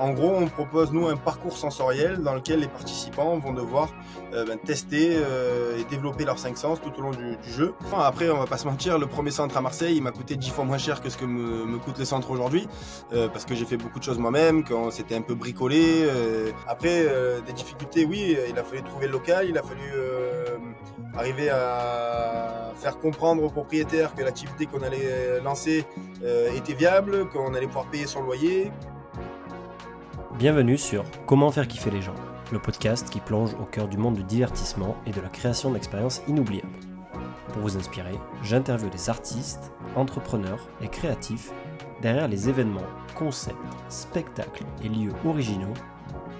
en 0.00 0.12
gros, 0.12 0.32
on 0.34 0.46
propose 0.46 0.92
nous 0.92 1.06
un 1.06 1.16
parcours 1.16 1.56
sensoriel 1.56 2.18
dans 2.22 2.34
lequel 2.34 2.60
les 2.60 2.68
participants 2.68 3.38
vont 3.38 3.52
devoir 3.52 3.90
ben, 4.32 4.58
tester 4.58 5.12
et 5.12 5.84
développer 5.88 6.24
leurs 6.24 6.38
cinq 6.38 6.58
sens 6.58 6.78
tout 6.80 6.92
au 6.98 7.02
long 7.02 7.10
du, 7.10 7.36
jeu. 7.50 7.74
Après, 7.96 8.28
on 8.28 8.38
va 8.38 8.46
pas 8.46 8.58
se 8.58 8.66
mentir, 8.66 8.98
le 8.98 9.06
premier 9.06 9.30
centre 9.30 9.56
à 9.56 9.60
Marseille, 9.60 9.96
il 9.96 10.02
m'a 10.02 10.10
coûté 10.10 10.36
10 10.36 10.50
fois 10.50 10.64
moins 10.64 10.78
cher 10.78 11.00
que 11.00 11.08
ce 11.08 11.16
que 11.16 11.24
me, 11.24 11.64
me 11.64 11.78
coûte 11.78 11.98
le 11.98 12.04
centre 12.04 12.30
aujourd'hui, 12.30 12.68
parce 13.10 13.44
que 13.44 13.54
j'ai 13.54 13.64
fait 13.64 13.76
beaucoup 13.76 13.98
de 13.98 14.04
choses 14.04 14.18
moi-même, 14.18 14.64
quand 14.64 14.90
c'était 14.90 15.14
un 15.14 15.22
peu 15.22 15.34
bricolé. 15.34 16.06
après, 16.68 17.06
des 17.46 17.52
difficultés, 17.52 18.04
oui, 18.04 18.36
il 18.48 18.58
a 18.58 18.64
fallu 18.64 18.82
trouver 18.82 19.06
le 19.06 19.12
local, 19.12 19.46
il 19.48 19.56
a 19.56 19.62
fallu 19.62 19.92
arriver 21.16 21.50
à 21.50 22.72
faire 22.76 22.98
comprendre 22.98 23.42
aux 23.42 23.50
propriétaires 23.50 24.14
que 24.14 24.22
l'activité 24.22 24.66
qu'on 24.66 24.82
allait 24.82 25.40
lancer 25.42 25.84
euh, 26.22 26.54
était 26.54 26.74
viable, 26.74 27.28
qu'on 27.28 27.54
allait 27.54 27.66
pouvoir 27.66 27.86
payer 27.86 28.06
son 28.06 28.22
loyer. 28.22 28.70
Bienvenue 30.38 30.76
sur 30.76 31.02
Comment 31.24 31.50
faire 31.50 31.66
kiffer 31.66 31.90
les 31.90 32.02
gens, 32.02 32.14
le 32.52 32.58
podcast 32.58 33.08
qui 33.08 33.20
plonge 33.20 33.54
au 33.54 33.64
cœur 33.64 33.88
du 33.88 33.96
monde 33.96 34.16
du 34.16 34.22
divertissement 34.22 34.94
et 35.06 35.10
de 35.10 35.22
la 35.22 35.30
création 35.30 35.70
d'expériences 35.70 36.20
inoubliables. 36.28 36.68
Pour 37.54 37.62
vous 37.62 37.78
inspirer, 37.78 38.12
j'interviewe 38.42 38.90
des 38.90 39.08
artistes, 39.08 39.72
entrepreneurs 39.94 40.68
et 40.82 40.88
créatifs 40.88 41.52
derrière 42.02 42.28
les 42.28 42.50
événements, 42.50 42.82
concepts, 43.14 43.56
spectacles 43.88 44.64
et 44.84 44.90
lieux 44.90 45.14
originaux 45.24 45.72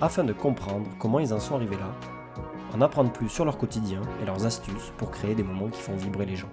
afin 0.03 0.25
de 0.25 0.35
comprendre 0.35 0.87
comment 0.99 1.19
ils 1.19 1.33
en 1.33 1.41
sont 1.41 1.55
arrivés 1.55 1.77
là 1.77 1.91
en 2.75 2.83
apprendre 2.83 3.13
plus 3.13 3.31
sur 3.31 3.47
leur 3.47 3.57
quotidien 3.57 4.03
et 4.23 4.27
leurs 4.27 4.45
astuces 4.45 4.93
pour 4.99 5.11
créer 5.11 5.35
des 5.35 5.43
moments 5.43 5.69
qui 5.69 5.81
font 5.81 5.97
vibrer 5.97 6.27
les 6.27 6.37
gens. 6.37 6.51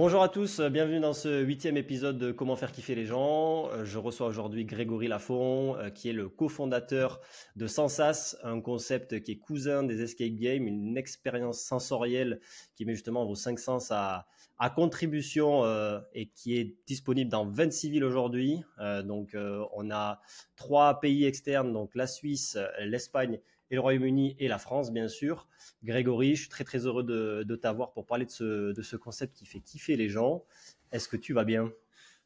Bonjour 0.00 0.22
à 0.22 0.28
tous, 0.28 0.60
bienvenue 0.60 1.00
dans 1.00 1.12
ce 1.12 1.42
huitième 1.42 1.76
épisode 1.76 2.18
de 2.18 2.30
Comment 2.30 2.54
faire 2.54 2.70
kiffer 2.70 2.94
les 2.94 3.04
gens. 3.04 3.68
Euh, 3.72 3.84
je 3.84 3.98
reçois 3.98 4.28
aujourd'hui 4.28 4.64
Grégory 4.64 5.08
Lafont, 5.08 5.76
euh, 5.76 5.90
qui 5.90 6.08
est 6.08 6.12
le 6.12 6.28
cofondateur 6.28 7.20
de 7.56 7.66
Sensas, 7.66 8.36
un 8.44 8.60
concept 8.60 9.20
qui 9.24 9.32
est 9.32 9.38
cousin 9.38 9.82
des 9.82 10.00
escape 10.00 10.36
games, 10.36 10.68
une 10.68 10.96
expérience 10.96 11.60
sensorielle 11.62 12.38
qui 12.76 12.84
met 12.84 12.94
justement 12.94 13.26
vos 13.26 13.34
cinq 13.34 13.58
sens 13.58 13.90
à, 13.90 14.28
contribution 14.76 15.64
euh, 15.64 15.98
et 16.14 16.26
qui 16.26 16.56
est 16.56 16.76
disponible 16.86 17.28
dans 17.28 17.44
26 17.44 17.90
villes 17.90 18.04
aujourd'hui. 18.04 18.62
donc 19.04 19.36
on 19.72 19.90
a 19.90 20.20
trois 20.54 21.00
pays 21.00 21.24
externes, 21.24 21.72
donc 21.72 21.96
la 21.96 22.06
Suisse, 22.06 22.56
l'Espagne 22.80 23.40
et 23.70 23.74
le 23.74 23.80
Royaume-Uni 23.80 24.36
et 24.38 24.48
la 24.48 24.58
France, 24.58 24.90
bien 24.92 25.08
sûr. 25.08 25.48
Grégory, 25.82 26.34
je 26.34 26.42
suis 26.42 26.48
très 26.48 26.64
très 26.64 26.86
heureux 26.86 27.04
de, 27.04 27.56
t'avoir 27.56 27.92
pour 27.92 28.06
parler 28.06 28.26
de 28.26 28.30
ce, 28.30 28.72
de 28.72 28.82
ce 28.82 28.96
concept 28.96 29.36
qui 29.36 29.46
fait 29.46 29.60
kiffer 29.60 29.96
les 29.96 30.08
gens. 30.08 30.44
Est-ce 30.92 31.08
que 31.08 31.16
tu 31.16 31.32
vas 31.32 31.44
bien? 31.44 31.70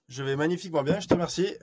Je 0.08 0.22
vais 0.22 0.36
magnifiquement 0.36 0.82
bien, 0.82 1.00
je 1.00 1.08
te 1.08 1.14
remercie. 1.14 1.54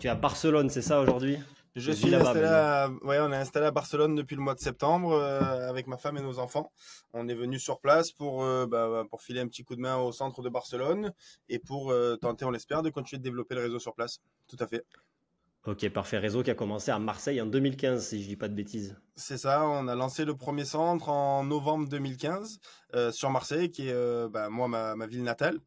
Tu 0.00 0.06
es 0.06 0.10
à 0.10 0.14
Barcelone, 0.14 0.70
c'est 0.70 0.82
ça 0.82 1.00
aujourd'hui? 1.00 1.38
Je 1.74 1.90
suis 1.90 2.14
installé 2.14 2.44
à... 2.44 2.90
ouais, 3.02 3.18
on 3.20 3.32
est 3.32 3.36
installé 3.36 3.64
à 3.64 3.70
Barcelone 3.70 4.14
depuis 4.14 4.36
le 4.36 4.42
mois 4.42 4.54
de 4.54 4.60
septembre 4.60 5.12
euh, 5.12 5.68
avec 5.68 5.86
ma 5.86 5.96
femme 5.96 6.18
et 6.18 6.20
nos 6.20 6.38
enfants. 6.38 6.70
On 7.14 7.28
est 7.28 7.34
venu 7.34 7.58
sur 7.58 7.80
place 7.80 8.12
pour, 8.12 8.44
euh, 8.44 8.66
bah, 8.66 9.04
pour 9.08 9.22
filer 9.22 9.40
un 9.40 9.46
petit 9.46 9.64
coup 9.64 9.74
de 9.74 9.80
main 9.80 9.96
au 9.96 10.12
centre 10.12 10.42
de 10.42 10.50
Barcelone 10.50 11.14
et 11.48 11.58
pour 11.58 11.90
euh, 11.90 12.16
tenter, 12.16 12.44
on 12.44 12.50
l'espère, 12.50 12.82
de 12.82 12.90
continuer 12.90 13.20
de 13.20 13.24
développer 13.24 13.54
le 13.54 13.62
réseau 13.62 13.78
sur 13.78 13.94
place. 13.94 14.20
Tout 14.48 14.58
à 14.60 14.66
fait. 14.66 14.84
Ok, 15.64 15.88
parfait. 15.90 16.18
Réseau 16.18 16.42
qui 16.42 16.50
a 16.50 16.56
commencé 16.56 16.90
à 16.90 16.98
Marseille 16.98 17.40
en 17.40 17.46
2015, 17.46 18.04
si 18.04 18.20
je 18.20 18.26
dis 18.26 18.34
pas 18.34 18.48
de 18.48 18.54
bêtises. 18.54 18.96
C'est 19.14 19.38
ça, 19.38 19.64
on 19.64 19.86
a 19.86 19.94
lancé 19.94 20.24
le 20.24 20.34
premier 20.34 20.64
centre 20.64 21.08
en 21.08 21.44
novembre 21.44 21.88
2015 21.88 22.58
euh, 22.96 23.12
sur 23.12 23.30
Marseille, 23.30 23.70
qui 23.70 23.86
est 23.86 23.92
euh, 23.92 24.28
bah, 24.28 24.48
moi 24.48 24.66
ma, 24.66 25.06
ville 25.06 25.22
natale. 25.22 25.60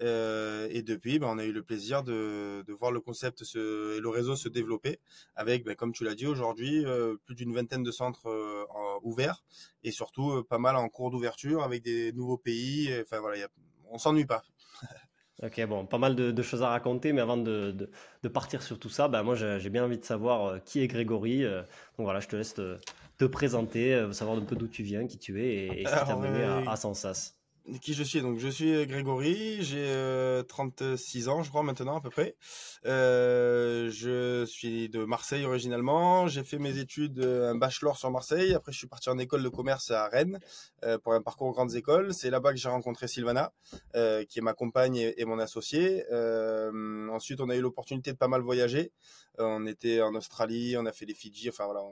Euh, 0.00 0.68
et 0.70 0.80
depuis, 0.80 1.18
bah, 1.18 1.26
on 1.30 1.36
a 1.36 1.44
eu 1.44 1.52
le 1.52 1.62
plaisir 1.62 2.02
de, 2.02 2.64
voir 2.72 2.92
le 2.92 3.00
concept 3.00 3.42
et 3.42 4.00
le 4.00 4.08
réseau 4.08 4.36
se 4.36 4.48
développer 4.48 5.00
avec, 5.36 5.66
bah, 5.66 5.74
comme 5.74 5.92
tu 5.92 6.04
l'as 6.04 6.14
dit 6.14 6.26
aujourd'hui, 6.26 6.86
plus 7.26 7.34
d'une 7.34 7.52
vingtaine 7.52 7.82
de 7.82 7.90
centres 7.90 8.30
ouverts 9.02 9.44
et 9.84 9.90
surtout 9.90 10.42
pas 10.44 10.58
mal 10.58 10.76
en 10.76 10.88
cours 10.88 11.10
d'ouverture 11.10 11.62
avec 11.62 11.82
des 11.82 12.12
nouveaux 12.14 12.38
pays. 12.38 12.90
Enfin 13.02 13.20
voilà, 13.20 13.48
on 13.90 13.98
s'ennuie 13.98 14.24
pas. 14.24 14.42
Ok, 15.42 15.60
bon, 15.66 15.84
pas 15.86 15.98
mal 15.98 16.14
de, 16.14 16.42
choses 16.42 16.62
à 16.62 16.68
raconter, 16.68 17.12
mais 17.12 17.20
avant 17.20 17.36
de, 17.36 17.90
partir 18.32 18.62
sur 18.62 18.78
tout 18.78 18.88
ça, 18.88 19.08
bah, 19.08 19.24
moi 19.24 19.34
j'ai 19.34 19.70
bien 19.70 19.84
envie 19.84 19.98
de 19.98 20.04
savoir 20.04 20.46
euh, 20.46 20.58
qui 20.64 20.80
est 20.80 20.86
Grégory. 20.86 21.44
Euh, 21.44 21.62
donc 21.98 22.04
voilà, 22.04 22.20
je 22.20 22.28
te 22.28 22.36
laisse 22.36 22.54
te, 22.54 23.24
présenter, 23.26 23.94
euh, 23.94 24.12
savoir 24.12 24.36
un 24.36 24.42
peu 24.42 24.56
d'où 24.56 24.68
tu 24.68 24.82
viens, 24.82 25.06
qui 25.06 25.18
tu 25.18 25.42
es 25.42 25.48
et, 25.48 25.80
et 25.80 25.84
qui 25.84 25.90
t'a 25.90 26.16
mené 26.16 26.44
à, 26.44 26.70
à 26.70 26.76
Sansas 26.76 27.34
qui 27.80 27.94
je 27.94 28.02
suis. 28.02 28.20
Donc, 28.22 28.38
je 28.38 28.48
suis 28.48 28.86
Grégory, 28.86 29.62
j'ai 29.62 30.42
36 30.48 31.28
euh, 31.28 31.30
ans, 31.30 31.42
je 31.42 31.48
crois, 31.48 31.62
maintenant, 31.62 31.96
à 31.96 32.00
peu 32.00 32.10
près. 32.10 32.36
Euh, 32.86 33.90
je 33.90 34.44
suis 34.46 34.88
de 34.88 35.04
Marseille 35.04 35.44
originalement. 35.44 36.26
J'ai 36.26 36.44
fait 36.44 36.58
mes 36.58 36.78
études, 36.78 37.20
euh, 37.20 37.50
un 37.50 37.54
bachelor 37.54 37.96
sur 37.96 38.10
Marseille. 38.10 38.54
Après, 38.54 38.72
je 38.72 38.78
suis 38.78 38.86
parti 38.86 39.08
en 39.10 39.18
école 39.18 39.42
de 39.42 39.48
commerce 39.48 39.90
à 39.90 40.08
Rennes 40.08 40.38
pour 41.04 41.12
un 41.14 41.22
parcours 41.22 41.48
aux 41.48 41.52
grandes 41.52 41.74
écoles. 41.74 42.12
C'est 42.12 42.30
là-bas 42.30 42.52
que 42.52 42.58
j'ai 42.58 42.68
rencontré 42.68 43.06
Sylvana, 43.06 43.52
qui 44.28 44.38
est 44.38 44.42
ma 44.42 44.52
compagne 44.52 45.12
et, 45.16 45.24
mon 45.24 45.38
associé. 45.38 46.04
ensuite, 47.10 47.40
on 47.40 47.48
a 47.48 47.56
eu 47.56 47.60
l'opportunité 47.60 48.12
de 48.12 48.16
pas 48.16 48.28
mal 48.28 48.40
voyager. 48.40 48.92
on 49.38 49.66
était 49.66 50.00
en 50.02 50.14
Australie, 50.14 50.76
on 50.76 50.86
a 50.86 50.92
fait 50.92 51.06
les 51.06 51.14
Fidji, 51.14 51.48
enfin 51.48 51.66
voilà, 51.66 51.82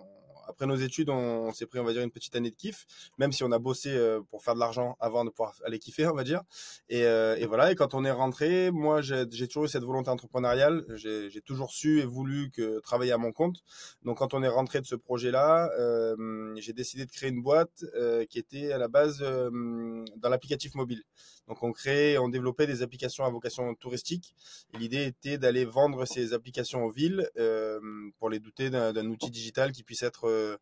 après 0.51 0.67
nos 0.67 0.77
études, 0.77 1.11
on, 1.11 1.53
s'est 1.53 1.67
pris, 1.67 1.79
on 1.79 1.85
va 1.85 1.93
dire, 1.93 2.03
une 2.03 2.11
petite 2.11 2.37
année 2.37 2.51
de 2.51 2.57
kiff, 2.57 2.87
même 3.19 3.33
si 3.33 3.43
on 3.45 3.53
a 3.53 3.59
bossé 3.59 3.91
euh, 3.91 4.21
pour 4.31 4.43
faire 4.43 4.55
de 4.55 4.61
l'argent 4.61 4.97
avant 5.01 5.25
de 5.25 5.31
pouvoir 5.31 5.55
aller 5.65 5.79
kiffer, 5.79 6.07
on 6.07 6.15
va 6.15 6.25
dire. 6.25 6.43
Et, 6.89 7.05
euh, 7.05 7.37
voilà, 7.49 7.73
et 7.73 7.75
quand 7.75 7.95
on 7.95 8.05
est 8.05 8.11
rentré, 8.11 8.71
moi, 8.71 9.01
j'ai 9.01 9.27
toujours 9.49 9.65
eu 9.65 9.69
cette 9.69 9.85
volonté 9.85 10.11
entrepreneuriale. 10.11 10.85
J'ai 10.97 11.41
toujours 11.41 11.73
su 11.73 12.01
et 12.01 12.05
voulu 12.05 12.51
que 12.51 12.81
travailler 12.81 13.13
à 13.13 13.19
mon 13.19 13.33
compte. 13.33 13.63
Donc, 14.03 14.19
quand 14.19 14.35
on 14.35 14.43
est 14.43 14.49
rentré 14.49 14.81
de 14.81 14.87
ce 14.87 14.95
projet-là, 14.95 15.71
euh, 15.79 16.55
j'ai 16.57 16.73
décidé 16.73 17.07
de 17.07 17.11
créer 17.11 17.31
une 17.31 17.43
boîte 17.43 17.85
qui 18.29 18.39
était 18.39 18.73
à 18.73 18.79
la 18.79 18.89
base 18.89 19.21
dans 19.21 20.29
l'applicatif 20.29 20.75
mobile. 20.75 21.03
Donc, 21.51 21.63
on 21.63 21.73
crée, 21.73 22.17
on 22.17 22.31
développait 22.31 22.67
des 22.67 22.83
applications 22.83 23.25
à 23.25 23.31
vocation 23.31 23.75
touristique. 23.75 24.35
L'idée 24.79 25.05
était 25.05 25.37
d'aller 25.37 25.67
vendre 25.67 26.07
ces 26.07 26.33
applications 26.33 26.85
aux 26.85 26.91
villes 26.91 27.29
pour 28.19 28.31
les 28.31 28.39
douter 28.39 28.71
d'un 28.71 29.07
outil 29.07 29.31
digital 29.31 29.73
qui 29.73 29.83
puisse 29.83 30.03
être 30.03 30.57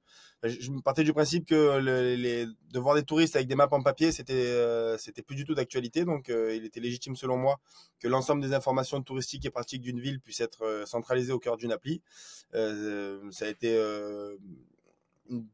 euh, 0.44 0.48
je 0.48 0.70
partais 0.84 1.02
du 1.02 1.12
principe 1.12 1.46
que 1.46 1.78
les, 1.78 2.46
de 2.46 2.78
voir 2.78 2.94
des 2.94 3.02
touristes 3.02 3.34
avec 3.34 3.48
des 3.48 3.56
maps 3.56 3.68
en 3.70 3.82
papier, 3.82 4.12
c'était 4.12 4.34
euh, 4.34 4.96
c'était 4.96 5.22
plus 5.22 5.34
du 5.34 5.44
tout 5.44 5.54
d'actualité. 5.54 6.04
Donc, 6.04 6.28
euh, 6.28 6.54
il 6.54 6.64
était 6.64 6.80
légitime 6.80 7.16
selon 7.16 7.36
moi 7.36 7.58
que 7.98 8.06
l'ensemble 8.06 8.42
des 8.42 8.54
informations 8.54 9.02
touristiques 9.02 9.44
et 9.46 9.50
pratiques 9.50 9.82
d'une 9.82 10.00
ville 10.00 10.20
puissent 10.20 10.40
être 10.40 10.84
centralisées 10.86 11.32
au 11.32 11.38
cœur 11.40 11.56
d'une 11.56 11.72
appli. 11.72 12.02
ça 12.52 13.44
a 13.44 13.48
été 13.48 13.76
une 15.28 15.46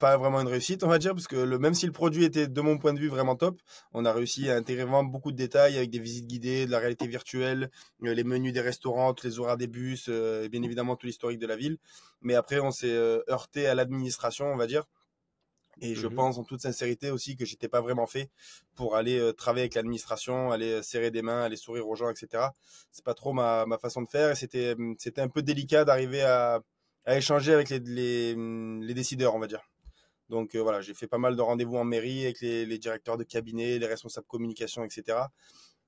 pas 0.00 0.16
vraiment 0.16 0.40
une 0.40 0.48
réussite, 0.48 0.82
on 0.82 0.88
va 0.88 0.98
dire, 0.98 1.12
parce 1.14 1.28
que 1.28 1.36
le, 1.36 1.58
même 1.58 1.74
si 1.74 1.84
le 1.84 1.92
produit 1.92 2.24
était, 2.24 2.48
de 2.48 2.60
mon 2.62 2.78
point 2.78 2.94
de 2.94 2.98
vue, 2.98 3.08
vraiment 3.08 3.36
top, 3.36 3.60
on 3.92 4.06
a 4.06 4.12
réussi 4.12 4.50
à 4.50 4.56
intégrer 4.56 4.84
vraiment 4.84 5.04
beaucoup 5.04 5.30
de 5.30 5.36
détails 5.36 5.76
avec 5.76 5.90
des 5.90 5.98
visites 6.00 6.26
guidées, 6.26 6.64
de 6.64 6.70
la 6.70 6.78
réalité 6.78 7.06
virtuelle, 7.06 7.70
euh, 8.02 8.14
les 8.14 8.24
menus 8.24 8.54
des 8.54 8.62
restaurants, 8.62 9.14
les 9.22 9.38
horaires 9.38 9.58
des 9.58 9.66
bus, 9.66 10.06
euh, 10.08 10.44
et 10.44 10.48
bien 10.48 10.62
évidemment 10.62 10.96
tout 10.96 11.06
l'historique 11.06 11.38
de 11.38 11.46
la 11.46 11.54
ville. 11.54 11.76
Mais 12.22 12.34
après, 12.34 12.60
on 12.60 12.70
s'est 12.70 12.90
euh, 12.90 13.22
heurté 13.28 13.66
à 13.66 13.74
l'administration, 13.74 14.46
on 14.46 14.56
va 14.56 14.66
dire. 14.66 14.84
Et 15.82 15.94
je 15.94 16.06
mmh 16.08 16.14
pense 16.14 16.38
en 16.38 16.44
toute 16.44 16.60
sincérité 16.62 17.10
aussi 17.10 17.36
que 17.36 17.44
j'étais 17.44 17.68
pas 17.68 17.80
vraiment 17.82 18.06
fait 18.06 18.30
pour 18.76 18.96
aller 18.96 19.32
travailler 19.36 19.62
avec 19.62 19.74
l'administration, 19.74 20.50
aller 20.50 20.82
serrer 20.82 21.10
des 21.10 21.22
mains, 21.22 21.42
aller 21.42 21.56
sourire 21.56 21.88
aux 21.88 21.94
gens, 21.94 22.10
etc. 22.10 22.48
C'est 22.90 23.04
pas 23.04 23.14
trop 23.14 23.32
ma, 23.32 23.64
ma, 23.66 23.78
façon 23.78 24.02
de 24.02 24.08
faire 24.08 24.30
et 24.30 24.34
c'était 24.34 24.76
c'était 24.98 25.22
un 25.22 25.28
peu 25.28 25.42
délicat 25.42 25.84
d'arriver 25.86 26.22
à, 26.22 26.60
à 27.06 27.16
échanger 27.16 27.54
avec 27.54 27.70
les, 27.70 27.78
les, 27.78 28.34
les 28.34 28.94
décideurs, 28.94 29.34
on 29.34 29.38
va 29.38 29.46
dire. 29.46 29.69
Donc 30.30 30.54
euh, 30.54 30.62
voilà, 30.62 30.80
j'ai 30.80 30.94
fait 30.94 31.08
pas 31.08 31.18
mal 31.18 31.36
de 31.36 31.42
rendez-vous 31.42 31.76
en 31.76 31.84
mairie 31.84 32.22
avec 32.22 32.40
les, 32.40 32.78
directeurs 32.78 33.18
de 33.18 33.24
cabinet, 33.24 33.78
les 33.78 33.86
responsables 33.86 34.26
communication, 34.28 34.84
etc. 34.84 35.18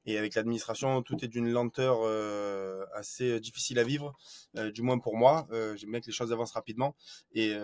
Et 0.04 0.19
avec 0.19 0.34
l'administration, 0.34 1.00
tout 1.03 1.25
est 1.25 1.28
d'une 1.28 1.48
lenteur 1.48 2.00
euh, 2.03 2.84
assez 2.92 3.38
difficile 3.38 3.78
à 3.78 3.84
vivre, 3.84 4.12
euh, 4.56 4.72
du 4.72 4.82
moins 4.82 4.98
pour 4.98 5.16
moi. 5.16 5.47
J'aime 5.76 5.92
bien 5.92 6.00
que 6.00 6.06
les 6.06 6.12
choses 6.12 6.33
avancent 6.33 6.53
rapidement. 6.53 6.97
Et 7.34 7.54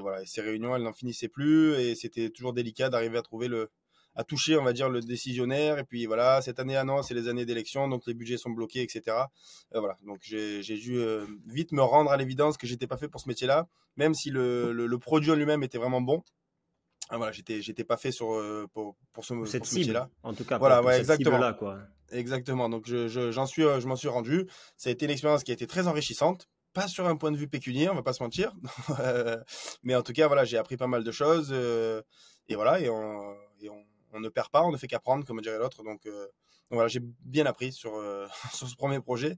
voilà, 0.00 0.26
ces 0.26 0.40
réunions, 0.40 0.74
elles 0.74 0.82
n'en 0.82 0.92
finissaient 0.92 1.28
plus. 1.28 1.74
Et 1.76 1.94
c'était 1.94 2.28
toujours 2.30 2.52
délicat 2.52 2.90
d'arriver 2.90 3.18
à 3.18 3.22
trouver 3.22 3.46
le, 3.46 3.70
à 4.16 4.24
toucher, 4.24 4.56
on 4.56 4.64
va 4.64 4.72
dire, 4.72 4.88
le 4.88 5.00
décisionnaire. 5.00 5.78
Et 5.78 5.84
puis 5.84 6.06
voilà, 6.06 6.40
cette 6.42 6.58
année, 6.58 6.76
ah 6.76 6.84
non, 6.84 7.02
c'est 7.02 7.14
les 7.14 7.28
années 7.28 7.44
d'élection, 7.44 7.86
donc 7.86 8.02
les 8.06 8.14
budgets 8.14 8.38
sont 8.38 8.50
bloqués, 8.50 8.82
etc. 8.82 9.16
Euh, 9.74 9.80
voilà, 9.80 9.98
donc 10.04 10.18
j'ai 10.22 10.62
dû 10.62 10.96
euh, 10.96 11.26
vite 11.46 11.72
me 11.72 11.82
rendre 11.82 12.10
à 12.10 12.16
l'évidence 12.16 12.56
que 12.56 12.66
j'étais 12.66 12.86
pas 12.86 12.96
fait 12.96 13.08
pour 13.08 13.20
ce 13.20 13.28
métier-là, 13.28 13.68
même 13.96 14.14
si 14.14 14.30
le, 14.30 14.72
le, 14.72 14.98
produit 14.98 15.30
en 15.30 15.34
lui-même 15.34 15.62
était 15.62 15.78
vraiment 15.78 16.00
bon. 16.00 16.24
Ah, 17.10 17.18
voilà, 17.18 17.30
j'étais 17.30 17.62
j'étais 17.62 17.84
pas 17.84 17.96
fait 17.96 18.10
sur 18.10 18.32
euh, 18.32 18.66
pour, 18.72 18.96
pour 19.12 19.24
ce, 19.24 19.34
métier-là. 19.34 20.08
En 20.24 20.34
tout 20.34 20.44
cas, 20.44 20.58
voilà, 20.58 20.82
ouais, 20.82 20.98
exactement. 20.98 21.38
Là, 21.38 21.52
quoi. 21.52 21.78
Exactement. 22.10 22.68
Donc 22.68 22.86
je 22.86 23.30
j'en 23.30 23.46
suis 23.46 23.62
je 23.62 23.86
m'en 23.86 23.96
suis 23.96 24.08
rendu. 24.08 24.48
Ça 24.76 24.88
a 24.88 24.92
été 24.92 25.04
une 25.04 25.12
expérience 25.12 25.44
qui 25.44 25.52
a 25.52 25.54
été 25.54 25.66
très 25.66 25.86
enrichissante 25.86 26.48
pas 26.72 26.88
sur 26.88 27.06
un 27.06 27.16
point 27.16 27.32
de 27.32 27.38
vue 27.38 27.48
pécuniaire, 27.48 27.90
on 27.92 27.94
va 27.94 28.02
pas 28.02 28.12
se 28.12 28.22
mentir. 28.22 28.52
mais 29.82 29.94
en 29.94 30.02
tout 30.02 30.12
cas, 30.12 30.26
voilà, 30.26 30.44
j'ai 30.44 30.58
appris 30.58 30.76
pas 30.76 30.86
mal 30.86 31.04
de 31.04 31.10
choses. 31.10 31.50
et 31.50 32.54
voilà, 32.54 32.80
et 32.80 32.90
on, 32.90 33.34
et 33.62 33.70
on, 33.70 33.82
on 34.16 34.20
ne 34.20 34.28
perd 34.28 34.48
pas, 34.48 34.62
on 34.62 34.72
ne 34.72 34.76
fait 34.76 34.86
qu'apprendre, 34.86 35.24
comme 35.24 35.40
dirait 35.40 35.58
l'autre. 35.58 35.82
Donc, 35.82 36.08
voilà, 36.70 36.88
j'ai 36.88 37.00
bien 37.00 37.46
appris 37.46 37.72
sur, 37.72 37.92
sur 38.52 38.68
ce 38.68 38.74
premier 38.74 39.00
projet. 39.00 39.36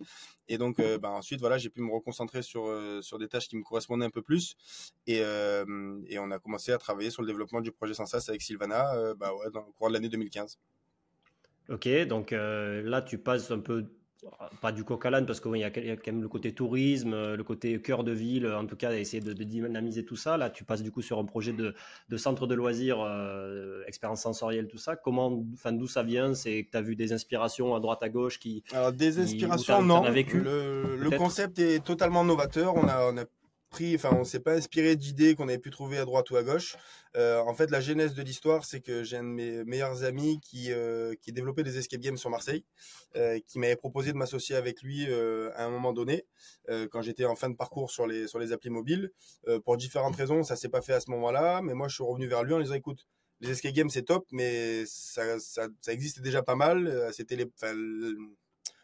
Et 0.48 0.56
donc, 0.56 0.80
bah, 1.00 1.10
ensuite, 1.10 1.40
voilà, 1.40 1.58
j'ai 1.58 1.68
pu 1.68 1.80
me 1.82 1.92
reconcentrer 1.92 2.42
sur, 2.42 2.72
sur 3.02 3.18
des 3.18 3.28
tâches 3.28 3.48
qui 3.48 3.56
me 3.56 3.62
correspondaient 3.62 4.06
un 4.06 4.10
peu 4.10 4.22
plus. 4.22 4.56
Et, 5.06 5.18
et 5.18 6.18
on 6.18 6.30
a 6.30 6.38
commencé 6.38 6.72
à 6.72 6.78
travailler 6.78 7.10
sur 7.10 7.22
le 7.22 7.28
développement 7.28 7.60
du 7.60 7.72
projet 7.72 7.94
Sensas 7.94 8.24
avec 8.28 8.40
Sylvana 8.40 9.14
bah, 9.14 9.34
ouais, 9.34 9.50
dans 9.52 9.60
le 9.66 9.72
cours 9.72 9.88
de 9.88 9.94
l'année 9.94 10.08
2015. 10.08 10.58
Ok, 11.68 11.88
donc 12.06 12.30
là, 12.30 13.02
tu 13.02 13.18
passes 13.18 13.50
un 13.50 13.60
peu 13.60 13.90
pas 14.60 14.72
du 14.72 14.84
coq 14.84 15.04
à 15.06 15.10
l'âne 15.10 15.26
parce 15.26 15.40
qu'il 15.40 15.56
y, 15.56 15.64
a 15.64 15.70
quand 15.70 16.06
même 16.06 16.22
le 16.22 16.28
côté 16.28 16.52
tourisme, 16.52 17.12
euh, 17.12 17.36
le 17.36 17.44
côté 17.44 17.80
cœur 17.80 18.04
de 18.04 18.12
ville, 18.12 18.46
en 18.46 18.66
tout 18.66 18.76
cas 18.76 18.92
essayer 18.92 19.22
de, 19.22 19.32
dynamiser 19.32 20.04
tout 20.04 20.16
ça. 20.16 20.36
Là, 20.36 20.50
tu 20.50 20.64
passes 20.64 20.82
du 20.82 20.90
coup 20.90 21.02
sur 21.02 21.18
un 21.18 21.24
projet 21.24 21.52
de, 21.52 21.74
centre 22.16 22.46
de 22.46 22.54
loisirs, 22.54 23.00
euh, 23.00 23.82
expérience 23.86 24.22
sensorielle, 24.22 24.68
tout 24.68 24.78
ça. 24.78 24.96
Comment, 24.96 25.44
enfin, 25.54 25.72
d'où 25.72 25.86
ça 25.86 26.02
vient? 26.02 26.34
C'est 26.34 26.64
que 26.64 26.70
tu 26.72 26.76
as 26.76 26.82
vu 26.82 26.96
des 26.96 27.12
inspirations 27.12 27.74
à 27.74 27.80
droite 27.80 28.02
à 28.02 28.08
gauche 28.08 28.38
qui. 28.38 28.62
Alors 28.72 28.92
des 28.92 29.18
inspirations, 29.18 29.82
non. 29.82 30.02
le, 30.02 30.96
le, 30.96 31.10
concept 31.18 31.58
est 31.58 31.84
totalement 31.84 32.24
novateur. 32.24 32.74
On 32.76 32.88
a, 32.88 33.12
on 33.12 33.16
a 33.18 33.24
pris, 33.68 33.94
enfin, 33.94 34.10
on 34.12 34.24
s'est 34.24 34.40
pas 34.40 34.54
inspiré 34.54 34.96
d'idées 34.96 35.34
qu'on 35.34 35.48
avait 35.48 35.58
pu 35.58 35.70
trouver 35.70 35.98
à 35.98 36.04
droite 36.04 36.30
ou 36.30 36.36
à 36.36 36.42
gauche. 36.42 36.76
Euh, 37.16 37.40
en 37.40 37.54
fait, 37.54 37.70
la 37.70 37.80
genèse 37.80 38.14
de 38.14 38.22
l'histoire, 38.22 38.64
c'est 38.64 38.80
que 38.80 39.02
j'ai 39.02 39.16
un 39.16 39.22
de 39.22 39.28
mes 39.28 39.64
meilleurs 39.64 40.04
amis 40.04 40.40
qui, 40.40 40.72
euh, 40.72 41.14
qui 41.20 41.32
développait 41.32 41.62
des 41.62 41.78
escape 41.78 42.00
games 42.00 42.16
sur 42.16 42.30
Marseille, 42.30 42.64
euh, 43.16 43.38
qui 43.46 43.58
m'avait 43.58 43.76
proposé 43.76 44.12
de 44.12 44.16
m'associer 44.16 44.56
avec 44.56 44.82
lui 44.82 45.06
à 45.54 45.64
un 45.64 45.70
moment 45.70 45.92
donné, 45.92 46.26
quand 46.90 47.02
j'étais 47.02 47.24
en 47.24 47.36
fin 47.36 47.48
de 47.48 47.56
parcours 47.56 47.90
sur 47.90 48.06
les, 48.06 48.26
sur 48.28 48.38
les 48.38 48.52
applis 48.52 48.70
mobiles. 48.70 49.10
pour 49.64 49.76
différentes 49.76 50.16
raisons, 50.16 50.42
ça 50.42 50.56
s'est 50.56 50.68
pas 50.68 50.82
fait 50.82 50.94
à 50.94 51.00
ce 51.00 51.10
moment-là, 51.10 51.62
mais 51.62 51.74
moi, 51.74 51.88
je 51.88 51.94
suis 51.94 52.04
revenu 52.04 52.26
vers 52.26 52.42
lui 52.42 52.54
en 52.54 52.60
disant, 52.60 52.74
écoute, 52.74 53.06
les 53.40 53.50
escape 53.50 53.72
games, 53.72 53.90
c'est 53.90 54.02
top, 54.02 54.26
mais 54.32 54.84
ça, 54.86 55.38
ça, 55.38 55.68
déjà 56.20 56.42
pas 56.42 56.56
mal. 56.56 57.10
C'était 57.12 57.36
les, 57.36 57.46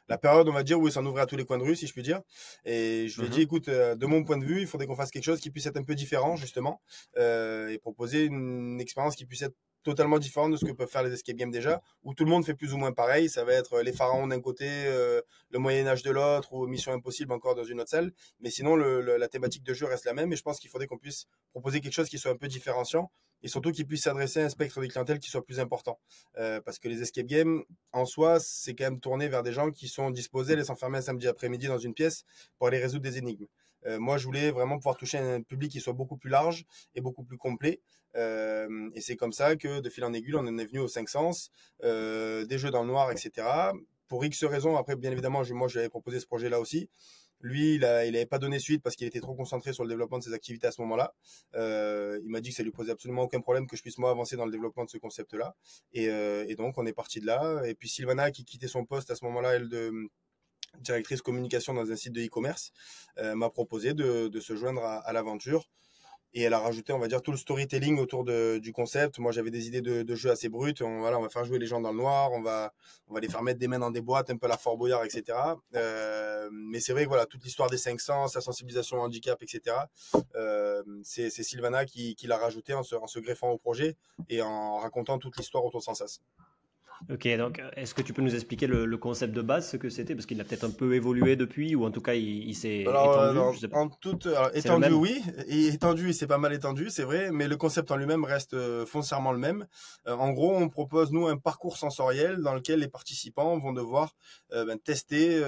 la 0.08 0.18
période, 0.18 0.48
on 0.48 0.52
va 0.52 0.62
dire, 0.62 0.78
où 0.78 0.86
il 0.86 0.92
s'en 0.92 1.04
ouvrait 1.04 1.22
à 1.22 1.26
tous 1.26 1.36
les 1.36 1.44
coins 1.44 1.58
de 1.58 1.62
rue, 1.62 1.76
si 1.76 1.86
je 1.86 1.92
puis 1.92 2.02
dire. 2.02 2.20
Et 2.64 3.08
je 3.08 3.20
lui 3.20 3.26
ai 3.26 3.30
dit, 3.30 3.38
mhm. 3.38 3.44
écoute, 3.44 3.68
euh, 3.68 3.94
de 3.94 4.06
mon 4.06 4.24
point 4.24 4.38
de 4.38 4.44
vue, 4.44 4.60
il 4.60 4.66
faudrait 4.66 4.86
qu'on 4.86 4.96
fasse 4.96 5.10
quelque 5.10 5.24
chose 5.24 5.40
qui 5.40 5.50
puisse 5.50 5.66
être 5.66 5.76
un 5.76 5.84
peu 5.84 5.94
différent, 5.94 6.36
justement, 6.36 6.80
euh, 7.16 7.68
et 7.68 7.78
proposer 7.78 8.24
une 8.24 8.80
expérience 8.80 9.16
qui 9.16 9.24
puisse 9.24 9.42
être 9.42 9.56
totalement 9.84 10.18
différente 10.18 10.52
de 10.52 10.56
ce 10.56 10.64
que 10.64 10.72
peuvent 10.72 10.88
faire 10.88 11.02
les 11.02 11.12
escape 11.12 11.36
games 11.36 11.50
déjà, 11.50 11.80
où 12.02 12.14
tout 12.14 12.24
le 12.24 12.30
monde 12.30 12.44
fait 12.44 12.54
plus 12.54 12.74
ou 12.74 12.78
moins 12.78 12.92
pareil. 12.92 13.28
Ça 13.28 13.44
va 13.44 13.52
être 13.52 13.80
les 13.80 13.92
pharaons 13.92 14.26
d'un 14.26 14.40
côté, 14.40 14.66
euh, 14.68 15.20
le 15.50 15.58
Moyen 15.58 15.86
Âge 15.86 16.02
de 16.02 16.10
l'autre, 16.10 16.52
ou 16.52 16.66
Mission 16.66 16.92
Impossible 16.92 17.32
encore 17.32 17.54
dans 17.54 17.64
une 17.64 17.80
autre 17.80 17.90
salle. 17.90 18.12
Mais 18.40 18.50
sinon, 18.50 18.74
la 18.76 19.28
thématique 19.28 19.62
de 19.62 19.74
jeu 19.74 19.86
reste 19.86 20.04
la 20.04 20.14
même. 20.14 20.32
Et 20.32 20.36
je 20.36 20.42
pense 20.42 20.58
qu'il 20.58 20.70
faudrait 20.70 20.86
qu'on 20.86 20.98
puisse 20.98 21.26
proposer 21.52 21.80
quelque 21.80 21.92
chose 21.92 22.08
qui 22.08 22.18
soit 22.18 22.32
un 22.32 22.36
peu 22.36 22.48
différenciant 22.48 23.10
et 23.44 23.48
surtout 23.48 23.72
qu'il 23.72 23.86
puisse 23.86 24.02
s'adresser 24.02 24.40
à 24.40 24.46
un 24.46 24.48
spectre 24.48 24.80
de 24.80 24.86
clientèle 24.86 25.18
qui 25.18 25.30
soit 25.30 25.44
plus 25.44 25.60
important. 25.60 26.00
Euh, 26.38 26.62
parce 26.62 26.78
que 26.78 26.88
les 26.88 27.02
escape 27.02 27.26
games, 27.26 27.62
en 27.92 28.06
soi, 28.06 28.40
c'est 28.40 28.74
quand 28.74 28.84
même 28.84 29.00
tourné 29.00 29.28
vers 29.28 29.42
des 29.42 29.52
gens 29.52 29.70
qui 29.70 29.86
sont 29.86 30.10
disposés 30.10 30.54
à 30.54 30.56
les 30.56 30.64
s'enfermer 30.64 30.98
un 30.98 31.02
samedi 31.02 31.28
après-midi 31.28 31.66
dans 31.66 31.78
une 31.78 31.92
pièce 31.92 32.24
pour 32.56 32.68
aller 32.68 32.78
résoudre 32.78 33.02
des 33.02 33.18
énigmes. 33.18 33.46
Euh, 33.86 33.98
moi, 33.98 34.18
je 34.18 34.24
voulais 34.24 34.50
vraiment 34.50 34.76
pouvoir 34.76 34.96
toucher 34.96 35.18
un 35.18 35.42
public 35.42 35.70
qui 35.70 35.80
soit 35.80 35.92
beaucoup 35.92 36.16
plus 36.16 36.30
large 36.30 36.64
et 36.94 37.00
beaucoup 37.00 37.24
plus 37.24 37.38
complet. 37.38 37.80
Euh, 38.16 38.90
et 38.94 39.00
c'est 39.00 39.16
comme 39.16 39.32
ça 39.32 39.56
que, 39.56 39.80
de 39.80 39.90
fil 39.90 40.04
en 40.04 40.12
aiguille, 40.12 40.36
on 40.36 40.46
en 40.46 40.58
est 40.58 40.66
venu 40.66 40.80
aux 40.80 40.88
cinq 40.88 41.08
sens, 41.08 41.50
euh, 41.82 42.44
des 42.44 42.58
jeux 42.58 42.70
dans 42.70 42.82
le 42.82 42.88
noir, 42.88 43.10
etc. 43.10 43.46
Pour 44.08 44.24
X 44.24 44.44
raisons, 44.44 44.76
après, 44.76 44.96
bien 44.96 45.10
évidemment, 45.10 45.42
moi, 45.50 45.68
je 45.68 45.74
lui 45.74 45.80
avais 45.80 45.88
proposé 45.88 46.20
ce 46.20 46.26
projet-là 46.26 46.60
aussi. 46.60 46.88
Lui, 47.40 47.74
il 47.74 47.80
n'avait 47.80 48.24
pas 48.24 48.38
donné 48.38 48.58
suite 48.58 48.82
parce 48.82 48.96
qu'il 48.96 49.06
était 49.06 49.20
trop 49.20 49.34
concentré 49.34 49.74
sur 49.74 49.82
le 49.82 49.90
développement 49.90 50.18
de 50.18 50.22
ses 50.22 50.32
activités 50.32 50.66
à 50.66 50.70
ce 50.70 50.80
moment-là. 50.82 51.12
Il 51.54 52.28
m'a 52.28 52.40
dit 52.40 52.50
que 52.50 52.56
ça 52.56 52.62
lui 52.62 52.70
posait 52.70 52.92
absolument 52.92 53.22
aucun 53.22 53.40
problème 53.40 53.66
que 53.66 53.76
je 53.76 53.82
puisse 53.82 53.98
moi 53.98 54.10
avancer 54.10 54.36
dans 54.36 54.46
le 54.46 54.52
développement 54.52 54.84
de 54.84 54.88
ce 54.88 54.96
concept-là. 54.96 55.54
Et, 55.92 56.04
et, 56.04 56.54
donc, 56.54 56.78
on 56.78 56.86
est 56.86 56.94
parti 56.94 57.20
de 57.20 57.26
là. 57.26 57.62
Et 57.66 57.74
puis 57.74 57.88
Sylvana, 57.88 58.30
qui 58.30 58.44
quittait 58.46 58.68
son 58.68 58.86
poste 58.86 59.10
à 59.10 59.16
ce 59.16 59.24
moment-là, 59.26 59.56
elle 59.56 59.68
de 59.68 60.08
directrice 60.80 61.22
communication 61.22 61.74
dans 61.74 61.90
un 61.90 61.96
site 61.96 62.12
de 62.12 62.22
e-commerce, 62.22 62.72
euh, 63.18 63.34
m'a 63.34 63.50
proposé 63.50 63.94
de, 63.94 64.40
se 64.40 64.56
joindre 64.56 64.84
à, 64.84 65.12
l'aventure 65.12 65.68
et 66.34 66.42
elle 66.42 66.54
a 66.54 66.58
rajouté, 66.58 66.92
on 66.92 66.98
va 66.98 67.06
dire, 67.06 67.22
tout 67.22 67.30
le 67.30 67.36
storytelling 67.36 67.96
autour 67.98 68.24
du 68.24 68.72
concept. 68.72 69.20
Moi, 69.20 69.30
j'avais 69.30 69.52
des 69.52 69.68
idées 69.68 69.82
de, 69.82 70.02
de 70.02 70.14
jeux 70.16 70.30
assez 70.30 70.48
brutes. 70.48 70.82
On, 70.82 70.98
voilà, 70.98 71.16
on 71.18 71.22
va 71.22 71.28
faire 71.28 71.44
jouer 71.44 71.60
les 71.60 71.66
gens 71.66 71.80
dans 71.80 71.92
le 71.92 71.98
noir, 71.98 72.32
on 72.32 72.42
va, 72.42 72.72
on 73.06 73.14
va 73.14 73.20
les 73.20 73.28
faire 73.28 73.42
mettre 73.42 73.60
des 73.60 73.68
mains 73.68 73.78
dans 73.78 73.92
des 73.92 74.00
boîtes, 74.00 74.30
un 74.30 74.36
peu 74.36 74.48
la 74.48 74.58
Fort 74.58 74.76
Boyard, 74.76 75.04
etc. 75.04 75.38
Euh, 75.76 76.48
mais 76.52 76.80
c'est 76.80 76.92
vrai 76.92 77.04
que 77.04 77.08
voilà, 77.08 77.26
toute 77.26 77.44
l'histoire 77.44 77.70
des 77.70 77.78
500, 77.78 78.26
sa 78.26 78.40
sensibilisation 78.40 78.96
au 78.96 79.00
handicap, 79.00 79.40
etc. 79.42 79.76
Euh, 80.34 80.82
c'est 81.04 81.30
Sylvana 81.30 81.84
qui, 81.84 82.16
l'a 82.24 82.36
rajouté 82.36 82.74
en 82.74 82.82
se, 82.82 83.18
greffant 83.20 83.50
au 83.50 83.58
projet 83.58 83.96
et 84.28 84.42
en 84.42 84.78
racontant 84.78 85.18
toute 85.18 85.36
l'histoire 85.36 85.64
autour 85.64 85.80
de 85.80 85.84
Sansas. 85.84 86.18
Ok, 87.12 87.28
donc 87.36 87.60
est-ce 87.76 87.92
que 87.94 88.00
tu 88.00 88.14
peux 88.14 88.22
nous 88.22 88.34
expliquer 88.34 88.66
le, 88.66 88.96
concept 88.96 89.34
de 89.34 89.42
base, 89.42 89.68
ce 89.68 89.76
que 89.76 89.90
c'était? 89.90 90.14
Parce 90.14 90.24
qu'il 90.24 90.40
a 90.40 90.44
peut-être 90.44 90.64
un 90.64 90.70
peu 90.70 90.94
évolué 90.94 91.36
depuis, 91.36 91.74
ou 91.74 91.84
en 91.84 91.90
tout 91.90 92.00
cas 92.00 92.14
il, 92.14 92.54
s'est 92.54 92.80
étendu. 92.80 93.38
en 93.72 93.88
toute, 93.88 94.28
étendu, 94.54 94.92
oui. 94.92 95.22
Et 95.46 95.66
étendu, 95.66 96.12
c'est 96.12 96.26
pas 96.26 96.38
mal 96.38 96.52
étendu, 96.54 96.88
c'est 96.88 97.02
vrai, 97.02 97.30
mais 97.30 97.46
le 97.46 97.56
concept 97.56 97.90
en 97.90 97.96
lui-même 97.96 98.24
reste 98.24 98.54
euh, 98.54 98.86
foncièrement 98.86 99.32
le 99.32 99.38
même. 99.38 99.66
Euh, 100.06 100.14
en 100.14 100.30
gros, 100.30 100.56
on 100.56 100.68
propose, 100.68 101.12
nous, 101.12 101.26
un 101.26 101.36
parcours 101.36 101.76
sensoriel 101.76 102.38
dans 102.38 102.54
lequel 102.54 102.80
les 102.80 102.88
participants 102.88 103.58
vont 103.58 103.72
devoir 103.72 104.14
euh, 104.52 104.64
ben, 104.64 104.78
tester 104.78 105.42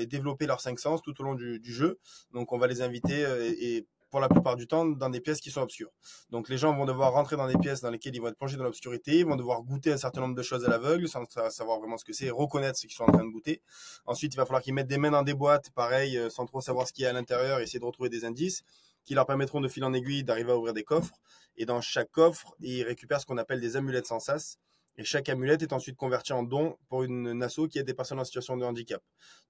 et 0.00 0.06
développer 0.06 0.46
leurs 0.46 0.60
cinq 0.60 0.80
sens 0.80 1.02
tout 1.02 1.20
au 1.20 1.24
long 1.24 1.34
du, 1.34 1.60
du 1.60 1.72
jeu. 1.72 1.98
Donc 2.32 2.52
on 2.52 2.58
va 2.58 2.66
les 2.66 2.82
inviter 2.82 3.24
et 3.60 3.86
pour 4.16 4.22
la 4.22 4.30
plupart 4.30 4.56
du 4.56 4.66
temps 4.66 4.86
dans 4.86 5.10
des 5.10 5.20
pièces 5.20 5.42
qui 5.42 5.50
sont 5.50 5.60
obscures. 5.60 5.90
Donc 6.30 6.48
les 6.48 6.56
gens 6.56 6.74
vont 6.74 6.86
devoir 6.86 7.12
rentrer 7.12 7.36
dans 7.36 7.46
des 7.46 7.58
pièces 7.58 7.82
dans 7.82 7.90
lesquelles 7.90 8.16
ils 8.16 8.18
vont 8.22 8.28
être 8.28 8.38
plongés 8.38 8.56
dans 8.56 8.64
l'obscurité, 8.64 9.18
ils 9.18 9.26
vont 9.26 9.36
devoir 9.36 9.62
goûter 9.62 9.92
un 9.92 9.98
certain 9.98 10.22
nombre 10.22 10.34
de 10.34 10.40
choses 10.40 10.64
à 10.64 10.70
l'aveugle 10.70 11.06
sans 11.06 11.26
savoir 11.50 11.80
vraiment 11.80 11.98
ce 11.98 12.04
que 12.06 12.14
c'est, 12.14 12.30
reconnaître 12.30 12.78
ce 12.78 12.86
qu'ils 12.86 12.96
sont 12.96 13.04
en 13.04 13.12
train 13.12 13.26
de 13.26 13.30
goûter. 13.30 13.60
Ensuite, 14.06 14.32
il 14.32 14.38
va 14.38 14.46
falloir 14.46 14.62
qu'ils 14.62 14.72
mettent 14.72 14.86
des 14.86 14.96
mains 14.96 15.10
dans 15.10 15.22
des 15.22 15.34
boîtes, 15.34 15.68
pareil, 15.72 16.16
euh, 16.16 16.30
sans 16.30 16.46
trop 16.46 16.62
savoir 16.62 16.88
ce 16.88 16.94
qu'il 16.94 17.02
y 17.02 17.06
a 17.06 17.10
à 17.10 17.12
l'intérieur, 17.12 17.60
essayer 17.60 17.78
de 17.78 17.84
retrouver 17.84 18.08
des 18.08 18.24
indices 18.24 18.62
qui 19.04 19.12
leur 19.12 19.26
permettront 19.26 19.60
de 19.60 19.68
fil 19.68 19.84
en 19.84 19.92
aiguille 19.92 20.24
d'arriver 20.24 20.52
à 20.52 20.56
ouvrir 20.56 20.72
des 20.72 20.82
coffres. 20.82 21.20
Et 21.58 21.66
dans 21.66 21.82
chaque 21.82 22.10
coffre, 22.10 22.54
ils 22.60 22.84
récupèrent 22.84 23.20
ce 23.20 23.26
qu'on 23.26 23.36
appelle 23.36 23.60
des 23.60 23.76
amulettes 23.76 24.06
sans 24.06 24.18
sas. 24.18 24.58
Et 24.96 25.04
chaque 25.04 25.28
amulette 25.28 25.60
est 25.60 25.74
ensuite 25.74 25.96
convertie 25.96 26.32
en 26.32 26.42
don 26.42 26.78
pour 26.88 27.02
une 27.02 27.42
asso 27.42 27.68
qui 27.70 27.78
aide 27.78 27.86
des 27.86 27.92
personnes 27.92 28.18
en 28.18 28.24
situation 28.24 28.56
de 28.56 28.64
handicap. 28.64 29.02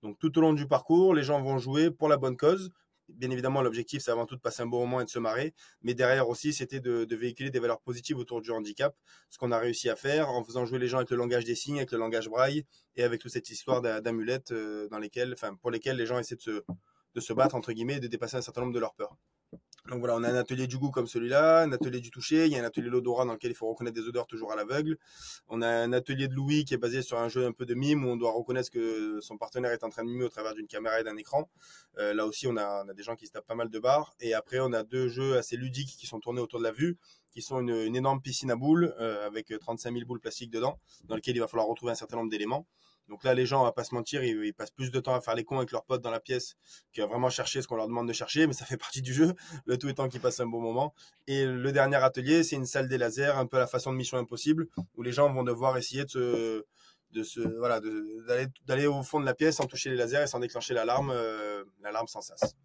Donc 0.02 0.18
tout 0.18 0.36
au 0.38 0.40
long 0.40 0.54
du 0.54 0.66
parcours, 0.66 1.14
les 1.14 1.22
gens 1.22 1.40
vont 1.40 1.58
jouer 1.58 1.92
pour 1.92 2.08
la 2.08 2.16
bonne 2.16 2.36
cause, 2.36 2.72
bien 3.08 3.30
évidemment, 3.30 3.62
l'objectif, 3.62 4.02
c'est 4.02 4.10
avant 4.10 4.26
tout 4.26 4.36
de 4.36 4.40
passer 4.40 4.62
un 4.62 4.66
bon 4.66 4.80
moment 4.80 5.00
et 5.00 5.04
de 5.04 5.10
se 5.10 5.18
marrer. 5.18 5.54
Mais 5.82 5.94
derrière 5.94 6.28
aussi, 6.28 6.52
c'était 6.52 6.80
de, 6.80 7.06
véhiculer 7.14 7.50
des 7.50 7.58
valeurs 7.58 7.80
positives 7.80 8.18
autour 8.18 8.42
du 8.42 8.50
handicap. 8.50 8.96
Ce 9.30 9.38
qu'on 9.38 9.52
a 9.52 9.58
réussi 9.58 9.88
à 9.88 9.96
faire 9.96 10.28
en 10.30 10.44
faisant 10.44 10.66
jouer 10.66 10.78
les 10.78 10.88
gens 10.88 10.98
avec 10.98 11.10
le 11.10 11.16
langage 11.16 11.44
des 11.44 11.54
signes, 11.54 11.78
avec 11.78 11.92
le 11.92 11.98
langage 11.98 12.28
braille 12.28 12.64
et 12.96 13.02
avec 13.02 13.20
toute 13.20 13.32
cette 13.32 13.50
histoire 13.50 13.82
d'amulettes 13.82 14.52
euh, 14.52 14.88
dans 14.88 14.98
lesquelles, 14.98 15.32
enfin, 15.32 15.54
pour 15.54 15.70
lesquelles 15.70 15.96
les 15.96 16.06
gens 16.06 16.18
essaient 16.18 16.36
de 16.36 16.42
se, 16.42 16.64
de 17.14 17.20
se 17.20 17.32
battre, 17.32 17.54
entre 17.54 17.72
guillemets, 17.72 17.96
et 17.96 18.00
de 18.00 18.08
dépasser 18.08 18.36
un 18.36 18.42
certain 18.42 18.62
nombre 18.62 18.74
de 18.74 18.80
leurs 18.80 18.94
peurs. 18.94 19.16
Donc 19.88 20.00
voilà, 20.00 20.16
on 20.16 20.24
a 20.24 20.28
un 20.28 20.34
atelier 20.34 20.66
du 20.66 20.78
goût 20.78 20.90
comme 20.90 21.06
celui-là, 21.06 21.62
un 21.62 21.70
atelier 21.70 22.00
du 22.00 22.10
toucher, 22.10 22.46
il 22.46 22.52
y 22.52 22.56
a 22.56 22.60
un 22.60 22.64
atelier 22.64 22.86
de 22.86 22.90
l'odorat 22.90 23.24
dans 23.24 23.34
lequel 23.34 23.52
il 23.52 23.54
faut 23.54 23.68
reconnaître 23.68 23.94
des 23.94 24.08
odeurs 24.08 24.26
toujours 24.26 24.50
à 24.52 24.56
l'aveugle. 24.56 24.98
On 25.48 25.62
a 25.62 25.68
un 25.68 25.92
atelier 25.92 26.26
de 26.26 26.34
Louis 26.34 26.64
qui 26.64 26.74
est 26.74 26.78
basé 26.78 27.02
sur 27.02 27.18
un 27.18 27.28
jeu 27.28 27.46
un 27.46 27.52
peu 27.52 27.66
de 27.66 27.74
mime 27.74 28.04
où 28.04 28.08
on 28.08 28.16
doit 28.16 28.32
reconnaître 28.32 28.70
que 28.70 29.20
son 29.20 29.38
partenaire 29.38 29.70
est 29.70 29.84
en 29.84 29.88
train 29.88 30.02
de 30.02 30.08
mimer 30.08 30.24
au 30.24 30.28
travers 30.28 30.54
d'une 30.54 30.66
caméra 30.66 31.00
et 31.00 31.04
d'un 31.04 31.16
écran. 31.16 31.48
Euh, 31.98 32.14
là 32.14 32.26
aussi, 32.26 32.48
on 32.48 32.56
a, 32.56 32.84
a, 32.88 32.94
des 32.94 33.04
gens 33.04 33.14
qui 33.14 33.26
se 33.26 33.32
tapent 33.32 33.46
pas 33.46 33.54
mal 33.54 33.70
de 33.70 33.78
barres. 33.78 34.14
Et 34.20 34.34
après, 34.34 34.58
on 34.58 34.72
a 34.72 34.82
deux 34.82 35.08
jeux 35.08 35.36
assez 35.36 35.56
ludiques 35.56 35.96
qui 35.96 36.06
sont 36.06 36.18
tournés 36.18 36.40
autour 36.40 36.58
de 36.58 36.64
la 36.64 36.72
vue, 36.72 36.98
qui 37.30 37.40
sont 37.40 37.60
une, 37.60 37.94
énorme 37.94 38.20
piscine 38.20 38.50
à 38.50 38.56
boules 38.56 38.92
euh, 38.98 39.26
avec 39.26 39.52
35 39.60 39.92
000 39.92 40.04
boules 40.04 40.20
plastiques 40.20 40.50
dedans, 40.50 40.80
dans 41.04 41.14
lequel 41.14 41.36
il 41.36 41.40
va 41.40 41.46
falloir 41.46 41.68
retrouver 41.68 41.92
un 41.92 41.96
certain 41.96 42.16
nombre 42.16 42.30
d'éléments. 42.30 42.66
Donc 43.08 43.24
là, 43.24 43.34
les 43.34 43.46
gens, 43.46 43.60
on 43.60 43.64
va 43.64 43.72
pas 43.72 43.84
se 43.84 43.94
mentir, 43.94 44.24
ils, 44.24 44.52
passent 44.52 44.70
plus 44.70 44.90
de 44.90 45.00
temps 45.00 45.14
à 45.14 45.20
faire 45.20 45.34
les 45.34 45.44
cons 45.44 45.58
avec 45.58 45.70
leurs 45.70 45.84
potes 45.84 46.02
dans 46.02 46.10
la 46.10 46.20
pièce 46.20 46.56
qu'à 46.92 47.06
vraiment 47.06 47.30
chercher 47.30 47.62
ce 47.62 47.68
qu'on 47.68 47.76
leur 47.76 47.86
demande 47.86 48.08
de 48.08 48.12
chercher, 48.12 48.46
mais 48.46 48.52
ça 48.52 48.64
fait 48.64 48.76
partie 48.76 49.02
du 49.02 49.14
jeu, 49.14 49.34
le 49.64 49.78
tout 49.78 49.88
étant 49.88 50.08
qu'ils 50.08 50.20
passent 50.20 50.40
un 50.40 50.46
bon 50.46 50.60
moment. 50.60 50.94
Et 51.26 51.44
le 51.44 51.72
dernier 51.72 51.96
atelier, 51.96 52.42
c'est 52.42 52.56
une 52.56 52.66
salle 52.66 52.88
des 52.88 52.98
lasers, 52.98 53.36
un 53.36 53.46
peu 53.46 53.58
à 53.58 53.60
la 53.60 53.66
façon 53.66 53.92
de 53.92 53.96
Mission 53.96 54.18
Impossible, 54.18 54.68
où 54.96 55.02
les 55.02 55.12
gens 55.12 55.32
vont 55.32 55.44
devoir 55.44 55.76
essayer 55.76 56.04
de 56.04 56.10
se, 56.10 56.64
de 57.12 57.22
se, 57.22 57.40
voilà, 57.58 57.80
d'aller 58.66 58.86
au 58.86 59.02
fond 59.02 59.20
de 59.20 59.26
la 59.26 59.34
pièce 59.34 59.56
sans 59.56 59.66
toucher 59.66 59.90
les 59.90 59.96
lasers 59.96 60.22
et 60.22 60.26
sans 60.26 60.40
déclencher 60.40 60.74
l'alarme, 60.74 61.10
euh, 61.10 61.64
l'alarme 61.82 62.08
sans 62.08 62.20
sas. 62.20 62.56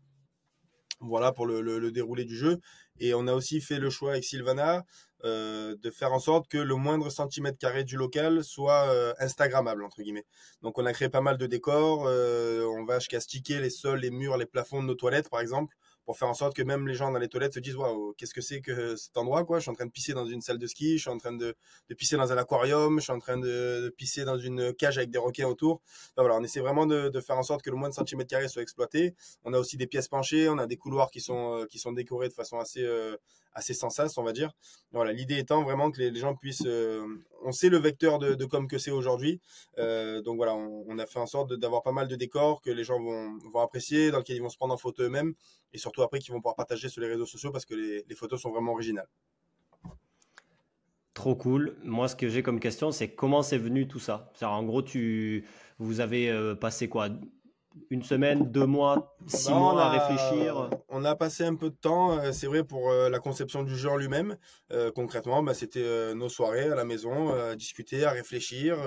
Voilà 1.01 1.31
pour 1.31 1.45
le, 1.45 1.61
le, 1.61 1.91
déroulé 1.91 2.25
du 2.25 2.37
jeu. 2.37 2.59
Et 2.99 3.13
on 3.13 3.27
a 3.27 3.33
aussi 3.33 3.61
fait 3.61 3.79
le 3.79 3.89
choix 3.89 4.11
avec 4.11 4.23
Sylvana 4.23 4.85
euh, 5.23 5.75
de 5.81 5.91
faire 5.91 6.13
en 6.13 6.19
sorte 6.19 6.47
que 6.47 6.57
le 6.57 6.75
moindre 6.75 7.09
centimètre 7.09 7.57
carré 7.57 7.83
du 7.83 7.95
local 7.95 8.43
soit 8.43 8.89
euh, 8.89 9.13
Instagrammable, 9.19 9.83
entre 9.83 10.01
guillemets. 10.01 10.25
Donc 10.61 10.77
on 10.77 10.85
a 10.85 10.93
créé 10.93 11.09
pas 11.09 11.21
mal 11.21 11.37
de 11.37 11.45
décors. 11.45 12.05
Euh, 12.07 12.65
on 12.77 12.85
va 12.85 12.99
jusqu'à 12.99 13.19
sticker 13.19 13.59
les 13.59 13.69
sols, 13.69 13.99
les 13.99 14.11
murs, 14.11 14.37
les 14.37 14.45
plafonds 14.45 14.81
de 14.81 14.87
nos 14.87 14.95
toilettes, 14.95 15.29
par 15.29 15.41
exemple, 15.41 15.75
pour 16.11 16.17
faire 16.17 16.27
en 16.27 16.33
sorte 16.33 16.53
que 16.53 16.61
même 16.61 16.89
les 16.89 16.93
gens 16.93 17.09
dans 17.09 17.19
les 17.19 17.29
toilettes 17.29 17.53
se 17.53 17.61
disent 17.61 17.77
waouh 17.77 18.13
qu'est-ce 18.17 18.33
que 18.33 18.41
c'est 18.41 18.59
que 18.59 18.97
cet 18.97 19.15
endroit 19.15 19.45
quoi? 19.45 19.59
Je 19.59 19.61
suis 19.61 19.71
en 19.71 19.75
train 19.75 19.85
de 19.85 19.91
pisser 19.91 20.11
dans 20.11 20.25
une 20.25 20.41
salle 20.41 20.57
de 20.57 20.67
ski 20.67 20.97
je 20.97 21.03
suis 21.03 21.09
en 21.09 21.17
train 21.17 21.31
de, 21.31 21.55
de 21.87 21.95
pisser 21.95 22.17
dans 22.17 22.33
un 22.33 22.37
aquarium 22.37 22.99
je 22.99 23.03
suis 23.05 23.13
en 23.13 23.19
train 23.19 23.37
de, 23.37 23.95
pisser 23.95 24.25
dans 24.25 24.37
une 24.37 24.73
cage 24.73 24.97
avec 24.97 25.09
des 25.09 25.19
requins 25.19 25.47
autour. 25.47 25.79
Voilà 26.17 26.35
on 26.35 26.43
essaie 26.43 26.59
vraiment 26.59 26.85
de, 26.85 27.07
de, 27.07 27.21
faire 27.21 27.37
en 27.37 27.43
sorte 27.43 27.61
que 27.61 27.69
le 27.69 27.77
moins 27.77 27.87
de 27.87 27.93
centimètres 27.93 28.29
carrés 28.29 28.49
soit 28.49 28.61
exploité. 28.61 29.15
On 29.45 29.53
a 29.53 29.57
aussi 29.57 29.77
des 29.77 29.87
pièces 29.87 30.09
penchées 30.09 30.49
on 30.49 30.57
a 30.57 30.67
des 30.67 30.75
couloirs 30.75 31.11
qui 31.11 31.21
sont 31.21 31.61
euh, 31.61 31.65
qui 31.65 31.79
sont 31.79 31.93
décorés 31.93 32.27
de 32.27 32.33
façon 32.33 32.59
assez 32.59 32.83
euh, 32.83 33.15
assez 33.53 33.73
sans 33.73 33.89
sas 33.89 34.17
on 34.17 34.23
va 34.23 34.31
dire 34.31 34.51
voilà 34.91 35.11
l'idée 35.11 35.37
étant 35.37 35.63
vraiment 35.63 35.91
que 35.91 35.99
les, 35.99 36.15
gens 36.19 36.35
puissent. 36.35 36.67
on 37.43 37.51
sait 37.51 37.69
le 37.69 37.77
vecteur 37.77 38.19
de, 38.19 38.33
de 38.33 38.45
com 38.45 38.67
que 38.67 38.77
c'est 38.77 38.91
aujourd'hui. 38.91 39.39
donc 39.77 40.35
voilà, 40.35 40.53
on, 40.55 40.97
a 40.99 41.05
fait 41.05 41.19
en 41.19 41.25
sorte 41.25 41.53
d'avoir 41.53 41.83
pas 41.83 41.91
mal 41.91 42.07
de 42.07 42.15
décors 42.15 42.61
que 42.61 42.69
les 42.69 42.83
gens 42.83 42.99
vont, 42.99 43.37
vont 43.51 43.59
apprécier, 43.59 44.11
dans 44.11 44.19
lesquels 44.19 44.35
ils 44.35 44.41
vont 44.41 44.49
se 44.49 44.57
prendre 44.57 44.73
en 44.73 44.77
photo 44.77 45.03
eux-mêmes 45.03 45.33
et 45.73 45.77
surtout 45.77 46.01
après 46.03 46.19
qu'ils 46.19 46.33
vont 46.33 46.39
pouvoir 46.39 46.55
partager 46.55 46.89
sur 46.89 47.01
les 47.01 47.07
réseaux 47.07 47.25
sociaux 47.25 47.51
parce 47.51 47.65
que 47.65 47.73
les, 47.73 48.15
photos 48.15 48.41
sont 48.41 48.51
vraiment 48.51 48.73
originales. 48.73 49.07
Trop 51.13 51.35
cool. 51.35 51.77
Moi, 51.83 52.07
ce 52.07 52.15
que 52.15 52.29
j'ai 52.29 52.43
comme 52.43 52.59
question, 52.59 52.91
c'est 52.91 53.09
comment 53.09 53.43
c'est 53.43 53.57
venu 53.57 53.87
tout 53.87 53.99
ça? 53.99 54.31
En 54.41 54.63
gros, 54.63 54.81
tu, 54.81 55.45
vous 55.79 55.99
avez 55.99 56.55
passé 56.59 56.89
quoi? 56.89 57.09
Une 57.89 58.03
semaine, 58.03 58.51
deux 58.51 58.65
mois, 58.65 59.15
six 59.27 59.49
bah, 59.49 59.55
mois 59.55 59.81
à 59.81 59.89
réfléchir 59.89 60.69
On 60.89 61.03
a 61.05 61.15
passé 61.15 61.43
un 61.43 61.55
peu 61.55 61.69
de 61.69 61.75
temps, 61.75 62.17
euh, 62.17 62.31
c'est 62.31 62.47
vrai, 62.47 62.63
pour 62.63 62.89
euh, 62.89 63.09
la 63.09 63.19
conception 63.19 63.63
du 63.63 63.75
jeu 63.75 63.89
en 63.89 63.97
lui-même. 63.97 64.37
Euh, 64.71 64.91
concrètement, 64.91 65.43
bah, 65.43 65.53
c'était 65.53 66.13
nos 66.15 66.29
soirées 66.29 66.69
à 66.69 66.75
la 66.75 66.85
maison, 66.85 67.33
à 67.33 67.55
discuter, 67.55 68.03
à 68.05 68.11
réfléchir. 68.11 68.77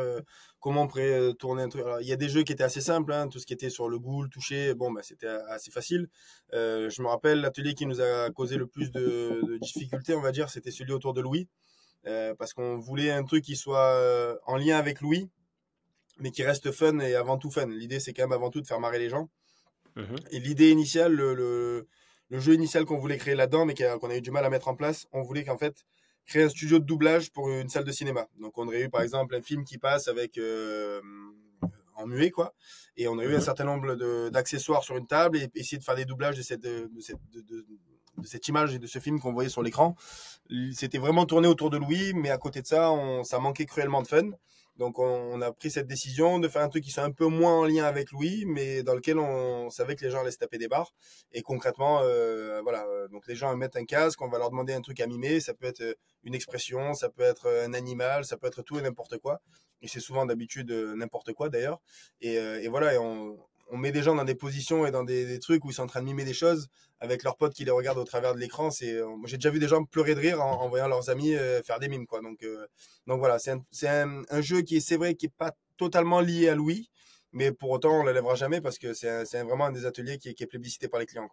comment 0.60 0.82
on 0.82 0.86
pourrait 0.86 1.34
tourner 1.38 1.62
un 1.62 1.68
truc. 1.68 1.84
il 2.00 2.06
y 2.06 2.12
a 2.12 2.16
des 2.16 2.28
jeux 2.28 2.42
qui 2.42 2.52
étaient 2.52 2.64
assez 2.64 2.80
simples, 2.80 3.12
hein, 3.12 3.28
tout 3.28 3.38
ce 3.38 3.46
qui 3.46 3.52
était 3.52 3.70
sur 3.70 3.88
le 3.88 3.98
goût, 3.98 4.22
le 4.22 4.28
toucher, 4.28 4.74
bon, 4.74 4.90
bah, 4.90 5.00
c'était 5.02 5.26
assez 5.26 5.70
facile. 5.70 6.08
je 6.52 7.02
me 7.02 7.08
rappelle, 7.08 7.40
l'atelier 7.40 7.74
qui 7.74 7.86
nous 7.86 8.00
a 8.00 8.30
causé 8.30 8.56
le 8.56 8.66
plus 8.66 8.90
de, 8.90 9.40
de 9.46 9.58
difficultés, 9.58 10.14
on 10.14 10.22
va 10.22 10.32
dire, 10.32 10.50
c'était 10.50 10.70
celui 10.70 10.92
autour 10.92 11.14
de 11.14 11.20
Louis. 11.20 11.48
parce 12.38 12.52
qu'on 12.52 12.78
voulait 12.78 13.10
un 13.10 13.24
truc 13.24 13.44
qui 13.44 13.56
soit 13.56 14.38
en 14.46 14.56
lien 14.56 14.76
avec 14.78 15.00
Louis, 15.00 15.30
mais 16.18 16.30
qui 16.30 16.42
reste 16.42 16.71
fun 16.73 16.99
et 17.00 17.14
avant 17.14 17.38
tout 17.38 17.50
fun. 17.50 17.66
L'idée, 17.66 18.00
c'est 18.00 18.12
quand 18.12 18.25
même 18.25 18.33
avant 18.33 18.50
tout 18.50 18.61
de 18.61 18.66
faire 18.66 18.80
marrer 18.80 18.99
les 18.99 19.09
gens. 19.09 19.28
Mhm. 19.97 20.16
Et 20.30 20.40
l'idée 20.40 20.71
initiale, 20.71 21.12
le, 21.12 21.35
le, 21.35 21.87
jeu 22.40 22.54
initial 22.54 22.85
qu'on 22.85 22.99
voulait 22.99 23.16
créer 23.16 23.35
là-dedans, 23.35 23.64
mais 23.64 23.75
qu'on 23.75 24.11
a 24.11 24.16
eu 24.16 24.21
du 24.21 24.30
mal 24.30 24.44
à 24.44 24.50
mettre 24.50 24.68
en 24.68 24.75
place, 24.75 25.06
on 25.12 25.23
voulait 25.23 25.44
qu'en 25.44 25.59
fait, 25.59 25.85
créer 26.26 26.42
un 26.42 26.49
studio 26.49 26.78
de 26.78 26.85
doublage 26.85 27.30
pour 27.30 27.49
une 27.49 27.68
salle 27.68 27.85
de 27.85 27.92
cinéma. 27.92 28.26
Donc, 28.40 28.59
on 28.59 28.66
aurait 28.66 28.83
eu 28.83 28.90
par 28.90 29.02
exemple 29.02 29.35
un 29.35 29.42
film 29.42 29.64
qui 29.64 29.78
passe 29.78 30.09
avec 30.09 30.38
euh, 30.38 31.00
en 31.97 32.06
muet, 32.06 32.30
quoi. 32.30 32.54
Et 32.97 33.09
on 33.09 33.18
a 33.18 33.25
eu 33.25 33.35
un 33.35 33.38
mhm. 33.38 33.40
certain 33.40 33.64
nombre 33.64 34.30
d'accessoires 34.30 34.83
sur 34.83 34.97
une 34.97 35.06
table 35.06 35.37
et 35.37 35.49
essayer 35.54 35.78
de 35.78 35.85
faire 35.85 35.94
des 35.94 36.04
doublages 36.04 36.37
de 36.37 36.42
cette, 36.42 36.62
de, 36.62 36.90
cette, 37.00 37.18
de, 37.33 37.64
cette 38.25 38.49
image 38.49 38.75
et 38.75 38.78
de 38.78 38.87
ce 38.87 38.99
film 38.99 39.21
qu'on 39.21 39.33
voyait 39.33 39.49
sur 39.49 39.62
l'écran. 39.62 39.94
C'était 40.73 40.99
vraiment 40.99 41.26
tourné 41.26 41.49
autour 41.49 41.71
de 41.71 41.76
Louis, 41.76 42.14
mais 42.14 42.30
à 42.30 42.38
côté 42.38 42.62
de 42.62 42.66
ça, 42.66 42.90
on, 42.90 43.25
ça 43.25 43.38
manquait 43.38 43.66
cruellement 43.66 44.02
de 44.02 44.09
fun. 44.09 44.30
Donc 44.76 44.99
on, 44.99 45.40
a 45.40 45.52
pris 45.52 45.71
cette 45.71 45.87
décision 45.87 46.40
de 46.40 46.49
faire 46.49 46.62
un 46.62 46.69
truc 46.69 46.83
qui 46.83 46.90
soit 46.90 47.04
un 47.04 47.12
peu 47.12 47.26
moins 47.26 47.61
en 47.61 47.64
lien 47.64 47.85
avec 47.85 48.11
Louis, 48.11 48.45
mais 48.47 48.83
dans 48.83 48.95
lequel 48.95 49.19
on, 49.19 49.71
savait 49.71 49.95
que 49.95 50.04
les 50.04 50.11
gens 50.11 50.21
allaient 50.21 50.33
se 50.33 50.38
taper 50.38 50.59
des 50.59 50.66
barres. 50.66 50.93
Et 51.33 51.43
concrètement, 51.43 52.00
euh, 52.02 52.61
voilà, 52.62 52.85
euh, 52.87 53.07
donc 53.09 53.26
les 53.28 53.37
gens 53.37 53.54
mettent 53.57 53.76
un 53.76 53.85
casque, 53.85 54.21
on 54.21 54.28
va 54.28 54.38
leur 54.38 54.50
demander 54.50 54.73
un 54.73 54.81
truc 54.81 55.00
à 55.00 55.07
mimer. 55.07 55.38
Ça 55.40 55.54
peut 55.54 55.66
être 55.66 55.83
euh, 55.83 55.95
une 56.25 56.35
expression, 56.35 56.95
ça 56.95 57.09
peut 57.09 57.23
être 57.23 57.49
un 57.49 57.73
animal, 57.73 58.25
ça 58.25 58.37
peut 58.37 58.49
être 58.49 58.62
tout 58.62 58.78
et 58.78 58.83
n'importe 58.83 59.19
quoi. 59.19 59.40
Et 59.81 59.88
c'est 59.88 60.00
souvent 60.00 60.26
d'habitude 60.26 60.73
n'importe 60.73 61.35
quoi 61.35 61.50
d'ailleurs. 61.50 61.81
Et, 62.21 62.35
et, 62.37 62.69
voilà, 62.69 62.95
et 62.95 62.99
on, 62.99 63.38
on 63.68 63.76
met 63.76 63.92
des 63.92 64.02
gens 64.02 64.14
dans 64.14 64.25
des 64.25 64.35
positions 64.35 64.87
et 64.87 64.90
dans 64.90 65.04
des, 65.04 65.38
trucs 65.38 65.64
où 65.64 65.71
ils 65.71 65.75
sont 65.75 65.83
en 65.83 65.87
train 65.87 66.00
de 66.00 66.06
mimer 66.06 66.25
des 66.25 66.35
choses 66.35 66.68
avec 67.00 67.23
leurs 67.23 67.37
potes 67.37 67.54
qui 67.54 67.64
les 67.64 67.71
regardent 67.71 67.99
au 67.99 68.04
travers 68.04 68.35
de 68.35 68.40
l'écran. 68.40 68.71
Euh, 68.83 69.06
j'ai 69.25 69.37
déjà 69.37 69.50
vu 69.50 69.59
des 69.59 69.68
gens 69.68 69.85
pleurer 69.85 70.14
de 70.14 70.21
rire 70.21 70.40
en, 70.40 70.68
voyant 70.68 70.88
leurs 70.88 71.11
amis 71.11 71.35
euh, 71.35 71.62
faire 71.62 71.78
des 71.78 71.88
mimes, 71.88 72.06
quoi. 72.06 72.21
Donc, 72.21 72.42
euh, 72.42 72.66
donc 73.06 73.18
voilà, 73.18 73.38
c'est, 73.38 73.52
un, 73.88 74.23
un, 74.28 74.40
jeu 74.40 74.62
qui 74.62 74.76
est, 74.76 74.80
c'est 74.80 74.97
vrai, 74.97 75.14
qui 75.14 75.26
est 75.26 75.35
pas 75.37 75.52
totalement 75.76 76.21
lié 76.21 76.49
à 76.49 76.54
Louis, 76.54 76.90
mais 77.33 77.52
pour 77.52 77.71
autant, 77.71 78.00
on 78.00 78.02
ne 78.02 78.09
l'élèvera 78.09 78.37
jamais 78.37 78.61
parce 78.61 78.78
que 78.78 78.94
c'est, 78.94 79.25
vraiment 79.42 79.66
un 79.66 79.73
des 79.73 79.87
ateliers 79.87 80.18
qui 80.18 80.30
est, 80.30 80.35
qui 80.35 80.44
est 80.44 80.47
plébiscité 80.47 80.88
par 80.88 81.00
les 81.00 81.06
clients. 81.06 81.28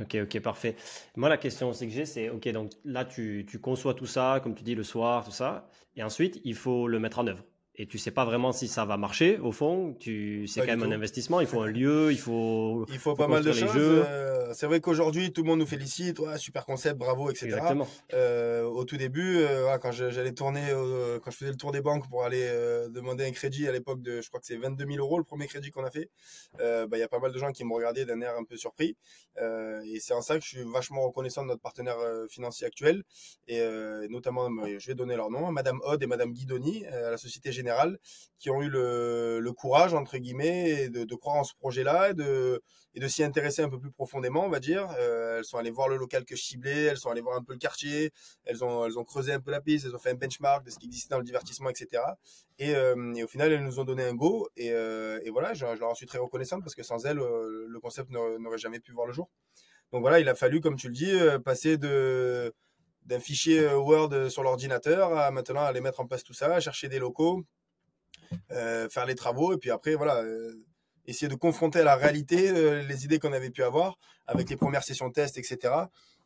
Ok, 0.00 0.16
ok, 0.22 0.40
parfait. 0.40 0.74
Moi, 1.14 1.28
la 1.28 1.38
question 1.38 1.70
aussi 1.70 1.86
que 1.86 1.92
j'ai, 1.92 2.04
c'est, 2.04 2.28
ok, 2.28 2.48
donc 2.48 2.72
là, 2.84 3.04
tu, 3.04 3.46
tu 3.48 3.60
conçois 3.60 3.94
tout 3.94 4.06
ça, 4.06 4.40
comme 4.42 4.56
tu 4.56 4.64
dis, 4.64 4.74
le 4.74 4.82
soir, 4.82 5.24
tout 5.24 5.30
ça, 5.30 5.68
et 5.94 6.02
ensuite, 6.02 6.40
il 6.44 6.56
faut 6.56 6.88
le 6.88 6.98
mettre 6.98 7.20
en 7.20 7.26
œuvre 7.28 7.44
et 7.76 7.86
tu 7.86 7.98
sais 7.98 8.12
pas 8.12 8.24
vraiment 8.24 8.52
si 8.52 8.68
ça 8.68 8.84
va 8.84 8.96
marcher 8.96 9.38
au 9.38 9.50
fond. 9.50 9.96
Tu 9.98 10.46
c'est 10.46 10.60
quand 10.60 10.76
même 10.76 10.84
un 10.84 10.92
investissement. 10.92 11.40
Il 11.40 11.46
faut 11.48 11.60
un 11.60 11.66
lieu, 11.70 12.12
il 12.12 12.18
faut. 12.18 12.86
Il 12.88 12.98
faut, 12.98 13.14
pas 13.14 13.26
mal 13.26 13.42
de 13.42 13.52
choses. 13.52 13.72
Euh, 13.76 14.52
c'est 14.54 14.66
vrai 14.66 14.80
qu'aujourd'hui 14.80 15.32
tout 15.32 15.42
le 15.42 15.48
monde 15.48 15.58
nous 15.58 15.66
félicite, 15.66 16.20
ouais, 16.20 16.38
super 16.38 16.66
concept, 16.66 16.96
bravo, 16.98 17.30
etc. 17.30 17.46
Exactement. 17.46 17.88
Euh, 18.12 18.62
au 18.62 18.84
tout 18.84 18.96
début, 18.96 19.38
euh, 19.38 19.76
quand 19.78 19.90
j'allais 19.90 20.32
tourner, 20.32 20.62
quand 21.22 21.30
je 21.32 21.36
faisais 21.36 21.50
le 21.50 21.56
tour 21.56 21.72
des 21.72 21.80
banques 21.80 22.08
pour 22.08 22.24
aller 22.24 22.48
demander 22.90 23.24
un 23.24 23.32
crédit 23.32 23.66
à 23.66 23.72
l'époque 23.72 24.00
de, 24.02 24.20
je 24.20 24.28
crois 24.28 24.38
que 24.38 24.46
c'est 24.46 24.56
22 24.56 24.86
000 24.86 24.98
euros 24.98 25.18
le 25.18 25.24
premier 25.24 25.48
crédit 25.48 25.70
qu'on 25.70 25.84
a 25.84 25.90
fait. 25.90 26.10
Bah, 26.58 26.86
il 26.92 26.98
y 26.98 27.02
a 27.02 27.08
pas 27.08 27.18
mal 27.18 27.32
de 27.32 27.38
gens 27.38 27.50
qui 27.50 27.64
m'ont 27.64 27.74
regardé 27.74 28.04
d'un 28.04 28.20
air 28.20 28.34
un 28.38 28.44
peu 28.44 28.56
surpris. 28.56 28.96
et 29.36 29.98
c'est 29.98 30.14
en 30.14 30.22
ça 30.22 30.38
que 30.38 30.44
je 30.44 30.48
suis 30.48 30.62
vachement 30.62 31.02
reconnaissant 31.02 31.42
de 31.42 31.48
notre 31.48 31.62
partenaire 31.62 31.96
financier 32.28 32.68
actuel 32.68 33.02
et 33.48 33.60
notamment, 34.08 34.48
je 34.78 34.86
vais 34.86 34.94
donner 34.94 35.16
leur 35.16 35.30
nom, 35.30 35.50
Madame 35.50 35.80
Odd 35.82 36.00
et 36.02 36.06
Madame 36.06 36.32
Guidoni, 36.32 36.86
à 36.86 37.10
la 37.10 37.16
Société 37.16 37.50
Générale 37.50 37.63
qui 38.38 38.50
ont 38.50 38.60
eu 38.62 38.68
le, 38.68 39.52
courage, 39.56 39.94
entre 39.94 40.18
guillemets, 40.18 40.88
de, 40.88 41.14
croire 41.14 41.36
en 41.36 41.44
ce 41.44 41.54
projet-là 41.54 42.10
et 42.10 42.14
de, 42.14 43.08
s'y 43.08 43.24
intéresser 43.24 43.62
un 43.62 43.68
peu 43.68 43.80
plus 43.80 43.90
profondément, 43.90 44.44
on 44.44 44.50
va 44.50 44.60
dire. 44.60 44.88
Euh, 44.98 45.38
elles 45.38 45.44
sont 45.44 45.58
allées 45.58 45.70
voir 45.70 45.88
le 45.88 45.96
local 45.96 46.24
que 46.24 46.36
je 46.36 46.42
ciblais, 46.42 46.84
elles 46.84 46.98
sont 46.98 47.10
allées 47.10 47.22
voir 47.22 47.36
un 47.36 47.42
peu 47.42 47.52
le 47.54 47.58
quartier, 47.58 48.12
elles 48.44 48.62
ont, 48.62 48.84
elles 48.84 48.98
ont 48.98 49.04
creusé 49.04 49.32
un 49.32 49.40
peu 49.40 49.50
la 49.50 49.60
piste, 49.60 49.86
elles 49.86 49.94
ont 49.94 49.98
fait 49.98 50.10
un 50.10 50.14
benchmark 50.14 50.64
de 50.64 50.70
ce 50.70 50.78
qui 50.78 50.86
existait 50.86 51.14
dans 51.14 51.18
le 51.18 51.24
divertissement, 51.24 51.70
etc. 51.70 52.02
Euh, 52.60 53.14
et, 53.14 53.24
au 53.24 53.28
final, 53.28 53.52
elles 53.52 53.64
nous 53.64 53.80
ont 53.80 53.84
donné 53.84 54.04
un 54.04 54.14
go. 54.14 54.48
Et, 54.56 54.72
euh, 54.72 55.18
voilà, 55.32 55.54
je, 55.54 55.64
leur 55.64 55.96
suis 55.96 56.06
très 56.06 56.18
reconnaissant 56.18 56.60
parce 56.60 56.74
que 56.74 56.82
sans 56.82 57.06
elles, 57.06 57.16
le 57.16 57.78
concept 57.80 58.10
n'aurait 58.10 58.58
jamais 58.58 58.80
pu 58.80 58.92
voir 58.92 59.06
le 59.06 59.12
jour. 59.12 59.30
Donc 59.92 60.02
voilà, 60.02 60.20
il 60.20 60.28
a 60.28 60.34
fallu, 60.34 60.60
comme 60.60 60.76
tu 60.76 60.88
le 60.88 60.94
dis, 60.94 61.12
passer 61.44 61.78
de 61.78 62.52
d'un 63.04 63.20
fichier 63.20 63.66
Word 63.66 64.30
sur 64.30 64.42
l'ordinateur 64.42 65.16
à 65.16 65.30
maintenant 65.30 65.62
aller 65.62 65.80
mettre 65.80 66.00
en 66.00 66.06
place 66.06 66.24
tout 66.24 66.32
ça, 66.32 66.58
chercher 66.60 66.88
des 66.88 66.98
locaux, 66.98 67.44
euh, 68.50 68.88
faire 68.88 69.06
les 69.06 69.14
travaux 69.14 69.52
et 69.52 69.58
puis 69.58 69.70
après 69.70 69.94
voilà 69.94 70.22
euh, 70.22 70.54
essayer 71.06 71.28
de 71.28 71.34
confronter 71.34 71.80
à 71.80 71.84
la 71.84 71.96
réalité 71.96 72.50
euh, 72.50 72.82
les 72.82 73.04
idées 73.04 73.18
qu'on 73.18 73.32
avait 73.32 73.50
pu 73.50 73.62
avoir 73.62 73.98
avec 74.26 74.48
les 74.48 74.56
premières 74.56 74.82
sessions 74.82 75.08
de 75.08 75.12
test 75.12 75.38
etc 75.38 75.74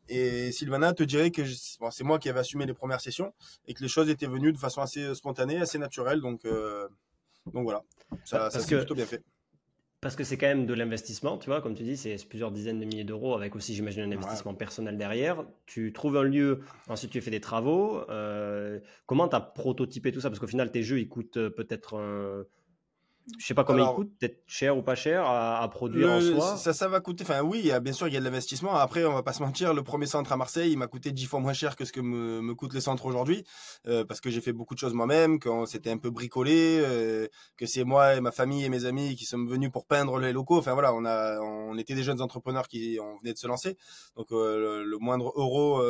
et 0.08 0.52
Sylvana 0.52 0.94
te 0.94 1.02
dirait 1.02 1.30
que 1.30 1.42
c'est 1.46 2.04
moi 2.04 2.18
qui 2.18 2.28
avais 2.28 2.40
assumé 2.40 2.66
les 2.66 2.74
premières 2.74 3.00
sessions 3.00 3.34
et 3.66 3.74
que 3.74 3.82
les 3.82 3.88
choses 3.88 4.08
étaient 4.08 4.26
venues 4.26 4.52
de 4.52 4.58
façon 4.58 4.80
assez 4.80 5.14
spontanée 5.14 5.58
assez 5.58 5.78
naturelle 5.78 6.20
donc 6.20 6.46
donc 7.52 7.64
voilà. 7.64 7.82
Ça, 8.24 8.50
ça 8.50 8.60
s'est 8.60 8.76
plutôt 8.76 8.94
bien 8.94 9.06
fait 9.06 9.22
parce 10.00 10.14
que 10.14 10.22
c'est 10.22 10.38
quand 10.38 10.46
même 10.46 10.66
de 10.66 10.74
l'investissement, 10.74 11.38
tu 11.38 11.46
vois, 11.46 11.60
comme 11.60 11.74
tu 11.74 11.82
dis, 11.82 11.96
c'est 11.96 12.16
plusieurs 12.28 12.52
dizaines 12.52 12.78
de 12.78 12.84
milliers 12.84 13.04
d'euros 13.04 13.34
avec 13.34 13.56
aussi, 13.56 13.74
j'imagine, 13.74 14.02
un 14.02 14.12
investissement 14.12 14.54
personnel 14.54 14.96
derrière. 14.96 15.44
Tu 15.66 15.92
trouves 15.92 16.16
un 16.16 16.22
lieu, 16.22 16.60
ensuite 16.88 17.10
tu 17.10 17.20
fais 17.20 17.32
des 17.32 17.40
travaux. 17.40 18.08
Euh, 18.08 18.78
comment 19.06 19.28
tu 19.28 19.34
as 19.34 19.40
prototypé 19.40 20.12
tout 20.12 20.20
ça? 20.20 20.30
Parce 20.30 20.38
qu'au 20.38 20.46
final, 20.46 20.70
tes 20.70 20.84
jeux, 20.84 21.00
ils 21.00 21.08
coûtent 21.08 21.38
euh, 21.38 21.50
peut-être 21.50 22.46
je 23.38 23.46
sais 23.46 23.54
pas 23.54 23.64
combien 23.64 23.90
il 23.90 23.94
coûte, 23.94 24.10
peut-être 24.18 24.42
cher 24.46 24.76
ou 24.76 24.82
pas 24.82 24.94
cher 24.94 25.24
à, 25.26 25.68
produire 25.70 26.10
en 26.10 26.20
soi. 26.20 26.56
Ça, 26.56 26.72
ça 26.72 26.88
va 26.88 27.00
coûter. 27.00 27.24
Enfin, 27.24 27.42
oui, 27.42 27.70
bien 27.82 27.92
sûr, 27.92 28.08
il 28.08 28.14
y 28.14 28.16
a 28.16 28.20
de 28.20 28.24
l'investissement. 28.24 28.74
Après, 28.74 29.04
on 29.04 29.12
va 29.12 29.22
pas 29.22 29.32
se 29.32 29.42
mentir, 29.42 29.74
le 29.74 29.82
premier 29.82 30.06
centre 30.06 30.32
à 30.32 30.36
Marseille, 30.36 30.72
il 30.72 30.78
m'a 30.78 30.86
coûté 30.86 31.12
dix 31.12 31.26
fois 31.26 31.40
moins 31.40 31.52
cher 31.52 31.76
que 31.76 31.84
ce 31.84 31.92
que 31.92 32.00
me, 32.00 32.40
me 32.40 32.54
coûte 32.54 32.72
le 32.72 32.80
centre 32.80 33.06
aujourd'hui, 33.06 33.44
euh, 33.86 34.04
parce 34.04 34.20
que 34.20 34.30
j'ai 34.30 34.40
fait 34.40 34.52
beaucoup 34.52 34.74
de 34.74 34.78
choses 34.78 34.94
moi-même, 34.94 35.38
qu'on 35.38 35.66
s'était 35.66 35.90
un 35.90 35.98
peu 35.98 36.10
bricolé, 36.10 36.80
euh, 36.80 37.28
que 37.56 37.66
c'est 37.66 37.84
moi 37.84 38.14
et 38.14 38.20
ma 38.20 38.32
famille 38.32 38.64
et 38.64 38.68
mes 38.68 38.84
amis 38.84 39.16
qui 39.16 39.24
sommes 39.24 39.48
venus 39.48 39.70
pour 39.70 39.86
peindre 39.86 40.18
les 40.18 40.32
locaux. 40.32 40.58
Enfin 40.58 40.74
voilà, 40.74 40.94
on 40.94 41.04
a, 41.04 41.40
on 41.40 41.76
était 41.78 41.94
des 41.94 42.02
jeunes 42.02 42.20
entrepreneurs 42.20 42.68
qui 42.68 42.98
on 43.00 43.18
venait 43.18 43.32
de 43.32 43.38
se 43.38 43.46
lancer, 43.46 43.76
donc 44.16 44.32
euh, 44.32 44.84
le, 44.84 44.98
moindre 44.98 45.32
euro 45.36 45.80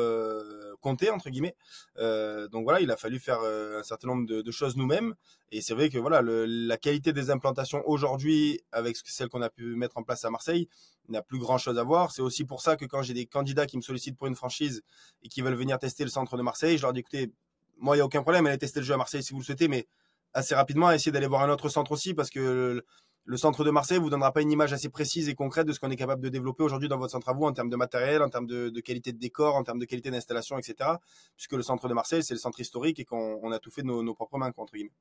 comptait 0.80 1.10
entre 1.10 1.30
guillemets. 1.30 1.56
donc 1.96 2.64
voilà, 2.64 2.80
il 2.80 2.90
a 2.90 2.96
fallu 2.96 3.18
faire 3.18 3.40
un 3.40 3.82
certain 3.82 4.08
nombre 4.08 4.26
de, 4.26 4.42
de 4.42 4.50
choses 4.50 4.76
nous-mêmes, 4.76 5.14
et 5.50 5.60
c'est 5.62 5.74
vrai 5.74 5.88
que 5.88 5.98
voilà, 5.98 6.20
le, 6.20 6.44
la 6.44 6.76
qualité 6.76 7.12
des 7.12 7.27
implantations 7.30 7.82
aujourd'hui, 7.86 8.60
avec 8.72 8.96
celle 8.96 9.28
qu'on 9.28 9.42
a 9.42 9.50
pu 9.50 9.74
mettre 9.76 9.98
en 9.98 10.02
place 10.02 10.24
à 10.24 10.30
Marseille, 10.30 10.68
n'a 11.08 11.22
plus 11.22 11.38
grand 11.38 11.58
chose 11.58 11.78
à 11.78 11.82
voir. 11.82 12.12
C'est 12.12 12.22
aussi 12.22 12.44
pour 12.44 12.60
ça 12.60 12.76
que 12.76 12.84
quand 12.84 13.02
j'ai 13.02 13.14
des 13.14 13.26
candidats 13.26 13.66
qui 13.66 13.76
me 13.76 13.82
sollicitent 13.82 14.16
pour 14.16 14.26
une 14.26 14.36
franchise 14.36 14.82
et 15.22 15.28
qui 15.28 15.40
veulent 15.42 15.54
venir 15.54 15.78
tester 15.78 16.04
le 16.04 16.10
centre 16.10 16.36
de 16.36 16.42
Marseille, 16.42 16.76
je 16.76 16.82
leur 16.82 16.92
dis 16.92 17.00
écoutez, 17.00 17.32
moi, 17.78 17.96
il 17.96 17.98
n'y 17.98 18.02
a 18.02 18.04
aucun 18.04 18.22
problème, 18.22 18.46
allez 18.46 18.58
tester 18.58 18.80
le 18.80 18.86
jeu 18.86 18.94
à 18.94 18.96
Marseille 18.96 19.22
si 19.22 19.32
vous 19.32 19.38
le 19.38 19.44
souhaitez, 19.44 19.68
mais 19.68 19.86
assez 20.34 20.54
rapidement, 20.54 20.90
essayez 20.90 21.12
d'aller 21.12 21.26
voir 21.26 21.42
un 21.42 21.50
autre 21.50 21.68
centre 21.68 21.92
aussi 21.92 22.14
parce 22.14 22.30
que 22.30 22.82
le, 23.24 23.36
centre 23.36 23.64
de 23.64 23.70
Marseille 23.70 23.98
vous 23.98 24.10
donnera 24.10 24.32
pas 24.32 24.42
une 24.42 24.50
image 24.50 24.72
assez 24.72 24.88
précise 24.88 25.28
et 25.28 25.34
concrète 25.34 25.66
de 25.66 25.72
ce 25.72 25.80
qu'on 25.80 25.90
est 25.90 25.96
capable 25.96 26.22
de 26.22 26.28
développer 26.28 26.64
aujourd'hui 26.64 26.88
dans 26.88 26.98
votre 26.98 27.12
centre 27.12 27.28
à 27.28 27.32
vous 27.32 27.44
en 27.44 27.52
termes 27.52 27.70
de 27.70 27.76
matériel, 27.76 28.22
en 28.22 28.28
termes 28.28 28.46
de, 28.46 28.80
qualité 28.80 29.12
de 29.12 29.18
décor, 29.18 29.54
en 29.54 29.62
termes 29.62 29.78
de 29.78 29.84
qualité 29.84 30.10
d'installation, 30.10 30.58
etc. 30.58 30.90
Puisque 31.36 31.52
le 31.52 31.62
centre 31.62 31.88
de 31.88 31.94
Marseille, 31.94 32.22
c'est 32.22 32.34
le 32.34 32.40
centre 32.40 32.60
historique 32.60 32.98
et 33.00 33.04
qu'on 33.04 33.52
a 33.52 33.58
tout 33.58 33.70
fait 33.70 33.82
de 33.82 33.86
nos 33.86 34.14
propres 34.14 34.38
mains, 34.38 34.52
entre 34.56 34.72
guillemets. 34.72 34.92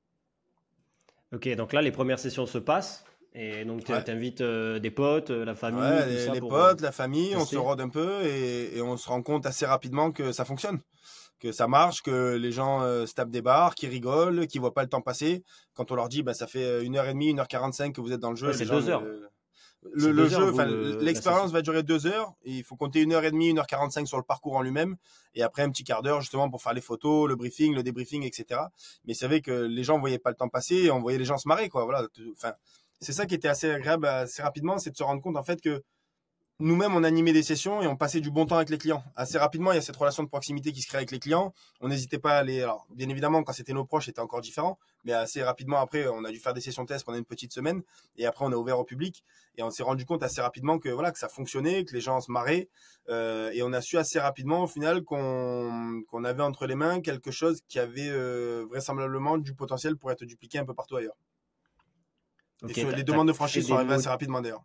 Ok, 1.34 1.48
donc 1.56 1.74
là, 1.74 1.82
les 1.82 1.92
premières 1.92 2.20
sessions 2.20 2.46
se 2.46 2.58
passent. 2.58 3.04
Et 3.34 3.66
donc, 3.66 3.84
tu 3.84 3.92
invites 3.92 4.42
euh, 4.42 4.80
des 4.80 4.90
potes, 4.90 5.30
euh, 5.30 5.46
la 5.46 5.54
famille. 5.54 5.82
Ouais, 5.82 6.32
les, 6.34 6.40
potes, 6.40 6.82
la 6.82 6.92
famille, 6.92 7.36
on 7.36 7.46
se 7.46 7.58
rôde 7.58 7.82
un 7.82 7.90
peu 7.90 8.26
et, 8.26 8.82
on 8.82 8.98
se 8.98 9.08
rend 9.08 9.22
compte 9.22 9.46
assez 9.46 9.66
rapidement 9.66 10.12
que 10.12 10.32
ça 10.32 10.44
fonctionne, 10.44 10.80
que 11.40 11.52
ça 11.52 11.68
marche, 11.68 12.02
que 12.02 12.36
les 12.36 12.52
gens 12.52 12.82
euh, 12.82 13.06
se 13.06 13.14
tapent 13.14 13.30
des 13.30 13.44
barres, 13.44 13.76
qui 13.76 13.88
rigolent, 13.88 14.48
qui 14.48 14.58
voient 14.58 14.74
pas 14.74 14.82
le 14.82 14.90
temps 14.90 15.02
passer. 15.02 15.44
Quand 15.76 15.92
on 15.92 15.96
leur 15.96 16.10
dit, 16.10 16.24
bah, 16.24 16.34
ça 16.34 16.48
fait 16.48 16.84
une 16.84 16.96
heure 16.96 17.08
et 17.08 17.14
demie, 17.14 17.30
une 17.30 17.40
heure 17.40 17.48
quarante-cinq 17.48 17.94
que 17.94 18.02
vous 18.02 18.12
êtes 18.12 18.20
dans 18.20 18.32
le 18.32 18.38
jeu. 18.38 18.52
c'est 18.54 18.66
deux 18.66 18.90
heures. 18.90 19.04
le, 19.04 19.30
jeu, 19.96 20.12
l'expérience 21.00 21.52
va 21.52 21.62
durer 21.62 21.84
deux 21.84 22.08
heures. 22.08 22.34
il 22.46 22.64
faut 22.64 22.76
compter 22.76 23.02
une 23.02 23.14
heure 23.14 23.24
et 23.24 23.32
demie, 23.32 23.50
une 23.50 23.60
heure 23.60 23.68
quarante-cinq 23.68 24.08
sur 24.08 24.18
le 24.18 24.24
parcours 24.24 24.56
en 24.56 24.62
lui-même, 24.62 24.96
et 25.36 25.44
après 25.44 25.64
un 25.64 25.70
petit 25.70 25.84
quart 25.84 26.02
d'heure 26.02 26.22
justement 26.22 26.50
pour 26.50 26.62
faire 26.62 26.74
les 26.74 26.82
photos, 26.82 27.28
le 27.28 27.36
briefing, 27.36 27.76
le 27.76 27.84
débriefing, 27.84 28.24
etc. 28.24 28.62
Mais 29.06 29.14
c'est 29.14 29.28
vrai 29.28 29.42
que 29.42 29.52
les 29.52 29.84
gens 29.84 30.00
voyaient 30.00 30.20
pas 30.20 30.30
le 30.30 30.36
temps 30.36 30.50
passer, 30.50 30.76
et 30.76 30.92
on 30.92 31.00
voyait 31.00 31.18
les 31.18 31.26
gens 31.26 31.38
se 31.38 31.48
marrer, 31.48 31.70
quoi. 31.70 31.86
Voilà. 31.86 32.08
Enfin, 32.34 32.54
c'est 33.00 33.14
ça 33.14 33.26
qui 33.26 33.36
était 33.36 33.48
assez 33.48 33.70
agréable 33.70 34.08
assez 34.08 34.42
rapidement, 34.42 34.78
c'est 34.78 34.92
de 34.92 34.98
se 34.98 35.04
rendre 35.04 35.22
compte 35.22 35.38
en 35.38 35.44
fait 35.44 35.62
que 35.62 35.84
nous-mêmes, 36.60 36.96
on 36.96 37.04
animait 37.04 37.34
des 37.34 37.44
sessions 37.44 37.84
et 37.84 37.88
on 37.88 37.96
passait 37.96 38.20
du 38.20 38.32
bon 38.32 38.48
temps 38.48 38.56
avec 38.56 38.70
les 38.70 38.80
clients. 38.80 39.04
Assez 39.16 39.38
rapidement, 39.38 39.72
il 39.72 39.76
y 39.76 39.78
a 39.78 39.82
cette 39.82 39.96
relation 39.96 40.24
de 40.24 40.28
proximité 40.28 40.72
qui 40.72 40.82
se 40.82 40.88
crée 40.88 40.98
avec 40.98 41.12
les 41.12 41.20
clients. 41.20 41.54
On 41.82 41.88
n'hésitait 41.88 42.18
pas 42.18 42.34
à 42.34 42.38
aller. 42.40 42.64
Alors, 42.64 42.88
bien 42.90 43.08
évidemment, 43.10 43.44
quand 43.44 43.54
c'était 43.54 43.74
nos 43.74 43.86
proches, 43.86 44.06
c'était 44.06 44.22
encore 44.22 44.42
différent. 44.42 44.80
Mais 45.04 45.14
assez 45.14 45.44
rapidement, 45.44 45.78
après, 45.78 46.08
on 46.08 46.24
a 46.24 46.32
dû 46.32 46.40
faire 46.40 46.56
des 46.56 46.62
sessions 46.62 46.84
tests 46.88 47.06
pendant 47.06 47.20
une 47.20 47.26
petite 47.26 47.54
semaine. 47.54 47.84
Et 48.16 48.26
après, 48.26 48.44
on 48.44 48.52
a 48.52 48.56
ouvert 48.56 48.80
au 48.80 48.84
public. 48.84 49.24
Et 49.56 49.62
on 49.62 49.70
s'est 49.70 49.84
rendu 49.84 50.06
compte 50.06 50.24
assez 50.24 50.42
rapidement 50.42 50.80
que, 50.80 50.90
voilà, 50.90 51.12
que 51.12 51.20
ça 51.20 51.30
fonctionnait, 51.30 51.86
que 51.86 51.94
les 51.94 52.02
gens 52.02 52.20
se 52.22 52.32
marraient. 52.32 52.70
Euh, 53.10 53.52
et 53.54 53.62
on 53.62 53.72
a 53.72 53.82
su 53.82 54.00
assez 54.00 54.20
rapidement, 54.20 54.64
au 54.64 54.68
final, 54.68 55.04
qu'on 55.04 56.02
qu'on 56.10 56.24
avait 56.24 56.44
entre 56.44 56.66
les 56.66 56.76
mains 56.76 57.02
quelque 57.02 57.30
chose 57.30 57.62
qui 57.68 57.78
avait 57.78 58.10
euh, 58.10 58.66
vraisemblablement 58.68 59.38
du 59.38 59.54
potentiel 59.54 59.96
pour 59.96 60.12
être 60.12 60.26
dupliqué 60.26 60.58
un 60.58 60.66
peu 60.66 60.74
partout 60.74 60.96
ailleurs. 60.96 61.18
et 62.68 62.84
les 62.84 63.04
demandes 63.04 63.28
de 63.28 63.34
franchise 63.34 63.68
sont 63.68 63.76
arrivées 63.76 63.94
assez 63.94 64.10
rapidement 64.10 64.42
d'ailleurs. 64.42 64.64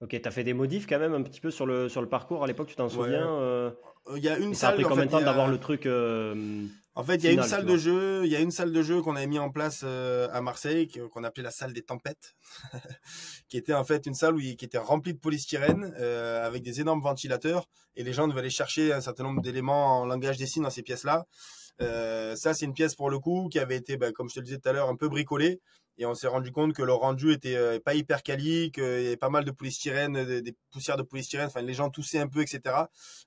Ok, 0.00 0.10
tu 0.10 0.28
as 0.28 0.30
fait 0.30 0.44
des 0.44 0.54
modifs 0.54 0.86
quand 0.86 1.00
même 1.00 1.14
un 1.14 1.22
petit 1.22 1.40
peu 1.40 1.50
sur 1.50 1.66
le, 1.66 1.88
sur 1.88 2.00
le 2.00 2.08
parcours 2.08 2.44
à 2.44 2.46
l'époque, 2.46 2.68
tu 2.68 2.76
t'en 2.76 2.88
souviens 2.88 3.28
euh, 3.28 3.70
Il 4.14 4.22
y 4.22 4.28
a 4.28 4.38
une 4.38 4.54
salle. 4.54 4.54
Ça 4.54 4.68
a 4.68 4.72
pris 4.72 4.84
combien 4.84 5.06
de 5.06 5.10
temps 5.10 5.20
d'avoir 5.20 5.48
le 5.48 5.58
truc 5.58 5.86
euh, 5.86 6.66
En 6.94 7.02
fait, 7.02 7.16
il 7.16 7.24
y 7.24 7.28
a 7.28 7.32
une 7.32 7.42
salle 7.42 7.66
de 7.66 7.76
jeu. 7.76 8.24
Il 8.24 8.30
y 8.30 8.36
a 8.36 8.40
une 8.40 8.52
salle 8.52 8.72
de 8.72 8.80
jeu 8.80 9.02
qu'on 9.02 9.16
avait 9.16 9.26
mis 9.26 9.40
en 9.40 9.50
place 9.50 9.82
euh, 9.84 10.28
à 10.32 10.40
Marseille, 10.40 10.88
qu'on 11.12 11.24
appelait 11.24 11.42
la 11.42 11.50
salle 11.50 11.72
des 11.72 11.82
tempêtes, 11.82 12.36
qui 13.48 13.56
était 13.56 13.74
en 13.74 13.82
fait 13.82 14.06
une 14.06 14.14
salle 14.14 14.36
où, 14.36 14.38
qui 14.38 14.64
était 14.64 14.78
remplie 14.78 15.14
de 15.14 15.18
polystyrène 15.18 15.92
avec 16.44 16.62
des 16.62 16.80
énormes 16.80 17.02
ventilateurs, 17.02 17.66
et 17.96 18.04
les 18.04 18.12
gens 18.12 18.28
devaient 18.28 18.40
aller 18.40 18.50
chercher 18.50 18.92
un 18.92 19.00
certain 19.00 19.24
nombre 19.24 19.42
d'éléments 19.42 20.02
en 20.02 20.06
langage 20.06 20.36
des 20.36 20.46
signes 20.46 20.62
dans 20.62 20.70
ces 20.70 20.82
pièces-là. 20.82 21.26
ça, 21.80 22.54
c'est 22.54 22.66
une 22.66 22.74
pièce 22.74 22.94
pour 22.94 23.10
le 23.10 23.18
coup 23.18 23.48
qui 23.50 23.58
avait 23.58 23.76
été, 23.76 23.96
bah, 23.96 24.12
comme 24.12 24.28
je 24.28 24.34
te 24.34 24.40
le 24.40 24.44
disais 24.44 24.58
tout 24.58 24.68
à 24.68 24.72
l'heure, 24.72 24.88
un 24.88 24.96
peu 24.96 25.08
bricolée 25.08 25.60
et 25.98 26.06
on 26.06 26.14
s'est 26.14 26.28
rendu 26.28 26.52
compte 26.52 26.72
que 26.72 26.82
le 26.82 26.92
rendu 26.92 27.32
était 27.32 27.56
euh, 27.56 27.78
pas 27.80 27.94
hyper 27.94 28.22
quali, 28.22 28.70
qu'il 28.72 28.82
y 28.84 29.06
avait 29.06 29.16
pas 29.16 29.30
mal 29.30 29.44
de 29.44 29.50
polystyrène, 29.50 30.24
des, 30.24 30.54
poussières 30.70 30.96
de 30.96 31.02
polystyrène, 31.02 31.48
enfin 31.48 31.60
les 31.60 31.74
gens 31.74 31.90
toussaient 31.90 32.20
un 32.20 32.28
peu, 32.28 32.40
etc. 32.40 32.74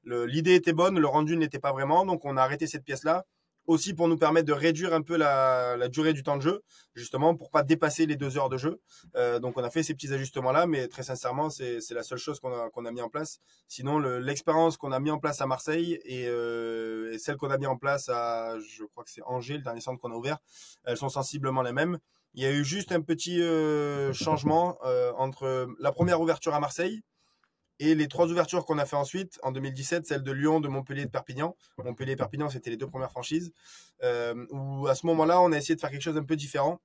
L'idée 0.06 0.56
était 0.56 0.74
bonne, 0.74 0.98
le 0.98 1.08
rendu 1.08 1.38
n'était 1.38 1.60
pas 1.60 1.74
vraiment, 1.74 2.06
donc 2.06 2.26
on 2.26 2.38
a 2.38 2.42
arrêté 2.42 2.68
cette 2.68 2.84
pièce-là 2.84 3.26
aussi 3.68 3.94
pour 3.94 4.08
nous 4.08 4.18
permettre 4.18 4.48
de 4.48 4.54
réduire 4.54 4.94
un 4.94 5.02
peu 5.02 5.18
la, 5.18 5.88
durée 5.90 6.14
du 6.14 6.24
temps 6.24 6.38
de 6.38 6.42
jeu, 6.42 6.64
justement 6.96 7.36
pour 7.36 7.52
pas 7.52 7.64
dépasser 7.64 8.06
les 8.06 8.16
deux 8.16 8.38
heures 8.38 8.50
de 8.50 8.58
jeu. 8.58 8.82
Euh, 9.16 9.40
donc 9.40 9.58
on 9.58 9.64
a 9.64 9.70
fait 9.70 9.84
ces 9.84 9.94
petits 9.94 10.14
ajustements 10.14 10.52
là, 10.52 10.66
mais 10.66 10.88
très 10.88 11.04
sincèrement 11.04 11.50
c'est 11.50 11.80
la 11.92 12.04
seule 12.04 12.18
chose 12.18 12.40
qu'on 12.40 12.54
a, 12.54 12.70
qu'on 12.70 12.86
a 12.86 12.92
mis 12.92 13.02
en 13.02 13.10
place. 13.10 13.40
Sinon 13.68 14.00
l'expérience 14.00 14.78
qu'on 14.78 14.92
a 14.92 15.00
mis 15.00 15.12
en 15.12 15.20
place 15.20 15.42
à 15.42 15.46
Marseille 15.46 16.00
et, 16.04 16.28
euh, 16.28 17.14
et 17.14 17.20
celle 17.20 17.38
qu'on 17.38 17.52
a 17.52 17.58
mis 17.58 17.68
en 17.68 17.78
place 17.78 18.10
à, 18.10 18.58
je 18.60 18.84
crois 18.86 19.04
que 19.04 19.12
c'est 19.12 19.24
Angers, 19.24 19.58
le 19.58 19.64
dernier 19.64 19.82
centre 19.82 20.00
qu'on 20.00 20.12
a 20.12 20.16
ouvert, 20.16 20.38
elles 20.84 20.98
sont 20.98 21.10
sensiblement 21.10 21.62
les 21.62 21.74
mêmes. 21.74 22.00
Il 22.34 22.42
y 22.42 22.46
a 22.46 22.52
eu 22.52 22.64
juste 22.64 22.94
un 22.94 23.02
petit 23.02 23.42
euh, 23.42 24.14
changement 24.14 24.78
entre 25.18 25.68
la 25.80 25.92
première 25.92 26.22
ouverture 26.22 26.54
à 26.54 26.60
Marseille 26.60 27.02
et 27.82 27.96
les 27.96 28.08
trois 28.08 28.28
ouvertures 28.28 28.64
qu'on 28.64 28.78
a 28.78 28.86
fait 28.86 28.96
ensuite, 28.96 29.40
en 29.42 29.52
2017, 29.52 30.06
celle 30.06 30.22
de 30.22 30.32
Lyon, 30.32 30.60
de 30.60 30.68
Montpellier 30.68 31.02
et 31.02 31.06
de 31.06 31.10
Perpignan. 31.10 31.58
Montpellier 31.84 32.12
et 32.12 32.16
Perpignan, 32.16 32.48
c'était 32.48 32.70
les 32.70 32.78
deux 32.78 32.88
premières 32.88 33.10
franchises. 33.10 33.52
Euh, 34.04 34.46
où 34.52 34.86
à 34.86 34.94
ce 34.94 35.08
moment-là, 35.08 35.42
on 35.42 35.52
a 35.52 35.58
essayé 35.58 35.76
de 35.76 35.82
faire 35.82 35.90
quelque 35.90 36.04
chose 36.04 36.16
d'un 36.16 36.24
peu 36.24 36.36
différent 36.36 36.80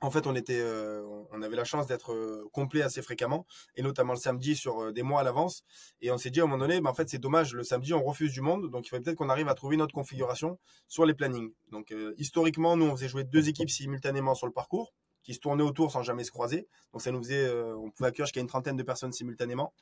en 0.00 0.10
fait, 0.10 0.26
on 0.26 0.34
était, 0.34 0.58
euh, 0.58 1.06
on 1.30 1.42
avait 1.42 1.54
la 1.54 1.62
chance 1.62 1.86
d'être 1.86 2.12
euh, 2.12 2.48
complet 2.52 2.82
assez 2.82 3.02
fréquemment, 3.02 3.46
et 3.76 3.82
notamment 3.82 4.14
le 4.14 4.18
samedi 4.18 4.56
sur 4.56 4.92
des 4.92 5.04
mois 5.04 5.20
à 5.20 5.22
l'avance. 5.22 5.62
Et 6.00 6.10
on 6.10 6.18
s'est 6.18 6.30
dit 6.30 6.40
à 6.40 6.42
un 6.42 6.46
moment 6.48 6.58
donné, 6.58 6.80
bah, 6.80 6.90
en 6.90 6.94
fait, 6.94 7.08
c'est 7.08 7.20
dommage, 7.20 7.54
le 7.54 7.62
samedi, 7.62 7.94
on 7.94 8.02
refuse 8.02 8.32
du 8.32 8.40
monde, 8.40 8.68
donc 8.68 8.84
il 8.84 8.88
faudrait 8.88 9.04
peut-être 9.04 9.16
qu'on 9.16 9.28
arrive 9.28 9.46
à 9.46 9.54
trouver 9.54 9.76
notre 9.76 9.94
configuration 9.94 10.58
sur 10.88 11.06
les 11.06 11.14
plannings. 11.14 11.52
Donc, 11.70 11.94
historiquement, 12.18 12.76
nous, 12.76 12.86
on 12.86 12.96
faisait 12.96 13.06
jouer 13.06 13.22
deux 13.22 13.48
équipes 13.48 13.70
simultanément 13.70 14.34
sur 14.34 14.48
le 14.48 14.52
parcours 14.52 14.92
qui 15.22 15.34
se 15.34 15.40
tournaient 15.40 15.62
autour 15.62 15.90
sans 15.92 16.02
jamais 16.02 16.24
se 16.24 16.30
croiser. 16.30 16.66
Donc 16.92 17.02
ça 17.02 17.10
nous 17.10 17.22
faisait, 17.22 17.44
euh, 17.44 17.76
on 17.76 17.90
pouvait 17.90 18.08
accueillir 18.08 18.26
jusqu'à 18.26 18.40
une 18.40 18.46
trentaine 18.46 18.76
de 18.76 18.82
personnes 18.82 19.12
simultanément. 19.12 19.72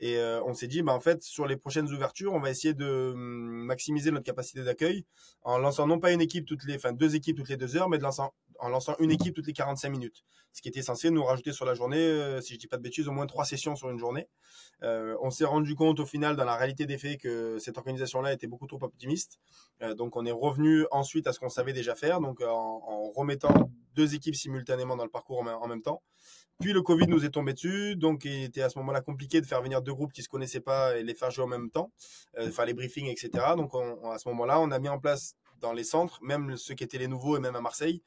Et 0.00 0.16
euh, 0.18 0.42
on 0.44 0.54
s'est 0.54 0.66
dit, 0.66 0.82
bah, 0.82 0.92
en 0.92 1.00
fait, 1.00 1.22
sur 1.22 1.46
les 1.46 1.56
prochaines 1.56 1.90
ouvertures, 1.92 2.32
on 2.32 2.40
va 2.40 2.50
essayer 2.50 2.74
de 2.74 3.12
hum, 3.14 3.64
maximiser 3.66 4.10
notre 4.10 4.24
capacité 4.24 4.62
d'accueil 4.62 5.04
en 5.42 5.58
lançant 5.58 5.86
non 5.86 5.98
pas 5.98 6.12
une 6.12 6.20
équipe 6.20 6.46
toutes 6.46 6.64
les, 6.64 6.76
enfin 6.76 6.92
deux 6.92 7.14
équipes 7.14 7.36
toutes 7.36 7.48
les 7.48 7.56
deux 7.56 7.76
heures, 7.76 7.88
mais 7.88 7.98
de 7.98 8.02
lançant, 8.02 8.32
en 8.58 8.68
lançant 8.68 8.96
une 8.98 9.10
équipe 9.10 9.34
toutes 9.34 9.46
les 9.46 9.52
45 9.52 9.88
minutes. 9.90 10.24
Ce 10.52 10.62
qui 10.62 10.68
était 10.68 10.82
censé 10.82 11.10
nous 11.10 11.24
rajouter 11.24 11.52
sur 11.52 11.64
la 11.64 11.74
journée, 11.74 11.98
euh, 11.98 12.40
si 12.40 12.54
je 12.54 12.58
dis 12.58 12.66
pas 12.66 12.76
de 12.76 12.82
bêtises, 12.82 13.08
au 13.08 13.12
moins 13.12 13.26
trois 13.26 13.44
sessions 13.44 13.76
sur 13.76 13.90
une 13.90 13.98
journée. 13.98 14.28
on 14.82 15.30
s'est 15.30 15.44
rendu 15.44 15.74
compte 15.74 16.00
au 16.00 16.06
final, 16.06 16.36
dans 16.36 16.44
la 16.44 16.56
réalité 16.56 16.86
des 16.86 16.98
faits, 16.98 17.20
que 17.20 17.58
cette 17.58 17.78
organisation-là 17.78 18.32
était 18.32 18.46
beaucoup 18.46 18.66
trop 18.66 18.82
optimiste. 18.82 19.38
donc 19.96 20.16
on 20.16 20.24
est 20.26 20.32
revenu 20.32 20.86
ensuite 20.90 21.26
à 21.26 21.32
ce 21.32 21.40
qu'on 21.40 21.48
savait 21.48 21.72
déjà 21.72 21.94
faire, 21.94 22.20
donc 22.20 22.40
en, 22.42 23.10
remettant 23.14 23.70
deux 23.94 24.14
équipes 24.14 24.34
simultanément 24.34 24.96
dans 24.96 25.04
le 25.04 25.10
parcours 25.10 25.40
en 25.40 25.68
même 25.68 25.82
temps. 25.82 26.02
Puis 26.60 26.72
le 26.72 26.80
Covid 26.80 27.06
nous 27.06 27.24
est 27.24 27.30
tombé 27.30 27.52
dessus, 27.52 27.96
donc 27.96 28.24
il 28.24 28.44
était 28.44 28.62
à 28.62 28.70
ce 28.70 28.78
moment-là 28.78 29.02
compliqué 29.02 29.40
de 29.40 29.46
faire 29.46 29.60
venir 29.60 29.82
deux 29.82 29.92
groupes 29.92 30.12
qui 30.12 30.22
se 30.22 30.28
connaissaient 30.28 30.60
pas 30.60 30.96
et 30.96 31.02
les 31.02 31.14
faire 31.14 31.30
jouer 31.30 31.44
en 31.44 31.48
même 31.48 31.70
temps, 31.70 31.92
euh, 32.38 32.50
faire 32.50 32.64
les 32.64 32.72
briefings, 32.72 33.08
etc. 33.08 33.30
Donc 33.56 33.72
à 33.74 34.18
ce 34.18 34.28
moment-là, 34.28 34.58
on 34.60 34.70
a 34.70 34.78
mis 34.78 34.88
en 34.88 34.98
place 34.98 35.36
dans 35.60 35.74
les 35.74 35.84
centres, 35.84 36.18
même 36.22 36.56
ceux 36.56 36.74
qui 36.74 36.84
étaient 36.84 36.98
les 36.98 37.08
nouveaux 37.08 37.36
et 37.36 37.40
même 37.40 37.56
à 37.56 37.60
Marseille, 37.60 38.02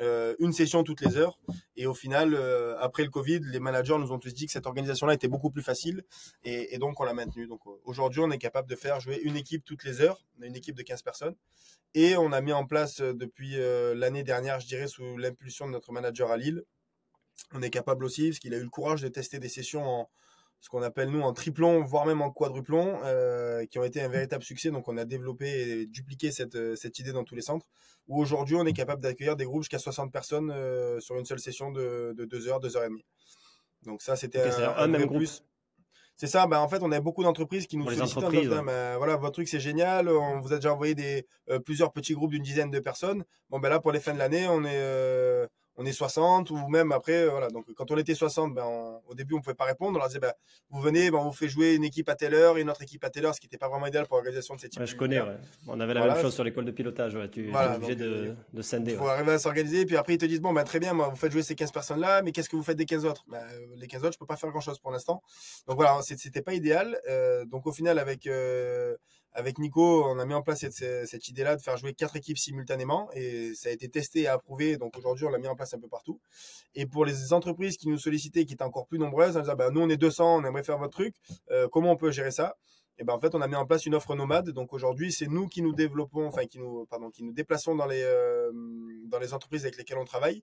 euh, 0.00 0.34
une 0.38 0.52
session 0.52 0.84
toutes 0.84 1.00
les 1.00 1.16
heures. 1.16 1.38
Et 1.76 1.86
au 1.86 1.94
final, 1.94 2.34
euh, 2.34 2.78
après 2.78 3.04
le 3.04 3.10
Covid, 3.10 3.40
les 3.40 3.60
managers 3.60 3.96
nous 3.98 4.12
ont 4.12 4.18
tous 4.18 4.34
dit 4.34 4.46
que 4.46 4.52
cette 4.52 4.66
organisation-là 4.66 5.14
était 5.14 5.28
beaucoup 5.28 5.50
plus 5.50 5.62
facile 5.62 6.04
et, 6.44 6.78
donc 6.78 7.00
on 7.00 7.04
l'a 7.04 7.14
maintenue. 7.14 7.46
Donc 7.46 7.60
aujourd'hui, 7.84 8.20
on 8.20 8.30
est 8.30 8.38
capable 8.38 8.68
de 8.68 8.76
faire 8.76 9.00
jouer 9.00 9.20
une 9.22 9.36
équipe 9.36 9.64
toutes 9.64 9.84
les 9.84 10.00
heures, 10.00 10.24
une 10.40 10.56
équipe 10.56 10.76
de 10.76 10.82
15 10.82 11.02
personnes. 11.02 11.34
Et 11.94 12.16
on 12.16 12.32
a 12.32 12.40
mis 12.40 12.52
en 12.52 12.66
place 12.66 13.00
euh, 13.00 13.14
depuis 13.14 13.54
euh, 13.56 13.94
l'année 13.94 14.22
dernière, 14.22 14.60
je 14.60 14.66
dirais, 14.66 14.88
sous 14.88 15.16
l'impulsion 15.16 15.66
de 15.66 15.72
notre 15.72 15.92
manager 15.92 16.30
à 16.30 16.36
Lille, 16.36 16.64
on 17.52 17.62
est 17.62 17.70
capable 17.70 18.04
aussi, 18.04 18.28
parce 18.28 18.38
qu'il 18.40 18.52
a 18.54 18.58
eu 18.58 18.62
le 18.62 18.68
courage 18.68 19.00
de 19.00 19.08
tester 19.08 19.38
des 19.38 19.48
sessions 19.48 19.84
en 19.84 20.10
ce 20.60 20.68
qu'on 20.68 20.82
appelle 20.82 21.10
nous 21.10 21.20
en 21.22 21.32
triplon, 21.32 21.82
voire 21.82 22.06
même 22.06 22.20
en 22.20 22.30
quadruplon, 22.30 22.98
euh, 23.04 23.64
qui 23.66 23.78
ont 23.78 23.84
été 23.84 24.00
un 24.00 24.08
véritable 24.08 24.42
succès. 24.42 24.70
Donc 24.70 24.88
on 24.88 24.96
a 24.96 25.04
développé 25.04 25.46
et 25.46 25.86
dupliqué 25.86 26.30
cette, 26.32 26.76
cette 26.76 26.98
idée 26.98 27.12
dans 27.12 27.24
tous 27.24 27.34
les 27.34 27.42
centres, 27.42 27.66
où 28.06 28.20
aujourd'hui 28.20 28.56
on 28.56 28.66
est 28.66 28.72
capable 28.72 29.02
d'accueillir 29.02 29.36
des 29.36 29.44
groupes 29.44 29.62
jusqu'à 29.62 29.78
60 29.78 30.12
personnes 30.12 30.52
sur 31.00 31.16
une 31.16 31.24
seule 31.24 31.40
session 31.40 31.70
de, 31.70 32.14
de 32.16 32.24
2 32.24 32.48
heures, 32.48 32.60
2 32.60 32.76
heures 32.76 32.84
et 32.84 32.88
demie. 32.88 33.04
Donc 33.84 34.02
ça 34.02 34.16
c'était 34.16 34.42
un, 34.76 34.86
même 34.86 35.08
plus. 35.08 35.42
C'est 36.18 36.26
ça, 36.26 36.48
ben 36.48 36.58
en 36.58 36.68
fait, 36.68 36.82
on 36.82 36.90
a 36.90 37.00
beaucoup 37.00 37.22
d'entreprises 37.22 37.68
qui 37.68 37.76
nous 37.76 37.88
sollicitent 37.88 38.24
en 38.24 38.30
disant, 38.30 38.64
voilà, 38.64 39.16
votre 39.16 39.34
truc 39.34 39.46
c'est 39.46 39.60
génial, 39.60 40.08
on 40.08 40.40
vous 40.40 40.52
a 40.52 40.56
déjà 40.56 40.74
envoyé 40.74 40.96
des, 40.96 41.28
euh, 41.48 41.60
plusieurs 41.60 41.92
petits 41.92 42.12
groupes 42.12 42.32
d'une 42.32 42.42
dizaine 42.42 42.72
de 42.72 42.80
personnes. 42.80 43.24
Bon, 43.50 43.60
ben 43.60 43.68
là, 43.68 43.78
pour 43.78 43.92
les 43.92 44.00
fins 44.00 44.14
de 44.14 44.18
l'année, 44.18 44.48
on 44.48 44.64
est, 44.64 44.80
euh, 44.80 45.46
on 45.78 45.86
est 45.86 45.92
60 45.92 46.50
ou 46.50 46.68
même 46.68 46.90
après, 46.90 47.22
euh, 47.22 47.30
voilà. 47.30 47.48
Donc 47.48 47.72
quand 47.74 47.90
on 47.92 47.96
était 47.96 48.14
60, 48.14 48.52
ben, 48.52 49.00
au 49.06 49.14
début 49.14 49.34
on 49.34 49.40
pouvait 49.40 49.54
pas 49.54 49.64
répondre. 49.64 49.96
On 49.96 49.98
leur 49.98 50.08
disait, 50.08 50.18
ben, 50.18 50.32
vous 50.70 50.80
venez, 50.80 51.10
ben, 51.10 51.18
on 51.18 51.24
vous 51.24 51.32
fait 51.32 51.48
jouer 51.48 51.74
une 51.74 51.84
équipe 51.84 52.08
à 52.08 52.16
telle 52.16 52.34
heure 52.34 52.58
et 52.58 52.62
une 52.62 52.68
autre 52.70 52.82
équipe 52.82 53.04
à 53.04 53.10
telle 53.10 53.24
heure, 53.24 53.34
ce 53.34 53.40
qui 53.40 53.46
n'était 53.46 53.58
pas 53.58 53.68
vraiment 53.68 53.86
idéal 53.86 54.06
pour 54.06 54.16
l'organisation 54.16 54.56
de 54.56 54.60
cette 54.60 54.72
type. 54.72 54.84
je 54.84 54.96
connais, 54.96 55.20
ouais. 55.20 55.36
on 55.68 55.78
avait 55.78 55.94
la 55.94 56.06
même 56.06 56.20
chose 56.20 56.34
sur 56.34 56.42
l'école 56.42 56.64
de 56.64 56.72
pilotage. 56.72 57.14
Ouais. 57.14 57.30
Tu 57.30 57.50
es 57.50 57.74
obligé 57.76 57.94
de, 57.94 58.06
euh, 58.06 58.34
de 58.52 58.62
scinder. 58.62 58.92
Il 58.92 58.98
faut 58.98 59.06
arriver 59.06 59.32
à 59.32 59.38
s'organiser, 59.38 59.86
puis 59.86 59.96
après 59.96 60.14
ils 60.14 60.18
te 60.18 60.26
disent, 60.26 60.40
bon, 60.40 60.52
ben, 60.52 60.64
très 60.64 60.80
bien, 60.80 60.92
moi, 60.92 61.08
vous 61.08 61.16
faites 61.16 61.30
jouer 61.30 61.44
ces 61.44 61.54
15 61.54 61.70
personnes-là, 61.70 62.22
mais 62.22 62.32
qu'est-ce 62.32 62.48
que 62.48 62.56
vous 62.56 62.64
faites 62.64 62.76
des 62.76 62.86
15 62.86 63.06
autres? 63.06 63.24
Ben, 63.28 63.46
Les 63.76 63.86
15 63.86 64.02
autres, 64.02 64.14
je 64.14 64.18
peux 64.18 64.26
pas 64.26 64.36
faire 64.36 64.50
grand-chose 64.50 64.80
pour 64.80 64.90
l'instant. 64.90 65.22
Donc 65.68 65.76
voilà, 65.76 66.00
c'était 66.02 66.42
pas 66.42 66.54
idéal. 66.54 66.98
Euh, 67.08 67.44
donc 67.44 67.66
au 67.68 67.72
final, 67.72 68.00
avec 68.00 68.28
avec 69.32 69.58
Nico, 69.58 70.04
on 70.04 70.18
a 70.18 70.24
mis 70.24 70.34
en 70.34 70.42
place 70.42 70.66
cette, 70.70 71.28
idée-là 71.28 71.56
de 71.56 71.62
faire 71.62 71.76
jouer 71.76 71.94
quatre 71.94 72.16
équipes 72.16 72.38
simultanément 72.38 73.08
et 73.14 73.54
ça 73.54 73.68
a 73.68 73.72
été 73.72 73.88
testé 73.88 74.22
et 74.22 74.26
approuvé. 74.26 74.76
Donc 74.76 74.96
aujourd'hui, 74.96 75.26
on 75.26 75.30
l'a 75.30 75.38
mis 75.38 75.46
en 75.48 75.54
place 75.54 75.74
un 75.74 75.78
peu 75.78 75.88
partout. 75.88 76.20
Et 76.74 76.86
pour 76.86 77.04
les 77.04 77.32
entreprises 77.32 77.76
qui 77.76 77.88
nous 77.88 77.98
sollicitaient, 77.98 78.44
qui 78.44 78.54
étaient 78.54 78.64
encore 78.64 78.86
plus 78.86 78.98
nombreuses, 78.98 79.36
on 79.36 79.40
disait, 79.40 79.54
bah, 79.54 79.70
nous 79.70 79.80
on 79.80 79.88
est 79.88 79.96
200, 79.96 80.38
on 80.38 80.44
aimerait 80.44 80.64
faire 80.64 80.78
votre 80.78 80.92
truc. 80.92 81.14
Euh, 81.50 81.68
comment 81.68 81.92
on 81.92 81.96
peut 81.96 82.10
gérer 82.10 82.30
ça? 82.30 82.56
Et 82.98 83.04
ben 83.04 83.14
en 83.14 83.18
fait 83.20 83.34
on 83.34 83.40
a 83.40 83.46
mis 83.46 83.54
en 83.54 83.64
place 83.64 83.86
une 83.86 83.94
offre 83.94 84.14
nomade. 84.14 84.50
Donc 84.50 84.72
aujourd'hui 84.72 85.12
c'est 85.12 85.28
nous 85.28 85.46
qui 85.46 85.62
nous 85.62 85.72
développons 85.72 86.26
enfin 86.26 86.46
qui 86.46 86.58
nous 86.58 86.84
pardon 86.86 87.10
qui 87.10 87.22
nous 87.22 87.32
déplaçons 87.32 87.76
dans 87.76 87.86
les 87.86 88.02
euh, 88.02 88.50
dans 89.06 89.18
les 89.18 89.32
entreprises 89.32 89.62
avec 89.62 89.76
lesquelles 89.76 89.98
on 89.98 90.04
travaille. 90.04 90.42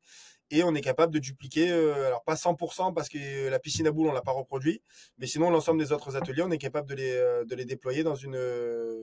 Et 0.52 0.64
on 0.64 0.74
est 0.74 0.82
capable 0.82 1.14
de 1.14 1.20
dupliquer 1.20 1.72
euh, 1.72 2.08
alors 2.08 2.24
pas 2.24 2.36
100% 2.36 2.94
parce 2.94 3.10
que 3.10 3.50
la 3.50 3.60
piscine 3.60 3.88
à 3.88 3.92
boules 3.92 4.08
on 4.08 4.14
l'a 4.14 4.22
pas 4.22 4.32
reproduit. 4.32 4.82
Mais 5.18 5.28
sinon 5.28 5.50
l'ensemble 5.50 5.80
des 5.80 5.92
autres 5.92 6.16
ateliers 6.16 6.44
on 6.44 6.52
est 6.52 6.58
capable 6.58 6.88
de 6.88 6.96
les 6.96 7.12
euh, 7.12 7.44
de 7.44 7.56
les 7.56 7.66
déployer 7.66 8.04
dans 8.04 8.16
une 8.16 8.40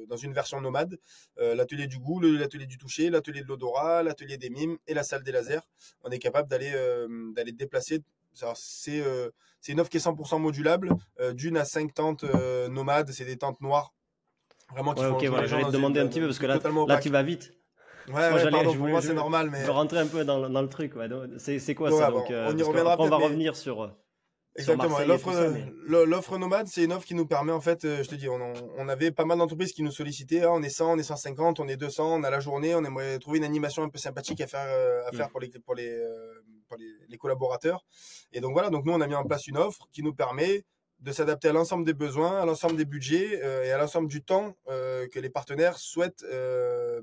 dans 0.09 0.17
une 0.17 0.33
version 0.33 0.61
nomade. 0.61 0.99
L'atelier 1.37 1.87
du 1.87 1.99
goût 1.99 2.21
l'atelier 2.21 2.67
du 2.67 2.79
toucher 2.79 3.11
l'atelier 3.11 3.43
de 3.43 3.49
l'odorat 3.49 4.03
l'atelier 4.03 4.38
des 4.38 4.51
mimes 4.51 4.79
et 4.87 4.95
la 4.95 5.03
salle 5.03 5.23
des 5.23 5.33
lasers. 5.33 5.69
On 6.03 6.11
est 6.11 6.19
capable 6.19 6.49
d'aller 6.49 6.73
d'aller 7.35 7.53
déplacer 7.53 8.01
c'est 8.35 9.03
c'est 9.61 9.73
une 9.73 9.81
offre 9.81 9.90
qui 9.90 9.99
est 9.99 10.05
100% 10.05 10.40
modulable, 10.40 10.90
euh, 11.21 11.33
d'une 11.33 11.57
à 11.57 11.64
cinq 11.64 11.95
tentes 11.95 12.25
euh, 12.25 12.68
nomades, 12.68 13.11
c'est 13.12 13.25
des 13.25 13.38
tentes 13.38 13.61
noires. 13.61 13.95
Vraiment 14.73 14.92
qui 14.95 15.05
font 15.05 15.14
okay, 15.14 15.29
voilà, 15.29 15.47
Je 15.47 15.55
vais 15.55 15.64
te 15.64 15.71
demander 15.71 16.01
un 16.01 16.09
petit 16.09 16.18
peu 16.18 16.27
parce 16.27 16.38
que 16.38 16.47
là, 16.47 16.59
là 16.88 16.99
tu 16.99 17.11
vas 17.11 17.23
vite. 17.23 17.53
Ouais, 18.09 18.33
ouais 18.33 18.51
pardon, 18.51 18.75
pour 18.75 18.88
moi 18.88 19.01
c'est 19.01 19.14
normal. 19.14 19.51
Mais... 19.51 19.64
Je 19.64 19.71
rentrer 19.71 20.01
un 20.01 20.07
peu 20.07 20.25
dans, 20.25 20.49
dans 20.49 20.62
le 20.62 20.68
truc. 20.68 20.97
Ouais. 20.97 21.09
C'est 21.38 21.75
quoi 21.75 21.90
ça 21.90 22.11
donc, 22.11 22.31
euh, 22.31 22.51
On 22.53 22.57
y 22.57 22.62
reviendra 22.62 22.97
On 22.99 23.09
va 23.09 23.16
revenir 23.16 23.55
sur. 23.55 23.92
Exactement. 24.57 24.99
L'offre, 25.87 26.38
nomade, 26.38 26.66
c'est 26.66 26.85
une 26.85 26.92
offre 26.92 27.07
qui 27.07 27.14
nous 27.14 27.27
permet, 27.27 27.53
en 27.53 27.61
fait, 27.61 27.85
euh, 27.85 28.03
je 28.03 28.09
te 28.09 28.14
dis, 28.14 28.29
on, 28.29 28.88
avait 28.88 29.11
pas 29.11 29.25
mal 29.25 29.38
d'entreprises 29.38 29.73
qui 29.73 29.83
nous 29.83 29.90
sollicitaient. 29.90 30.42
Ah, 30.42 30.53
on 30.53 30.62
est 30.62 30.68
100, 30.68 30.92
on 30.92 30.99
est 30.99 31.03
150, 31.03 31.61
on 31.61 31.68
est 31.68 31.77
200, 31.77 32.21
on 32.21 32.23
a 32.23 32.31
la 32.31 32.40
journée, 32.40 32.75
on 32.75 32.85
aimerait 32.85 33.18
trouver 33.18 33.38
une 33.38 33.45
animation 33.45 33.83
un 33.83 33.88
peu 33.88 33.99
sympathique 33.99 34.40
à 34.42 34.47
faire, 34.47 34.66
euh, 34.66 35.09
à 35.09 35.12
faire 35.12 35.31
pour, 35.31 35.40
les, 35.40 35.49
pour, 35.64 35.75
les, 35.75 35.99
les, 36.76 37.18
collaborateurs. 37.18 37.85
Et 38.32 38.40
donc 38.40 38.52
voilà, 38.52 38.70
donc 38.70 38.85
nous, 38.85 38.92
on 38.92 39.00
a 39.00 39.06
mis 39.06 39.14
en 39.14 39.24
place 39.24 39.46
une 39.46 39.58
offre 39.58 39.88
qui 39.92 40.02
nous 40.02 40.14
permet 40.14 40.64
de 41.02 41.11
s'adapter 41.11 41.48
à 41.48 41.52
l'ensemble 41.52 41.85
des 41.85 41.94
besoins, 41.94 42.40
à 42.40 42.46
l'ensemble 42.46 42.76
des 42.76 42.85
budgets 42.85 43.40
euh, 43.42 43.64
et 43.64 43.72
à 43.72 43.78
l'ensemble 43.78 44.08
du 44.08 44.22
temps 44.22 44.54
euh, 44.68 45.08
que 45.08 45.18
les 45.18 45.30
partenaires 45.30 45.76
souhaitent 45.76 46.24
euh, 46.30 47.00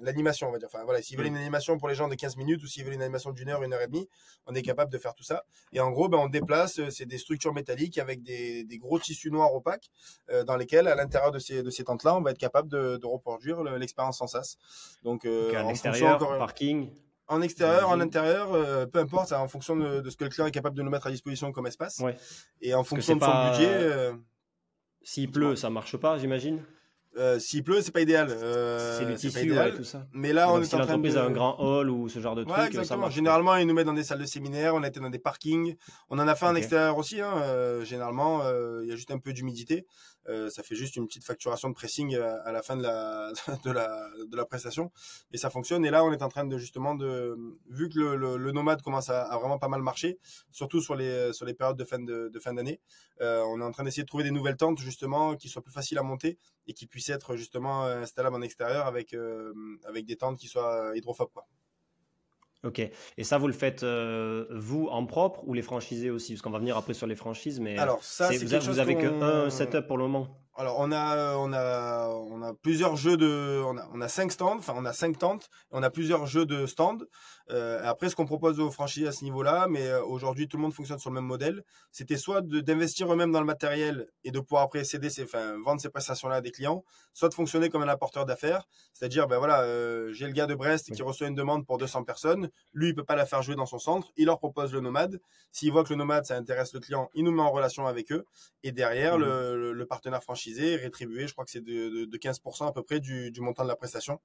l'animation, 0.00 0.48
on 0.48 0.52
va 0.52 0.58
dire. 0.58 0.68
Enfin 0.72 0.84
voilà, 0.84 1.02
s'ils 1.02 1.18
veulent 1.18 1.26
une 1.26 1.36
animation 1.36 1.76
pour 1.76 1.88
les 1.88 1.94
gens 1.94 2.08
de 2.08 2.14
15 2.14 2.38
minutes 2.38 2.62
ou 2.62 2.66
s'ils 2.66 2.82
veulent 2.84 2.94
une 2.94 3.02
animation 3.02 3.30
d'une 3.30 3.50
heure, 3.50 3.62
une 3.62 3.74
heure 3.74 3.82
et 3.82 3.88
demie, 3.88 4.08
on 4.46 4.54
est 4.54 4.62
capable 4.62 4.90
de 4.90 4.96
faire 4.96 5.14
tout 5.14 5.22
ça. 5.22 5.44
Et 5.72 5.80
en 5.80 5.90
gros, 5.90 6.08
ben, 6.08 6.16
on 6.16 6.28
déplace, 6.28 6.80
c'est 6.88 7.04
des 7.04 7.18
structures 7.18 7.52
métalliques 7.52 7.98
avec 7.98 8.22
des, 8.22 8.64
des 8.64 8.78
gros 8.78 8.98
tissus 8.98 9.30
noirs 9.30 9.54
opaques 9.54 9.90
dans 10.46 10.56
lesquels, 10.56 10.88
à 10.88 10.94
l'intérieur 10.94 11.30
de 11.30 11.38
ces, 11.38 11.62
de 11.62 11.70
ces 11.70 11.84
tentes-là, 11.84 12.16
on 12.16 12.22
va 12.22 12.30
être 12.30 12.38
capable 12.38 12.68
de, 12.68 12.96
de 12.96 13.06
reproduire 13.06 13.62
l'expérience 13.62 14.18
sans 14.18 14.26
sas. 14.26 14.56
Donc, 15.02 15.26
okay, 15.26 15.58
en 15.58 15.68
l'extérieur, 15.68 16.18
parking 16.38 16.90
en 17.32 17.40
extérieur, 17.40 17.88
en 17.88 18.00
intérieur, 18.00 18.52
euh, 18.52 18.86
peu 18.86 18.98
importe, 18.98 19.32
en 19.32 19.48
fonction 19.48 19.74
de, 19.74 20.08
ce 20.08 20.16
que 20.16 20.24
le 20.24 20.30
client 20.30 20.46
est 20.46 20.52
capable 20.52 20.76
de 20.76 20.82
nous 20.82 20.90
mettre 20.90 21.06
à 21.06 21.10
disposition 21.10 21.50
comme 21.50 21.66
espace. 21.66 22.02
Et 22.60 22.74
en 22.74 22.84
fonction 22.84 23.16
de 23.16 23.22
son 23.22 23.50
budget. 23.50 23.70
Euh, 23.70 24.12
S'il 25.02 25.30
pleut, 25.30 25.56
ça 25.56 25.70
marche 25.70 25.96
pas, 25.96 26.18
j'imagine 26.18 26.62
euh, 27.18 27.38
S'il 27.38 27.64
pleut, 27.64 27.80
c'est 27.82 27.90
pas 27.90 28.02
idéal. 28.02 28.28
C'est 28.28 29.04
le 29.04 29.14
tissu, 29.16 29.52
ouais, 29.52 29.74
tout 29.74 29.84
ça. 29.84 30.06
Mais 30.12 30.32
là, 30.32 30.52
on 30.52 30.60
est 30.60 30.74
en 30.74 30.80
train 30.80 30.98
de. 30.98 31.16
a 31.16 31.24
un 31.24 31.30
grand 31.30 31.56
hall 31.58 31.90
ou 31.90 32.08
ce 32.08 32.20
genre 32.20 32.34
de 32.34 32.44
truc. 32.44 32.56
exactement. 32.66 33.10
généralement, 33.10 33.56
ils 33.56 33.66
nous 33.66 33.74
mettent 33.74 33.86
dans 33.86 33.92
des 33.94 34.04
salles 34.04 34.20
de 34.20 34.26
séminaire. 34.26 34.74
On 34.74 34.82
a 34.82 34.88
été 34.88 35.00
dans 35.00 35.10
des 35.10 35.18
parkings. 35.18 35.76
On 36.10 36.18
en 36.18 36.28
a 36.28 36.34
fait 36.34 36.46
en 36.46 36.54
extérieur 36.54 36.98
aussi. 36.98 37.20
Hein. 37.20 37.82
Généralement, 37.84 38.42
il 38.82 38.88
y 38.88 38.92
a 38.92 38.96
juste 38.96 39.10
un 39.10 39.18
peu 39.18 39.32
d'humidité. 39.32 39.86
Euh, 40.28 40.48
ça 40.50 40.62
fait 40.62 40.74
juste 40.74 40.96
une 40.96 41.06
petite 41.06 41.24
facturation 41.24 41.68
de 41.68 41.74
pressing 41.74 42.16
à, 42.16 42.52
la 42.52 42.62
fin 42.62 42.76
de 42.76 42.82
la, 42.82 43.32
de 43.64 43.70
la, 43.70 44.08
de 44.26 44.36
la 44.36 44.44
prestation. 44.44 44.90
Et 45.32 45.36
ça 45.36 45.50
fonctionne. 45.50 45.84
Et 45.84 45.90
là, 45.90 46.04
on 46.04 46.12
est 46.12 46.22
en 46.22 46.28
train 46.28 46.44
de 46.44 46.58
justement 46.58 46.94
de, 46.94 47.36
vu 47.68 47.88
que 47.88 47.98
le, 47.98 48.36
le, 48.36 48.52
nomade 48.52 48.82
commence 48.82 49.08
à, 49.08 49.22
à, 49.22 49.38
vraiment 49.38 49.58
pas 49.58 49.68
mal 49.68 49.82
marcher, 49.82 50.18
surtout 50.50 50.80
sur 50.80 50.94
les, 50.94 51.32
sur 51.32 51.46
les 51.46 51.54
périodes 51.54 51.76
de 51.76 51.84
fin 51.84 51.98
de, 51.98 52.28
de 52.28 52.40
fin 52.40 52.54
d'année, 52.54 52.80
euh, 53.20 53.42
on 53.46 53.60
est 53.60 53.64
en 53.64 53.72
train 53.72 53.84
d'essayer 53.84 54.02
de 54.02 54.08
trouver 54.08 54.24
des 54.24 54.30
nouvelles 54.30 54.56
tentes 54.56 54.78
justement 54.78 55.36
qui 55.36 55.48
soient 55.48 55.62
plus 55.62 55.72
faciles 55.72 55.98
à 55.98 56.02
monter 56.02 56.38
et 56.66 56.72
qui 56.72 56.86
puissent 56.86 57.10
être 57.10 57.36
justement 57.36 57.84
installables 57.84 58.36
en 58.36 58.42
extérieur 58.42 58.86
avec, 58.86 59.14
euh, 59.14 59.52
avec 59.84 60.06
des 60.06 60.16
tentes 60.16 60.38
qui 60.38 60.48
soient 60.48 60.92
hydrophobes. 60.94 61.30
Quoi. 61.32 61.46
Ok. 62.64 62.78
Et 62.78 63.24
ça, 63.24 63.38
vous 63.38 63.48
le 63.48 63.52
faites 63.52 63.82
euh, 63.82 64.46
vous 64.50 64.86
en 64.86 65.04
propre 65.04 65.42
ou 65.46 65.52
les 65.52 65.62
franchisés 65.62 66.10
aussi? 66.10 66.34
Parce 66.34 66.42
qu'on 66.42 66.50
va 66.50 66.60
venir 66.60 66.76
après 66.76 66.94
sur 66.94 67.06
les 67.06 67.16
franchises, 67.16 67.58
mais 67.58 67.76
alors 67.76 68.02
ça, 68.04 68.28
c'est 68.28 68.44
vous, 68.44 68.72
vous 68.72 68.78
avez 68.78 68.96
qu'un 68.96 69.50
setup 69.50 69.86
pour 69.86 69.98
le 69.98 70.04
moment? 70.04 70.28
Alors 70.54 70.76
on 70.80 70.92
a 70.92 71.34
on 71.36 71.52
a 71.54 72.08
on 72.08 72.42
a 72.42 72.52
plusieurs 72.52 72.94
jeux 72.94 73.16
de 73.16 73.62
on 73.64 73.78
a 73.78 73.88
on 73.94 74.02
a 74.02 74.08
cinq 74.08 74.32
stands, 74.32 74.58
enfin 74.58 74.74
on 74.76 74.84
a 74.84 74.92
cinq 74.92 75.18
tentes, 75.18 75.48
on 75.70 75.82
a 75.82 75.88
plusieurs 75.88 76.26
jeux 76.26 76.44
de 76.44 76.66
stands. 76.66 76.98
Euh, 77.50 77.80
après 77.84 78.08
ce 78.08 78.16
qu'on 78.16 78.26
propose 78.26 78.60
aux 78.60 78.70
franchisés 78.70 79.08
à 79.08 79.12
ce 79.12 79.24
niveau-là, 79.24 79.66
mais 79.68 79.86
euh, 79.86 80.02
aujourd'hui 80.04 80.48
tout 80.48 80.56
le 80.56 80.62
monde 80.62 80.72
fonctionne 80.72 80.98
sur 80.98 81.10
le 81.10 81.14
même 81.14 81.24
modèle, 81.24 81.64
c'était 81.90 82.16
soit 82.16 82.40
d'investir 82.42 83.12
eux-mêmes 83.12 83.32
dans 83.32 83.40
le 83.40 83.46
matériel 83.46 84.08
et 84.24 84.30
de 84.30 84.40
pouvoir 84.40 84.62
après 84.62 84.84
céder 84.84 85.10
ses, 85.10 85.24
enfin 85.24 85.56
vendre 85.64 85.80
ces 85.80 85.88
prestations-là 85.88 86.36
à 86.36 86.40
des 86.40 86.50
clients, 86.50 86.84
soit 87.12 87.28
de 87.28 87.34
fonctionner 87.34 87.68
comme 87.68 87.82
un 87.82 87.88
apporteur 87.88 88.26
d'affaires, 88.26 88.66
c'est-à-dire 88.92 89.26
ben 89.26 89.38
voilà 89.38 89.62
euh, 89.62 90.12
j'ai 90.12 90.26
le 90.26 90.32
gars 90.32 90.46
de 90.46 90.54
Brest 90.54 90.92
qui 90.94 91.02
reçoit 91.02 91.28
une 91.28 91.34
demande 91.34 91.66
pour 91.66 91.78
200 91.78 92.04
personnes, 92.04 92.48
lui 92.72 92.88
il 92.88 92.94
peut 92.94 93.04
pas 93.04 93.16
la 93.16 93.26
faire 93.26 93.42
jouer 93.42 93.56
dans 93.56 93.66
son 93.66 93.78
centre, 93.78 94.12
il 94.16 94.26
leur 94.26 94.38
propose 94.38 94.72
le 94.72 94.80
nomade, 94.80 95.20
s'il 95.50 95.72
voit 95.72 95.84
que 95.84 95.90
le 95.90 95.96
nomade 95.96 96.24
ça 96.24 96.36
intéresse 96.36 96.72
le 96.74 96.80
client, 96.80 97.10
il 97.14 97.24
nous 97.24 97.32
met 97.32 97.42
en 97.42 97.50
relation 97.50 97.86
avec 97.86 98.12
eux 98.12 98.24
et 98.62 98.72
derrière 98.72 99.18
mmh 99.18 99.22
le, 99.22 99.72
le 99.72 99.86
partenaire 99.86 100.22
franchisé 100.22 100.76
rétribué, 100.76 101.26
je 101.26 101.32
crois 101.32 101.44
que 101.44 101.50
c'est 101.50 101.64
de, 101.64 102.06
15% 102.16 102.68
à 102.68 102.72
peu 102.72 102.82
près 102.82 103.00
du, 103.00 103.32
montant 103.38 103.62
de 103.62 103.68
la 103.68 103.76
prestation. 103.76 104.20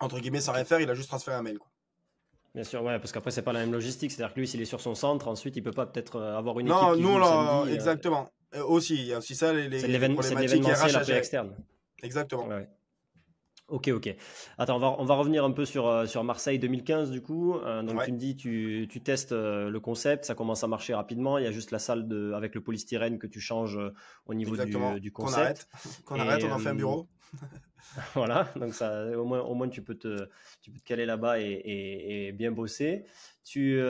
Entre 0.00 0.18
guillemets, 0.20 0.40
sans 0.40 0.52
rien 0.52 0.64
faire, 0.64 0.80
il 0.80 0.90
a 0.90 0.94
juste 0.94 1.08
transféré 1.08 1.36
un 1.36 1.42
mail. 1.42 1.58
Quoi. 1.58 1.70
Bien 2.56 2.64
sûr, 2.64 2.82
ouais, 2.82 2.98
parce 2.98 3.12
qu'après, 3.12 3.30
c'est 3.30 3.42
pas 3.42 3.52
la 3.52 3.60
même 3.60 3.72
logistique. 3.72 4.10
C'est-à-dire 4.10 4.32
que 4.32 4.40
lui, 4.40 4.48
s'il 4.48 4.62
est 4.62 4.64
sur 4.64 4.80
son 4.80 4.94
centre, 4.94 5.28
ensuite, 5.28 5.56
il 5.56 5.62
peut 5.62 5.72
pas 5.72 5.84
peut-être 5.84 6.16
euh, 6.16 6.38
avoir 6.38 6.58
une 6.58 6.68
équipe. 6.68 6.80
Non, 6.80 6.96
nous, 6.96 7.18
là, 7.18 7.60
euh, 7.60 7.66
exactement. 7.66 8.30
Euh, 8.54 8.64
aussi, 8.64 8.94
il 8.94 9.04
y 9.04 9.12
a 9.12 9.18
aussi 9.18 9.34
ça, 9.34 9.52
les, 9.52 9.78
c'est 9.78 9.86
l'événementiel 9.86 11.18
externe. 11.18 11.54
Exactement. 12.02 12.48
Ok, 13.68 13.88
ok. 13.88 14.14
Attends, 14.56 14.76
on 14.76 14.78
va, 14.78 14.96
on 14.98 15.04
va 15.04 15.14
revenir 15.16 15.44
un 15.44 15.50
peu 15.50 15.66
sur, 15.66 16.08
sur 16.08 16.24
Marseille 16.24 16.58
2015 16.58 17.10
du 17.10 17.20
coup. 17.20 17.56
Euh, 17.56 17.82
donc 17.82 18.02
tu 18.04 18.12
me 18.12 18.16
dis, 18.16 18.36
tu, 18.36 18.86
tu 18.88 19.02
testes 19.02 19.32
euh, 19.32 19.68
le 19.68 19.80
concept, 19.80 20.24
ça 20.24 20.36
commence 20.36 20.62
à 20.62 20.68
marcher 20.68 20.94
rapidement. 20.94 21.36
Il 21.36 21.44
y 21.44 21.48
a 21.48 21.50
juste 21.50 21.72
la 21.72 21.80
salle 21.80 22.06
de, 22.06 22.32
avec 22.32 22.54
le 22.54 22.62
polystyrène 22.62 23.18
que 23.18 23.26
tu 23.26 23.40
changes 23.40 23.78
au 24.26 24.34
niveau 24.34 24.56
du, 24.56 25.00
du, 25.00 25.12
concept. 25.12 25.68
Qu'on 26.04 26.20
arrête, 26.20 26.44
on 26.44 26.52
en 26.52 26.58
fait 26.58 26.68
un 26.68 26.74
bureau. 26.74 27.08
voilà, 28.14 28.50
donc 28.56 28.74
ça, 28.74 29.06
au 29.16 29.24
moins, 29.24 29.40
au 29.40 29.54
moins 29.54 29.68
tu 29.68 29.82
peux 29.82 29.94
te, 29.94 30.28
tu 30.60 30.70
peux 30.70 30.78
te 30.78 30.84
caler 30.84 31.06
là-bas 31.06 31.40
et, 31.40 31.62
et, 31.64 32.32
bien 32.32 32.52
bosser. 32.52 33.04
Tu, 33.44 33.80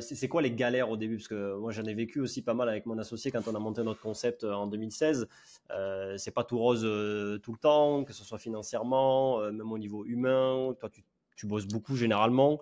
c'est 0.00 0.28
quoi 0.28 0.40
les 0.42 0.52
galères 0.52 0.90
au 0.90 0.96
début? 0.96 1.16
Parce 1.16 1.28
que 1.28 1.54
moi 1.56 1.70
j'en 1.70 1.84
ai 1.84 1.94
vécu 1.94 2.20
aussi 2.20 2.42
pas 2.42 2.54
mal 2.54 2.68
avec 2.68 2.86
mon 2.86 2.98
associé 2.98 3.30
quand 3.30 3.46
on 3.46 3.54
a 3.54 3.58
monté 3.58 3.82
notre 3.82 4.00
concept 4.00 4.44
en 4.44 4.66
2016. 4.66 5.28
Euh, 5.72 6.16
c'est 6.16 6.30
pas 6.30 6.44
tout 6.44 6.58
rose 6.58 6.82
euh, 6.84 7.38
tout 7.38 7.52
le 7.52 7.58
temps, 7.58 8.04
que 8.04 8.12
ce 8.12 8.24
soit 8.24 8.38
financièrement, 8.38 9.40
euh, 9.40 9.50
même 9.50 9.70
au 9.72 9.78
niveau 9.78 10.04
humain. 10.04 10.74
Toi, 10.78 10.90
tu, 10.90 11.02
tu 11.36 11.46
bosses 11.46 11.66
beaucoup 11.66 11.96
généralement. 11.96 12.60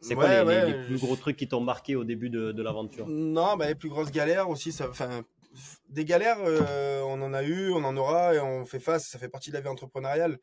C'est 0.00 0.14
quoi 0.14 0.44
les, 0.44 0.84
plus 0.84 0.98
gros 0.98 1.16
trucs 1.16 1.36
qui 1.36 1.48
t'ont 1.48 1.60
marqué 1.60 1.96
au 1.96 2.04
début 2.04 2.30
de, 2.30 2.52
de 2.52 2.62
l'aventure? 2.62 3.08
Non, 3.08 3.56
bah, 3.56 3.66
les 3.68 3.74
plus 3.74 3.88
grosses 3.88 4.10
galères 4.10 4.48
aussi, 4.50 4.72
ça, 4.72 4.90
des 5.88 6.04
galères, 6.04 6.38
on 6.40 7.20
en 7.22 7.32
a 7.32 7.42
eu, 7.42 7.70
on 7.72 7.84
en 7.84 7.96
aura 7.96 8.34
et 8.34 8.40
on 8.40 8.64
fait 8.64 8.80
face. 8.80 9.06
Ça 9.08 9.18
fait 9.18 9.28
partie 9.28 9.50
de 9.50 9.54
la 9.54 9.60
vie 9.60 9.68
entrepreneuriale. 9.68 10.38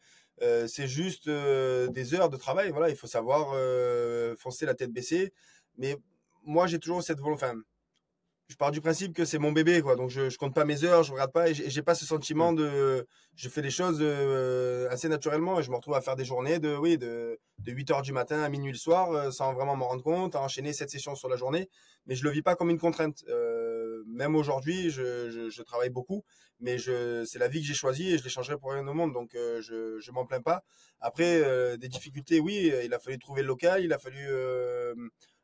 c'est 0.67 0.87
juste 0.87 1.29
des 1.29 2.13
heures 2.13 2.29
de 2.29 2.37
travail. 2.37 2.71
Voilà, 2.71 2.89
il 2.89 2.95
faut 2.95 3.07
savoir 3.07 3.55
foncer 4.37 4.65
la 4.65 4.73
tête 4.73 4.91
baissée. 4.91 5.33
Mais 5.77 5.97
moi, 6.43 6.67
j'ai 6.67 6.79
toujours 6.79 7.03
cette 7.03 7.19
volonté 7.19 7.45
je 8.49 8.57
pars 8.57 8.71
du 8.71 8.81
principe 8.81 9.13
que 9.13 9.25
c'est 9.25 9.39
mon 9.39 9.51
bébé, 9.51 9.81
quoi. 9.81 9.95
Donc 9.95 10.09
je, 10.09 10.29
je 10.29 10.37
compte 10.37 10.53
pas 10.53 10.65
mes 10.65 10.83
heures, 10.83 11.03
je 11.03 11.11
regarde 11.11 11.31
pas 11.31 11.49
et 11.49 11.53
j'ai 11.53 11.81
pas 11.81 11.95
ce 11.95 12.05
sentiment 12.05 12.51
mm. 12.51 12.55
de, 12.55 13.07
je 13.35 13.49
fais 13.49 13.61
les 13.61 13.71
choses 13.71 13.97
euh, 14.01 14.87
assez 14.89 15.09
naturellement 15.09 15.59
et 15.59 15.63
je 15.63 15.71
me 15.71 15.75
retrouve 15.75 15.95
à 15.95 16.01
faire 16.01 16.15
des 16.15 16.25
journées 16.25 16.59
de, 16.59 16.75
oui, 16.75 16.97
de, 16.97 17.39
de 17.59 17.71
8 17.71 17.91
heures 17.91 18.01
du 18.01 18.11
matin 18.11 18.41
à 18.41 18.49
minuit 18.49 18.71
le 18.71 18.77
soir 18.77 19.11
euh, 19.11 19.31
sans 19.31 19.53
vraiment 19.53 19.75
m'en 19.75 19.87
rendre 19.87 20.03
compte, 20.03 20.35
à 20.35 20.41
enchaîner 20.41 20.73
cette 20.73 20.89
sessions 20.89 21.15
sur 21.15 21.29
la 21.29 21.35
journée. 21.35 21.69
Mais 22.05 22.15
je 22.15 22.23
le 22.23 22.29
vis 22.31 22.41
pas 22.41 22.55
comme 22.55 22.69
une 22.69 22.79
contrainte. 22.79 23.23
Euh, 23.29 23.62
même 24.13 24.35
aujourd'hui, 24.35 24.89
je, 24.89 25.61
travaille 25.63 25.89
beaucoup, 25.89 26.23
mais 26.59 26.77
c'est 26.77 27.39
la 27.39 27.47
vie 27.47 27.61
que 27.61 27.67
j'ai 27.67 27.73
choisie 27.73 28.13
et 28.13 28.17
je 28.17 28.23
l'échangerai 28.23 28.57
pour 28.57 28.71
rien 28.71 28.87
au 28.87 28.93
monde. 28.93 29.13
Donc 29.13 29.31
je, 29.33 29.99
je 29.99 30.11
m'en 30.11 30.25
plains 30.25 30.41
pas. 30.41 30.63
Après, 31.01 31.77
des 31.77 31.89
difficultés, 31.89 32.39
oui, 32.39 32.71
il 32.83 32.93
a 32.93 32.99
fallu 32.99 33.19
trouver 33.19 33.41
le 33.41 33.47
local, 33.47 33.83
il 33.83 33.93
a 33.93 33.99
fallu 33.99 34.27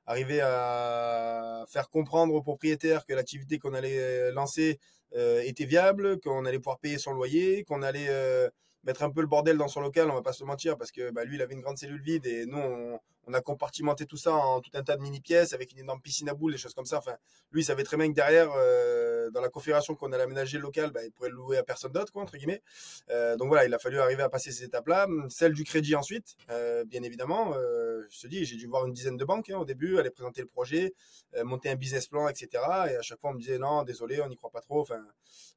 arriver 0.06 0.42
à 0.42 1.66
faire 1.70 1.90
comprendre 1.90 2.34
aux 2.34 2.42
propriétaires 2.42 3.06
que 3.06 3.14
l'activité 3.14 3.60
qu'on 3.60 3.74
allait 3.74 4.32
lancer 4.32 4.80
euh, 5.16 5.42
était 5.42 5.66
viable, 5.66 6.20
qu'on 6.20 6.46
allait 6.46 6.60
pouvoir 6.60 6.80
payer 6.80 7.00
son 7.00 7.14
loyer, 7.14 7.64
qu'on 7.64 7.82
allait 7.82 8.10
euh, 8.10 8.50
mettre 8.84 9.04
un 9.04 9.10
peu 9.10 9.22
le 9.22 9.28
bordel 9.28 9.58
dans 9.58 9.68
son 9.68 9.82
local, 9.82 10.10
on 10.10 10.14
va 10.14 10.22
pas 10.22 10.34
se 10.34 10.44
mentir, 10.44 10.78
parce 10.78 10.92
que 10.92 11.12
bah, 11.12 11.24
lui, 11.24 11.36
il 11.36 11.42
avait 11.42 11.54
une 11.54 11.62
grande 11.62 11.78
cellule 11.78 12.02
vide 12.02 12.26
et 12.26 12.46
nous, 12.46 12.58
on, 12.58 13.00
a 13.34 13.42
compartimenté 13.42 14.08
tout 14.08 14.18
ça 14.18 14.34
en 14.34 14.60
tout 14.60 14.72
un 14.74 14.82
tas 14.82 14.98
de 14.98 15.04
mini-pièces 15.04 15.54
avec 15.54 15.72
une 15.72 15.80
énorme 15.80 16.02
piscine 16.02 16.30
à 16.30 16.34
boules, 16.34 16.54
des 16.54 16.58
choses 16.58 16.74
comme 16.74 16.86
ça. 16.86 16.98
Enfin, 16.98 17.16
lui, 17.52 17.62
il 17.62 17.64
savait 17.66 17.84
très 17.84 17.96
bien 17.96 18.08
que 18.08 18.16
derrière, 18.16 18.50
euh, 18.58 19.09
dans 19.32 19.42
la 19.42 19.50
configuration 19.50 19.96
qu'on 19.96 20.12
allait 20.12 20.24
aménager 20.24 20.58
le 20.58 20.64
local, 20.64 20.92
bah, 20.92 21.04
il 21.04 21.12
pourrait 21.12 21.30
le 21.30 21.36
louer 21.36 21.58
à 21.58 21.64
personne 21.64 21.92
d'autre, 21.92 22.12
entre 22.16 22.38
guillemets. 22.38 22.62
Euh, 23.10 23.36
donc 23.38 23.48
voilà, 23.48 23.66
il 23.66 23.74
a 23.74 23.80
fallu 23.80 24.00
arriver 24.00 24.24
à 24.24 24.30
passer 24.30 24.52
ces 24.52 24.66
étapes-là. 24.66 25.08
Celle 25.30 25.54
du 25.54 25.64
crédit 25.64 25.96
ensuite, 25.96 26.36
euh, 26.50 26.84
bien 26.86 27.04
évidemment. 27.04 27.54
Euh, 27.56 28.06
je 28.10 28.22
te 28.22 28.28
dis, 28.28 28.46
j'ai 28.46 28.56
dû 28.56 28.68
voir 28.68 28.86
une 28.86 28.94
dizaine 28.94 29.18
de 29.18 29.26
banques 29.26 29.50
hein, 29.50 29.58
au 29.58 29.66
début, 29.66 29.98
aller 30.00 30.10
présenter 30.10 30.42
le 30.42 30.48
projet, 30.48 30.94
euh, 31.36 31.44
monter 31.44 31.70
un 31.70 31.76
business 31.76 32.08
plan, 32.08 32.28
etc. 32.28 32.48
Et 32.90 32.96
à 32.96 33.02
chaque 33.02 33.20
fois, 33.20 33.32
on 33.32 33.34
me 33.34 33.40
disait 33.40 33.58
non, 33.58 33.84
désolé, 33.84 34.22
on 34.22 34.28
n'y 34.28 34.36
croit 34.36 34.52
pas 34.52 34.62
trop. 34.62 34.82
Enfin, 34.82 35.02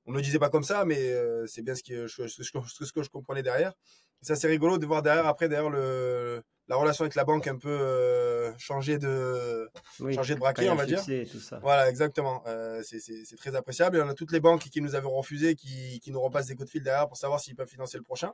on 0.07 0.13
ne 0.13 0.17
le 0.17 0.23
disait 0.23 0.39
pas 0.39 0.51
comme 0.51 0.65
ça, 0.65 0.85
mais 0.85 1.15
c'est 1.47 1.63
bien 1.63 1.75
ce 1.75 1.83
que, 1.83 2.07
je, 2.07 2.27
ce, 2.27 2.93
que, 2.93 3.03
je 3.03 3.09
comprenais 3.09 3.43
derrière. 3.43 3.73
c'est 4.21 4.47
rigolo 4.47 4.79
de 4.79 4.87
voir 4.87 5.03
derrière, 5.03 5.27
après, 5.27 5.49
derrière 5.49 5.71
le, 5.71 6.43
la 6.69 6.77
relation 6.77 7.03
avec 7.03 7.15
la 7.15 7.25
banque 7.25 7.47
un 7.49 7.57
peu 7.57 7.69
euh, 7.69 8.53
changé 8.57 8.99
de 8.99 9.69
changer 10.15 10.35
de 10.35 10.41
braquet, 10.41 10.71
on 10.71 10.75
va 10.75 10.87
dire. 10.87 11.05
Tout 11.05 11.41
ça. 11.41 11.59
Voilà, 11.61 11.89
exactement. 11.89 12.43
Euh, 12.47 12.83
c'est 12.83 13.37
très 13.37 13.55
appréciable. 13.55 13.97
Et 13.97 14.03
on 14.03 14.09
a 14.09 14.15
toutes 14.15 14.33
les 14.33 14.41
banques 14.41 14.63
qui 14.63 14.81
nous 14.81 14.95
avaient 14.95 15.09
refusé, 15.09 15.55
qui, 15.55 16.01
qui 16.01 16.11
nous 16.11 16.21
repassent 16.21 16.47
des 16.47 16.55
coups 16.55 16.67
de 16.67 16.71
fil 16.71 16.83
derrière 16.83 17.09
pour 17.09 17.17
savoir 17.17 17.41
s'ils 17.41 17.57
peuvent 17.57 17.69
financer 17.69 17.99
le 17.99 18.05
prochain. 18.05 18.33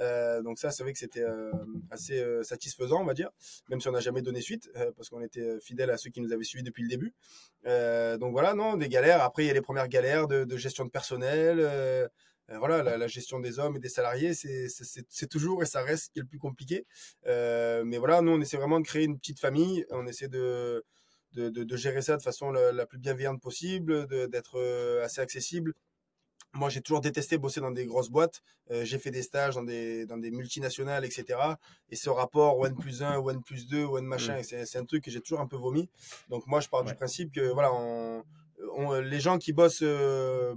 Euh, 0.00 0.42
donc 0.42 0.58
ça, 0.58 0.70
c'est 0.70 0.82
vrai 0.82 0.92
que 0.92 0.98
c'était 0.98 1.22
euh, 1.22 1.52
assez 1.90 2.18
euh, 2.18 2.42
satisfaisant, 2.42 3.00
on 3.00 3.04
va 3.04 3.14
dire, 3.14 3.30
même 3.68 3.80
si 3.80 3.88
on 3.88 3.92
n'a 3.92 4.00
jamais 4.00 4.22
donné 4.22 4.40
suite, 4.40 4.70
parce 4.96 5.08
qu'on 5.08 5.20
était 5.20 5.60
fidèles 5.60 5.90
à 5.90 5.96
ceux 5.96 6.10
qui 6.10 6.20
nous 6.20 6.32
avaient 6.32 6.44
suivis 6.44 6.64
depuis 6.64 6.82
le 6.82 6.88
début. 6.88 7.14
donc 8.18 8.32
voilà, 8.32 8.54
non, 8.54 8.76
des 8.76 8.88
galères. 8.88 9.22
Après, 9.22 9.44
il 9.44 9.46
y 9.46 9.50
a 9.50 9.54
les 9.54 9.60
premières 9.60 9.88
galères 9.88 10.26
de, 10.26 10.44
de 10.44 10.56
gestion 10.56 10.84
de 10.84 10.90
personnel. 10.90 12.08
Euh, 12.50 12.58
voilà, 12.58 12.82
la, 12.96 13.06
gestion 13.08 13.40
des 13.40 13.58
hommes 13.58 13.76
et 13.76 13.80
des 13.80 13.88
salariés, 13.88 14.32
c'est 14.34 15.26
toujours 15.28 15.62
et 15.62 15.66
ça 15.66 15.82
reste 15.82 16.04
ce 16.04 16.10
qui 16.10 16.18
est 16.20 16.22
le 16.22 16.28
plus 16.28 16.38
compliqué. 16.38 16.86
Euh, 17.26 17.82
mais 17.84 17.98
voilà, 17.98 18.20
nous, 18.22 18.32
on 18.32 18.40
essaie 18.40 18.56
vraiment 18.56 18.80
de 18.80 18.86
créer 18.86 19.04
une 19.04 19.18
petite 19.18 19.40
famille. 19.40 19.84
On 19.90 20.06
essaie 20.06 20.28
de, 20.28 20.84
de, 21.34 21.48
de, 21.48 21.76
gérer 21.76 22.02
ça 22.02 22.16
de 22.16 22.22
façon 22.22 22.52
la, 22.52 22.86
plus 22.86 22.98
bienveillante 22.98 23.40
possible, 23.40 24.06
d'être 24.28 24.60
assez 25.02 25.20
accessible. 25.20 25.74
Moi, 26.52 26.70
j'ai 26.70 26.80
toujours 26.80 27.02
détesté 27.02 27.36
bosser 27.36 27.60
dans 27.60 27.72
des 27.72 27.84
grosses 27.84 28.08
boîtes. 28.08 28.42
j'ai 28.70 28.98
fait 28.98 29.10
des 29.10 29.22
stages 29.22 29.56
dans 29.56 29.64
des, 29.64 30.06
dans 30.06 30.16
des 30.16 30.30
multinationales, 30.30 31.04
etc. 31.04 31.38
Et 31.90 31.96
ce 31.96 32.08
rapport 32.08 32.58
one 32.58 32.76
plus 32.76 33.02
1, 33.02 33.18
one 33.18 33.42
plus 33.42 33.66
2, 33.66 33.84
one 33.84 34.06
machin, 34.06 34.38
mmh. 34.38 34.64
c'est 34.64 34.78
un 34.78 34.84
truc 34.84 35.04
que 35.04 35.10
j'ai 35.10 35.20
toujours 35.20 35.40
un 35.40 35.48
peu 35.48 35.56
vomi. 35.56 35.90
Donc 36.28 36.46
moi, 36.46 36.60
je 36.60 36.68
pars 36.68 36.84
du 36.84 36.94
principe 36.94 37.32
que 37.32 37.52
voilà, 37.52 37.74
on, 37.74 38.24
les 39.02 39.20
gens 39.20 39.38
qui 39.38 39.52
bossent 39.52 39.84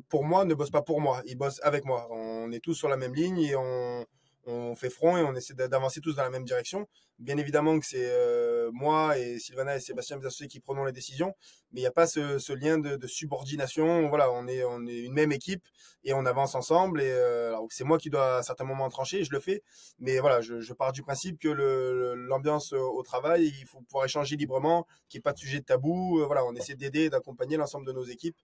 pour 0.10 0.24
moi 0.24 0.46
ne 0.46 0.54
bossent 0.54 0.72
pas 0.72 0.82
pour 0.82 1.02
moi, 1.02 1.22
ils 1.26 1.38
bossent 1.38 1.62
avec 1.64 1.86
moi. 1.86 2.08
On 2.12 2.52
est 2.52 2.60
tous 2.60 2.74
sur 2.74 2.90
la 2.90 2.98
même 2.98 3.14
ligne 3.14 3.40
et 3.40 3.56
on, 3.56 4.06
on 4.50 4.76
fait 4.76 4.90
front 4.90 5.18
et 5.18 5.24
on 5.24 5.36
essaie 5.36 5.54
d'avancer 5.54 6.02
tous 6.02 6.16
dans 6.16 6.24
la 6.24 6.30
même 6.30 6.46
direction. 6.46 6.88
Bien 7.20 7.38
évidemment 7.38 7.80
que 7.80 7.86
c'est 7.86 8.10
euh, 8.10 8.59
moi 8.72 9.18
et 9.18 9.40
Sylvana 9.40 9.76
et 9.76 9.80
Sébastien, 9.80 10.18
mes 10.18 10.26
associés, 10.26 10.48
qui 10.48 10.60
prenons 10.60 10.84
les 10.84 10.92
décisions, 10.92 11.34
mais 11.72 11.82
il 11.82 11.84
n'y 11.84 11.88
a 11.88 11.92
pas 11.92 12.08
ce, 12.08 12.54
lien 12.54 12.78
de, 12.78 13.08
subordination. 13.08 14.10
Voilà, 14.10 14.32
on 14.32 14.48
est, 14.48 14.62
une 14.62 15.14
même 15.14 15.32
équipe 15.32 15.64
et 16.04 16.14
on 16.14 16.26
avance 16.26 16.56
ensemble. 16.56 17.02
Et 17.02 17.12
euh, 17.12 17.56
c'est 17.70 17.84
moi 17.84 17.98
qui 17.98 18.10
dois 18.10 18.38
à 18.38 18.44
certains 18.44 18.64
moments 18.64 18.90
trancher, 18.90 19.24
je 19.24 19.32
le 19.32 19.40
fais. 19.40 19.64
Mais 20.00 20.20
voilà, 20.20 20.42
je, 20.42 20.74
pars 20.74 20.92
du 20.92 21.02
principe 21.02 21.40
que 21.40 21.50
l'ambiance 21.50 22.74
au 22.74 23.02
travail, 23.04 23.54
il 23.60 23.66
faut 23.66 23.82
pouvoir 23.82 24.06
échanger 24.06 24.36
librement, 24.36 24.88
qu'il 25.08 25.18
n'y 25.18 25.22
ait 25.22 25.24
pas 25.24 25.34
de 25.34 25.40
sujet 25.40 25.60
de 25.60 25.66
tabou. 25.66 26.20
Euh, 26.20 26.26
voilà, 26.26 26.46
on 26.46 26.54
essaie 26.56 26.76
d'aider, 26.76 27.10
d'accompagner 27.10 27.58
l'ensemble 27.58 27.86
de 27.86 27.92
nos 27.92 28.04
équipes. 28.04 28.38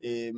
Et, 0.00 0.32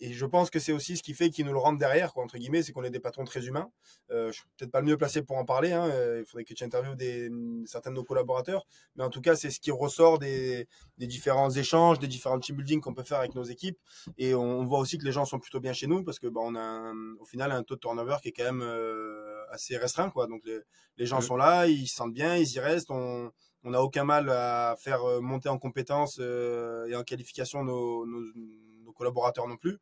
et, 0.00 0.12
je 0.12 0.26
pense 0.26 0.50
que 0.50 0.58
c'est 0.58 0.72
aussi 0.72 0.96
ce 0.96 1.02
qui 1.02 1.14
fait 1.14 1.30
qu'ils 1.30 1.46
nous 1.46 1.52
le 1.52 1.58
rendent 1.58 1.78
derrière, 1.78 2.12
quoi, 2.12 2.24
entre 2.24 2.36
guillemets, 2.36 2.62
c'est 2.62 2.72
qu'on 2.72 2.82
est 2.82 2.90
des 2.90 3.00
patrons 3.00 3.24
très 3.24 3.46
humains. 3.46 3.70
Euh, 4.10 4.32
je 4.32 4.38
suis 4.38 4.44
peut-être 4.56 4.72
pas 4.72 4.80
le 4.80 4.86
mieux 4.86 4.96
placé 4.96 5.22
pour 5.22 5.36
en 5.36 5.44
parler. 5.44 5.72
Hein, 5.72 5.88
il 6.18 6.24
faudrait 6.26 6.44
que 6.44 6.52
tu 6.52 6.64
interviewes 6.64 6.96
des, 6.96 7.30
certains 7.64 7.90
de 7.90 7.96
nos 7.96 8.04
collaborateurs. 8.04 8.66
Mais 8.96 9.04
en 9.04 9.10
tout 9.10 9.20
cas, 9.20 9.36
c'est 9.36 9.50
ce 9.50 9.60
qui 9.60 9.70
ressort 9.70 10.18
des, 10.18 10.66
des, 10.98 11.06
différents 11.06 11.50
échanges, 11.50 12.00
des 12.00 12.08
différents 12.08 12.40
team 12.40 12.56
building 12.56 12.80
qu'on 12.80 12.94
peut 12.94 13.04
faire 13.04 13.18
avec 13.18 13.34
nos 13.36 13.44
équipes. 13.44 13.78
Et 14.18 14.34
on, 14.34 14.64
voit 14.64 14.80
aussi 14.80 14.98
que 14.98 15.04
les 15.04 15.12
gens 15.12 15.24
sont 15.24 15.38
plutôt 15.38 15.60
bien 15.60 15.72
chez 15.72 15.86
nous 15.86 16.02
parce 16.02 16.18
que 16.18 16.26
bah, 16.26 16.40
on 16.42 16.56
a 16.56 16.92
au 17.20 17.24
final 17.24 17.52
un 17.52 17.62
taux 17.62 17.76
de 17.76 17.80
turnover 17.80 18.16
qui 18.20 18.28
est 18.28 18.32
quand 18.32 18.44
même 18.44 18.62
euh, 18.62 19.44
assez 19.50 19.76
restreint. 19.76 20.10
Quoi. 20.10 20.26
Donc 20.26 20.42
les, 20.44 20.58
les 20.96 21.06
gens 21.06 21.20
sont 21.20 21.36
là, 21.36 21.66
ils 21.66 21.86
se 21.86 21.94
sentent 21.94 22.14
bien, 22.14 22.36
ils 22.36 22.52
y 22.52 22.58
restent. 22.58 22.90
On, 22.90 23.30
on 23.62 23.70
n'a 23.70 23.82
aucun 23.82 24.04
mal 24.04 24.28
à 24.28 24.74
faire 24.78 25.04
euh, 25.04 25.20
monter 25.20 25.48
en 25.48 25.58
compétences 25.58 26.18
et 26.18 26.96
en 26.96 27.02
qualification 27.02 27.62
nos, 27.62 28.06
nos 28.06 28.20
collaborateurs 28.94 29.46
non 29.46 29.56
plus. 29.56 29.78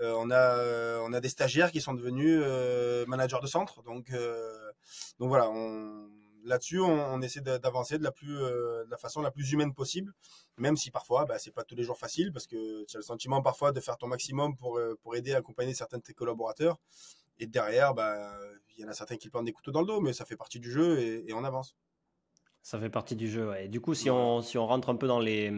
Euh, 0.00 0.14
on, 0.18 0.30
a, 0.30 0.58
euh, 0.58 1.00
on 1.04 1.12
a 1.12 1.20
des 1.20 1.28
stagiaires 1.28 1.72
qui 1.72 1.80
sont 1.80 1.94
devenus 1.94 2.38
euh, 2.42 3.06
managers 3.06 3.38
de 3.40 3.46
centre. 3.46 3.82
Donc, 3.82 4.12
donc 5.18 5.28
voilà, 5.28 5.50
là-dessus, 6.44 6.80
on, 6.80 7.20
essaie 7.22 7.40
d'avancer 7.40 7.98
de 7.98 8.04
la 8.04 8.12
plus, 8.12 8.38
de 8.38 8.86
la 8.90 8.96
façon 8.96 9.22
la 9.22 9.30
plus 9.30 9.52
humaine 9.52 9.74
possible, 9.74 10.12
même 10.58 10.76
si 10.76 10.90
parfois, 10.90 11.24
bah, 11.24 11.38
c'est 11.38 11.52
pas 11.52 11.64
tous 11.64 11.74
les 11.74 11.82
jours 11.82 11.98
facile 11.98 12.32
parce 12.32 12.46
que 12.46 12.84
tu 12.84 12.96
as 12.96 13.00
le 13.00 13.04
sentiment 13.04 13.42
parfois 13.42 13.72
de 13.72 13.80
faire 13.80 13.96
ton 13.96 14.06
maximum 14.06 14.56
pour, 14.56 14.80
pour 15.02 15.16
aider, 15.16 15.34
accompagner 15.34 15.74
certains 15.74 15.98
de 15.98 16.02
tes 16.02 16.14
collaborateurs. 16.14 16.78
Et 17.38 17.46
derrière, 17.46 17.94
bah, 17.94 18.38
il 18.76 18.82
y 18.82 18.84
en 18.84 18.88
a 18.88 18.94
certains 18.94 19.16
qui 19.16 19.28
plantent 19.28 19.44
des 19.44 19.52
couteaux 19.52 19.72
dans 19.72 19.80
le 19.80 19.86
dos, 19.86 20.00
mais 20.00 20.12
ça 20.12 20.24
fait 20.24 20.36
partie 20.36 20.60
du 20.60 20.70
jeu 20.70 20.98
et, 20.98 21.32
on 21.32 21.44
avance. 21.44 21.76
Ça 22.62 22.80
fait 22.80 22.90
partie 22.90 23.14
du 23.14 23.28
jeu. 23.28 23.54
Et 23.58 23.68
du 23.68 23.80
coup, 23.80 23.94
si, 23.94 24.10
on, 24.10 24.42
si 24.42 24.58
on 24.58 24.66
rentre 24.66 24.88
un 24.88 24.96
peu 24.96 25.06
dans 25.06 25.20
les, 25.20 25.52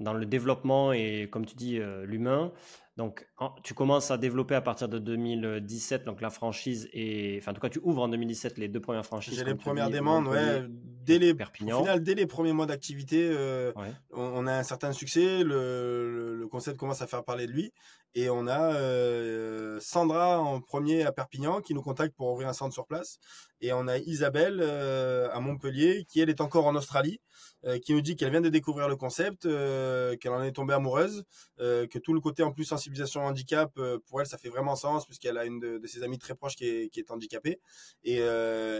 dans 0.00 0.14
le 0.14 0.26
développement 0.26 0.92
et, 0.92 1.28
comme 1.30 1.46
tu 1.46 1.54
dis, 1.54 1.78
euh, 1.78 2.04
l'humain. 2.04 2.52
Donc, 2.96 3.26
tu 3.62 3.72
commences 3.72 4.10
à 4.10 4.18
développer 4.18 4.54
à 4.54 4.60
partir 4.60 4.86
de 4.88 4.98
2017, 4.98 6.04
donc 6.04 6.20
la 6.20 6.28
franchise, 6.28 6.90
et 6.92 7.38
enfin, 7.40 7.52
en 7.52 7.54
tout 7.54 7.60
cas, 7.60 7.70
tu 7.70 7.80
ouvres 7.82 8.02
en 8.02 8.08
2017 8.08 8.58
les 8.58 8.68
deux 8.68 8.80
premières 8.80 9.06
franchises. 9.06 9.38
J'ai 9.38 9.44
les 9.44 9.54
premières 9.54 9.88
demandes, 9.88 10.26
ouais. 10.26 10.66
Dès 10.68 11.18
les, 11.18 11.32
Perpignan. 11.32 11.78
Au 11.78 11.82
final, 11.82 12.02
dès 12.02 12.14
les 12.14 12.26
premiers 12.26 12.52
mois 12.52 12.66
d'activité, 12.66 13.30
euh, 13.32 13.72
on, 14.10 14.46
a 14.46 14.52
un 14.52 14.62
certain 14.62 14.92
succès. 14.92 15.42
Le, 15.44 16.36
le, 16.36 16.48
concept 16.48 16.76
commence 16.76 17.00
à 17.00 17.06
faire 17.06 17.24
parler 17.24 17.46
de 17.46 17.52
lui. 17.52 17.72
Et 18.14 18.28
on 18.28 18.46
a 18.46 18.74
euh, 18.74 19.78
Sandra 19.80 20.40
en 20.40 20.60
premier 20.60 21.04
à 21.04 21.12
Perpignan 21.12 21.60
qui 21.60 21.74
nous 21.74 21.82
contacte 21.82 22.16
pour 22.16 22.32
ouvrir 22.32 22.48
un 22.48 22.52
centre 22.52 22.74
sur 22.74 22.86
place. 22.86 23.18
Et 23.60 23.72
on 23.72 23.86
a 23.88 23.98
Isabelle 23.98 24.62
à 24.62 25.38
Montpellier 25.40 26.04
qui, 26.08 26.20
elle, 26.20 26.30
est 26.30 26.40
encore 26.40 26.66
en 26.66 26.74
Australie. 26.74 27.20
Euh, 27.66 27.78
qui 27.78 27.92
nous 27.92 28.00
dit 28.00 28.16
qu'elle 28.16 28.30
vient 28.30 28.40
de 28.40 28.48
découvrir 28.48 28.88
le 28.88 28.96
concept, 28.96 29.44
euh, 29.44 30.16
qu'elle 30.16 30.32
en 30.32 30.42
est 30.42 30.52
tombée 30.52 30.72
amoureuse, 30.72 31.24
euh, 31.60 31.86
que 31.86 31.98
tout 31.98 32.14
le 32.14 32.20
côté 32.20 32.42
en 32.42 32.52
plus 32.52 32.64
sensibilisation 32.64 33.22
au 33.22 33.24
handicap, 33.28 33.70
pour 34.06 34.20
elle, 34.20 34.26
ça 34.26 34.38
fait 34.38 34.48
vraiment 34.48 34.76
sens, 34.76 35.04
puisqu'elle 35.04 35.36
a 35.36 35.44
une 35.44 35.60
de, 35.60 35.86
ses 35.86 36.02
amies 36.02 36.18
très 36.18 36.34
proches 36.34 36.56
qui 36.56 36.66
est, 36.66 36.88
qui 36.88 37.00
est 37.00 37.10
handicapée, 37.10 37.60
et, 38.04 38.20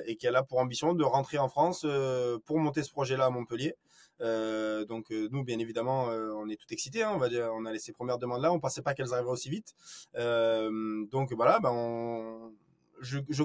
et 0.07 0.17
qu'elle 0.17 0.37
a 0.37 0.43
pour 0.43 0.59
ambition 0.59 0.95
de 0.95 1.05
rentrer 1.05 1.39
en 1.39 1.49
France 1.49 1.87
pour 2.47 2.59
monter 2.59 2.83
ce 2.83 2.91
projet-là 2.91 3.27
à 3.27 3.31
Montpellier. 3.31 3.75
Donc 4.21 5.11
nous, 5.11 5.45
bien 5.45 5.59
évidemment, 5.59 6.05
on 6.07 6.49
est 6.49 6.57
tout 6.57 6.67
excités. 6.71 7.03
Hein, 7.03 7.13
on 7.15 7.19
va 7.19 7.29
dire, 7.29 7.51
on 7.55 7.65
a 7.65 7.73
laissé 7.73 7.93
premières 7.93 8.19
demandes 8.19 8.43
là. 8.43 8.53
On 8.53 8.61
pensait 8.61 8.83
pas 8.83 8.95
qu'elles 8.95 9.13
arriveraient 9.13 9.33
aussi 9.33 9.51
vite. 9.51 9.75
donc 10.15 11.33
voilà, 11.33 11.61
ben 11.61 11.71
on, 11.73 12.53
je, 13.01 13.19
je, 13.29 13.45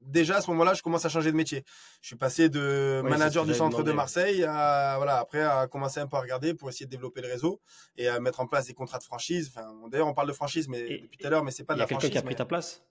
déjà 0.00 0.36
à 0.36 0.40
ce 0.40 0.50
moment-là, 0.50 0.74
je 0.74 0.82
commence 0.82 1.04
à 1.04 1.08
changer 1.08 1.32
de 1.32 1.36
métier. 1.36 1.64
Je 2.00 2.08
suis 2.08 2.16
passé 2.16 2.48
de 2.48 3.02
manager 3.04 3.44
du 3.44 3.54
centre 3.54 3.82
de 3.82 3.92
Marseille 3.92 4.44
à 4.44 4.94
voilà 4.96 5.18
après 5.18 5.42
à 5.42 5.66
commencer 5.66 6.00
un 6.00 6.06
peu 6.06 6.16
à 6.16 6.20
regarder 6.20 6.54
pour 6.54 6.68
essayer 6.68 6.86
de 6.86 6.90
développer 6.90 7.20
le 7.20 7.28
réseau 7.28 7.60
et 7.96 8.08
à 8.08 8.20
mettre 8.20 8.40
en 8.40 8.46
place 8.46 8.66
des 8.66 8.74
contrats 8.74 8.98
de 8.98 9.04
franchise. 9.04 9.52
Enfin, 9.54 9.72
d'ailleurs, 9.88 10.08
on 10.08 10.14
parle 10.14 10.28
de 10.28 10.32
franchise, 10.32 10.68
mais 10.68 10.82
depuis 10.82 11.18
tout 11.18 11.26
à 11.26 11.30
l'heure, 11.30 11.44
mais 11.44 11.50
c'est 11.50 11.64
pas 11.64 11.74
de 11.74 11.80
la 11.80 11.86
franchise. 11.86 12.08
Il 12.08 12.14
y 12.14 12.18
a 12.18 12.20
quelqu'un 12.20 12.20
qui 12.20 12.24
a 12.24 12.28
pris 12.28 12.36
ta 12.36 12.44
place, 12.44 12.84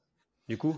du 0.47 0.57
coup? 0.57 0.75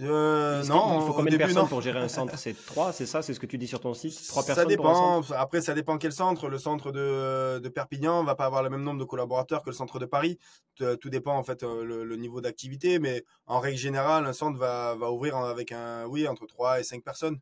Euh, 0.00 0.64
non, 0.64 1.00
il 1.00 1.06
faut 1.06 1.12
combien 1.12 1.32
de 1.32 1.36
personnes 1.36 1.68
pour 1.68 1.80
gérer 1.80 2.00
un 2.00 2.08
centre? 2.08 2.36
C'est 2.36 2.54
trois, 2.66 2.92
c'est 2.92 3.06
ça? 3.06 3.22
C'est 3.22 3.32
ce 3.32 3.38
que 3.38 3.46
tu 3.46 3.58
dis 3.58 3.68
sur 3.68 3.80
ton 3.80 3.94
site? 3.94 4.26
Trois 4.28 4.42
personnes 4.44 4.64
Ça 4.64 4.68
dépend. 4.68 5.22
Après, 5.32 5.60
ça 5.60 5.72
dépend 5.72 5.98
quel 5.98 6.12
centre. 6.12 6.48
Le 6.48 6.58
centre 6.58 6.90
de, 6.90 7.60
de 7.60 7.68
Perpignan 7.68 8.24
va 8.24 8.34
pas 8.34 8.46
avoir 8.46 8.62
le 8.62 8.70
même 8.70 8.82
nombre 8.82 8.98
de 8.98 9.04
collaborateurs 9.04 9.62
que 9.62 9.70
le 9.70 9.76
centre 9.76 10.00
de 10.00 10.06
Paris. 10.06 10.38
Tout 10.76 11.10
dépend 11.10 11.36
en 11.36 11.44
fait 11.44 11.62
euh, 11.62 11.84
le, 11.84 12.16
niveau 12.16 12.40
d'activité, 12.40 12.98
mais 12.98 13.24
en 13.46 13.60
règle 13.60 13.78
générale, 13.78 14.26
un 14.26 14.32
centre 14.32 14.58
va, 14.58 14.96
va 14.96 15.12
ouvrir 15.12 15.36
avec 15.36 15.70
un 15.70 16.06
oui 16.06 16.26
entre 16.26 16.46
3 16.46 16.80
et 16.80 16.84
5 16.84 17.02
personnes. 17.04 17.38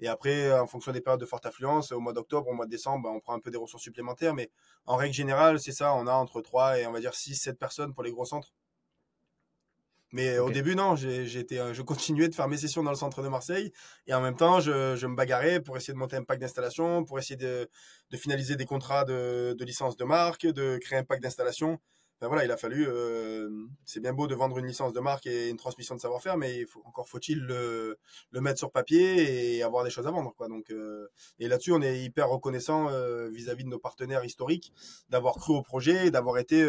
Et 0.00 0.08
après, 0.08 0.52
en 0.52 0.66
fonction 0.66 0.92
des 0.92 1.00
périodes 1.00 1.20
de 1.20 1.26
forte 1.26 1.46
affluence, 1.46 1.92
au 1.92 2.00
mois 2.00 2.12
d'octobre, 2.12 2.48
au 2.48 2.52
mois 2.52 2.66
de 2.66 2.70
décembre, 2.70 3.04
bah, 3.04 3.10
on 3.14 3.20
prend 3.20 3.34
un 3.34 3.40
peu 3.40 3.50
des 3.50 3.56
ressources 3.56 3.82
supplémentaires. 3.82 4.34
Mais 4.34 4.50
en 4.84 4.96
règle 4.96 5.14
générale, 5.14 5.58
c'est 5.58 5.72
ça, 5.72 5.94
on 5.94 6.06
a 6.06 6.12
entre 6.12 6.42
3 6.42 6.80
et 6.80 6.86
on 6.86 6.92
va 6.92 7.00
dire 7.00 7.14
6, 7.14 7.34
7 7.36 7.58
personnes 7.58 7.94
pour 7.94 8.02
les 8.02 8.10
gros 8.10 8.26
centres. 8.26 8.52
Mais 10.16 10.38
au 10.38 10.50
début, 10.50 10.74
non, 10.74 10.96
j'étais, 10.96 11.74
je 11.74 11.82
continuais 11.82 12.28
de 12.28 12.34
faire 12.34 12.48
mes 12.48 12.56
sessions 12.56 12.82
dans 12.82 12.88
le 12.90 12.96
centre 12.96 13.22
de 13.22 13.28
Marseille 13.28 13.70
et 14.06 14.14
en 14.14 14.22
même 14.22 14.34
temps, 14.34 14.60
je, 14.60 14.96
je 14.96 15.06
me 15.06 15.14
bagarrais 15.14 15.60
pour 15.60 15.76
essayer 15.76 15.92
de 15.92 15.98
monter 15.98 16.16
un 16.16 16.22
pack 16.24 16.38
d'installation, 16.38 17.04
pour 17.04 17.18
essayer 17.18 17.36
de, 17.36 17.68
de, 18.08 18.16
finaliser 18.16 18.56
des 18.56 18.64
contrats 18.64 19.04
de, 19.04 19.54
de 19.58 19.64
licence 19.66 19.94
de 19.98 20.04
marque, 20.04 20.46
de 20.46 20.78
créer 20.78 20.98
un 20.98 21.04
pack 21.04 21.20
d'installation 21.20 21.80
voilà, 22.22 22.44
il 22.44 22.50
a 22.50 22.56
fallu. 22.56 22.86
Euh, 22.88 23.50
c'est 23.84 24.00
bien 24.00 24.14
beau 24.14 24.26
de 24.26 24.34
vendre 24.34 24.58
une 24.58 24.66
licence 24.66 24.92
de 24.94 25.00
marque 25.00 25.26
et 25.26 25.50
une 25.50 25.58
transmission 25.58 25.94
de 25.94 26.00
savoir-faire, 26.00 26.38
mais 26.38 26.64
encore 26.84 27.08
faut-il 27.08 27.40
le, 27.40 27.98
mettre 28.32 28.58
sur 28.58 28.70
papier 28.70 29.56
et 29.56 29.62
avoir 29.62 29.84
des 29.84 29.90
choses 29.90 30.06
à 30.06 30.10
vendre. 30.10 30.32
Quoi. 30.34 30.48
Donc, 30.48 30.70
euh, 30.70 31.08
et 31.38 31.48
là-dessus, 31.48 31.72
on 31.72 31.82
est 31.82 32.02
hyper 32.02 32.28
reconnaissant 32.28 32.88
euh, 32.90 33.28
vis-à-vis 33.28 33.64
de 33.64 33.68
nos 33.68 33.78
partenaires 33.78 34.24
historiques 34.24 34.72
d'avoir 35.10 35.34
cru 35.34 35.54
au 35.54 35.62
projet, 35.62 36.10
d'avoir 36.10 36.38
été, 36.38 36.62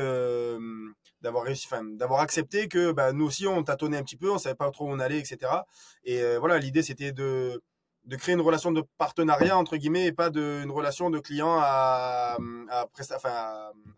d'avoir 1.21 1.43
réussi, 1.45 1.67
d'avoir 1.93 2.19
accepté 2.19 2.67
que 2.67 2.91
bah, 2.91 3.13
nous 3.13 3.25
aussi 3.25 3.47
on 3.47 3.63
tâtonnait 3.63 3.97
un 3.97 4.03
petit 4.03 4.17
peu, 4.17 4.29
on 4.29 4.38
savait 4.38 4.55
pas 4.55 4.69
trop 4.71 4.86
où 4.86 4.91
on 4.91 4.99
allait, 4.99 5.19
etc. 5.19 5.51
Et 6.03 6.21
voilà, 6.38 6.57
l'idée 6.60 6.83
c'était 6.83 7.12
de 7.13 7.62
de 8.05 8.15
créer 8.15 8.33
une 8.33 8.41
relation 8.41 8.71
de 8.71 8.81
partenariat 8.97 9.57
entre 9.57 9.75
guillemets 9.75 10.05
et 10.05 10.13
pas 10.13 10.29
de 10.29 10.62
une 10.63 10.71
relation 10.71 11.10
de 11.10 11.19
client 11.19 11.57
à 11.60 12.38
à 12.69 12.86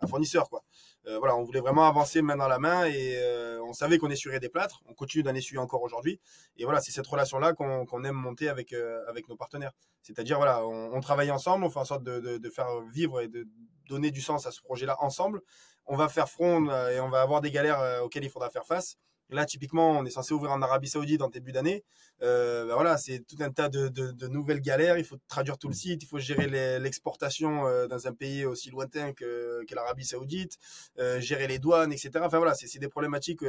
fournisseur 0.07 0.49
quoi. 0.49 0.63
Euh, 1.07 1.17
voilà, 1.17 1.35
on 1.35 1.43
voulait 1.43 1.61
vraiment 1.61 1.87
avancer 1.87 2.21
main 2.21 2.35
dans 2.35 2.47
la 2.47 2.59
main 2.59 2.85
et 2.85 3.15
euh, 3.17 3.61
on 3.63 3.73
savait 3.73 3.97
qu'on 3.97 4.09
essuierait 4.09 4.39
des 4.39 4.49
plâtres. 4.49 4.81
On 4.85 4.93
continue 4.93 5.23
d'en 5.23 5.33
essuyer 5.33 5.59
encore 5.59 5.81
aujourd'hui. 5.81 6.19
Et 6.57 6.65
voilà, 6.65 6.81
c'est 6.81 6.91
cette 6.91 7.07
relation-là 7.07 7.53
qu'on 7.53 8.03
aime 8.03 8.15
monter 8.15 8.49
avec, 8.49 8.73
euh, 8.73 9.01
avec 9.07 9.29
nos 9.29 9.35
partenaires. 9.35 9.71
C'est-à-dire, 10.01 10.37
voilà, 10.37 10.65
on, 10.65 10.99
travaille 10.99 11.31
ensemble, 11.31 11.63
on 11.65 11.69
fait 11.69 11.79
en 11.79 11.85
sorte 11.85 12.03
de, 12.03 12.37
de, 12.37 12.49
faire 12.49 12.81
vivre 12.93 13.21
et 13.21 13.27
de 13.27 13.47
donner 13.87 14.11
du 14.11 14.21
sens 14.21 14.45
à 14.45 14.51
ce 14.51 14.61
projet-là 14.61 14.97
ensemble. 14.99 15.41
On 15.85 15.95
va 15.95 16.09
faire 16.09 16.29
front 16.29 16.69
et 16.89 16.99
on 16.99 17.09
va 17.09 17.21
avoir 17.21 17.41
des 17.41 17.51
galères 17.51 18.03
auxquelles 18.03 18.23
il 18.23 18.29
faudra 18.29 18.49
faire 18.49 18.65
face. 18.65 18.97
Là, 19.31 19.45
typiquement, 19.45 19.91
on 19.91 20.05
est 20.05 20.09
censé 20.09 20.33
ouvrir 20.33 20.51
en 20.51 20.61
Arabie 20.61 20.87
Saoudite 20.87 21.21
en 21.21 21.29
début 21.29 21.51
d'année. 21.51 21.83
Euh, 22.21 22.65
ben 22.65 22.73
voilà, 22.73 22.97
c'est 22.97 23.19
tout 23.19 23.37
un 23.39 23.51
tas 23.51 23.69
de, 23.69 23.87
de, 23.87 24.11
de, 24.11 24.27
nouvelles 24.27 24.61
galères. 24.61 24.97
Il 24.97 25.05
faut 25.05 25.17
traduire 25.27 25.57
tout 25.57 25.67
le 25.67 25.73
site, 25.73 26.03
il 26.03 26.07
faut 26.07 26.17
gérer 26.19 26.47
l'exportation 26.79 27.67
euh, 27.67 27.87
dans 27.87 28.07
un 28.07 28.13
pays 28.13 28.45
aussi 28.45 28.71
lointain 28.71 29.13
que, 29.13 29.63
que 29.65 29.75
l'Arabie 29.75 30.03
Saoudite, 30.03 30.57
euh, 30.97 31.19
gérer 31.19 31.47
les 31.47 31.59
douanes, 31.59 31.91
etc. 31.91 32.11
Enfin 32.21 32.39
voilà, 32.39 32.55
c'est 32.55 32.79
des 32.79 32.89
problématiques 32.89 33.41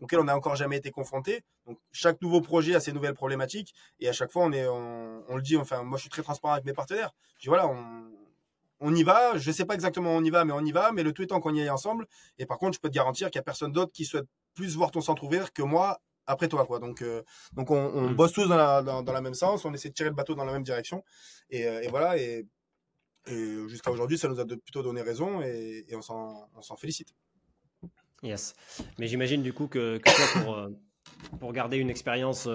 auxquelles 0.00 0.20
on 0.20 0.24
n'a 0.24 0.36
encore 0.36 0.56
jamais 0.56 0.76
été 0.76 0.90
confronté. 0.90 1.42
Donc 1.66 1.78
chaque 1.92 2.20
nouveau 2.20 2.40
projet 2.40 2.74
a 2.74 2.80
ses 2.80 2.92
nouvelles 2.92 3.14
problématiques 3.14 3.72
et 4.00 4.08
à 4.08 4.12
chaque 4.12 4.32
fois 4.32 4.44
on 4.44 4.52
est, 4.52 4.66
on, 4.66 5.24
on 5.28 5.36
le 5.36 5.42
dit. 5.42 5.56
Enfin, 5.56 5.82
moi 5.82 5.96
je 5.96 6.02
suis 6.02 6.10
très 6.10 6.22
transparent 6.22 6.54
avec 6.54 6.64
mes 6.64 6.74
partenaires. 6.74 7.14
Je 7.38 7.42
dis 7.42 7.48
voilà, 7.48 7.68
on, 7.68 8.11
on 8.82 8.94
y 8.94 9.02
va. 9.02 9.38
Je 9.38 9.50
sais 9.50 9.64
pas 9.64 9.74
exactement 9.74 10.14
où 10.14 10.18
on 10.18 10.24
y 10.24 10.30
va, 10.30 10.44
mais 10.44 10.52
on 10.52 10.64
y 10.64 10.72
va. 10.72 10.92
Mais 10.92 11.02
le 11.02 11.12
tout 11.12 11.22
étant 11.22 11.40
qu'on 11.40 11.54
y 11.54 11.60
aille 11.60 11.70
ensemble. 11.70 12.06
Et 12.38 12.46
par 12.46 12.58
contre, 12.58 12.74
je 12.74 12.80
peux 12.80 12.88
te 12.88 12.94
garantir 12.94 13.30
qu'il 13.30 13.38
y 13.38 13.40
a 13.40 13.44
personne 13.44 13.72
d'autre 13.72 13.92
qui 13.92 14.04
souhaite 14.04 14.26
plus 14.54 14.76
voir 14.76 14.90
ton 14.90 15.00
centre 15.00 15.24
ouvert 15.24 15.52
que 15.52 15.62
moi 15.62 16.00
après 16.26 16.46
toi 16.46 16.64
quoi 16.66 16.78
donc 16.78 17.02
euh, 17.02 17.22
donc 17.52 17.72
on, 17.72 18.10
mm. 18.10 18.14
bosse 18.14 18.32
tous 18.32 18.46
dans 18.46 18.56
la, 18.56 18.80
dans, 18.82 19.02
la 19.02 19.20
même 19.20 19.34
sens 19.34 19.64
on 19.64 19.74
essaie 19.74 19.88
de 19.88 19.94
tirer 19.94 20.08
le 20.08 20.14
bateau 20.14 20.36
dans 20.36 20.44
la 20.44 20.52
même 20.52 20.62
direction 20.62 21.02
et, 21.50 21.66
euh, 21.66 21.82
et 21.82 21.88
voilà 21.88 22.16
et 22.16 22.46
Et 23.26 23.68
jusqu'à 23.68 23.90
aujourd'hui, 23.90 24.18
ça 24.18 24.28
nous 24.28 24.40
a 24.40 24.44
plutôt 24.44 24.82
donné 24.82 25.00
raison 25.00 25.42
et, 25.42 25.86
on 25.94 26.02
s'en 26.02 26.76
félicite. 26.76 27.14
Yes. 28.22 28.54
Mais 28.98 29.06
j'imagine 29.06 29.42
du 29.42 29.52
coup 29.52 29.68
que, 29.68 29.98
toi, 29.98 30.42
pour, 30.42 31.38
pour 31.38 31.52
garder 31.52 31.76
une 31.76 31.90
expérience 31.90 32.48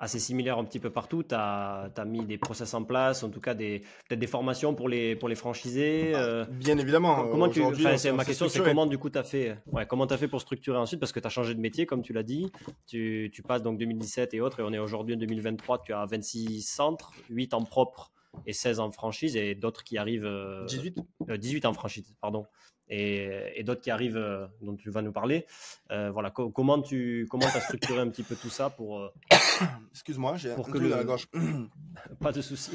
assez 0.00 0.18
similaire 0.18 0.58
un 0.58 0.64
petit 0.64 0.80
peu 0.80 0.90
partout. 0.90 1.22
Tu 1.22 1.34
as, 1.34 1.92
mis 2.06 2.24
des 2.24 2.38
process 2.38 2.72
en 2.74 2.82
place, 2.82 3.22
en 3.22 3.28
tout 3.28 3.40
cas 3.40 3.54
des, 3.54 3.80
peut-être 4.08 4.18
des 4.18 4.26
formations 4.26 4.74
pour 4.74 4.88
les, 4.88 5.14
pour 5.14 5.28
les 5.28 5.34
franchisés. 5.34 6.12
Ah, 6.14 6.22
euh, 6.22 6.44
bien 6.46 6.78
évidemment. 6.78 7.28
Comment 7.28 7.48
tu, 7.48 7.60
ma 7.60 8.24
question, 8.24 8.48
c'est 8.48 8.62
comment 8.62 8.86
du 8.86 8.98
coup 8.98 9.10
tu 9.10 9.18
as 9.18 9.22
fait 9.22 9.58
ouais, 9.66 9.86
Comment 9.86 10.06
tu 10.06 10.14
as 10.14 10.16
fait 10.16 10.28
pour 10.28 10.40
structurer 10.40 10.78
ensuite? 10.78 10.98
Parce 10.98 11.12
que 11.12 11.20
tu 11.20 11.26
as 11.26 11.30
changé 11.30 11.54
de 11.54 11.60
métier, 11.60 11.84
comme 11.84 12.02
tu 12.02 12.14
l'as 12.14 12.22
dit. 12.22 12.50
Tu, 12.86 13.30
tu, 13.32 13.42
passes 13.42 13.62
donc 13.62 13.78
2017 13.78 14.32
et 14.34 14.40
autres, 14.40 14.60
et 14.60 14.62
on 14.62 14.72
est 14.72 14.78
aujourd'hui 14.78 15.14
en 15.14 15.18
2023. 15.18 15.82
Tu 15.82 15.92
as 15.92 16.06
26 16.06 16.62
centres, 16.62 17.12
8 17.28 17.52
en 17.52 17.62
propre 17.62 18.10
et 18.46 18.54
16 18.54 18.80
en 18.80 18.90
franchise, 18.90 19.36
et 19.36 19.54
d'autres 19.54 19.84
qui 19.84 19.98
arrivent. 19.98 20.30
18 20.66 20.98
euh, 21.28 21.36
18 21.36 21.64
euh, 21.64 21.68
en 21.68 21.74
franchise, 21.74 22.14
pardon 22.22 22.46
et, 22.90 23.62
d'autres 23.64 23.80
qui 23.80 23.90
arrivent, 23.90 24.16
euh, 24.16 24.46
dont 24.60 24.76
tu 24.76 24.90
vas 24.90 25.02
nous 25.02 25.12
parler. 25.12 25.46
Euh, 25.90 26.10
voilà, 26.10 26.30
comment 26.30 26.82
tu 26.82 27.26
comment 27.30 27.46
as 27.46 27.60
structuré 27.60 28.00
un 28.00 28.08
petit 28.08 28.22
peu 28.22 28.34
tout 28.34 28.50
ça 28.50 28.70
pour. 28.70 28.98
Euh, 28.98 29.08
Excuse-moi, 29.92 30.36
j'ai 30.36 30.52
un 30.52 30.62
peu 30.62 30.88
dans 30.88 30.96
la 30.96 31.04
gorge. 31.04 31.26
Pas 32.20 32.32
de 32.32 32.42
souci. 32.42 32.72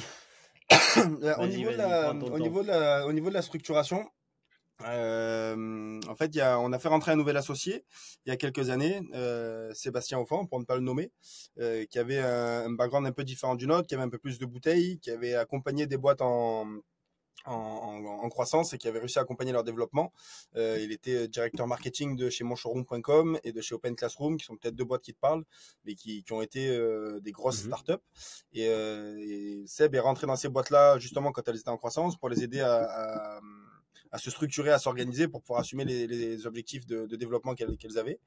au, 0.98 1.48
niveau 1.48 1.72
de 1.72 1.78
la, 1.78 2.12
au, 2.12 2.40
niveau 2.40 2.64
de 2.64 2.68
la, 2.68 3.06
au 3.06 3.14
niveau 3.14 3.30
de 3.30 3.34
la 3.34 3.42
structuration, 3.42 4.10
en 4.80 6.16
fait, 6.18 6.36
y 6.36 6.42
a, 6.42 6.60
on 6.60 6.72
a 6.72 6.80
fait 6.80 6.88
rentrer 6.88 7.12
un 7.12 7.16
nouvel 7.16 7.38
associé 7.38 7.86
il 8.26 8.30
y 8.30 8.32
a 8.32 8.38
quelques 8.38 8.70
années, 8.70 9.02
Sébastien 9.74 10.20
Offan, 10.20 10.46
pour 10.48 10.60
ne 10.60 10.66
pas 10.66 10.76
le 10.76 10.82
nommer, 10.82 11.12
qui 11.90 12.00
avait 12.00 12.20
un, 12.20 12.66
un, 12.66 12.72
background 12.72 13.06
un 13.06 13.12
peu 13.12 13.24
différent 13.24 13.56
du 13.56 13.68
nôtre, 13.68 13.88
qui 13.88 13.96
avait 13.96 14.04
un 14.04 14.10
peu 14.10 14.18
plus 14.18 14.40
de 14.40 14.46
bouteilles, 14.46 15.00
qui 15.00 15.12
avait 15.12 15.36
accompagné 15.36 15.86
des 15.86 15.98
boîtes 15.98 16.22
en, 16.22 16.66
en, 17.46 18.30
croissance 18.30 18.74
et 18.74 18.78
qui 18.78 18.88
avait 18.88 19.00
réussi 19.00 19.20
à 19.20 19.22
accompagner 19.22 19.52
leur 19.52 19.64
développement. 19.64 20.12
Euh, 20.56 20.80
il 20.82 20.92
était 20.92 21.28
directeur 21.28 21.68
marketing 21.68 22.16
de 22.16 22.30
chez 22.30 22.44
monshowroom.com 22.44 23.40
et 23.44 23.52
de 23.52 23.62
chez 23.62 23.76
Open 23.76 23.96
Classroom, 23.96 24.38
qui 24.38 24.46
sont 24.46 24.58
peut-être 24.58 24.76
deux 24.76 24.84
boîtes 24.84 25.04
qui 25.04 25.14
te 25.14 25.20
parlent, 25.20 25.44
mais 25.86 25.96
qui, 25.96 26.24
qui 26.24 26.34
ont 26.34 26.42
été 26.42 26.70
euh, 26.70 27.20
des 27.20 27.32
grosses 27.32 27.62
mhm. 27.62 27.68
startups. 27.68 28.04
Et, 28.54 28.68
euh, 28.68 29.18
et, 29.20 29.64
Seb 29.68 29.96
est 29.96 30.00
rentré 30.00 30.28
dans 30.28 30.36
ces 30.36 30.50
boîtes-là 30.50 30.98
justement 31.00 31.32
quand 31.32 31.48
elles 31.48 31.58
étaient 31.58 31.70
en 31.70 31.78
croissance 31.78 32.18
pour 32.18 32.30
les 32.30 32.44
aider 32.44 32.62
à, 32.62 32.84
à, 32.84 33.40
à 34.12 34.18
se 34.18 34.32
structurer, 34.32 34.72
à 34.72 34.80
s'organiser 34.80 35.28
pour 35.28 35.42
pouvoir 35.42 35.60
assumer 35.60 35.86
les, 35.86 36.08
les 36.08 36.48
objectifs 36.48 36.86
de, 36.86 37.06
de 37.06 37.16
développement 37.16 37.54
qu'elles 37.54 37.98
avaient. 37.98 38.20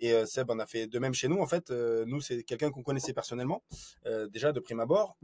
Et 0.00 0.12
euh, 0.12 0.26
Seb 0.26 0.50
en 0.50 0.58
a 0.58 0.66
fait 0.66 0.86
de 0.86 0.98
même 0.98 1.14
chez 1.14 1.28
nous. 1.28 1.40
En 1.40 1.46
fait, 1.46 1.70
euh, 1.70 2.04
nous, 2.06 2.20
c'est 2.20 2.42
quelqu'un 2.42 2.70
qu'on 2.70 2.82
connaissait 2.82 3.12
personnellement, 3.12 3.62
déjà 4.30 4.52
de 4.52 4.60
prime 4.60 4.80
abord 4.80 5.16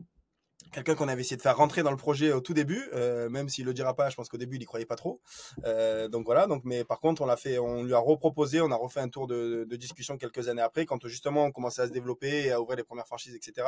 quelqu'un 0.72 0.94
qu'on 0.94 1.08
avait 1.08 1.22
essayé 1.22 1.36
de 1.36 1.42
faire 1.42 1.56
rentrer 1.56 1.82
dans 1.82 1.90
le 1.90 1.96
projet 1.96 2.32
au 2.32 2.40
tout 2.40 2.54
début, 2.54 2.88
euh, 2.92 3.28
même 3.28 3.48
s'il 3.48 3.64
le 3.64 3.74
dira 3.74 3.94
pas, 3.94 4.10
je 4.10 4.16
pense 4.16 4.28
qu'au 4.28 4.36
début 4.36 4.56
il 4.56 4.62
y 4.62 4.64
croyait 4.64 4.86
pas 4.86 4.96
trop. 4.96 5.20
Euh, 5.64 6.08
donc 6.08 6.26
voilà, 6.26 6.46
donc 6.46 6.62
mais 6.64 6.84
par 6.84 7.00
contre 7.00 7.22
on 7.22 7.26
l'a 7.26 7.36
fait, 7.36 7.58
on 7.58 7.82
lui 7.82 7.94
a 7.94 7.98
reproposé, 7.98 8.60
on 8.60 8.70
a 8.70 8.76
refait 8.76 9.00
un 9.00 9.08
tour 9.08 9.26
de, 9.26 9.66
de, 9.68 9.76
discussion 9.76 10.16
quelques 10.16 10.48
années 10.48 10.62
après, 10.62 10.86
quand 10.86 11.06
justement 11.06 11.44
on 11.44 11.50
commençait 11.52 11.82
à 11.82 11.86
se 11.86 11.92
développer 11.92 12.46
et 12.46 12.52
à 12.52 12.60
ouvrir 12.60 12.76
les 12.76 12.84
premières 12.84 13.06
franchises, 13.06 13.34
etc. 13.34 13.66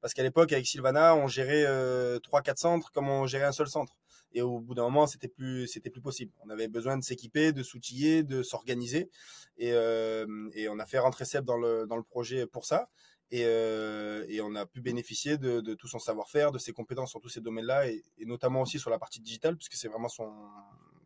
Parce 0.00 0.14
qu'à 0.14 0.22
l'époque 0.22 0.52
avec 0.52 0.66
Sylvana, 0.66 1.14
on 1.14 1.26
gérait 1.26 1.64
euh, 1.66 2.18
trois, 2.20 2.42
quatre 2.42 2.58
centres 2.58 2.92
comme 2.92 3.08
on 3.08 3.26
gérait 3.26 3.46
un 3.46 3.52
seul 3.52 3.68
centre. 3.68 3.96
Et 4.32 4.42
au 4.42 4.60
bout 4.60 4.74
d'un 4.74 4.82
moment, 4.82 5.06
c'était 5.06 5.28
plus, 5.28 5.66
c'était 5.68 5.88
plus 5.88 6.02
possible. 6.02 6.32
On 6.44 6.50
avait 6.50 6.68
besoin 6.68 6.98
de 6.98 7.02
s'équiper, 7.02 7.52
de 7.52 7.62
s'outiller, 7.62 8.22
de 8.22 8.42
s'organiser, 8.42 9.10
et, 9.56 9.72
euh, 9.72 10.26
et 10.52 10.68
on 10.68 10.78
a 10.78 10.84
fait 10.84 10.98
rentrer 10.98 11.24
Seb 11.24 11.46
dans 11.46 11.56
le 11.56 11.86
dans 11.86 11.96
le 11.96 12.02
projet 12.02 12.46
pour 12.46 12.66
ça. 12.66 12.88
Et, 13.30 13.44
euh, 13.44 14.24
et, 14.28 14.40
on 14.40 14.54
a 14.54 14.64
pu 14.64 14.80
bénéficier 14.80 15.36
de, 15.36 15.74
tout 15.74 15.88
son 15.88 15.98
savoir-faire, 15.98 16.50
de 16.50 16.58
ses 16.58 16.72
compétences 16.72 17.10
sur 17.10 17.20
tous 17.20 17.28
ces 17.28 17.40
domaines-là, 17.40 17.88
et, 17.88 18.02
notamment 18.20 18.62
aussi 18.62 18.78
sur 18.78 18.90
la 18.90 18.98
partie 18.98 19.20
digitale, 19.20 19.56
puisque 19.56 19.74
c'est 19.74 19.88
vraiment 19.88 20.08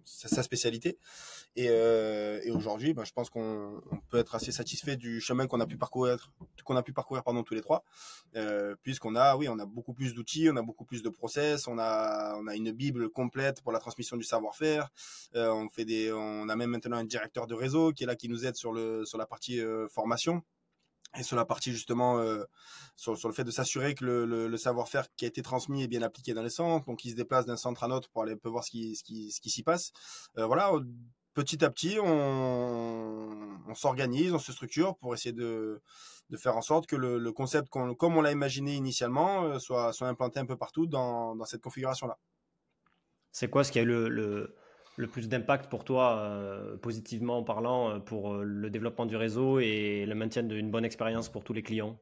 sa 0.04 0.42
spécialité. 0.42 0.98
Et, 1.56 1.66
euh, 1.68 2.40
et 2.44 2.50
aujourd'hui, 2.50 2.94
ben, 2.94 3.04
je 3.04 3.12
pense 3.12 3.28
qu'on 3.28 3.82
peut 4.08 4.18
être 4.18 4.34
assez 4.34 4.52
satisfait 4.52 4.96
du 4.96 5.20
chemin 5.20 5.46
qu'on 5.46 5.60
a 5.60 5.66
pu 5.66 5.76
parcourir, 5.76 6.32
qu'on 6.64 6.76
a 6.76 6.82
pu 6.82 6.92
parcourir 6.92 7.24
pendant 7.24 7.42
tous 7.42 7.54
les 7.54 7.60
trois, 7.60 7.84
euh, 8.36 8.74
puisqu'on 8.82 9.16
a, 9.16 9.36
oui, 9.36 9.48
on 9.48 9.58
a 9.58 9.66
beaucoup 9.66 9.92
plus 9.92 10.14
d'outils, 10.14 10.48
on 10.50 10.56
a 10.56 10.62
beaucoup 10.62 10.84
plus 10.84 11.02
de 11.02 11.08
process, 11.08 11.66
on 11.66 11.78
a, 11.78 12.40
une 12.54 12.72
bible 12.72 13.10
complète 13.10 13.62
pour 13.62 13.72
la 13.72 13.78
transmission 13.78 14.16
du 14.16 14.24
savoir-faire. 14.24 14.90
On 15.34 15.68
fait 15.68 15.84
des, 15.84 16.12
on 16.12 16.48
a 16.48 16.56
même 16.56 16.70
maintenant 16.70 16.98
un 16.98 17.04
directeur 17.04 17.46
de 17.46 17.54
réseau 17.54 17.92
qui 17.92 18.04
est 18.04 18.06
là, 18.06 18.16
qui 18.16 18.28
nous 18.28 18.46
aide 18.46 18.56
sur 18.56 18.72
la 18.72 19.26
partie 19.26 19.60
formation 19.90 20.42
et 21.18 21.22
sur 21.22 21.36
la 21.36 21.44
partie 21.44 21.72
justement 21.72 22.18
euh, 22.18 22.44
sur, 22.96 23.14
le 23.24 23.34
fait 23.34 23.44
de 23.44 23.50
s'assurer 23.50 23.94
que 23.94 24.04
le, 24.04 24.56
savoir-faire 24.56 25.06
qui 25.16 25.24
a 25.24 25.28
été 25.28 25.42
transmis 25.42 25.82
est 25.82 25.88
bien 25.88 26.02
appliqué 26.02 26.34
dans 26.34 26.42
les 26.42 26.50
centres, 26.50 26.86
donc 26.86 27.04
il 27.04 27.10
se 27.10 27.16
déplace 27.16 27.46
d'un 27.46 27.56
centre 27.56 27.84
à 27.84 27.86
un 27.86 27.90
autre 27.90 28.08
pour 28.10 28.22
aller 28.22 28.32
un 28.32 28.36
peu 28.36 28.48
voir 28.48 28.64
ce 28.64 28.70
qui, 28.70 29.32
s'y 29.32 29.62
passe. 29.62 29.92
Euh, 30.38 30.46
voilà, 30.46 30.72
petit 31.34 31.64
à 31.64 31.70
petit, 31.70 31.98
on, 32.00 33.74
s'organise, 33.74 34.32
on 34.32 34.38
se 34.38 34.52
structure 34.52 34.96
pour 34.96 35.14
essayer 35.14 35.32
de, 35.32 35.82
faire 36.36 36.56
en 36.56 36.62
sorte 36.62 36.86
que 36.86 36.96
le, 36.96 37.32
concept, 37.32 37.68
comme 37.68 38.16
on 38.16 38.22
l'a 38.22 38.32
imaginé 38.32 38.74
initialement, 38.74 39.44
euh, 39.44 39.58
soit, 39.58 39.92
implanté 40.02 40.40
un 40.40 40.46
peu 40.46 40.56
partout 40.56 40.86
dans, 40.86 41.44
cette 41.44 41.62
configuration-là. 41.62 42.18
C'est 43.32 43.48
quoi 43.48 43.64
ce 43.64 43.72
qui 43.72 43.80
eu 43.80 43.84
le, 43.84 44.08
le, 44.08 44.54
le 44.96 45.06
plus 45.06 45.28
d'impact 45.28 45.70
pour 45.70 45.84
toi, 45.84 46.18
euh, 46.18 46.76
positivement 46.76 47.42
parlant, 47.42 47.90
euh, 47.90 47.98
pour 47.98 48.34
euh, 48.34 48.42
le 48.44 48.70
développement 48.70 49.06
du 49.06 49.16
réseau 49.16 49.58
et 49.58 50.04
le 50.06 50.14
maintien 50.14 50.42
d'une 50.42 50.70
bonne 50.70 50.84
expérience 50.84 51.28
pour 51.28 51.44
tous 51.44 51.52
les 51.52 51.62
clients 51.62 51.98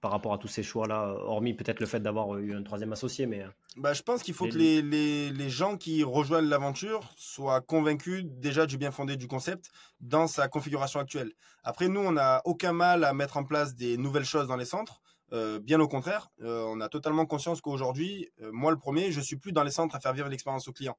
par 0.00 0.12
rapport 0.12 0.32
à 0.32 0.38
tous 0.38 0.48
ces 0.48 0.62
choix-là, 0.62 1.14
hormis 1.26 1.52
peut-être 1.52 1.78
le 1.78 1.84
fait 1.84 2.00
d'avoir 2.00 2.38
eu 2.38 2.54
un 2.54 2.62
troisième 2.62 2.90
associé, 2.90 3.26
mais... 3.26 3.44
Bah, 3.76 3.92
je 3.92 4.00
pense 4.00 4.22
qu'il 4.22 4.32
faut 4.32 4.46
que 4.46 4.56
les, 4.56 4.80
les, 4.80 5.30
les, 5.30 5.50
gens 5.50 5.76
qui 5.76 6.02
rejoignent 6.02 6.48
l'aventure 6.48 7.12
soient 7.16 7.60
convaincus 7.60 8.24
déjà 8.24 8.64
du 8.64 8.78
bien 8.78 8.92
fondé 8.92 9.18
du 9.18 9.26
concept 9.26 9.70
dans 10.00 10.26
sa 10.26 10.48
configuration 10.48 11.00
actuelle. 11.00 11.32
Après, 11.64 11.88
nous, 11.88 12.00
on 12.00 12.12
n'a 12.12 12.40
aucun 12.46 12.72
mal 12.72 13.04
à 13.04 13.12
mettre 13.12 13.36
en 13.36 13.44
place 13.44 13.74
des 13.74 13.98
nouvelles 13.98 14.24
choses 14.24 14.48
dans 14.48 14.56
les 14.56 14.64
centres. 14.64 15.02
Euh, 15.32 15.60
bien 15.60 15.78
au 15.80 15.86
contraire, 15.86 16.28
euh, 16.42 16.64
on 16.66 16.80
a 16.80 16.88
totalement 16.88 17.24
conscience 17.24 17.60
qu'aujourd'hui, 17.60 18.28
euh, 18.42 18.50
moi 18.52 18.72
le 18.72 18.78
premier, 18.78 19.12
je 19.12 19.20
suis 19.20 19.36
plus 19.36 19.52
dans 19.52 19.62
les 19.62 19.70
centres 19.70 19.94
à 19.94 20.00
faire 20.00 20.12
vivre 20.12 20.28
l'expérience 20.28 20.66
au 20.66 20.72
client. 20.72 20.98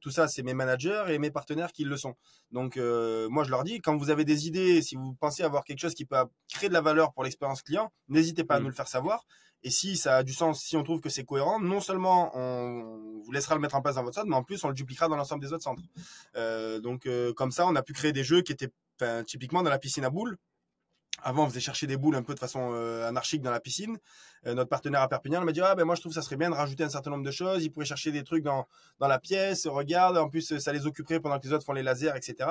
Tout 0.00 0.10
ça, 0.10 0.28
c'est 0.28 0.42
mes 0.42 0.54
managers 0.54 1.04
et 1.08 1.18
mes 1.18 1.30
partenaires 1.30 1.72
qui 1.72 1.84
le 1.84 1.96
sont. 1.96 2.14
Donc, 2.50 2.76
moi, 2.76 3.44
je 3.44 3.50
leur 3.50 3.64
dis, 3.64 3.80
quand 3.80 3.96
vous 3.96 4.10
avez 4.10 4.24
des 4.24 4.46
idées, 4.46 4.82
si 4.82 4.96
vous 4.96 5.14
pensez 5.14 5.42
avoir 5.42 5.64
quelque 5.64 5.80
chose 5.80 5.94
qui 5.94 6.04
peut 6.04 6.16
créer 6.52 6.68
de 6.68 6.74
la 6.74 6.80
valeur 6.80 7.12
pour 7.12 7.24
l'expérience 7.24 7.62
client, 7.62 7.92
n'hésitez 8.08 8.44
pas 8.44 8.56
à 8.56 8.60
mmh. 8.60 8.62
nous 8.62 8.68
le 8.68 8.74
faire 8.74 8.88
savoir. 8.88 9.24
Et 9.64 9.70
si 9.70 9.96
ça 9.96 10.18
a 10.18 10.22
du 10.22 10.32
sens, 10.32 10.62
si 10.62 10.76
on 10.76 10.84
trouve 10.84 11.00
que 11.00 11.08
c'est 11.08 11.24
cohérent, 11.24 11.58
non 11.58 11.80
seulement 11.80 12.30
on 12.36 13.20
vous 13.24 13.32
laissera 13.32 13.56
le 13.56 13.60
mettre 13.60 13.74
en 13.74 13.82
place 13.82 13.96
dans 13.96 14.04
votre 14.04 14.14
centre, 14.14 14.28
mais 14.28 14.36
en 14.36 14.44
plus 14.44 14.62
on 14.64 14.68
le 14.68 14.74
dupliquera 14.74 15.08
dans 15.08 15.16
l'ensemble 15.16 15.42
des 15.42 15.52
autres 15.52 15.64
centres. 15.64 15.82
donc, 16.80 17.08
comme 17.34 17.50
ça, 17.50 17.66
on 17.66 17.74
a 17.74 17.82
pu 17.82 17.92
créer 17.92 18.12
des 18.12 18.24
jeux 18.24 18.42
qui 18.42 18.52
étaient 18.52 18.70
typiquement 19.26 19.62
dans 19.62 19.70
la 19.70 19.78
piscine 19.78 20.04
à 20.04 20.10
boules 20.10 20.38
avant, 21.22 21.44
on 21.44 21.48
faisait 21.48 21.60
chercher 21.60 21.86
des 21.86 21.96
boules 21.96 22.16
un 22.16 22.22
peu 22.22 22.34
de 22.34 22.38
façon 22.38 22.70
euh, 22.72 23.08
anarchique 23.08 23.42
dans 23.42 23.50
la 23.50 23.60
piscine. 23.60 23.98
Euh, 24.46 24.54
notre 24.54 24.68
partenaire 24.68 25.02
à 25.02 25.08
Perpignan 25.08 25.44
m'a 25.44 25.52
dit 25.52 25.60
ah 25.60 25.74
ben 25.74 25.84
moi 25.84 25.94
je 25.94 26.00
trouve 26.00 26.10
que 26.10 26.14
ça 26.14 26.22
serait 26.22 26.36
bien 26.36 26.50
de 26.50 26.54
rajouter 26.54 26.84
un 26.84 26.88
certain 26.88 27.10
nombre 27.10 27.24
de 27.24 27.30
choses. 27.30 27.64
Ils 27.64 27.70
pourraient 27.70 27.86
chercher 27.86 28.12
des 28.12 28.22
trucs 28.22 28.44
dans 28.44 28.66
dans 28.98 29.08
la 29.08 29.18
pièce. 29.18 29.66
Regarde, 29.66 30.16
en 30.16 30.28
plus 30.28 30.58
ça 30.58 30.72
les 30.72 30.86
occuperait 30.86 31.20
pendant 31.20 31.38
que 31.38 31.46
les 31.46 31.52
autres 31.52 31.64
font 31.64 31.72
les 31.72 31.82
lasers, 31.82 32.12
etc. 32.16 32.50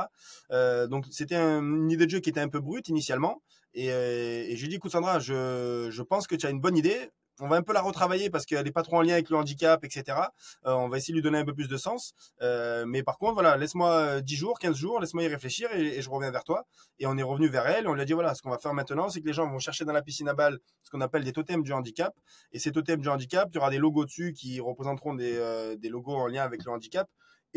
Euh, 0.51 0.87
donc 0.87 1.05
c'était 1.11 1.35
une 1.35 1.89
idée 1.89 2.05
de 2.05 2.11
jeu 2.11 2.19
qui 2.19 2.29
était 2.29 2.41
un 2.41 2.49
peu 2.49 2.59
brute 2.59 2.89
initialement. 2.89 3.41
Et, 3.73 3.87
et 3.87 4.55
j'ai 4.55 4.67
dit 4.67 4.75
écoute 4.75 4.91
Sandra, 4.91 5.19
je 5.19 5.89
je 5.91 6.01
pense 6.01 6.27
que 6.27 6.35
tu 6.35 6.45
as 6.45 6.49
une 6.49 6.59
bonne 6.59 6.77
idée 6.77 7.11
on 7.39 7.47
va 7.47 7.57
un 7.57 7.61
peu 7.61 7.73
la 7.73 7.81
retravailler 7.81 8.29
parce 8.29 8.45
qu'elle 8.45 8.63
n'est 8.63 8.71
pas 8.71 8.83
trop 8.83 8.97
en 8.97 9.01
lien 9.01 9.13
avec 9.13 9.29
le 9.29 9.37
handicap, 9.37 9.83
etc. 9.83 10.17
Euh, 10.65 10.73
on 10.73 10.89
va 10.89 10.97
essayer 10.97 11.13
de 11.13 11.17
lui 11.17 11.23
donner 11.23 11.37
un 11.37 11.45
peu 11.45 11.53
plus 11.53 11.67
de 11.67 11.77
sens. 11.77 12.13
Euh, 12.41 12.85
mais 12.87 13.03
par 13.03 13.17
contre, 13.17 13.33
voilà, 13.33 13.57
laisse-moi 13.57 14.21
10 14.21 14.35
jours, 14.35 14.59
15 14.59 14.75
jours, 14.75 14.99
laisse-moi 14.99 15.23
y 15.23 15.27
réfléchir 15.27 15.71
et, 15.73 16.01
je 16.01 16.09
reviens 16.09 16.31
vers 16.31 16.43
toi. 16.43 16.65
Et 16.99 17.05
on 17.05 17.17
est 17.17 17.23
revenu 17.23 17.47
vers 17.47 17.67
elle. 17.67 17.87
on 17.87 17.93
lui 17.93 18.01
a 18.01 18.05
dit, 18.05 18.13
voilà, 18.13 18.33
ce 18.33 18.41
qu'on 18.41 18.49
va 18.49 18.57
faire 18.57 18.73
maintenant, 18.73 19.09
c'est 19.09 19.21
que 19.21 19.27
les 19.27 19.33
gens 19.33 19.47
vont 19.49 19.59
chercher 19.59 19.85
dans 19.85 19.93
la 19.93 20.01
piscine 20.01 20.27
à 20.29 20.33
balles 20.33 20.59
ce 20.83 20.89
qu'on 20.89 21.01
appelle 21.01 21.23
des 21.23 21.33
totems 21.33 21.63
du 21.63 21.73
handicap. 21.73 22.13
Et 22.51 22.59
ces 22.59 22.71
totems 22.71 23.01
du 23.01 23.09
handicap, 23.09 23.49
il 23.51 23.55
y 23.55 23.57
aura 23.59 23.69
des 23.69 23.77
logos 23.77 24.05
dessus 24.05 24.33
qui 24.33 24.59
représenteront 24.59 25.13
des, 25.13 25.37
euh, 25.37 25.75
des 25.75 25.89
logos 25.89 26.15
en 26.15 26.27
lien 26.27 26.43
avec 26.43 26.63
le 26.63 26.71
handicap 26.71 27.07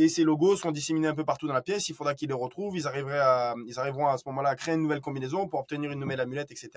et 0.03 0.09
ces 0.09 0.25
logos 0.25 0.57
seront 0.57 0.73
disséminés 0.73 1.09
un 1.09 1.15
peu 1.15 1.25
partout 1.25 1.47
dans 1.47 1.53
la 1.53 1.61
pièce. 1.61 1.91
Il 1.91 1.95
faudra 1.95 2.15
qu'ils 2.15 2.29
les 2.29 2.35
retrouvent. 2.35 2.75
Ils, 2.75 2.87
arriveraient 2.87 3.21
ils 3.67 3.79
arriveront 3.79 4.07
à 4.07 4.17
ce 4.17 4.23
moment-là 4.29 4.49
à 4.49 4.57
créer 4.57 4.75
une 4.75 4.81
nouvelle 4.81 5.03
combinaison 5.03 5.47
pour 5.47 5.61
obtenir 5.61 5.93
une 5.93 6.01
nouvelle 6.01 6.21
amulette, 6.21 6.51
etc. 6.51 6.71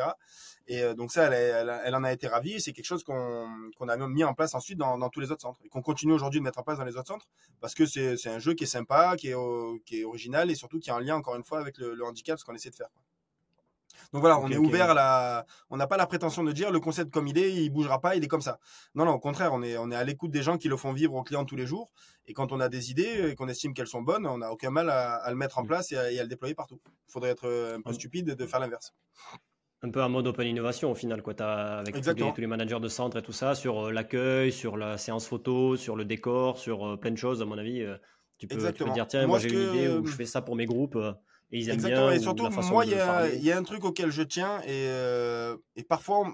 Et 0.68 0.82
euh, 0.82 0.94
donc 0.94 1.10
ça, 1.14 1.24
elle, 1.32 1.96
en 1.96 2.04
a 2.04 2.12
été 2.12 2.28
ravie. 2.28 2.60
C'est 2.60 2.74
quelque 2.74 2.86
chose 2.86 3.06
qu'on 3.06 3.48
qu'on 3.78 3.88
a 3.88 3.96
mis 3.96 4.26
en 4.26 4.34
place 4.34 4.56
ensuite 4.56 4.78
dans, 4.78 5.10
tous 5.10 5.22
les 5.22 5.32
autres 5.32 5.42
centres 5.42 5.62
et 5.64 5.70
qu'on 5.70 5.82
continue 5.82 6.12
aujourd'hui 6.12 6.42
de 6.42 6.44
mettre 6.44 6.60
en 6.60 6.63
place 6.63 6.78
dans 6.78 6.84
les 6.84 6.98
autres 6.98 7.08
centres 7.08 7.28
parce 7.62 7.74
que 7.74 7.86
c'est 7.86 8.28
un 8.28 8.40
jeu 8.40 8.56
qui 8.56 8.65
est 8.65 8.67
sympa, 8.67 9.15
qui 9.17 9.30
est, 9.30 10.04
original 10.04 10.52
et 10.52 10.56
surtout 10.56 10.80
qui 10.80 10.92
a 10.92 10.96
un 10.96 11.00
lien 11.00 11.15
encore 11.15 11.38
une 11.38 11.46
fois 11.46 11.60
avec 11.60 11.78
le 11.78 12.04
handicap, 12.04 12.38
ce 12.38 12.44
qu'on 12.44 12.56
essaie 12.56 12.71
de 12.71 12.76
faire. 12.76 12.90
Donc 14.14 14.22
voilà, 14.22 14.40
on 14.40 14.48
est 14.50 14.58
ouvert 14.58 14.92
à 14.92 14.94
la, 14.94 15.46
on 15.72 15.78
n'a 15.78 15.88
pas 15.88 15.98
la 15.98 16.06
prétention 16.06 16.44
de 16.44 16.52
dire 16.52 16.72
le 16.72 16.80
concept 16.80 17.12
comme 17.12 17.26
il 17.28 17.38
est, 17.40 17.52
il 17.52 17.72
bougera 17.72 18.00
pas, 18.00 18.16
il 18.16 18.24
est 18.24 18.28
comme 18.28 18.42
ça. 18.42 18.60
Non, 18.94 19.06
non, 19.06 19.14
au 19.14 19.20
contraire, 19.20 19.54
on 19.54 19.64
est, 19.64 19.76
on 19.78 19.90
est 19.90 19.96
à 19.96 20.04
l'écoute 20.04 20.30
des 20.30 20.44
gens 20.44 20.60
qui 20.60 20.70
le 20.70 20.78
font 20.78 20.94
vivre 20.94 21.16
aux 21.16 21.24
clients 21.24 21.46
tous 21.46 21.56
les 21.56 21.66
jours. 21.66 21.90
Et 22.28 22.34
quand 22.34 22.52
on 22.52 22.60
a 22.60 22.70
des 22.70 22.92
idées 22.92 23.30
et 23.30 23.36
qu'on 23.36 23.48
estime 23.48 23.74
qu'elles 23.74 23.88
sont 23.88 24.04
bonnes, 24.04 24.28
on 24.28 24.38
n'a 24.38 24.52
aucun 24.52 24.70
mal 24.70 24.92
à, 24.92 25.26
le 25.30 25.36
mettre 25.36 25.58
en 25.58 25.64
mm. 25.64 25.68
place 25.68 25.92
et 25.92 25.98
à, 25.98 26.22
le 26.22 26.30
déployer 26.30 26.54
partout. 26.54 26.80
Il 27.08 27.12
faudrait 27.12 27.32
être 27.32 27.48
euh, 27.48 27.80
un 27.80 27.82
peu 27.82 27.92
stupide 27.92 28.36
de 28.36 28.46
faire 28.46 28.60
l'inverse. 28.60 28.94
un 29.82 29.90
peu 29.90 30.04
un 30.04 30.10
mode 30.10 30.28
open 30.28 30.48
innovation 30.48 30.92
au 30.92 30.96
final, 30.96 31.24
quoi. 31.24 31.34
As, 31.42 31.80
avec 31.80 32.00
tous 32.00 32.38
les, 32.38 32.48
managers 32.48 32.80
de 32.80 32.90
centre 32.90 33.18
et 33.18 33.24
tout 33.24 33.34
ça, 33.34 33.56
sur 33.56 33.92
l'accueil, 33.92 34.52
sur 34.52 34.78
la 34.78 35.00
séance 35.00 35.26
photo, 35.26 35.76
sur 35.76 35.96
le 35.96 36.06
décor, 36.06 36.60
sur 36.60 37.00
plein 37.00 37.12
de 37.12 37.18
choses, 37.18 37.42
à 37.42 37.46
mon 37.46 37.58
avis. 37.58 37.84
tu, 38.38 38.46
peux, 38.46 38.58
dire, 38.92 39.08
tiens, 39.08 39.26
moi, 39.26 39.40
j'ai 39.40 39.52
une 39.52 39.74
idée 39.74 39.88
où 39.90 40.06
je 40.06 40.14
fais 40.14 40.28
ça 40.28 40.44
pour 40.44 40.56
mes 40.56 40.68
groupes. 40.68 41.00
Et 41.54 41.60
ils 41.60 41.69
aiment 41.69 41.75
Exactement. 41.75 42.08
Bien, 42.08 42.15
et 42.15 42.19
surtout, 42.19 42.49
moi, 42.49 42.85
il 42.85 42.91
y, 42.91 43.45
y, 43.45 43.51
a 43.51 43.58
un 43.58 43.63
truc 43.63 43.85
auquel 43.85 44.12
je 44.12 44.23
tiens, 44.23 44.62
et, 44.67 44.85
et 45.77 45.83
parfois, 45.83 46.25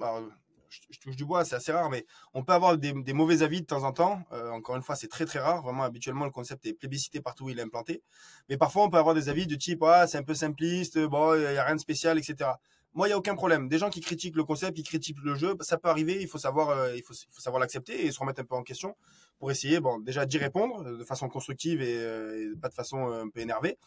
je, 0.70 1.00
touche 1.00 1.16
du 1.16 1.26
bois, 1.26 1.46
c'est 1.46 1.56
assez 1.56 1.72
rare, 1.72 1.90
mais 1.90 2.06
on 2.34 2.44
peut 2.44 2.54
avoir 2.54 2.78
des, 2.78 2.94
mauvais 3.14 3.42
avis 3.42 3.62
de 3.62 3.66
temps 3.66 3.84
en 3.84 3.92
temps. 3.92 4.22
Euh, 4.32 4.52
encore 4.52 4.76
une 4.76 4.82
fois, 4.82 4.96
c'est 4.96 5.08
très 5.08 5.26
très 5.26 5.40
rare. 5.40 5.62
Vraiment, 5.62 5.84
habituellement, 5.84 6.26
le 6.26 6.32
concept 6.32 6.66
est 6.66 6.74
plébiscité 6.74 7.22
partout 7.22 7.46
où 7.46 7.50
il 7.50 7.60
est 7.60 7.64
implanté. 7.64 8.02
Mais 8.50 8.58
parfois, 8.58 8.84
on 8.84 8.90
peut 8.90 8.98
avoir 8.98 9.16
des 9.16 9.30
avis 9.30 9.48
du 9.48 9.58
type, 9.58 9.84
ah, 9.84 10.08
c'est 10.08 10.18
un 10.18 10.24
peu 10.24 10.34
simpliste, 10.34 11.00
bon, 11.00 11.36
il 11.36 11.42
n'y 11.42 11.58
a 11.58 11.64
rien 11.64 11.76
de 11.76 11.82
spécial, 11.82 12.18
etc. 12.18 12.52
Moi, 12.94 13.08
il 13.08 13.12
n'y 13.12 13.14
a 13.14 13.18
aucun 13.18 13.36
problème. 13.36 13.68
Des 13.68 13.78
gens 13.78 13.90
qui 13.90 14.02
critiquent 14.02 14.36
le 14.36 14.44
concept, 14.44 14.76
qui 14.76 14.84
critiquent 14.84 15.22
le 15.24 15.36
jeu, 15.36 15.56
ça 15.62 15.78
peut 15.78 15.90
arriver. 15.90 16.22
Il 16.22 16.28
faut 16.28 16.40
savoir, 16.40 16.70
euh, 16.70 16.96
il 16.96 17.04
faut, 17.04 17.14
savoir 17.38 17.60
l'accepter 17.60 18.06
et 18.06 18.12
se 18.12 18.20
remettre 18.20 18.42
un 18.42 18.46
peu 18.46 18.56
en 18.56 18.64
question 18.64 18.96
pour 19.38 19.52
essayer, 19.52 19.80
bon, 19.80 20.00
déjà 20.00 20.26
d'y 20.26 20.38
répondre 20.38 20.84
de 20.84 21.04
façon 21.04 21.30
constructive 21.30 21.82
et, 21.82 21.98
euh, 21.98 22.54
et 22.54 22.60
pas 22.60 22.68
de 22.68 22.74
façon 22.74 23.08
un 23.12 23.30
peu 23.30 23.40
énervée. 23.40 23.78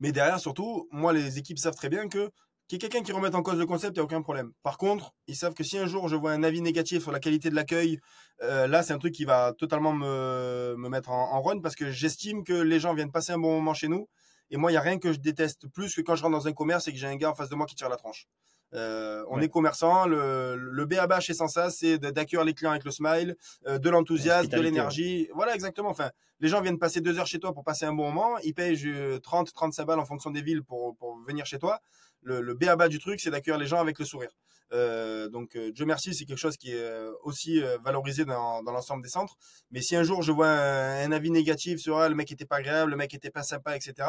Mais 0.00 0.12
derrière, 0.12 0.40
surtout, 0.40 0.88
moi, 0.90 1.12
les 1.12 1.38
équipes 1.38 1.58
savent 1.58 1.74
très 1.74 1.88
bien 1.88 2.08
que 2.08 2.30
qu'il 2.66 2.76
y 2.76 2.78
quelqu'un 2.78 3.02
qui 3.02 3.12
remette 3.12 3.34
en 3.34 3.42
cause 3.42 3.58
le 3.58 3.66
concept, 3.66 3.96
il 3.96 3.98
n'y 3.98 4.00
a 4.00 4.04
aucun 4.04 4.22
problème. 4.22 4.52
Par 4.62 4.78
contre, 4.78 5.12
ils 5.26 5.36
savent 5.36 5.52
que 5.54 5.64
si 5.64 5.76
un 5.76 5.86
jour 5.86 6.08
je 6.08 6.16
vois 6.16 6.32
un 6.32 6.42
avis 6.42 6.62
négatif 6.62 7.02
sur 7.02 7.12
la 7.12 7.20
qualité 7.20 7.50
de 7.50 7.54
l'accueil, 7.54 8.00
euh, 8.42 8.66
là, 8.66 8.82
c'est 8.82 8.94
un 8.94 8.98
truc 8.98 9.12
qui 9.14 9.26
va 9.26 9.52
totalement 9.52 9.92
me, 9.92 10.74
me 10.78 10.88
mettre 10.88 11.10
en, 11.10 11.42
run 11.42 11.60
parce 11.60 11.76
que 11.76 11.90
j'estime 11.90 12.42
que 12.42 12.54
les 12.54 12.80
gens 12.80 12.94
viennent 12.94 13.12
passer 13.12 13.32
un 13.32 13.38
bon 13.38 13.52
moment 13.54 13.74
chez 13.74 13.88
nous. 13.88 14.08
Et 14.50 14.56
moi, 14.56 14.70
il 14.70 14.74
n'y 14.74 14.78
a 14.78 14.82
rien 14.82 14.98
que 14.98 15.12
je 15.12 15.18
déteste 15.18 15.68
plus 15.68 15.94
que 15.94 16.00
quand 16.00 16.14
je 16.14 16.22
rentre 16.22 16.36
dans 16.36 16.46
un 16.46 16.52
commerce 16.52 16.88
et 16.88 16.92
que 16.92 16.98
j'ai 16.98 17.06
un 17.06 17.16
gars 17.16 17.30
en 17.30 17.34
face 17.34 17.48
de 17.48 17.54
moi 17.54 17.66
qui 17.66 17.74
tire 17.74 17.88
la 17.88 17.96
tranche. 17.96 18.26
Euh, 18.74 19.24
on 19.28 19.40
est 19.40 19.48
commerçant, 19.48 20.06
le, 20.06 20.56
le 20.56 20.84
BABA 20.84 21.20
chez 21.20 21.32
Sansa, 21.32 21.70
c'est 21.70 21.98
d'accueillir 21.98 22.44
les 22.44 22.54
clients 22.54 22.72
avec 22.72 22.84
le 22.84 22.90
smile, 22.90 23.36
euh, 23.66 23.78
de 23.78 23.88
l'enthousiasme, 23.88 24.48
de 24.48 24.60
l'énergie. 24.60 25.28
Voilà, 25.32 25.54
exactement. 25.54 25.90
Enfin, 25.90 26.10
les 26.40 26.48
gens 26.48 26.60
viennent 26.60 26.78
passer 26.78 27.00
deux 27.00 27.18
heures 27.18 27.26
chez 27.26 27.38
toi 27.38 27.52
pour 27.52 27.62
passer 27.62 27.84
un 27.84 27.92
bon 27.92 28.10
moment. 28.10 28.36
Ils 28.42 28.52
payent 28.52 29.20
30, 29.22 29.52
35 29.52 29.84
balles 29.84 30.00
en 30.00 30.04
fonction 30.04 30.30
des 30.30 30.42
villes 30.42 30.64
pour, 30.64 30.96
pour 30.96 31.16
venir 31.26 31.46
chez 31.46 31.58
toi 31.58 31.80
le, 32.24 32.40
le 32.40 32.54
béaba 32.54 32.88
du 32.88 32.98
truc, 32.98 33.20
c'est 33.20 33.30
d'accueillir 33.30 33.58
les 33.58 33.66
gens 33.66 33.80
avec 33.80 33.98
le 33.98 34.04
sourire. 34.04 34.30
Euh, 34.74 35.28
donc, 35.28 35.54
euh, 35.56 35.70
Dieu 35.70 35.86
merci, 35.86 36.14
c'est 36.14 36.24
quelque 36.24 36.38
chose 36.38 36.56
qui 36.56 36.72
est 36.72 36.82
euh, 36.82 37.12
aussi 37.22 37.62
valorisé 37.84 38.24
dans, 38.24 38.62
l'ensemble 38.62 39.02
des 39.02 39.08
centres. 39.08 39.36
Mais 39.70 39.80
si 39.80 39.94
un 39.94 40.02
jour 40.02 40.22
je 40.22 40.32
vois 40.32 40.48
un, 40.48 41.12
avis 41.12 41.30
négatif 41.30 41.78
sur 41.78 41.98
ah, 41.98 42.08
le 42.08 42.14
mec 42.14 42.30
était 42.32 42.44
pas 42.44 42.56
agréable, 42.56 42.90
le 42.90 42.96
mec 42.96 43.14
était 43.14 43.30
pas 43.30 43.42
sympa, 43.42 43.76
etc. 43.76 44.08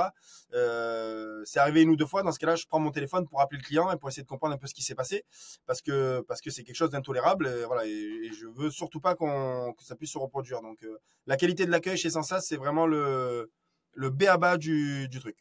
c'est 1.45 1.59
arrivé 1.59 1.81
une 1.83 1.89
ou 1.89 1.95
deux 1.95 2.05
fois. 2.05 2.23
Dans 2.23 2.31
ce 2.31 2.39
cas-là, 2.39 2.55
je 2.55 2.65
prends 2.67 2.79
mon 2.79 2.91
téléphone 2.91 3.27
pour 3.27 3.41
appeler 3.41 3.59
le 3.61 3.67
client 3.67 3.91
et 3.91 3.97
pour 3.97 4.09
essayer 4.09 4.23
de 4.23 4.27
comprendre 4.27 4.55
un 4.55 4.57
peu 4.57 4.67
ce 4.67 4.73
qui 4.73 4.81
s'est 4.81 4.95
passé, 4.95 5.23
parce 5.65 5.81
que 5.81 6.21
parce 6.27 6.41
que 6.41 6.49
c'est 6.49 6.63
quelque 6.63 6.75
chose 6.75 6.89
d'intolérable. 6.89 7.47
Et, 7.47 7.65
voilà, 7.65 7.85
et, 7.85 8.31
je 8.31 8.47
veux 8.47 8.71
surtout 8.71 8.99
pas 8.99 9.15
qu'on 9.15 9.73
que 9.73 9.83
ça 9.83 9.95
puisse 9.95 10.11
se 10.11 10.17
reproduire. 10.17 10.61
Donc, 10.61 10.79
la 11.27 11.37
qualité 11.37 11.65
de 11.65 11.71
l'accueil 11.71 11.97
chez 11.97 12.09
Sensas, 12.09 12.41
c'est 12.41 12.57
vraiment 12.57 12.87
le 12.87 13.51
le 13.93 14.09
béaba 14.09 14.57
du, 14.57 15.07
du 15.07 15.19
truc. 15.19 15.37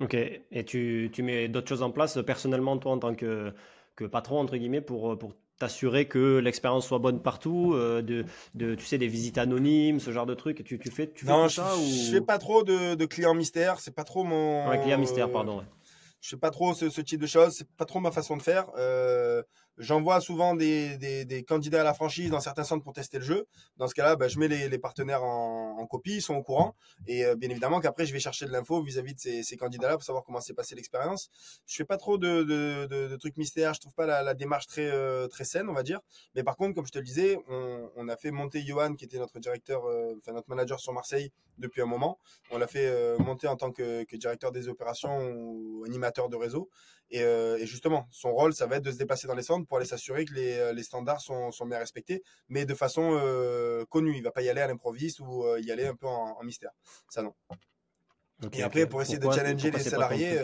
Ok, 0.00 0.14
et 0.14 0.64
tu, 0.64 1.10
tu 1.12 1.22
mets 1.22 1.48
d'autres 1.48 1.68
choses 1.68 1.82
en 1.82 1.90
place 1.90 2.18
personnellement, 2.26 2.76
toi, 2.78 2.92
en 2.92 2.98
tant 2.98 3.14
que, 3.14 3.52
que 3.94 4.04
patron, 4.04 4.40
entre 4.40 4.56
guillemets, 4.56 4.80
pour, 4.80 5.16
pour 5.18 5.34
t'assurer 5.58 6.08
que 6.08 6.38
l'expérience 6.38 6.86
soit 6.88 6.98
bonne 6.98 7.22
partout, 7.22 7.72
euh, 7.74 8.02
de, 8.02 8.24
de, 8.54 8.74
tu 8.74 8.84
sais, 8.84 8.98
des 8.98 9.06
visites 9.06 9.38
anonymes, 9.38 10.00
ce 10.00 10.10
genre 10.10 10.26
de 10.26 10.34
trucs. 10.34 10.64
Tu, 10.64 10.78
tu 10.78 10.90
fais, 10.90 11.08
tu 11.12 11.24
fais 11.24 11.30
non, 11.30 11.46
je, 11.46 11.54
ça 11.56 11.76
ou... 11.76 11.84
je 11.84 12.10
fais 12.10 12.20
pas 12.20 12.38
trop 12.38 12.64
de, 12.64 12.96
de 12.96 13.06
clients 13.06 13.34
mystères. 13.34 13.78
C'est 13.78 13.94
pas 13.94 14.02
trop 14.02 14.24
mon. 14.24 14.68
Ouais, 14.68 14.80
client 14.80 14.98
mystère, 14.98 15.30
pardon. 15.30 15.62
Je 16.20 16.30
fais 16.30 16.36
pas 16.36 16.50
trop 16.50 16.74
ce, 16.74 16.90
ce 16.90 17.00
type 17.00 17.20
de 17.20 17.26
choses. 17.26 17.52
C'est 17.52 17.68
pas 17.76 17.84
trop 17.84 18.00
ma 18.00 18.10
façon 18.10 18.36
de 18.36 18.42
faire. 18.42 18.66
Euh, 18.76 19.42
J'envoie 19.78 20.20
souvent 20.20 20.54
des, 20.54 20.98
des, 20.98 21.24
des, 21.24 21.44
candidats 21.44 21.80
à 21.80 21.84
la 21.84 21.94
franchise 21.94 22.30
dans 22.30 22.40
certains 22.40 22.62
centres 22.62 22.84
pour 22.84 22.92
tester 22.92 23.18
le 23.18 23.24
jeu. 23.24 23.46
Dans 23.78 23.88
ce 23.88 23.94
cas-là, 23.94 24.16
bah, 24.16 24.28
je 24.28 24.38
mets 24.38 24.48
les, 24.48 24.68
les 24.68 24.78
partenaires 24.78 25.24
en, 25.24 25.78
en, 25.78 25.86
copie, 25.86 26.16
ils 26.16 26.22
sont 26.22 26.34
au 26.34 26.42
courant. 26.42 26.74
Et 27.06 27.24
euh, 27.24 27.36
bien 27.36 27.48
évidemment 27.48 27.80
qu'après, 27.80 28.04
je 28.04 28.12
vais 28.12 28.20
chercher 28.20 28.44
de 28.44 28.52
l'info 28.52 28.82
vis-à-vis 28.82 29.14
de 29.14 29.20
ces, 29.20 29.42
ces 29.42 29.56
candidats-là 29.56 29.94
pour 29.94 30.02
savoir 30.02 30.24
comment 30.24 30.40
s'est 30.40 30.52
passé 30.52 30.74
l'expérience. 30.74 31.30
Je 31.66 31.74
fais 31.74 31.86
pas 31.86 31.96
trop 31.96 32.18
de, 32.18 32.42
de, 32.42 32.86
de, 32.86 33.16
trucs 33.16 33.38
mystères. 33.38 33.72
Je 33.72 33.80
trouve 33.80 33.94
pas 33.94 34.04
la, 34.04 34.22
la 34.22 34.34
démarche 34.34 34.66
très, 34.66 34.90
euh, 34.90 35.26
très 35.26 35.44
saine, 35.44 35.70
on 35.70 35.74
va 35.74 35.82
dire. 35.82 36.00
Mais 36.34 36.42
par 36.42 36.56
contre, 36.58 36.74
comme 36.74 36.86
je 36.86 36.92
te 36.92 36.98
le 36.98 37.04
disais, 37.04 37.38
on, 37.48 37.90
on 37.96 38.08
a 38.08 38.16
fait 38.16 38.30
monter 38.30 38.60
Johan, 38.60 38.94
qui 38.94 39.06
était 39.06 39.18
notre 39.18 39.38
directeur, 39.38 39.86
euh, 39.86 40.14
enfin 40.18 40.32
notre 40.32 40.50
manager 40.50 40.80
sur 40.80 40.92
Marseille 40.92 41.32
depuis 41.56 41.80
un 41.80 41.86
moment. 41.86 42.18
On 42.50 42.58
l'a 42.58 42.66
fait 42.66 43.18
monter 43.18 43.46
en 43.46 43.56
tant 43.56 43.72
que, 43.72 44.04
que, 44.04 44.16
directeur 44.16 44.52
des 44.52 44.68
opérations 44.68 45.30
ou 45.30 45.84
animateur 45.84 46.28
de 46.28 46.36
réseau. 46.36 46.70
Et, 47.12 47.20
et 47.20 47.66
justement, 47.66 48.08
son 48.10 48.32
rôle, 48.32 48.54
ça 48.54 48.66
va 48.66 48.76
être 48.76 48.84
de 48.84 48.90
se 48.90 48.96
déplacer 48.96 49.26
dans 49.26 49.34
les 49.34 49.42
centres 49.42 49.66
pour 49.66 49.76
aller 49.76 49.86
s'assurer 49.86 50.24
que 50.24 50.34
les, 50.34 50.58
euh, 50.58 50.72
les, 50.72 50.82
standards 50.82 51.20
sont, 51.20 51.52
sont, 51.52 51.66
bien 51.66 51.78
respectés, 51.78 52.22
mais 52.48 52.64
de 52.64 52.74
façon 52.74 53.18
euh, 53.20 53.84
connue. 53.86 54.16
Il 54.16 54.22
va 54.22 54.30
pas 54.30 54.42
y 54.42 54.48
aller 54.48 54.60
à 54.60 54.66
l'improviste 54.66 55.20
ou 55.20 55.44
euh, 55.44 55.60
y 55.60 55.70
aller 55.70 55.86
un 55.86 55.94
peu 55.94 56.06
en, 56.06 56.42
mystère. 56.42 56.70
Ça 57.08 57.22
non. 57.22 57.34
et 58.52 58.62
après, 58.62 58.86
pour 58.86 59.02
essayer 59.02 59.18
de 59.18 59.30
challenger 59.30 59.70
les 59.70 59.78
salariés 59.80 60.38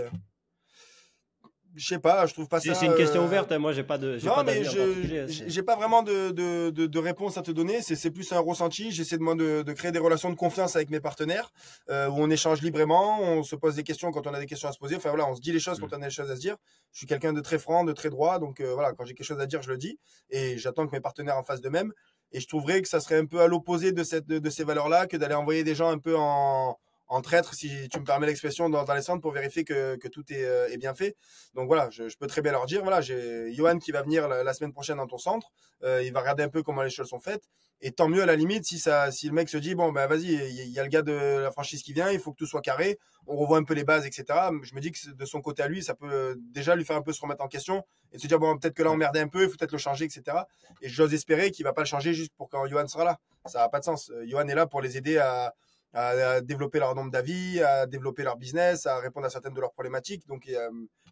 je 1.78 1.86
sais 1.86 1.98
pas, 1.98 2.26
je 2.26 2.34
trouve 2.34 2.48
pas 2.48 2.60
ça. 2.60 2.74
C'est 2.74 2.86
une 2.86 2.94
question 2.96 3.24
ouverte, 3.24 3.52
hein. 3.52 3.58
moi 3.58 3.72
j'ai 3.72 3.84
pas 3.84 3.98
de. 3.98 4.18
Non, 4.24 4.34
pas 4.34 4.42
mais 4.42 4.64
je 4.64 5.44
j'ai 5.46 5.62
pas 5.62 5.76
vraiment 5.76 6.02
de, 6.02 6.30
de, 6.30 6.70
de, 6.70 6.86
de, 6.86 6.98
réponse 6.98 7.38
à 7.38 7.42
te 7.42 7.52
donner. 7.52 7.80
C'est 7.82 8.10
plus 8.10 8.30
un 8.32 8.40
ressenti. 8.40 8.90
J'essaie 8.90 9.16
de 9.16 9.22
moi 9.22 9.34
de, 9.36 9.62
de, 9.62 9.72
créer 9.72 9.92
des 9.92 9.98
relations 9.98 10.30
de 10.30 10.34
confiance 10.34 10.74
avec 10.74 10.90
mes 10.90 11.00
partenaires 11.00 11.52
euh, 11.88 12.08
où 12.08 12.14
on 12.16 12.30
échange 12.30 12.60
librement, 12.62 13.20
on 13.20 13.42
se 13.42 13.54
pose 13.54 13.76
des 13.76 13.84
questions 13.84 14.10
quand 14.10 14.26
on 14.26 14.34
a 14.34 14.40
des 14.40 14.46
questions 14.46 14.68
à 14.68 14.72
se 14.72 14.78
poser. 14.78 14.96
Enfin 14.96 15.10
voilà, 15.10 15.28
on 15.28 15.34
se 15.34 15.40
dit 15.40 15.52
les 15.52 15.60
choses 15.60 15.78
quand 15.78 15.92
mm. 15.92 15.98
on 15.98 16.02
a 16.02 16.06
des 16.06 16.10
choses 16.10 16.30
à 16.30 16.36
se 16.36 16.40
dire. 16.40 16.56
Je 16.92 16.98
suis 16.98 17.06
quelqu'un 17.06 17.32
de 17.32 17.40
très 17.40 17.58
franc, 17.58 17.84
de 17.84 17.92
très 17.92 18.10
droit, 18.10 18.38
donc 18.38 18.60
euh, 18.60 18.74
voilà, 18.74 18.92
quand 18.92 19.04
j'ai 19.04 19.14
quelque 19.14 19.26
chose 19.26 19.40
à 19.40 19.46
dire, 19.46 19.62
je 19.62 19.70
le 19.70 19.78
dis 19.78 19.98
et 20.30 20.58
j'attends 20.58 20.86
que 20.86 20.92
mes 20.92 21.00
partenaires 21.00 21.36
en 21.36 21.44
fassent 21.44 21.60
de 21.60 21.68
même. 21.68 21.92
Et 22.32 22.40
je 22.40 22.48
trouverais 22.48 22.82
que 22.82 22.88
ça 22.88 23.00
serait 23.00 23.18
un 23.18 23.26
peu 23.26 23.40
à 23.40 23.46
l'opposé 23.46 23.92
de 23.92 24.02
cette 24.02 24.26
de, 24.26 24.38
de 24.38 24.50
ces 24.50 24.64
valeurs-là 24.64 25.06
que 25.06 25.16
d'aller 25.16 25.34
envoyer 25.34 25.64
des 25.64 25.74
gens 25.74 25.90
un 25.90 25.98
peu 25.98 26.16
en 26.16 26.76
en 27.08 27.22
traître, 27.22 27.54
si 27.54 27.88
tu 27.88 28.00
me 28.00 28.04
permets 28.04 28.26
l'expression, 28.26 28.68
dans, 28.68 28.84
dans, 28.84 28.94
les 28.94 29.02
centres 29.02 29.22
pour 29.22 29.32
vérifier 29.32 29.64
que, 29.64 29.96
que 29.96 30.08
tout 30.08 30.24
est, 30.32 30.44
euh, 30.44 30.76
bien 30.78 30.94
fait. 30.94 31.16
Donc 31.54 31.66
voilà, 31.66 31.88
je, 31.90 32.04
peux 32.18 32.26
très 32.26 32.42
bien 32.42 32.52
leur 32.52 32.66
dire, 32.66 32.82
voilà, 32.82 33.00
j'ai 33.00 33.52
Johan 33.52 33.78
qui 33.78 33.92
va 33.92 34.02
venir 34.02 34.28
la, 34.28 34.54
semaine 34.54 34.72
prochaine 34.72 34.98
dans 34.98 35.06
ton 35.06 35.18
centre, 35.18 35.50
euh, 35.82 36.02
il 36.04 36.12
va 36.12 36.20
regarder 36.20 36.42
un 36.42 36.48
peu 36.48 36.62
comment 36.62 36.82
les 36.82 36.90
choses 36.90 37.08
sont 37.08 37.18
faites, 37.18 37.44
et 37.80 37.92
tant 37.92 38.08
mieux 38.08 38.22
à 38.22 38.26
la 38.26 38.36
limite 38.36 38.64
si 38.64 38.78
ça, 38.78 39.10
si 39.10 39.26
le 39.28 39.32
mec 39.32 39.48
se 39.48 39.56
dit, 39.56 39.74
bon 39.74 39.92
ben 39.92 40.06
vas-y, 40.06 40.34
il 40.34 40.68
y, 40.68 40.78
a 40.78 40.82
le 40.82 40.88
gars 40.88 41.02
de 41.02 41.12
la 41.12 41.50
franchise 41.50 41.82
qui 41.82 41.92
vient, 41.92 42.10
il 42.10 42.18
faut 42.18 42.32
que 42.32 42.36
tout 42.36 42.46
soit 42.46 42.60
carré, 42.60 42.98
on 43.26 43.36
revoit 43.36 43.58
un 43.58 43.64
peu 43.64 43.74
les 43.74 43.84
bases, 43.84 44.04
etc. 44.04 44.24
Je 44.62 44.74
me 44.74 44.80
dis 44.80 44.90
que 44.90 45.10
de 45.10 45.24
son 45.24 45.40
côté 45.40 45.62
à 45.62 45.68
lui, 45.68 45.82
ça 45.82 45.94
peut 45.94 46.36
déjà 46.52 46.74
lui 46.74 46.84
faire 46.84 46.96
un 46.96 47.02
peu 47.02 47.12
se 47.12 47.20
remettre 47.20 47.42
en 47.42 47.48
question 47.48 47.84
et 48.12 48.18
se 48.18 48.26
dire, 48.26 48.38
bon 48.38 48.58
peut-être 48.58 48.74
que 48.74 48.82
là 48.82 48.90
on 48.90 48.96
merdait 48.96 49.20
un 49.20 49.28
peu, 49.28 49.44
il 49.44 49.48
faut 49.48 49.56
peut-être 49.56 49.72
le 49.72 49.78
changer, 49.78 50.04
etc. 50.04 50.38
Et 50.82 50.88
j'ose 50.88 51.14
espérer 51.14 51.50
qu'il 51.50 51.64
va 51.64 51.72
pas 51.72 51.82
le 51.82 51.86
changer 51.86 52.14
juste 52.14 52.32
pour 52.36 52.48
quand 52.48 52.66
Johan 52.66 52.86
sera 52.88 53.04
là. 53.04 53.18
Ça 53.46 53.60
n'a 53.60 53.68
pas 53.68 53.78
de 53.78 53.84
sens. 53.84 54.10
Euh, 54.10 54.26
Johan 54.26 54.46
est 54.48 54.54
là 54.54 54.66
pour 54.66 54.82
les 54.82 54.96
aider 54.96 55.18
à 55.18 55.54
à, 55.92 56.40
développer 56.40 56.78
leur 56.78 56.94
nombre 56.94 57.10
d'avis, 57.10 57.60
à 57.60 57.86
développer 57.86 58.22
leur 58.22 58.36
business, 58.36 58.86
à 58.86 58.98
répondre 58.98 59.26
à 59.26 59.30
certaines 59.30 59.54
de 59.54 59.60
leurs 59.60 59.72
problématiques. 59.72 60.26
Donc, 60.26 60.46
il 60.46 60.58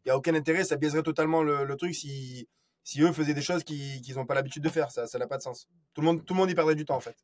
n'y 0.05 0.11
a, 0.11 0.17
aucun 0.17 0.35
intérêt. 0.35 0.65
Ça 0.65 0.77
biaiserait 0.77 1.03
totalement 1.03 1.43
le, 1.43 1.75
truc 1.77 1.95
si, 1.95 2.49
si 2.85 3.03
eux 3.03 3.13
faisaient 3.13 3.35
des 3.35 3.43
choses 3.43 3.65
qu'ils 3.65 4.15
n'ont 4.17 4.27
pas 4.27 4.35
l'habitude 4.35 4.63
de 4.63 4.69
faire. 4.69 4.91
Ça 4.91 5.07
n'a 5.19 5.27
pas 5.27 5.39
de 5.39 5.43
sens. 5.43 5.69
Tout 5.95 6.01
le, 6.01 6.07
monde, 6.07 6.25
tout 6.25 6.35
le 6.35 6.39
monde 6.39 6.51
y 6.51 6.55
perdrait 6.55 6.75
du 6.75 6.85
temps, 6.85 6.97
en 6.97 7.01
fait. 7.01 7.17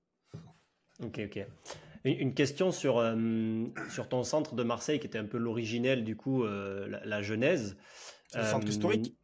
Ok, 1.02 1.20
ok. 1.24 1.46
Une 2.04 2.34
question 2.34 2.72
sur, 2.72 2.98
euh, 2.98 3.14
sur 3.88 4.08
ton 4.08 4.24
centre 4.24 4.56
de 4.56 4.62
Marseille, 4.64 4.98
qui 4.98 5.06
était 5.06 5.18
un 5.18 5.26
peu 5.26 5.38
l'originel, 5.38 6.02
du 6.02 6.16
coup, 6.16 6.42
euh, 6.42 6.88
la, 7.04 7.22
genèse. 7.22 7.76
Le 8.34 8.44
centre 8.44 8.66
historique? 8.66 9.14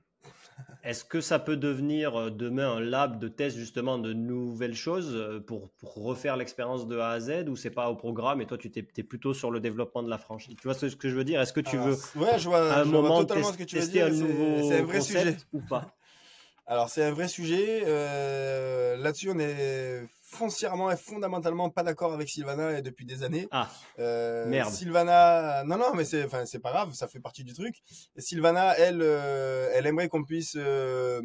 Est-ce 0.85 1.05
que 1.05 1.21
ça 1.21 1.39
peut 1.39 1.57
devenir 1.57 2.17
euh, 2.17 2.31
demain 2.31 2.71
un 2.71 2.81
lab 2.81 3.19
de 3.19 3.29
test 3.29 3.57
justement 3.57 3.99
de 3.99 4.13
nouvelles 4.13 4.75
choses 4.75 5.15
euh, 5.15 5.41
pour, 5.41 5.71
pour 5.71 6.03
refaire 6.03 6.37
l'expérience 6.37 6.87
de 6.87 6.99
A 6.99 7.11
à 7.11 7.21
Z 7.21 7.49
ou 7.49 7.57
c'est 7.57 7.71
pas 7.71 7.91
au 7.91 7.97
programme 7.97 8.41
et 8.41 8.47
toi 8.47 8.57
tu 8.57 8.71
es, 8.75 9.03
plutôt 9.03 9.35
sur 9.35 9.51
le 9.51 9.61
développement 9.61 10.03
de 10.03 10.11
la 10.11 10.19
franchise? 10.19 10.55
Tu 10.61 10.69
vois 10.69 10.75
ce 10.75 10.87
que 10.87 11.09
je 11.09 11.15
veux 11.15 11.25
dire? 11.25 11.41
Est-ce 11.41 11.53
que 11.53 11.61
tu 11.61 11.77
veux 11.77 11.97
ouais, 12.17 12.39
je 12.39 12.49
vois, 12.49 12.73
un 12.73 12.85
moment 12.85 13.21
totalement 13.21 13.53
ce 13.53 13.59
que 13.59 13.65
tu 13.65 13.79
veux 13.79 13.87
dire. 13.87 14.09
C'est 14.09 14.79
un 14.79 14.85
vrai 14.85 15.01
sujet 15.01 15.37
ou 15.53 15.61
pas? 15.61 15.95
Alors 16.67 16.89
c'est 16.91 17.03
un 17.03 17.13
vrai 17.13 17.29
sujet. 17.29 17.83
Euh, 17.87 18.97
là-dessus 18.97 19.31
on 19.35 19.39
est 19.39 20.03
foncièrement 20.31 20.91
et 20.91 20.97
fondamentalement 20.97 21.71
pas 21.71 21.83
d'accord 21.83 22.13
avec 22.13 22.29
Sylvana 22.29 22.81
depuis 22.83 23.07
des 23.07 23.23
années. 23.23 23.49
Ah, 23.51 23.71
euh, 23.99 24.47
merde. 24.47 24.71
Sylvana, 24.71 25.65
non, 25.65 25.79
non, 25.79 25.95
mais 25.95 26.05
c'est, 26.05 26.25
enfin, 26.25 26.45
c'est 26.45 26.59
pas 26.59 26.71
grave, 26.71 26.93
ça 26.93 27.09
fait 27.09 27.21
partie 27.21 27.45
du 27.45 27.55
truc. 27.55 27.77
Et 28.15 28.21
Sylvana, 28.21 28.77
elle, 28.79 29.01
euh, 29.01 29.71
elle 29.73 29.87
aimerait 29.87 30.09
qu'on 30.09 30.25
puisse 30.25 30.55
euh, 30.57 31.21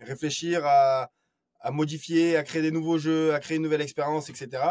réfléchir 0.00 0.64
à, 0.64 1.10
à 1.60 1.70
modifier, 1.70 2.36
à 2.36 2.42
créer 2.42 2.62
des 2.62 2.70
nouveaux 2.70 2.98
jeux, 2.98 3.34
à 3.34 3.40
créer 3.40 3.58
une 3.58 3.62
nouvelle 3.62 3.82
expérience, 3.82 4.30
etc. 4.30 4.62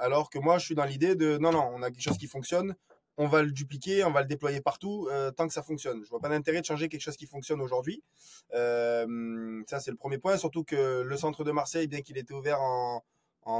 Alors 0.00 0.30
que 0.30 0.38
moi, 0.38 0.58
je 0.58 0.64
suis 0.64 0.74
dans 0.74 0.84
l'idée 0.84 1.14
de, 1.14 1.36
non, 1.38 1.52
non, 1.52 1.70
on 1.74 1.82
a 1.82 1.90
quelque 1.90 2.02
chose 2.02 2.18
qui 2.18 2.26
fonctionne, 2.26 2.74
on 3.18 3.26
va 3.26 3.42
le 3.42 3.50
dupliquer, 3.50 4.04
on 4.04 4.12
va 4.12 4.22
le 4.22 4.28
déployer 4.28 4.60
partout 4.60 5.08
euh, 5.10 5.32
tant 5.32 5.48
que 5.48 5.52
ça 5.52 5.62
fonctionne. 5.62 6.02
Je 6.04 6.08
vois 6.08 6.20
pas 6.20 6.28
d'intérêt 6.28 6.60
de 6.60 6.64
changer 6.64 6.88
quelque 6.88 7.02
chose 7.02 7.16
qui 7.16 7.26
fonctionne 7.26 7.60
aujourd'hui. 7.60 8.02
Euh, 8.54 9.60
ça, 9.66 9.80
c'est 9.80 9.90
le 9.90 9.96
premier 9.96 10.18
point. 10.18 10.36
Surtout 10.38 10.62
que 10.62 11.02
le 11.02 11.16
centre 11.16 11.42
de 11.42 11.50
Marseille, 11.50 11.88
bien 11.88 12.00
qu'il 12.00 12.16
était 12.16 12.32
ouvert 12.32 12.60
en, 12.62 13.02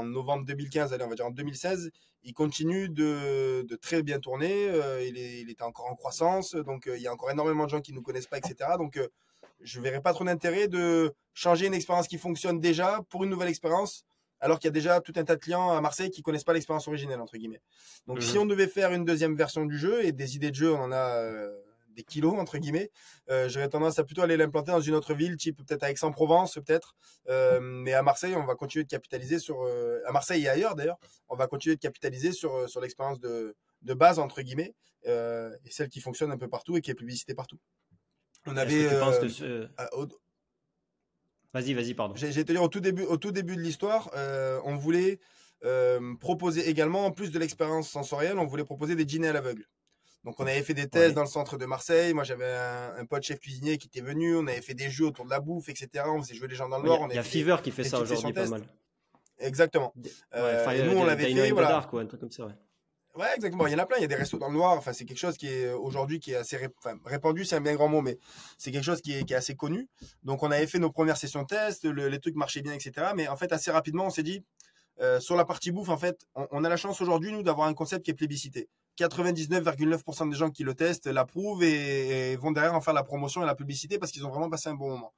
novembre 0.03 0.45
2015, 0.45 0.93
allez, 0.93 1.03
on 1.03 1.09
va 1.09 1.15
dire 1.15 1.25
en 1.25 1.31
2016, 1.31 1.91
il 2.23 2.33
continue 2.33 2.89
de, 2.89 3.67
très 3.81 4.01
bien 4.01 4.19
tourner. 4.19 4.69
Euh, 4.69 5.03
il, 5.03 5.17
est, 5.17 5.41
il 5.41 5.55
encore 5.61 5.87
en 5.87 5.95
croissance, 5.95 6.55
donc 6.55 6.87
il 6.95 7.01
y 7.01 7.07
a 7.07 7.13
encore 7.13 7.31
énormément 7.31 7.65
de 7.65 7.69
gens 7.69 7.81
qui 7.81 7.91
ne 7.91 7.97
nous 7.97 8.03
connaissent 8.03 8.27
pas, 8.27 8.37
etc. 8.37 8.71
Donc 8.77 8.99
je 9.61 9.79
ne 9.79 9.83
verrai 9.83 10.01
pas 10.01 10.13
trop 10.13 10.23
d'intérêt 10.23 10.67
de 10.67 11.13
changer 11.33 11.65
une 11.65 11.73
expérience 11.73 12.07
qui 12.07 12.17
fonctionne 12.17 12.59
déjà 12.59 13.01
pour 13.09 13.23
une 13.23 13.29
nouvelle 13.29 13.49
expérience, 13.49 14.05
alors 14.39 14.59
qu'il 14.59 14.67
y 14.67 14.69
a 14.69 14.73
déjà 14.73 15.01
tout 15.01 15.13
un 15.15 15.23
tas 15.23 15.35
de 15.35 15.41
clients 15.41 15.71
à 15.71 15.81
Marseille 15.81 16.11
qui 16.11 16.21
connaissent 16.21 16.43
pas 16.43 16.53
l'expérience 16.53 16.87
originelle, 16.87 17.19
entre 17.19 17.37
guillemets. 17.37 17.61
Donc 18.07 18.21
si 18.21 18.35
mhm. 18.35 18.43
on 18.43 18.45
devait 18.45 18.67
faire 18.67 18.91
une 18.93 19.05
deuxième 19.05 19.35
version 19.35 19.65
du 19.65 19.77
jeu, 19.77 20.03
et 20.05 20.11
des 20.11 20.35
idées 20.35 20.51
de 20.51 20.55
jeu, 20.55 20.73
on 20.73 20.83
en 20.83 20.91
a 20.91 21.49
des 21.99 22.03
kilos 22.03 22.35
entre 22.39 22.57
guillemets. 22.57 22.91
Euh, 23.29 23.49
J'aurais 23.49 23.69
tendance 23.69 23.99
à 23.99 24.03
plutôt 24.03 24.21
aller 24.21 24.37
l'implanter 24.37 24.71
dans 24.71 24.79
une 24.79 24.95
autre 24.95 25.13
ville, 25.13 25.35
type 25.37 25.57
peut-être 25.57 25.83
à 25.83 25.91
Aix-en-Provence, 25.91 26.55
peut-être. 26.55 26.95
Euh, 27.29 27.59
mais 27.59 27.93
à 27.93 28.03
Marseille, 28.03 28.35
on 28.35 28.45
va 28.45 28.55
continuer 28.55 28.85
de 28.85 28.89
capitaliser 28.89 29.39
sur. 29.39 29.61
Euh, 29.63 29.99
à 30.05 30.11
Marseille 30.11 30.43
et 30.43 30.49
ailleurs 30.49 30.75
d'ailleurs, 30.75 30.97
on 31.27 31.35
va 31.35 31.47
continuer 31.47 31.75
de 31.75 31.81
capitaliser 31.81 32.31
sur, 32.31 32.53
euh, 32.55 32.67
sur 32.67 32.81
l'expérience 32.81 33.19
de, 33.19 33.55
de, 33.81 33.93
base 33.93 34.19
entre 34.19 34.41
guillemets 34.41 34.73
euh, 35.07 35.55
et 35.65 35.71
celle 35.71 35.89
qui 35.89 35.99
fonctionne 35.99 36.31
un 36.31 36.37
peu 36.37 36.47
partout 36.47 36.77
et 36.77 36.81
qui 36.81 36.91
est 36.91 36.95
publicité 36.95 37.33
partout. 37.33 37.59
On 38.45 38.55
avait. 38.55 38.85
Que 38.85 39.69
Vas-y, 41.53 41.73
vas-y, 41.73 41.93
pardon. 41.93 42.15
J'ai 42.15 42.31
te 42.31 42.51
dire 42.51 42.61
au 42.61 42.67
tout 42.67 42.79
début, 42.79 43.03
au 43.03 43.17
tout 43.17 43.31
début 43.31 43.55
de 43.55 43.61
l'histoire, 43.61 44.09
on 44.65 44.75
voulait 44.75 45.19
proposer 46.19 46.69
également, 46.69 47.05
en 47.05 47.11
plus 47.11 47.31
de 47.31 47.39
l'expérience 47.39 47.89
sensorielle, 47.89 48.37
on 48.37 48.45
voulait 48.45 48.63
proposer 48.63 48.95
des 48.95 49.05
dîners 49.05 49.29
à 49.29 49.33
l'aveugle. 49.33 49.65
Donc 50.25 50.39
on 50.39 50.43
avait 50.45 50.61
fait 50.63 50.73
des 50.73 50.87
tests 50.87 51.15
dans 51.15 51.23
le 51.23 51.27
centre 51.27 51.57
de 51.57 51.65
Marseille. 51.65 52.13
Moi 52.13 52.23
j'avais 52.23 52.51
un, 52.97 53.05
pote 53.05 53.23
chef 53.23 53.39
cuisinier 53.39 53.77
qui 53.77 53.87
était 53.87 54.01
venu. 54.01 54.35
On 54.35 54.47
avait 54.47 54.61
fait 54.61 54.73
des 54.73 54.89
jeux 54.89 55.05
autour 55.05 55.25
de 55.25 55.29
la 55.29 55.39
bouffe, 55.39 55.69
etc. 55.69 56.05
On 56.07 56.21
faisait 56.21 56.35
jouer 56.35 56.47
les 56.49 56.55
gens 56.55 56.67
dans 56.67 56.79
le 56.79 56.85
Nord. 56.85 57.07
Il 57.09 57.15
y 57.15 57.19
a, 57.19 57.23
Fever 57.23 57.57
qui 57.63 57.71
fait 57.71 57.83
ça 57.83 57.99
aujourd'hui 57.99 58.33
pas 58.33 58.47
mal. 58.47 58.63
Exactement. 59.39 59.93
Euh, 60.35 60.69
et 60.71 60.83
nous 60.83 60.97
on 60.97 61.05
l'avait 61.05 61.33
fait. 61.33 61.51
Voilà. 61.51 61.69
Dark, 61.69 61.93
un 61.93 62.05
truc 62.05 62.19
comme 62.19 62.31
ça. 62.31 62.49
Ouais. 63.15 63.27
exactement. 63.35 63.67
Il 63.67 63.73
y 63.73 63.75
en 63.75 63.79
a 63.79 63.85
plein. 63.85 63.97
Il 63.97 64.01
y 64.01 64.05
a 64.05 64.07
des 64.07 64.15
restos 64.15 64.37
dans 64.37 64.47
le 64.47 64.53
noir. 64.53 64.77
Enfin, 64.77 64.93
c'est 64.93 65.05
quelque 65.05 65.17
chose 65.17 65.37
qui 65.37 65.47
est 65.47 65.71
aujourd'hui 65.71 66.19
qui 66.19 66.31
est 66.31 66.35
assez 66.35 66.57
répandu. 67.05 67.45
C'est 67.45 67.55
un 67.55 67.61
bien 67.61 67.75
grand 67.75 67.87
mot, 67.87 68.01
mais 68.01 68.17
c'est 68.57 68.71
quelque 68.71 68.83
chose 68.83 69.01
qui 69.01 69.13
est, 69.13 69.31
assez 69.31 69.55
connu. 69.55 69.87
Donc, 70.23 70.43
on 70.43 70.51
avait 70.51 70.67
fait 70.67 70.79
nos 70.79 70.91
premières 70.91 71.17
sessions 71.17 71.45
test. 71.45 71.85
les 71.85 72.19
trucs 72.19 72.35
marchaient 72.35 72.61
bien, 72.61 72.73
etc. 72.73 73.07
Mais 73.15 73.27
en 73.27 73.37
fait, 73.37 73.51
assez 73.51 73.71
rapidement, 73.71 74.05
on 74.05 74.09
s'est 74.09 74.23
dit, 74.23 74.43
euh, 75.01 75.19
sur 75.19 75.35
la 75.35 75.45
partie 75.45 75.71
bouffe, 75.71 75.89
en 75.89 75.97
fait, 75.97 76.25
on, 76.35 76.47
on 76.51 76.63
a 76.63 76.69
la 76.69 76.77
chance 76.77 77.01
aujourd'hui, 77.01 77.31
nous, 77.31 77.43
d'avoir 77.43 77.67
un 77.67 77.73
concept 77.73 78.05
qui 78.05 78.11
est 78.11 78.15
plébiscité. 78.15 78.69
99,9% 78.99 80.29
des 80.29 80.35
gens 80.35 80.49
qui 80.49 80.63
le 80.63 80.73
testent 80.73 81.07
l'approuvent 81.07 81.63
et, 81.63 82.35
vont 82.37 82.51
derrière 82.51 82.75
en 82.75 82.81
faire 82.81 82.93
la 82.93 83.03
promotion 83.03 83.41
et 83.43 83.45
la 83.45 83.55
publicité 83.55 83.97
parce 83.97 84.11
qu'ils 84.11 84.25
ont 84.25 84.29
vraiment 84.29 84.49
passé 84.49 84.69
un 84.69 84.73
bon 84.73 84.89
moment. 84.89 85.13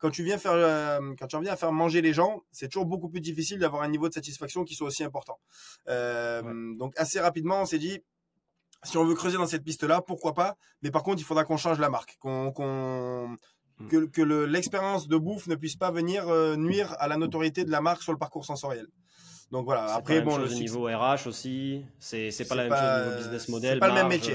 Quand 0.00 0.10
tu 0.10 0.24
viens 0.24 0.38
faire, 0.38 0.52
euh, 0.52 0.98
quand 1.18 1.26
tu 1.26 1.38
viens 1.40 1.52
à 1.52 1.56
faire 1.56 1.72
manger 1.72 2.00
les 2.00 2.14
gens, 2.14 2.42
c'est 2.50 2.68
toujours 2.68 2.86
beaucoup 2.86 3.10
plus 3.10 3.20
difficile 3.20 3.58
d'avoir 3.58 3.82
un 3.82 3.88
niveau 3.88 4.08
de 4.08 4.14
satisfaction 4.14 4.64
qui 4.64 4.74
soit 4.74 4.86
aussi 4.86 5.04
important. 5.04 5.38
Euh, 5.88 6.74
donc 6.78 6.94
assez 6.96 7.20
rapidement, 7.20 7.60
on 7.60 7.66
s'est 7.66 7.78
dit, 7.78 8.00
si 8.82 8.96
on 8.96 9.04
veut 9.04 9.14
creuser 9.14 9.36
dans 9.36 9.46
cette 9.46 9.62
piste-là, 9.62 10.00
pourquoi 10.00 10.32
pas? 10.32 10.56
Mais 10.82 10.90
par 10.90 11.02
contre, 11.02 11.20
il 11.20 11.24
faudra 11.24 11.44
qu'on 11.44 11.58
change 11.58 11.78
la 11.78 11.90
marque, 11.90 12.16
qu'on 12.18 12.48
mm. 12.48 13.88
que, 13.88 14.06
que 14.06 14.22
l'expérience 14.22 15.06
de 15.06 15.18
bouffe 15.18 15.46
ne 15.48 15.54
puisse 15.54 15.76
pas 15.76 15.90
venir 15.90 16.26
euh, 16.28 16.56
nuire 16.56 16.96
à 16.98 17.06
la 17.06 17.18
notoriété 17.18 17.64
de 17.64 17.70
la 17.70 17.82
marque 17.82 18.02
sur 18.02 18.12
le 18.12 18.18
parcours 18.18 18.46
sensoriel. 18.46 18.86
Donc 19.50 19.66
voilà. 19.66 19.84
Après, 19.94 20.22
bon, 20.22 20.38
le 20.38 20.48
niveau 20.48 20.84
RH 20.84 21.26
aussi, 21.26 21.84
c'est 21.98 22.30
pas 22.48 22.54
la 22.54 22.68
même 22.68 22.78
chose 22.78 22.88
au 22.88 23.04
niveau 23.04 23.16
business 23.18 23.48
model. 23.50 23.74
C'est 23.74 23.80
pas 23.80 23.88
le 23.88 23.94
même 23.94 24.08
métier. 24.08 24.32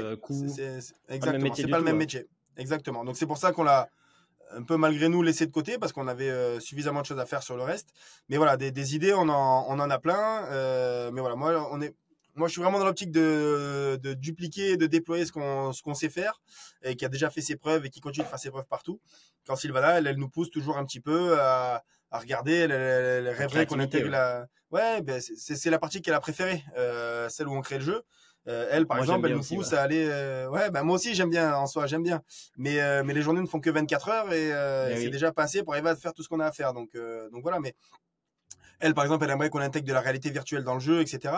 exactement. 1.09 1.55
C'est 1.55 1.67
pas 1.67 1.77
le 1.79 1.83
même 1.83 1.97
métier. 1.97 2.27
Exactement. 2.55 3.03
Donc 3.03 3.17
c'est 3.17 3.25
pour 3.25 3.37
ça 3.37 3.51
qu'on 3.51 3.63
l'a 3.63 3.89
un 4.51 4.63
peu 4.63 4.77
malgré 4.77 5.09
nous 5.09 5.21
laissé 5.21 5.45
de 5.45 5.51
côté 5.51 5.77
parce 5.77 5.91
qu'on 5.93 6.07
avait 6.07 6.29
euh, 6.29 6.59
suffisamment 6.59 7.01
de 7.01 7.05
choses 7.05 7.19
à 7.19 7.25
faire 7.25 7.43
sur 7.43 7.57
le 7.57 7.63
reste. 7.63 7.89
Mais 8.29 8.37
voilà, 8.37 8.57
des, 8.57 8.71
des 8.71 8.95
idées, 8.95 9.13
on 9.13 9.29
en, 9.29 9.65
on 9.67 9.79
en 9.79 9.89
a 9.89 9.99
plein. 9.99 10.45
Euh, 10.51 11.11
mais 11.11 11.21
voilà, 11.21 11.35
moi, 11.35 11.67
on 11.71 11.81
est, 11.81 11.95
moi, 12.35 12.47
je 12.47 12.53
suis 12.53 12.61
vraiment 12.61 12.79
dans 12.79 12.85
l'optique 12.85 13.11
de, 13.11 13.99
de 14.01 14.13
dupliquer, 14.13 14.77
de 14.77 14.87
déployer 14.87 15.25
ce 15.25 15.31
qu'on 15.31 15.71
ce 15.71 15.81
qu'on 15.81 15.93
sait 15.93 16.09
faire 16.09 16.41
et 16.83 16.95
qui 16.95 17.05
a 17.05 17.09
déjà 17.09 17.29
fait 17.29 17.41
ses 17.41 17.55
preuves 17.55 17.85
et 17.85 17.89
qui 17.89 18.01
continue 18.01 18.25
de 18.25 18.29
faire 18.29 18.39
ses 18.39 18.49
preuves 18.49 18.67
partout. 18.67 18.99
Quand 19.47 19.55
Sylvana, 19.55 19.99
elle, 19.99 20.07
elle 20.07 20.17
nous 20.17 20.29
pousse 20.29 20.49
toujours 20.49 20.77
un 20.77 20.85
petit 20.85 20.99
peu 20.99 21.39
à, 21.39 21.83
à 22.11 22.19
regarder. 22.19 22.53
Elle, 22.53 22.71
elle, 22.71 23.29
rêverait 23.29 23.65
qu'on 23.65 23.79
intègre 23.79 24.09
la. 24.09 24.47
Ouais, 24.71 25.01
ben 25.01 25.21
c'est 25.21 25.69
la 25.69 25.79
partie 25.79 26.01
qu'elle 26.01 26.15
a 26.15 26.19
préférée, 26.19 26.63
euh, 26.77 27.29
celle 27.29 27.47
où 27.47 27.55
on 27.55 27.61
crée 27.61 27.77
le 27.77 27.85
jeu. 27.85 28.03
Euh, 28.47 28.67
elle, 28.71 28.85
par 28.85 28.99
exemple, 28.99 29.27
elle 29.27 29.35
nous 29.35 29.43
pousse 29.43 29.73
à 29.73 29.81
aller. 29.81 30.05
Euh, 30.07 30.47
ouais, 30.49 30.69
ben 30.69 30.83
moi 30.83 30.95
aussi 30.95 31.15
j'aime 31.15 31.29
bien 31.29 31.55
en 31.55 31.65
soi, 31.65 31.87
j'aime 31.87 32.03
bien. 32.03 32.21
Mais 32.57 32.79
euh, 32.79 33.03
mais 33.03 33.13
les 33.13 33.21
journées 33.21 33.41
ne 33.41 33.47
font 33.47 33.59
que 33.59 33.69
24 33.69 34.09
heures 34.09 34.33
et, 34.33 34.49
et 34.91 34.97
c'est 34.97 35.09
déjà 35.09 35.31
passé 35.31 35.63
pour 35.63 35.73
arriver 35.73 35.89
à 35.89 35.95
faire 35.95 36.13
tout 36.13 36.23
ce 36.23 36.29
qu'on 36.29 36.39
a 36.39 36.45
à 36.45 36.51
faire. 36.51 36.73
Donc 36.73 36.95
donc 37.31 37.41
voilà. 37.41 37.59
Mais 37.59 37.75
elle, 38.79 38.93
par 38.93 39.03
exemple, 39.03 39.25
elle 39.25 39.31
aimerait 39.31 39.49
qu'on 39.49 39.59
intègre 39.59 39.87
de 39.87 39.93
la 39.93 40.01
réalité 40.01 40.29
virtuelle 40.29 40.63
dans 40.63 40.75
le 40.75 40.79
jeu, 40.79 41.01
etc. 41.01 41.33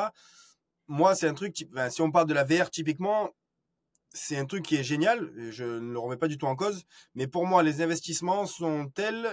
Moi, 0.88 1.16
c'est 1.16 1.28
un 1.28 1.34
truc. 1.34 1.68
Ben, 1.72 1.90
si 1.90 2.02
on 2.02 2.12
parle 2.12 2.28
de 2.28 2.34
la 2.34 2.44
VR, 2.44 2.70
typiquement, 2.70 3.30
c'est 4.14 4.38
un 4.38 4.46
truc 4.46 4.64
qui 4.64 4.76
est 4.76 4.84
génial, 4.84 5.32
je 5.52 5.64
ne 5.64 5.92
le 5.92 6.00
remets 6.00 6.18
pas 6.18 6.28
du 6.28 6.38
tout 6.38 6.48
en 6.48 6.56
cause, 6.56 6.86
mais 7.14 7.28
pour 7.28 7.46
moi, 7.46 7.62
les 7.64 7.82
investissements 7.82 8.46
sont 8.46 8.90
tels 8.94 9.24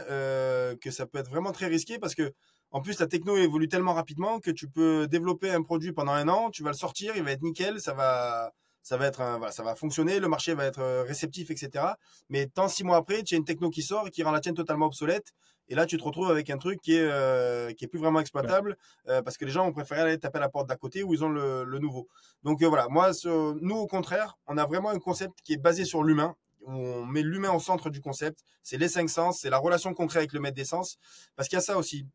que 0.80 0.90
ça 0.90 1.06
peut 1.06 1.18
être 1.18 1.30
vraiment 1.30 1.52
très 1.52 1.66
risqué 1.66 1.98
parce 1.98 2.14
que, 2.14 2.32
en 2.74 2.82
plus, 2.82 2.98
la 2.98 3.06
techno 3.06 3.36
évolue 3.36 3.68
tellement 3.68 3.94
rapidement 3.94 4.38
que 4.40 4.50
tu 4.50 4.68
peux 4.68 5.06
développer 5.06 5.50
un 5.50 5.62
produit 5.62 5.92
pendant 5.92 6.12
un 6.12 6.28
an, 6.28 6.50
tu 6.50 6.62
vas 6.62 6.70
le 6.70 6.76
sortir, 6.76 7.16
il 7.16 7.22
va 7.22 7.30
être 7.30 7.42
nickel, 7.42 7.80
ça 7.80 7.94
va, 7.94 8.52
ça 8.82 8.98
va 8.98 9.06
être, 9.06 9.22
voilà, 9.38 9.52
ça 9.52 9.62
va 9.62 9.74
fonctionner, 9.74 10.20
le 10.20 10.28
marché 10.28 10.52
va 10.54 10.66
être 10.66 10.80
euh, 10.80 11.02
réceptif, 11.04 11.50
etc. 11.50 11.86
Mais 12.28 12.46
tant 12.46 12.68
six 12.68 12.84
mois 12.84 12.96
après, 12.98 13.22
tu 13.22 13.34
as 13.34 13.38
une 13.38 13.44
techno 13.44 13.70
qui 13.70 13.82
sort 13.82 14.08
et 14.08 14.10
qui 14.10 14.22
rend 14.22 14.32
la 14.32 14.40
tienne 14.40 14.54
totalement 14.54 14.86
obsolète 14.86 15.32
et 15.68 15.74
là, 15.74 15.86
tu 15.86 15.96
te 15.96 16.04
retrouves 16.04 16.30
avec 16.30 16.50
un 16.50 16.58
truc 16.58 16.80
qui 16.80 16.94
est, 16.94 17.08
euh, 17.10 17.72
qui 17.72 17.84
est 17.84 17.88
plus 17.88 17.98
vraiment 17.98 18.20
exploitable 18.20 18.76
euh, 19.08 19.22
parce 19.22 19.38
que 19.38 19.44
les 19.44 19.50
gens 19.50 19.66
ont 19.66 19.72
préféré 19.72 20.02
aller 20.02 20.18
taper 20.18 20.38
à 20.38 20.40
la 20.42 20.48
porte 20.48 20.68
d'à 20.68 20.76
côté 20.76 21.02
où 21.02 21.14
ils 21.14 21.24
ont 21.24 21.30
le, 21.30 21.64
le 21.64 21.78
nouveau. 21.78 22.08
Donc 22.42 22.62
euh, 22.62 22.68
voilà, 22.68 22.88
moi, 22.88 23.10
nous, 23.24 23.76
au 23.76 23.86
contraire, 23.86 24.36
on 24.46 24.58
a 24.58 24.66
vraiment 24.66 24.90
un 24.90 24.98
concept 24.98 25.40
qui 25.42 25.54
est 25.54 25.58
basé 25.58 25.84
sur 25.84 26.02
l'humain. 26.02 26.36
On 26.66 27.04
met 27.04 27.22
l'humain 27.22 27.52
au 27.52 27.60
centre 27.60 27.90
du 27.90 28.00
concept. 28.00 28.40
C'est 28.62 28.78
les 28.78 28.88
cinq 28.88 29.08
sens, 29.08 29.40
c'est 29.40 29.50
la 29.50 29.58
relation 29.58 29.94
qu'on 29.94 30.06
crée 30.06 30.20
avec 30.20 30.32
le 30.32 30.40
maître 30.40 30.56
des 30.56 30.64
sens. 30.64 30.98
Parce 31.36 31.48
qu'il 31.48 31.56
y 31.56 31.58
a 31.58 31.62
ça 31.62 31.78
aussi. 31.78 32.06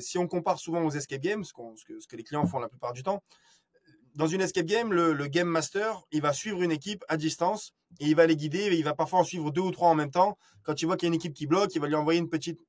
si 0.00 0.18
on 0.18 0.26
compare 0.26 0.58
souvent 0.58 0.82
aux 0.82 0.90
escape 0.90 1.20
games, 1.20 1.44
ce, 1.44 1.52
ce, 1.76 1.84
que, 1.84 2.00
ce, 2.00 2.06
que, 2.06 2.16
les 2.16 2.24
clients 2.24 2.46
font 2.46 2.58
la 2.58 2.68
plupart 2.68 2.92
du 2.92 3.02
temps, 3.02 3.22
dans 4.14 4.26
une 4.26 4.40
escape 4.40 4.66
game, 4.66 4.92
le, 4.92 5.12
le, 5.12 5.26
game 5.28 5.46
master, 5.46 6.02
il 6.10 6.22
va 6.22 6.32
suivre 6.32 6.62
une 6.62 6.72
équipe 6.72 7.04
à 7.08 7.16
distance 7.16 7.72
et 8.00 8.06
il 8.06 8.16
va 8.16 8.26
les 8.26 8.36
guider. 8.36 8.58
Et 8.58 8.74
il 8.74 8.84
va 8.84 8.94
parfois 8.94 9.20
en 9.20 9.24
suivre 9.24 9.50
deux 9.50 9.60
ou 9.60 9.70
trois 9.70 9.88
en 9.88 9.94
même 9.94 10.10
temps. 10.10 10.36
Quand 10.64 10.82
il 10.82 10.86
voit 10.86 10.96
qu'il 10.96 11.06
y 11.06 11.08
a 11.08 11.14
une 11.14 11.14
équipe 11.14 11.34
qui 11.34 11.46
bloque, 11.46 11.74
il 11.74 11.80
va 11.80 11.86
lui 11.86 11.94
envoyer 11.94 12.18
une 12.18 12.28
petite, 12.28 12.60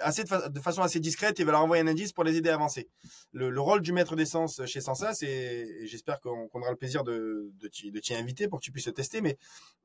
assez 0.00 0.24
de, 0.24 0.60
façon 0.60 0.82
assez 0.82 1.00
discrète, 1.00 1.38
il 1.38 1.44
va 1.44 1.52
leur 1.52 1.62
envoyer 1.62 1.82
un 1.82 1.86
indice 1.86 2.12
pour 2.12 2.24
les 2.24 2.36
aider 2.36 2.50
à 2.50 2.54
avancer. 2.54 2.88
Le, 3.32 3.60
rôle 3.60 3.80
du 3.82 3.92
maître 3.92 4.16
d'essence 4.16 4.64
chez 4.66 4.80
Sansa, 4.80 5.14
c'est, 5.14 5.86
j'espère 5.86 6.20
qu'on 6.20 6.48
aura 6.52 6.70
le 6.70 6.76
plaisir 6.76 7.04
de, 7.04 7.50
de 7.60 7.98
t'y 8.00 8.14
inviter 8.14 8.48
pour 8.48 8.60
que 8.60 8.64
tu 8.64 8.72
puisses 8.72 8.86
le 8.86 8.92
tester, 8.92 9.20
mais 9.20 9.36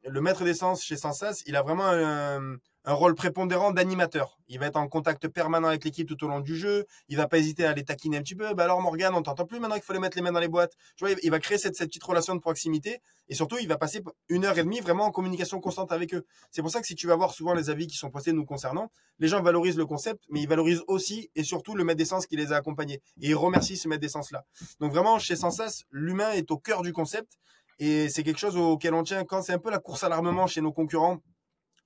le 0.04 0.22
maître 0.22 0.44
d'essence 0.44 0.84
chez 0.84 0.98
Sansas, 0.98 1.44
il 1.46 1.56
a 1.56 1.62
vraiment 1.62 1.88
un, 1.88 2.58
un 2.86 2.94
rôle 2.94 3.16
prépondérant 3.16 3.72
d'animateur. 3.72 4.38
Il 4.48 4.60
va 4.60 4.68
être 4.68 4.76
en 4.76 4.88
contact 4.88 5.28
permanent 5.30 5.70
avec 5.70 5.86
l'équipe 5.86 6.08
tout 6.08 6.22
au 6.26 6.28
long 6.28 6.42
du 6.42 6.56
jeu. 6.56 6.86
Il 7.08 7.18
va 7.18 7.28
pas 7.28 7.38
hésiter 7.38 7.66
à 7.66 7.74
les 7.74 7.84
taquiner 7.84 8.18
un 8.18 8.22
petit 8.22 8.36
peu. 8.36 8.54
Bah 8.54 8.66
alors 8.66 8.82
Morgan, 8.82 9.14
on 9.16 9.22
t'entend 9.22 9.46
plus 9.46 9.60
maintenant 9.60 9.76
qu'il 9.76 9.86
faut 9.86 9.94
les 9.94 10.00
mettre 10.00 10.18
les 10.18 10.22
mains 10.22 10.32
dans 10.32 10.40
les 10.40 10.50
boîtes. 10.50 10.74
Tu 10.98 11.06
vois, 11.06 11.16
il 11.24 11.32
va 11.32 11.40
créer 11.40 11.58
cette, 11.58 11.76
cette 11.76 11.88
petite 11.88 12.04
relation 12.04 12.36
de 12.36 12.42
proximité 12.42 13.00
et 13.30 13.36
surtout 13.36 13.58
il 13.60 13.68
va 13.68 13.78
passer 13.78 14.02
une 14.28 14.44
heure 14.44 14.58
et 14.58 14.64
demie 14.64 14.82
vraiment 14.82 15.06
en 15.06 15.12
communication 15.12 15.60
constante 15.62 15.92
avec 15.92 16.14
eux. 16.14 16.26
C'est 16.52 16.62
pour 16.62 16.72
ça 16.72 16.82
que 16.82 16.88
si 16.88 16.96
tu 16.96 17.08
vas 17.08 17.16
voir 17.16 17.32
souvent 17.32 17.54
les 17.54 17.70
avis 17.70 17.88
qui 17.88 17.96
sont 17.96 18.10
postés 18.10 18.34
nous 18.34 18.46
concernant, 18.46 18.92
les 19.20 19.30
gens 19.30 19.42
valorisent 19.42 19.78
le 19.78 19.86
concept, 19.86 20.24
mais 20.30 20.42
ils 20.42 20.50
valorisent 20.50 20.84
aussi 20.88 21.30
et 21.36 21.44
surtout 21.44 21.76
le 21.76 21.86
maître 21.86 22.00
d'essence 22.00 22.28
qui 22.28 22.36
les 22.36 22.52
a 22.52 22.58
accompagnés 22.58 23.02
et 23.22 23.30
ils 23.30 23.36
remercient 23.36 23.78
ce 23.78 23.88
maître 23.88 24.02
d'essence 24.02 24.32
là. 24.32 24.44
Donc 24.82 24.92
vraiment 24.92 25.20
chez 25.20 25.38
Sansas, 25.38 25.84
l'humain 25.92 26.32
est 26.32 26.52
au 26.52 26.58
cœur 26.58 26.82
du 26.82 26.92
concept 26.92 27.38
et 27.80 28.10
c'est 28.10 28.24
quelque 28.24 28.40
chose 28.40 28.58
auquel 28.58 28.94
on 28.94 29.04
tient 29.04 29.24
quand 29.24 29.42
c'est 29.42 29.54
un 29.54 29.60
peu 29.60 29.72
la 29.72 29.80
course 29.80 30.04
à 30.04 30.10
l'armement 30.10 30.48
chez 30.48 30.62
nos 30.62 30.72
concurrents 30.72 31.20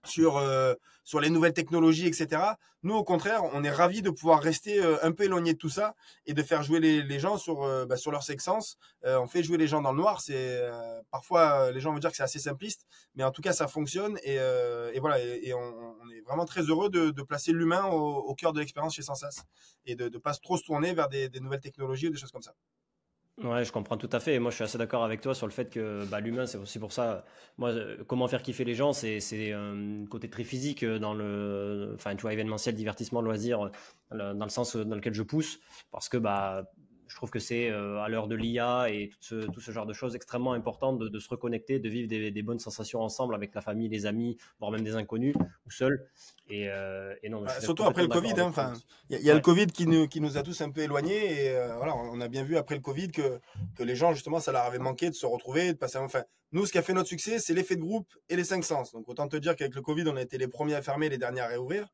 sur 0.08 0.38
euh, 0.38 0.74
sur 1.03 1.20
les 1.20 1.30
nouvelles 1.30 1.53
technologies, 1.53 2.08
etc. 2.08 2.41
Nous, 2.84 2.93
au 2.93 3.03
contraire, 3.03 3.43
on 3.53 3.64
est 3.64 3.72
ravis 3.72 4.01
de 4.01 4.10
pouvoir 4.10 4.41
rester 4.41 4.84
euh, 4.84 4.97
un 5.03 5.12
peu 5.12 5.24
éloigné 5.24 5.53
de 5.53 5.58
tout 5.58 5.70
ça 5.70 5.95
et 6.26 6.34
de 6.34 6.43
faire 6.43 6.64
jouer 6.64 6.80
les, 6.80 7.01
les 7.01 7.20
gens 7.20 7.38
sur 7.38 7.64
euh, 7.64 7.86
bah, 7.86 7.97
sur 7.97 8.12
leur 8.12 8.24
sexence. 8.24 8.78
on 9.03 9.28
fait 9.28 9.43
jouer 9.43 9.58
les 9.58 9.68
gens 9.68 9.82
dans 9.82 9.91
le 9.91 9.97
noir. 9.97 10.22
C'est 10.22 10.62
parfois 11.12 11.72
les 11.72 11.80
gens 11.80 11.93
vont 11.93 11.99
dire 11.99 12.12
que 12.12 12.18
c'est 12.18 12.24
assez 12.24 12.39
simpliste, 12.39 12.86
mais 13.16 13.24
en 13.24 13.32
tout 13.32 13.41
cas 13.41 13.53
ça 13.53 13.68
fonctionne 13.68 14.18
et, 14.24 14.36
et 14.36 14.99
voilà. 14.99 15.20
Et, 15.20 15.53
on, 15.53 15.95
est 16.12 16.22
vraiment 16.22 16.45
très 16.45 16.62
heureux 16.62 16.89
de, 16.89 17.22
placer 17.22 17.51
l'humain 17.51 17.86
au, 17.86 18.18
au, 18.30 18.36
cœur 18.36 18.53
de 18.53 18.60
l'expérience 18.60 18.95
chez 18.95 19.01
Sensas 19.01 19.43
et 19.86 19.95
de 19.95 20.10
ne 20.10 20.18
pas 20.18 20.34
trop 20.34 20.58
se 20.58 20.64
tourner 20.64 20.93
vers 20.93 21.10
des, 21.10 21.30
des 21.30 21.39
nouvelles 21.39 21.62
technologies 21.62 22.08
ou 22.08 22.12
des 22.12 22.18
choses 22.18 22.32
comme 22.32 22.41
ça. 22.41 22.53
Ouais, 23.44 23.64
je 23.64 23.72
comprends 23.72 23.98
tout 23.98 24.10
à 24.12 24.20
fait. 24.20 24.34
Et 24.34 24.40
moi, 24.40 24.50
je 24.50 24.56
suis 24.56 24.64
assez 24.64 24.80
d'accord 24.80 25.04
avec 25.04 25.22
toi 25.22 25.36
sur 25.36 25.46
le 25.46 25.52
fait 25.52 25.70
que 25.70 26.06
bah, 26.06 26.20
l'humain, 26.20 26.48
c'est 26.48 26.58
aussi 26.58 26.80
pour 26.80 26.92
ça. 26.92 27.24
Moi, 27.60 27.70
euh, 27.70 28.04
comment 28.04 28.28
faire 28.28 28.42
kiffer 28.42 28.64
les 28.66 28.74
gens, 28.74 28.94
c'est 28.94 29.54
un 29.54 30.06
côté 30.10 30.28
très 30.28 30.44
physique 30.44 30.82
euh, 30.82 30.98
dans 30.98 31.14
le, 31.14 31.92
enfin, 31.94 32.16
tu 32.16 32.24
vois, 32.24 32.34
événementiel, 32.34 32.74
divertissement, 32.74 33.22
loisir, 33.22 33.70
dans 34.10 34.34
le 34.44 34.50
sens 34.50 34.76
dans 34.76 34.96
lequel 34.96 35.14
je 35.14 35.22
pousse, 35.22 35.60
parce 35.92 36.10
que 36.10 36.18
bah, 36.18 36.72
trouve 37.18 37.30
que 37.30 37.39
c'est 37.39 37.70
à 37.70 38.07
l'heure 38.07 38.28
de 38.28 38.36
l'IA 38.36 38.89
et 38.89 39.09
tout 39.09 39.18
ce, 39.22 39.36
tout 39.47 39.59
ce, 39.59 39.72
genre 39.72 39.86
de 39.86 39.93
choses 39.93 40.15
extrêmement 40.15 40.53
important 40.53 40.93
de, 40.93 41.20
se 41.20 41.30
reconnecter, 41.30 41.80
de 41.80 41.89
vivre 41.89 42.07
des, 42.07 42.41
bonnes 42.41 42.59
sensations 42.59 43.01
ensemble 43.01 43.36
avec 43.36 43.53
la 43.53 43.61
famille, 43.61 43.89
les 43.89 44.05
amis, 44.05 44.38
voire 44.59 44.72
même 44.72 44.84
des 44.84 44.95
inconnus 44.95 45.36
ou 45.65 45.72
seul. 45.72 46.07
Et, 46.49 46.70
non, 47.30 47.41
bah, 47.41 47.59
surtout 47.59 47.84
après 47.84 48.03
le 48.03 48.07
Covid, 48.07 48.34
hein, 48.38 48.45
enfin, 48.47 48.74
il 49.09 49.20
y 49.20 49.30
a, 49.30 49.34
le 49.34 49.41
Covid 49.41 49.68
qui 49.68 49.88
nous, 49.88 50.07
qui 50.07 50.22
nous 50.22 50.38
a 50.38 50.43
tous 50.43 50.61
un 50.61 50.72
peu 50.72 50.82
éloignés 50.82 51.45
et 51.45 51.53
voilà, 51.78 51.95
on 51.95 52.22
a 52.22 52.28
bien 52.28 52.43
vu 52.43 52.57
après 52.57 52.76
le 52.76 52.82
Covid 52.82 53.09
que, 53.09 53.39
que 53.76 53.84
les 53.84 53.95
gens 53.95 54.13
justement 54.13 54.39
ça 54.39 54.51
leur 54.51 54.63
avait 54.63 54.80
manqué 54.80 55.09
de 55.09 55.15
se 55.15 55.26
retrouver, 55.26 55.74
de 55.74 55.78
passer 55.78 55.97
enfin 55.97 56.24
nous, 56.53 56.65
ce 56.65 56.72
qui 56.72 56.78
a 56.78 56.82
fait 56.82 56.93
notre 56.93 57.09
succès, 57.09 57.39
c'est 57.39 57.53
l'effet 57.53 57.76
de 57.76 57.82
groupe 57.82 58.07
et 58.30 58.38
les 58.38 58.45
cinq 58.45 58.63
sens. 58.63 58.93
Donc, 58.93 59.09
autant 59.09 59.28
te 59.28 59.36
dire 59.36 59.55
qu'avec 59.55 59.76
le 59.76 59.82
Covid, 59.82 60.07
on 60.07 60.15
a 60.15 60.22
été 60.22 60.38
les 60.38 60.47
premiers 60.47 60.76
à 60.76 60.82
fermer, 60.82 61.09
les 61.09 61.18
derniers 61.18 61.41
à 61.41 61.47
réouvrir. 61.47 61.88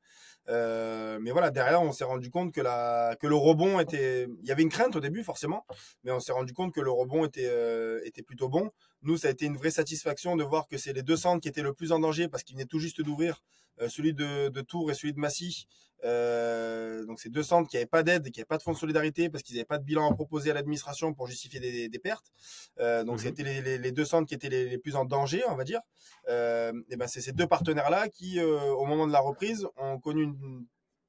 Euh, 0.50 1.20
mais 1.22 1.32
voilà, 1.32 1.52
derrière, 1.52 1.82
on 1.82 1.91
s'est 1.91 2.04
rendu 2.04 2.30
compte 2.30 2.52
que, 2.52 2.62
la, 2.62 3.16
que 3.20 3.28
le 3.28 3.36
rebond 3.36 3.80
était. 3.80 4.28
Il 4.41 4.48
y 4.48 4.52
avait 4.52 4.64
une 4.64 4.70
crainte 4.70 4.96
au 4.96 5.00
début, 5.00 5.24
forcément, 5.24 5.66
mais 6.04 6.12
on 6.12 6.20
s'est 6.20 6.34
rendu 6.34 6.54
compte 6.54 6.74
que 6.74 6.82
le 6.82 6.91
rebond 6.91 7.26
était, 7.26 7.48
euh, 7.48 8.02
était 8.06 8.24
plutôt 8.24 8.50
bon. 8.50 8.72
Nous, 9.04 9.18
ça 9.18 9.28
a 9.28 9.32
été 9.32 9.45
une 9.45 9.58
vraie 9.58 9.72
satisfaction 9.72 10.36
de 10.36 10.43
voir 10.43 10.68
que 10.68 10.78
c'est 10.78 10.93
les 10.93 11.04
deux 11.04 11.18
centres 11.18 11.41
qui 11.41 11.49
étaient 11.49 11.62
le 11.62 11.74
plus 11.74 11.91
en 11.91 11.99
danger 11.99 12.28
parce 12.28 12.43
qu'ils 12.43 12.56
venaient 12.56 12.66
tout 12.66 12.80
juste 12.80 13.01
d'ouvrir, 13.01 13.41
euh, 13.82 13.89
celui 13.89 14.14
de, 14.14 14.49
de, 14.49 14.62
Tours 14.62 14.91
et 14.91 14.93
celui 14.93 15.14
de 15.14 15.20
Massy. 15.20 15.68
Euh, 16.06 17.06
donc, 17.06 17.20
c'est 17.20 17.30
deux 17.30 17.43
centres 17.43 17.70
qui 17.70 17.76
n'avaient 17.76 17.86
pas 17.86 18.04
d'aide, 18.04 18.30
qui 18.30 18.39
n'avaient 18.39 18.45
pas 18.45 18.58
de 18.58 18.64
fonds 18.64 18.74
de 18.74 18.78
solidarité 18.78 19.30
parce 19.30 19.43
qu'ils 19.43 19.56
n'avaient 19.56 19.66
pas 19.66 19.78
de 19.78 19.84
bilan 19.84 20.10
à 20.10 20.14
proposer 20.14 20.51
à 20.51 20.54
l'administration 20.54 21.14
pour 21.14 21.28
justifier 21.28 21.60
des, 21.60 21.89
des 21.89 21.99
pertes. 21.99 22.32
Euh, 22.80 23.04
donc, 23.04 23.16
mmh 23.16 23.24
c'était 23.24 23.43
les, 23.43 23.62
les, 23.62 23.78
les, 23.78 23.91
deux 23.91 24.06
centres 24.06 24.28
qui 24.28 24.36
étaient 24.36 24.49
les, 24.49 24.70
les, 24.70 24.78
plus 24.78 24.95
en 24.95 25.06
danger, 25.06 25.43
on 25.47 25.56
va 25.56 25.64
dire. 25.64 25.80
Et 26.28 26.95
ben, 26.97 27.08
c'est 27.08 27.22
ces 27.22 27.34
deux 27.34 27.47
partenaires-là 27.47 28.10
qui, 28.10 28.39
au 28.41 28.86
moment 28.86 29.08
de 29.08 29.12
la 29.12 29.20
reprise, 29.20 29.68
ont 29.78 29.99
connu 29.99 30.24
une 30.24 30.66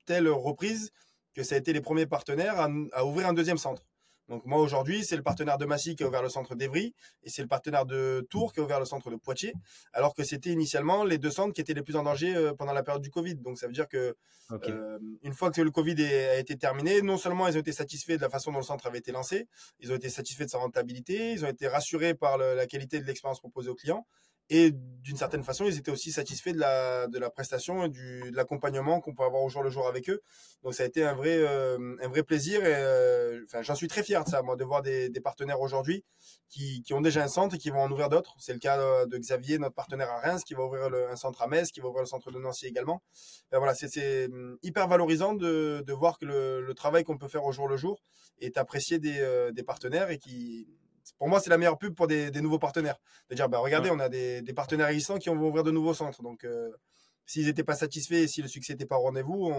telle 0.07 0.28
reprise 0.28 0.90
que 1.34 1.42
ça 1.42 1.57
a 1.57 1.59
été 1.59 1.72
les 1.72 1.80
premiers 1.80 2.07
partenaires 2.07 2.59
à, 2.59 2.68
à 2.92 3.05
ouvrir 3.05 3.28
un 3.28 3.32
deuxième 3.32 3.59
centre. 3.59 3.82
Donc 4.29 4.47
moi 4.47 4.59
aujourd'hui, 4.61 5.05
c'est 5.05 5.16
le 5.16 5.22
partenaire 5.22 5.59
de 5.59 5.66
Massy 5.66 5.97
qui 5.97 6.03
a 6.03 6.09
ouvert 6.09 6.22
le 6.22 6.31
centre 6.31 6.55
d'Evry 6.55 6.95
et 7.22 7.31
c'est 7.31 7.43
le 7.43 7.49
partenaire 7.49 7.85
de 7.85 8.27
Tours 8.31 8.53
qui 8.53 8.61
a 8.61 8.62
ouvert 8.62 8.81
le 8.81 8.87
centre 8.87 9.11
de 9.11 9.16
Poitiers, 9.16 9.53
alors 9.93 10.14
que 10.14 10.25
c'était 10.25 10.51
initialement 10.51 11.05
les 11.05 11.18
deux 11.18 11.31
centres 11.31 11.53
qui 11.53 11.61
étaient 11.61 11.75
les 11.75 11.83
plus 11.83 11.97
en 11.97 12.03
danger 12.03 12.35
euh, 12.35 12.55
pendant 12.55 12.72
la 12.72 12.83
période 12.83 13.03
du 13.03 13.11
Covid. 13.11 13.35
Donc 13.37 13.59
ça 13.59 13.66
veut 13.66 13.72
dire 13.72 13.89
que 13.89 14.16
euh, 14.51 14.99
une 15.22 15.35
fois 15.35 15.51
que 15.51 15.61
le 15.61 15.70
Covid 15.70 16.03
a 16.03 16.39
été 16.39 16.57
terminé, 16.57 17.03
non 17.03 17.16
seulement 17.16 17.49
ils 17.49 17.57
ont 17.57 17.61
été 17.61 17.72
satisfaits 17.72 18.16
de 18.16 18.22
la 18.22 18.31
façon 18.31 18.51
dont 18.53 18.59
le 18.59 18.64
centre 18.64 18.87
avait 18.87 18.99
été 18.99 19.12
lancé, 19.12 19.47
ils 19.81 19.93
ont 19.93 19.97
été 19.97 20.09
satisfaits 20.09 20.45
de 20.45 20.51
sa 20.51 20.59
rentabilité, 20.59 21.33
ils 21.33 21.45
ont 21.45 21.49
été 21.49 21.68
rassurés 21.68 22.14
par 22.14 22.39
la 22.39 22.66
qualité 22.66 23.01
de 23.01 23.05
l'expérience 23.07 23.41
proposée 23.41 23.70
aux 23.70 23.75
clients 23.75 24.07
et 24.51 24.72
d'une 24.72 25.16
certaine 25.16 25.42
façon, 25.42 25.64
ils 25.66 25.76
étaient 25.76 25.90
aussi 25.90 26.12
satisfaits 26.12 26.53
de 26.53 26.59
la, 26.59 27.07
de 27.09 27.18
la 27.18 27.30
prestation 27.30 27.84
et 27.84 27.88
du, 27.88 28.30
de 28.30 28.36
l'accompagnement 28.36 29.01
qu'on 29.01 29.14
peut 29.14 29.22
avoir 29.22 29.42
au 29.42 29.49
jour 29.49 29.62
le 29.62 29.70
jour 29.70 29.86
avec 29.86 30.09
eux. 30.09 30.22
Donc 30.62 30.74
ça 30.74 30.82
a 30.82 30.86
été 30.86 31.05
un 31.05 31.14
vrai, 31.14 31.36
euh, 31.38 31.97
un 32.03 32.09
vrai 32.09 32.22
plaisir 32.22 32.61
euh, 32.62 33.42
enfin, 33.45 33.62
j'en 33.62 33.74
suis 33.74 33.88
très 33.88 34.03
fier 34.03 34.24
de 34.24 34.28
ça, 34.28 34.42
moi, 34.42 34.57
de 34.57 34.64
voir 34.64 34.82
des, 34.82 35.11
partenaires 35.22 35.61
aujourd'hui 35.61 36.05
qui, 36.51 36.82
qui, 36.82 36.92
ont 36.92 37.01
déjà 37.01 37.22
un 37.22 37.28
centre 37.28 37.55
et 37.55 37.59
qui 37.59 37.70
vont 37.70 37.80
en 37.80 37.90
ouvrir 37.90 38.09
d'autres. 38.09 38.34
C'est 38.38 38.53
le 38.53 38.59
cas 38.59 39.07
de 39.07 39.18
Xavier, 39.18 39.59
notre 39.59 39.74
partenaire 39.74 40.11
à 40.11 40.20
Reims, 40.20 40.42
qui 40.45 40.55
va 40.55 40.64
ouvrir 40.64 40.90
un 41.11 41.16
centre 41.16 41.40
à 41.42 41.47
Metz, 41.47 41.70
qui 41.70 41.80
va 41.80 41.88
ouvrir 41.88 42.03
le 42.03 42.09
centre 42.09 42.30
de 42.30 42.38
Nancy 42.38 42.66
également. 42.66 43.03
Ben 43.51 43.59
voilà, 43.59 43.74
c'est 43.74 44.26
hum, 44.26 44.59
hyper 44.62 44.88
valorisant 44.88 45.34
de, 45.34 45.82
de 45.86 45.92
voir 45.92 46.18
que 46.18 46.26
le, 46.26 46.61
le 46.61 46.74
travail 46.74 47.05
qu'on 47.05 47.16
peut 47.16 47.28
faire 47.28 47.45
au 47.45 47.53
jour 47.53 47.68
le 47.68 47.76
jour 47.76 48.03
est 48.40 48.59
apprécié 48.59 48.99
des, 48.99 49.20
euh, 49.20 49.53
des 49.53 49.62
partenaires 49.62 50.11
et 50.11 50.18
qui 50.18 50.66
pour 51.18 51.28
moi, 51.28 51.40
c'est 51.40 51.50
la 51.50 51.59
meilleure 51.59 51.78
pub 51.78 51.94
pour 51.94 52.07
des, 52.07 52.30
nouveaux 52.40 52.59
partenaires. 52.59 52.96
De 53.30 53.34
dire, 53.34 53.48
bah, 53.48 53.59
regardez, 53.59 53.90
on 53.90 53.98
a 53.98 54.09
des, 54.09 54.42
partenaires 54.55 54.88
existants 54.88 55.18
qui 55.18 55.28
vont 55.28 55.36
ouvrir 55.36 55.64
de 55.64 55.70
nouveaux 55.70 55.94
centres. 55.94 56.22
Donc, 56.22 56.44
euh, 56.44 56.70
s'ils 57.26 57.46
n'étaient 57.46 57.64
pas 57.64 57.74
satisfaits 57.74 58.14
et 58.14 58.28
si 58.28 58.42
le 58.42 58.48
succès 58.48 58.74
n'était 58.74 58.86
pas 58.86 58.98
au 58.98 59.02
rendez-vous, 59.02 59.52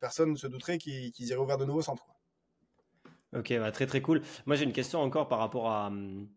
personne 0.00 0.32
ne 0.32 0.36
se 0.36 0.46
douterait 0.46 0.78
qu'ils 0.78 1.12
iraient 1.18 1.40
ouvrir 1.40 1.58
de 1.58 1.64
nouveaux 1.64 1.82
centres. 1.82 2.06
Ok, 3.34 3.52
bah, 3.58 3.72
très 3.72 3.86
très 3.86 4.00
cool. 4.00 4.22
Moi, 4.46 4.56
j'ai 4.56 4.64
une 4.64 4.72
question 4.72 5.00
encore 5.00 5.28
par 5.28 5.38
rapport 5.38 5.68
à. 5.68 5.88
Hum, 5.88 6.28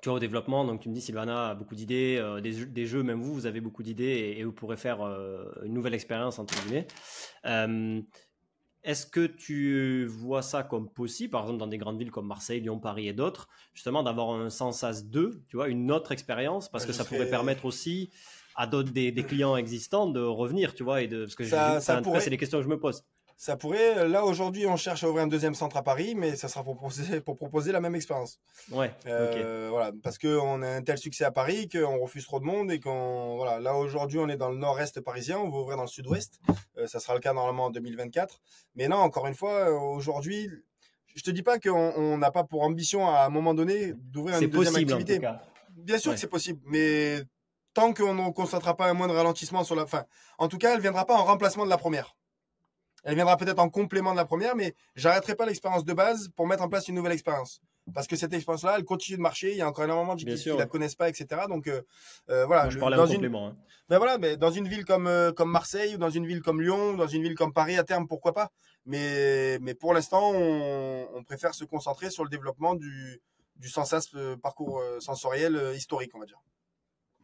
tu 0.00 0.10
vois, 0.10 0.16
au 0.18 0.20
développement, 0.20 0.64
donc 0.64 0.80
tu 0.80 0.88
me 0.88 0.94
dis 0.94 1.00
Sylvana 1.00 1.50
a 1.50 1.54
beaucoup 1.56 1.74
d'idées, 1.74 2.18
euh, 2.20 2.40
des, 2.40 2.86
jeux, 2.86 3.02
même 3.02 3.20
vous, 3.20 3.34
vous 3.34 3.46
avez 3.46 3.60
beaucoup 3.60 3.82
d'idées 3.82 4.36
et, 4.38 4.44
vous 4.44 4.52
pourrez 4.52 4.76
faire 4.76 5.00
euh, 5.02 5.50
une 5.64 5.72
nouvelle 5.72 5.94
expérience, 5.94 6.38
entre 6.38 6.54
guillemets. 6.62 6.86
Est-ce 8.84 9.06
que 9.06 9.26
tu 9.26 10.06
vois 10.06 10.42
ça 10.42 10.62
comme 10.62 10.88
possible, 10.88 11.30
par 11.30 11.42
exemple 11.42 11.58
dans 11.58 11.66
des 11.66 11.78
grandes 11.78 11.98
villes 11.98 12.10
comme 12.10 12.26
Marseille, 12.26 12.60
Lyon, 12.60 12.78
Paris 12.78 13.08
et 13.08 13.12
d'autres, 13.12 13.48
justement 13.74 14.02
d'avoir 14.02 14.30
un 14.30 14.50
Sensas 14.50 15.02
2, 15.04 15.42
tu 15.48 15.56
vois, 15.56 15.68
une 15.68 15.90
autre 15.90 16.12
expérience, 16.12 16.68
parce 16.68 16.86
que 16.86 16.92
ça 16.92 17.04
pourrait 17.04 17.28
permettre 17.28 17.64
aussi 17.64 18.10
à 18.54 18.66
d'autres 18.66 18.90
des, 18.90 19.12
clients 19.12 19.56
existants 19.56 20.06
de 20.06 20.20
revenir, 20.20 20.74
tu 20.74 20.84
vois, 20.84 21.02
et 21.02 21.08
de 21.08 21.24
parce 21.24 21.34
que 21.34 21.44
ça, 21.44 21.80
c'est 21.80 22.30
des 22.30 22.36
questions 22.36 22.58
que 22.58 22.64
je 22.64 22.68
me 22.68 22.78
pose. 22.78 23.04
Ça 23.40 23.56
pourrait. 23.56 24.08
Là, 24.08 24.24
aujourd'hui, 24.24 24.66
on 24.66 24.76
cherche 24.76 25.04
à 25.04 25.08
ouvrir 25.08 25.22
un 25.22 25.28
deuxième 25.28 25.54
centre 25.54 25.76
à 25.76 25.84
Paris, 25.84 26.16
mais 26.16 26.34
ça 26.34 26.48
sera 26.48 26.64
pour 26.64 26.74
proposer, 26.76 27.20
pour 27.20 27.36
proposer 27.36 27.70
la 27.70 27.78
même 27.78 27.94
expérience. 27.94 28.40
Ouais. 28.72 28.92
Euh, 29.06 29.68
voilà, 29.70 29.92
parce 30.02 30.18
qu'on 30.18 30.60
a 30.60 30.68
un 30.68 30.82
tel 30.82 30.98
succès 30.98 31.24
à 31.24 31.30
Paris 31.30 31.68
qu'on 31.68 32.00
refuse 32.00 32.24
trop 32.24 32.40
de 32.40 32.44
monde 32.44 32.72
et 32.72 32.80
qu'on. 32.80 33.36
Voilà, 33.36 33.60
là, 33.60 33.76
aujourd'hui, 33.76 34.18
on 34.18 34.28
est 34.28 34.36
dans 34.36 34.50
le 34.50 34.56
nord-est 34.56 35.00
parisien, 35.00 35.38
on 35.38 35.50
va 35.50 35.58
ouvrir 35.58 35.76
dans 35.76 35.84
le 35.84 35.88
sud-ouest. 35.88 36.40
Euh, 36.78 36.88
ça 36.88 36.98
sera 36.98 37.14
le 37.14 37.20
cas 37.20 37.32
normalement 37.32 37.66
en 37.66 37.70
2024. 37.70 38.40
Mais 38.74 38.88
non, 38.88 38.96
encore 38.96 39.28
une 39.28 39.36
fois, 39.36 39.70
aujourd'hui, 39.70 40.50
je 41.14 41.22
te 41.22 41.30
dis 41.30 41.44
pas 41.44 41.60
qu'on 41.60 42.18
n'a 42.18 42.32
pas 42.32 42.42
pour 42.42 42.62
ambition 42.62 43.08
à 43.08 43.24
un 43.24 43.28
moment 43.28 43.54
donné 43.54 43.92
d'ouvrir 43.94 44.42
une 44.42 44.50
deuxième 44.50 44.72
possible, 44.72 44.92
activité. 44.92 45.12
En 45.12 45.30
tout 45.30 45.38
cas. 45.38 45.42
Bien 45.76 45.98
sûr 45.98 46.12
que 46.12 46.18
c'est 46.18 46.26
possible, 46.26 46.60
mais 46.66 47.22
tant 47.72 47.94
qu'on 47.94 48.14
ne 48.14 48.32
constatera 48.32 48.76
pas 48.76 48.90
un 48.90 48.94
moindre 48.94 49.14
ralentissement 49.14 49.62
sur 49.62 49.76
la 49.76 49.86
fin. 49.86 50.06
En 50.38 50.48
tout 50.48 50.58
cas, 50.58 50.74
elle 50.74 50.80
viendra 50.80 51.06
pas 51.06 51.14
en 51.14 51.24
remplacement 51.24 51.64
de 51.64 51.70
la 51.70 51.78
première. 51.78 52.16
Elle 53.04 53.14
viendra 53.14 53.36
peut-être 53.36 53.58
en 53.58 53.68
complément 53.68 54.12
de 54.12 54.16
la 54.16 54.24
première, 54.24 54.56
mais 54.56 54.74
j'arrêterai 54.96 55.34
pas 55.34 55.46
l'expérience 55.46 55.84
de 55.84 55.92
base 55.92 56.28
pour 56.36 56.46
mettre 56.46 56.62
en 56.62 56.68
place 56.68 56.88
une 56.88 56.94
nouvelle 56.96 57.12
expérience. 57.12 57.60
Parce 57.94 58.06
que 58.06 58.16
cette 58.16 58.32
expérience-là, 58.32 58.74
elle 58.76 58.84
continue 58.84 59.16
de 59.16 59.22
marcher. 59.22 59.52
Il 59.52 59.56
y 59.56 59.62
a 59.62 59.68
encore 59.68 59.84
énormément 59.84 60.14
de 60.14 60.20
gens 60.20 60.34
qui, 60.34 60.48
ne 60.50 60.58
la 60.58 60.66
connaissent 60.66 60.94
pas, 60.94 61.08
etc. 61.08 61.42
Donc 61.48 61.66
euh, 61.68 61.82
euh, 62.28 62.44
voilà. 62.46 62.68
je 62.68 62.78
parlais 62.78 62.96
dans 62.96 63.04
en 63.04 63.12
complément. 63.12 63.48
Hein. 63.48 63.54
Ben 63.88 63.98
voilà, 63.98 64.18
mais 64.18 64.36
dans 64.36 64.50
une 64.50 64.68
ville 64.68 64.84
comme 64.84 65.06
euh, 65.06 65.32
comme 65.32 65.50
Marseille 65.50 65.94
ou 65.94 65.98
dans 65.98 66.10
une 66.10 66.26
ville 66.26 66.42
comme 66.42 66.60
Lyon, 66.60 66.90
ou 66.90 66.96
dans 66.96 67.06
une 67.06 67.22
ville 67.22 67.34
comme 67.34 67.52
Paris 67.52 67.78
à 67.78 67.84
terme, 67.84 68.06
pourquoi 68.06 68.34
pas. 68.34 68.50
Mais 68.84 69.58
mais 69.60 69.74
pour 69.74 69.94
l'instant, 69.94 70.32
on, 70.32 71.08
on, 71.14 71.24
préfère 71.24 71.54
se 71.54 71.64
concentrer 71.64 72.10
sur 72.10 72.24
le 72.24 72.30
développement 72.30 72.74
du 72.74 73.20
du 73.56 73.68
sensas 73.68 74.14
parcours 74.42 74.82
sensoriel 75.00 75.72
historique, 75.74 76.12
on 76.14 76.20
va 76.20 76.26
dire. 76.26 76.40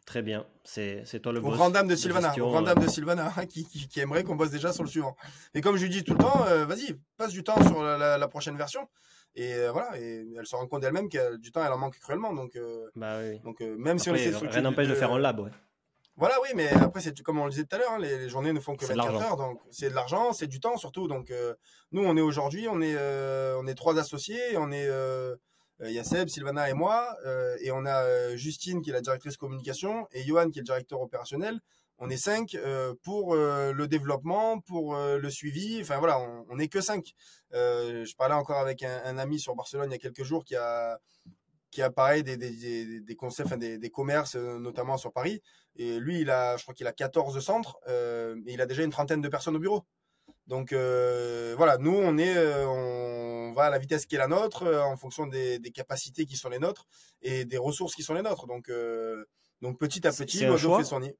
Très 0.05 0.21
bien, 0.21 0.47
c'est 0.65 1.05
toi 1.23 1.33
le 1.33 1.41
boss. 1.41 1.55
Au 1.55 1.57
grand 1.57 1.71
dame 1.71 1.89
de 1.89 1.97
Sylvana, 1.97 2.35
au 2.37 2.51
grand 2.51 2.61
dame 2.61 2.79
de 2.79 2.89
Sylvana 2.89 3.33
qui, 3.49 3.65
qui, 3.65 4.01
aimerait 4.01 4.23
qu'on 4.23 4.37
bosse 4.37 4.51
déjà 4.51 4.71
sur 4.73 4.83
le 4.83 4.89
suivant. 4.91 5.17
Et 5.55 5.63
comme 5.63 5.77
je 5.77 5.83
lui 5.83 5.91
dis 5.91 6.05
tout 6.05 6.13
le 6.13 6.19
temps, 6.19 6.45
euh, 6.47 6.67
vas-y, 6.67 6.95
passe 7.17 7.33
du 7.33 7.43
temps 7.43 7.63
sur 7.67 7.83
la, 7.83 8.29
prochaine 8.29 8.57
version. 8.57 8.87
Et 9.35 9.55
euh, 9.55 9.73
voilà, 9.73 9.99
et 9.99 10.27
elle 10.39 10.47
se 10.47 10.55
rend 10.55 10.67
compte 10.67 10.83
d'elle-même 10.83 11.09
que 11.09 11.37
du 11.37 11.53
temps, 11.53 11.65
elle 11.65 11.73
en 11.73 11.79
manque 11.79 11.99
cruellement. 11.99 12.35
Donc, 12.35 12.55
euh, 12.55 12.91
bah 12.95 13.17
oui. 13.19 13.41
donc 13.41 13.61
même 13.61 13.99
si 13.99 14.11
on 14.11 14.15
essaie 14.15 14.37
Rien 14.47 14.61
n'empêche 14.61 14.89
de 14.89 14.95
faire 14.95 15.11
en 15.11 15.17
lab, 15.17 15.41
ouais. 15.41 15.51
Voilà, 16.17 16.37
oui, 16.43 16.51
mais 16.55 16.69
après, 16.69 17.01
c'est 17.01 17.19
comme 17.23 17.41
on 17.41 17.47
le 17.47 17.51
disait 17.51 17.65
tout 17.65 17.75
à 17.75 17.79
l'heure, 17.79 17.93
hein, 17.93 17.99
les, 17.99 18.29
journées 18.29 18.53
ne 18.53 18.61
font 18.61 18.77
que 18.77 18.85
24 18.85 19.23
heures, 19.23 19.37
donc 19.37 19.59
c'est 19.71 19.89
de 19.89 19.95
l'argent, 19.95 20.33
c'est 20.33 20.47
du 20.47 20.61
temps 20.61 20.77
surtout. 20.77 21.09
Donc, 21.09 21.33
nous, 21.93 22.05
on 22.05 22.15
est 22.17 22.21
aujourd'hui, 22.21 22.69
on 22.69 22.83
est, 22.83 22.97
on 23.57 23.67
est 23.67 23.75
trois 23.75 23.99
associés, 23.99 24.59
on 24.59 24.71
est 24.71 24.87
il 25.89 25.99
a 25.99 26.05
Seb, 26.05 26.29
Sylvana 26.29 26.71
et 26.71 26.73
moi, 26.73 27.17
euh, 27.27 27.57
et 27.61 27.71
on 27.71 27.85
a 27.85 28.05
euh, 28.05 28.37
Justine 28.37 28.83
qui 28.83 28.91
est 28.91 28.93
la 28.93 29.01
directrice 29.01 29.37
communication 29.37 30.07
et 30.13 30.23
Johan 30.23 30.51
qui 30.51 30.59
est 30.59 30.63
le 30.63 30.67
directeur 30.67 31.01
opérationnel. 31.01 31.61
On 31.99 32.11
est 32.11 32.17
cinq 32.17 32.55
euh, 32.55 32.95
pour 33.03 33.37
le 33.37 33.87
développement, 33.87 34.61
pour 34.61 34.97
le 34.97 35.31
suivi. 35.31 35.81
Enfin 35.81 35.99
voilà, 35.99 36.19
on 36.49 36.57
n'est 36.57 36.69
que 36.69 36.81
cinq. 36.81 37.15
je 37.53 38.15
parlais 38.17 38.35
encore 38.35 38.59
avec 38.59 38.83
un, 38.83 39.19
ami 39.19 39.39
sur 39.39 39.55
Barcelone 39.55 39.91
il 39.91 39.93
y 39.93 39.97
a 39.97 39.99
quelques 39.99 40.25
jours 40.25 40.45
qui 40.45 40.57
a 40.57 40.99
qui 41.71 41.83
a 41.83 41.91
pareil 41.91 42.23
des, 42.23 42.37
des, 42.37 43.01
des, 43.01 43.17
concepts, 43.17 43.53
des, 43.55 43.79
des, 43.79 43.91
commerces, 43.91 44.37
notamment 44.37 44.97
sur 44.97 45.13
Paris. 45.13 45.43
Et 45.75 45.99
lui, 45.99 46.21
il 46.21 46.31
a, 46.31 46.57
je 46.57 46.63
crois 46.63 46.73
qu'il 46.73 46.87
a 46.87 46.93
14 46.93 47.41
centres, 47.45 47.81
et 47.89 48.53
il 48.53 48.61
a 48.61 48.67
déjà 48.67 48.85
une 48.85 48.93
trentaine 48.93 49.21
de 49.21 49.29
personnes 49.29 49.57
au 49.57 49.59
bureau. 49.59 49.85
Donc 50.47 50.73
voilà, 50.73 51.79
nous, 51.79 51.91
on 51.91 52.17
est, 52.17 52.65
va 53.55 53.65
à 53.65 53.71
la 53.71 53.79
vitesse 53.79 54.07
qui 54.07 54.17
est 54.17 54.19
la 54.19 54.29
nôtre, 54.29 54.65
euh, 54.65 54.83
en 54.83 54.97
fonction 54.97 55.27
des, 55.27 55.61
capacités 55.75 56.27
qui 56.27 56.37
sont 56.37 56.51
les 56.51 56.59
nôtres 56.59 56.87
et 57.23 57.45
des 57.45 57.59
ressources 57.59 57.95
qui 57.95 58.03
sont 58.03 58.15
les 58.15 58.23
nôtres. 58.23 58.47
Donc, 58.47 58.69
euh, 58.69 59.25
donc 59.63 59.79
petit 59.79 60.07
à 60.07 60.13
petit, 60.13 60.45
l'oiseau 60.45 60.77
fait 60.77 60.85
son 60.85 61.01
nid. 61.01 61.15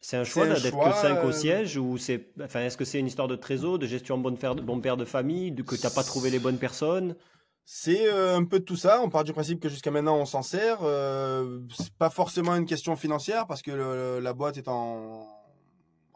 C'est 0.00 0.16
un 0.16 0.24
choix 0.24 0.46
d'être 0.46 0.62
que 0.62 0.68
5 0.68 1.24
au 1.24 1.28
euh, 1.28 1.32
siège 1.32 1.76
ou 1.76 1.96
c'est, 1.96 2.28
enfin, 2.42 2.60
est-ce 2.60 2.76
que 2.76 2.84
c'est 2.84 2.98
une 2.98 3.06
histoire 3.06 3.28
de 3.28 3.36
trésor, 3.36 3.78
de 3.78 3.86
gestion 3.86 4.18
bon, 4.18 4.36
bon 4.62 4.80
père 4.80 4.96
de 4.96 5.04
famille, 5.04 5.54
que 5.54 5.76
tu 5.76 5.82
n'as 5.82 5.90
pas 5.90 6.02
trouvé 6.02 6.30
les 6.30 6.40
bonnes 6.40 6.58
personnes? 6.58 7.16
C'est 7.64 8.10
un 8.10 8.44
peu 8.44 8.58
de 8.58 8.64
tout 8.64 8.76
ça. 8.76 9.00
On 9.02 9.08
part 9.08 9.22
du 9.22 9.32
principe 9.32 9.60
que 9.60 9.68
jusqu'à 9.68 9.92
maintenant 9.92 10.16
on 10.16 10.24
s'en 10.24 10.42
sert. 10.42 10.80
Euh, 10.82 11.60
c'est 11.72 11.94
pas 11.94 12.10
forcément 12.10 12.56
une 12.56 12.66
question 12.66 12.96
financière 12.96 13.46
parce 13.46 13.62
que 13.62 13.70
la 14.20 14.32
boîte 14.32 14.56
est 14.56 14.66
en, 14.66 15.41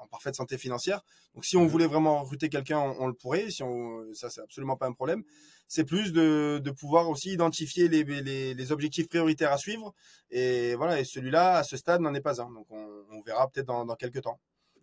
parfaite 0.07 0.35
santé 0.35 0.59
financière. 0.59 1.03
Donc 1.35 1.45
si 1.45 1.57
on 1.57 1.63
mhm. 1.63 1.69
voulait 1.69 1.87
vraiment 1.87 2.23
recruter 2.23 2.49
quelqu'un, 2.49 2.79
on, 2.79 3.07
le 3.07 3.15
pourrait. 3.15 3.51
Si 3.51 3.63
on, 3.63 4.13
ça 4.15 4.31
c'est 4.31 4.41
absolument 4.41 4.77
pas 4.77 4.87
un 4.87 4.93
problème. 4.93 5.23
C'est 5.69 5.85
plus 5.85 6.13
de, 6.13 6.61
de, 6.63 6.71
pouvoir 6.71 7.09
aussi 7.11 7.33
identifier 7.33 7.89
les, 7.89 8.05
les, 8.05 8.55
les, 8.55 8.73
objectifs 8.73 9.09
prioritaires 9.09 9.53
à 9.53 9.59
suivre. 9.59 9.93
Et 10.31 10.77
voilà. 10.77 11.01
Et 11.01 11.05
celui-là, 11.05 11.57
à 11.57 11.65
ce 11.65 11.77
stade, 11.77 12.01
n'en 12.01 12.15
est 12.15 12.21
pas 12.21 12.41
un. 12.41 12.51
Donc 12.53 12.67
on, 12.71 12.87
on 13.11 13.21
verra 13.23 13.49
peut-être 13.49 13.67
dans, 13.67 13.85
dans 13.85 13.97
quelques 13.97 14.23
temps. 14.23 14.39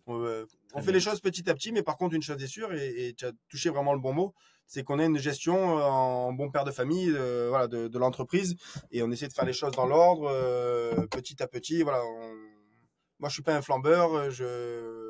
On, 0.06 0.22
euh, 0.22 0.44
on 0.74 0.82
fait 0.82 0.92
les 0.92 1.00
choses 1.00 1.20
petit 1.20 1.48
à 1.48 1.54
petit, 1.54 1.72
mais 1.72 1.82
par 1.82 1.96
contre, 1.96 2.14
une 2.14 2.22
chose 2.22 2.42
est 2.42 2.46
sûre, 2.46 2.72
et, 2.74 3.14
tu 3.16 3.24
as 3.24 3.32
touché 3.48 3.70
vraiment 3.70 3.94
le 3.94 4.00
bon 4.00 4.12
mot, 4.12 4.34
c'est 4.66 4.82
qu'on 4.82 4.98
a 4.98 5.04
une 5.04 5.18
gestion 5.18 5.76
en 5.76 6.32
bon 6.32 6.50
père 6.50 6.64
de 6.64 6.70
famille 6.70 7.10
voilà, 7.48 7.68
de, 7.68 7.88
de 7.88 7.98
l'entreprise 7.98 8.56
et 8.90 9.02
on 9.02 9.10
essaie 9.10 9.28
de 9.28 9.32
faire 9.32 9.44
les 9.44 9.52
choses 9.52 9.72
dans 9.72 9.86
l'ordre, 9.86 10.28
petit 11.10 11.42
à 11.42 11.46
petit. 11.46 11.82
Voilà, 11.82 12.02
Moi, 13.18 13.28
je 13.28 13.34
suis 13.34 13.42
pas 13.42 13.54
un 13.54 13.62
flambeur. 13.62 14.30
Je... 14.30 15.03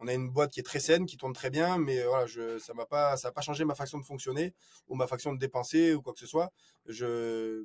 On 0.00 0.08
a 0.08 0.14
une 0.14 0.30
boîte 0.30 0.52
qui 0.52 0.60
est 0.60 0.64
très 0.64 0.80
saine, 0.80 1.06
qui 1.06 1.16
tourne 1.16 1.32
très 1.32 1.50
bien, 1.50 1.78
mais 1.78 2.02
voilà, 2.04 2.26
je... 2.26 2.58
ça 2.58 2.74
m'a 2.74 2.86
pas, 2.86 3.16
ça 3.16 3.28
n'a 3.28 3.32
pas 3.32 3.40
changé 3.40 3.64
ma 3.64 3.74
façon 3.74 3.98
de 3.98 4.04
fonctionner 4.04 4.54
ou 4.88 4.94
ma 4.94 5.06
façon 5.06 5.32
de 5.32 5.38
dépenser 5.38 5.94
ou 5.94 6.02
quoi 6.02 6.12
que 6.12 6.20
ce 6.20 6.26
soit. 6.26 6.52
Je 6.86 7.64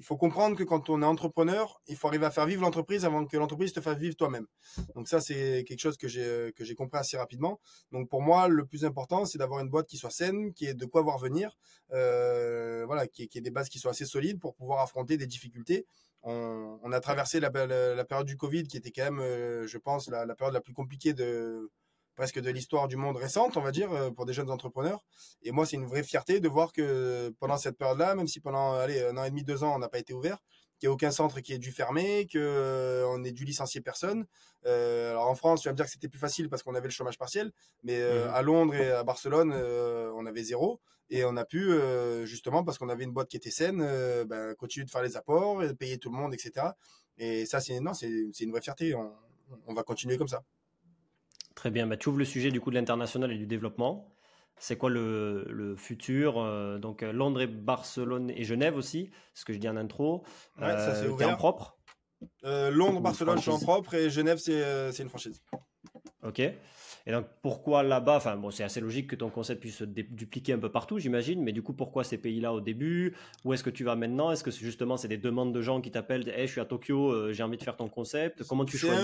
il 0.00 0.04
faut 0.04 0.16
comprendre 0.16 0.56
que 0.56 0.64
quand 0.64 0.88
on 0.88 1.02
est 1.02 1.04
entrepreneur, 1.04 1.78
il 1.86 1.94
faut 1.94 2.08
arriver 2.08 2.24
à 2.24 2.30
faire 2.30 2.46
vivre 2.46 2.62
l'entreprise 2.62 3.04
avant 3.04 3.26
que 3.26 3.36
l'entreprise 3.36 3.74
te 3.74 3.82
fasse 3.82 3.98
vivre 3.98 4.16
toi-même. 4.16 4.46
Donc 4.94 5.08
ça, 5.08 5.20
c'est 5.20 5.62
quelque 5.68 5.78
chose 5.78 5.98
que 5.98 6.08
j'ai 6.08 6.54
que 6.56 6.64
j'ai 6.64 6.74
compris 6.74 6.98
assez 6.98 7.18
rapidement. 7.18 7.60
Donc 7.92 8.08
pour 8.08 8.22
moi, 8.22 8.48
le 8.48 8.64
plus 8.64 8.86
important, 8.86 9.26
c'est 9.26 9.36
d'avoir 9.36 9.60
une 9.60 9.68
boîte 9.68 9.86
qui 9.86 9.98
soit 9.98 10.08
saine, 10.08 10.54
qui 10.54 10.64
ait 10.64 10.72
de 10.72 10.86
quoi 10.86 11.02
voir 11.02 11.18
venir, 11.18 11.58
euh, 11.92 12.84
voilà, 12.86 13.06
qui 13.06 13.28
ait, 13.34 13.40
des 13.42 13.50
bases 13.50 13.68
qui 13.68 13.78
soient 13.78 13.90
assez 13.90 14.06
solides 14.06 14.40
pour 14.40 14.54
pouvoir 14.54 14.80
affronter 14.80 15.18
des 15.18 15.26
difficultés. 15.26 15.84
On, 16.22 16.92
a 16.92 17.00
traversé 17.00 17.40
la, 17.40 17.50
période 17.50 18.26
du 18.26 18.36
Covid, 18.36 18.64
qui 18.64 18.76
était 18.76 18.90
quand 18.90 19.04
même, 19.04 19.20
euh, 19.20 19.66
je 19.66 19.78
pense, 19.78 20.08
la 20.08 20.34
période 20.34 20.54
la 20.54 20.60
plus 20.60 20.74
compliquée 20.74 21.14
de 21.14 21.70
presque 22.20 22.38
de 22.38 22.50
l'histoire 22.50 22.86
du 22.86 22.96
monde 22.96 23.16
récente, 23.16 23.56
on 23.56 23.62
va 23.62 23.70
dire, 23.70 23.90
euh, 23.92 24.10
pour 24.10 24.26
des 24.26 24.34
jeunes 24.34 24.50
entrepreneurs. 24.50 25.06
Et 25.42 25.52
moi, 25.52 25.64
c'est 25.64 25.76
une 25.76 25.86
vraie 25.86 26.02
fierté 26.02 26.38
de 26.38 26.48
voir 26.48 26.70
que 26.70 27.34
pendant 27.40 27.56
cette 27.56 27.78
période-là, 27.78 28.14
même 28.14 28.28
si 28.28 28.40
pendant 28.40 28.74
allez, 28.74 29.02
un 29.02 29.16
an 29.16 29.24
et 29.24 29.30
demi, 29.30 29.42
deux 29.42 29.64
ans, 29.64 29.74
on 29.74 29.78
n'a 29.78 29.88
pas 29.88 29.98
été 29.98 30.12
ouvert, 30.12 30.36
qu'il 30.78 30.88
n'y 30.88 30.90
a 30.90 30.92
aucun 30.92 31.12
centre 31.12 31.40
qui 31.40 31.54
ait 31.54 31.58
dû 31.58 31.72
fermer, 31.72 32.26
qu'on 32.30 32.38
euh, 32.38 33.24
ait 33.24 33.32
dû 33.32 33.46
licencier 33.46 33.80
personne. 33.80 34.26
Euh, 34.66 35.12
alors 35.12 35.28
en 35.28 35.34
France, 35.34 35.62
tu 35.62 35.68
vas 35.68 35.72
me 35.72 35.76
dire 35.76 35.86
que 35.86 35.92
c'était 35.92 36.08
plus 36.08 36.18
facile 36.18 36.50
parce 36.50 36.62
qu'on 36.62 36.74
avait 36.74 36.88
le 36.88 36.92
chômage 36.92 37.16
partiel, 37.16 37.52
mais 37.84 37.98
mmh 37.98 38.30
à 38.34 38.42
Londres 38.42 38.74
et 38.74 38.90
à 38.90 39.02
Barcelone, 39.02 39.52
on 39.52 40.26
avait 40.26 40.42
zéro. 40.42 40.78
Et 41.10 41.24
on 41.24 41.36
a 41.36 41.44
pu, 41.44 41.72
justement, 42.24 42.62
parce 42.62 42.78
qu'on 42.78 42.88
avait 42.88 43.04
une 43.04 43.12
boîte 43.12 43.28
qui 43.28 43.36
était 43.36 43.50
saine, 43.50 43.78
ben, 44.26 44.54
continuer 44.54 44.86
de 44.86 44.90
faire 44.90 45.02
les 45.02 45.16
apports, 45.16 45.62
payer 45.78 45.98
tout 45.98 46.10
le 46.10 46.16
monde, 46.16 46.32
etc. 46.32 46.68
Et 47.18 47.46
ça, 47.46 47.60
c'est 47.60 47.76
une 47.76 48.50
vraie 48.50 48.60
fierté. 48.60 48.94
on 48.94 49.74
va 49.74 49.82
continuer 49.82 50.16
comme 50.16 50.28
ça. 50.28 50.44
Très 51.54 51.70
bien. 51.70 51.86
Bah, 51.86 51.96
tu 51.96 52.08
ouvres 52.08 52.18
le 52.18 52.24
sujet 52.24 52.50
du 52.50 52.60
coup 52.60 52.70
de 52.70 52.76
l'international 52.76 53.32
et 53.32 53.36
du 53.36 53.46
développement. 53.46 54.14
C'est 54.60 54.76
quoi 54.76 54.90
le, 54.90 55.74
futur 55.76 56.38
euh, 56.38 56.78
Donc 56.78 57.02
euh, 57.02 57.12
Londres, 57.12 57.40
et 57.40 57.46
Barcelone 57.46 58.30
et 58.30 58.44
Genève 58.44 58.76
aussi, 58.76 59.10
ce 59.34 59.44
que 59.44 59.52
je 59.52 59.58
dis 59.58 59.68
en 59.68 59.76
intro. 59.76 60.22
Ouais, 60.60 60.68
ça 60.68 60.94
c'est 60.94 61.06
euh, 61.06 61.28
en 61.28 61.36
propre? 61.36 61.78
Londres, 62.42 63.00
Barcelone, 63.00 63.38
je 63.38 63.42
suis 63.42 63.50
en 63.50 63.58
propre 63.58 63.94
et 63.94 64.10
Genève, 64.10 64.38
c'est 64.38 64.98
une 64.98 65.08
franchise. 65.08 65.40
Ok. 66.22 66.42
Et 67.06 67.12
donc, 67.12 67.26
pourquoi 67.42 67.82
là-bas 67.82 68.16
Enfin, 68.16 68.36
bon, 68.36 68.50
c'est 68.50 68.64
assez 68.64 68.80
logique 68.80 69.08
que 69.08 69.16
ton 69.16 69.30
concept 69.30 69.60
puisse 69.60 69.76
se 69.76 69.84
dupliquer 69.84 70.52
un 70.52 70.58
peu 70.58 70.70
partout, 70.70 70.98
j'imagine, 70.98 71.42
mais 71.42 71.52
du 71.52 71.62
coup, 71.62 71.72
pourquoi 71.72 72.04
ces 72.04 72.18
pays-là 72.18 72.52
au 72.52 72.60
début? 72.60 73.14
Où 73.44 73.52
est-ce 73.52 73.64
que 73.64 73.70
tu 73.70 73.84
vas 73.84 73.96
maintenant? 73.96 74.30
Est-ce 74.30 74.44
que 74.44 74.50
justement, 74.50 74.96
c'est 74.96 75.08
des 75.08 75.18
demandes 75.18 75.52
de 75.54 75.62
gens 75.62 75.80
qui 75.80 75.90
t'appellent 75.90 76.28
Hey, 76.28 76.46
je 76.46 76.52
suis 76.52 76.60
à 76.60 76.64
Tokyo, 76.64 77.10
euh, 77.10 77.32
j'ai 77.32 77.42
envie 77.42 77.56
de 77.56 77.62
faire 77.62 77.76
ton 77.76 77.88
concept. 77.88 78.44
Comment 78.44 78.64
tu 78.64 78.76
choisis? 78.76 79.00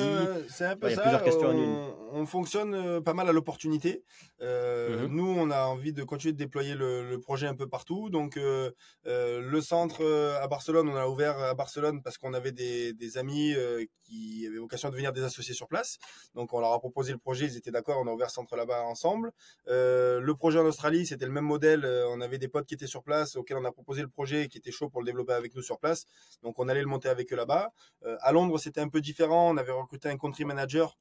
un 0.61 0.77
peu 0.77 0.91
ça. 0.91 1.03
Plusieurs 1.03 1.23
questions 1.23 1.49
on, 1.49 2.06
on 2.17 2.27
fonctionne 2.27 2.75
euh, 2.75 3.01
pas 3.01 3.15
mal 3.15 3.29
à 3.29 3.33
l'opportunité. 3.33 4.05
Euh, 4.41 5.07
mmh 5.09 5.17
nous, 5.17 5.27
on 5.27 5.51
a 5.51 5.65
envie 5.67 5.93
de 5.93 6.03
continuer 6.03 6.33
de 6.33 6.39
déployer 6.39 6.75
le, 6.75 7.19
projet 7.21 7.47
un 7.47 7.55
peu 7.55 7.69
partout. 7.69 8.11
Donc, 8.11 8.37
le 8.37 9.61
centre 9.61 10.05
à 10.41 10.47
Barcelone, 10.49 10.89
on 10.89 10.97
a 10.97 11.07
ouvert 11.07 11.39
à 11.39 11.55
Barcelone 11.55 12.03
parce 12.03 12.19
qu'on 12.19 12.35
avait 12.35 12.53
des, 12.53 12.93
des 12.93 13.19
amis 13.19 13.55
qui 14.03 14.47
avaient 14.47 14.59
vocation 14.59 14.89
à 14.89 14.91
devenir 14.91 15.13
des 15.13 15.23
associés 15.23 15.55
sur 15.55 15.67
place. 15.67 15.99
Donc, 16.35 16.53
on 16.53 16.61
leur 16.61 16.73
a 16.73 16.79
proposé 16.79 17.13
le 17.13 17.19
projet, 17.19 17.47
ils 17.47 17.57
étaient 17.57 17.71
d'accord 17.71 17.97
on 17.99 18.07
a 18.07 18.13
ouvert 18.13 18.31
centre 18.31 18.57
là-bas 18.57 18.85
ensemble. 18.85 19.33
Euh, 19.69 20.21
le 20.21 20.35
projet 20.35 20.59
en 20.59 20.65
Australie, 20.65 21.07
c'était 21.07 21.27
le 21.27 21.33
même 21.33 21.45
modèle. 21.45 21.85
Euh, 21.85 22.09
on 22.09 22.21
avait 22.21 22.39
des 22.39 22.49
potes 22.49 22.67
qui 22.67 22.75
étaient 22.75 22.87
sur 22.87 23.03
place, 23.03 23.37
auxquels 23.37 23.57
on 23.57 23.65
a 23.65 23.73
proposé 23.73 24.03
le 24.03 24.09
projet 24.09 24.45
et 24.45 24.49
qui 24.49 24.59
étaient 24.59 24.71
chauds 24.71 24.89
pour 24.89 25.01
le 25.01 25.07
développer 25.07 25.33
avec 25.33 25.55
nous 25.55 25.63
sur 25.63 25.79
place. 25.79 26.07
Donc 26.43 26.59
on 26.59 26.69
allait 26.69 26.81
le 26.81 26.87
monter 26.87 27.09
avec 27.09 27.33
eux 27.33 27.37
là-bas. 27.37 27.73
Euh, 28.05 28.17
à 28.21 28.33
Londres, 28.33 28.59
c'était 28.59 28.81
un 28.81 28.89
peu 28.89 29.01
différent. 29.01 29.51
On 29.51 29.57
avait 29.57 29.73
recruté 29.73 30.09
un 30.09 30.17
country 30.17 30.45
manager 30.45 30.97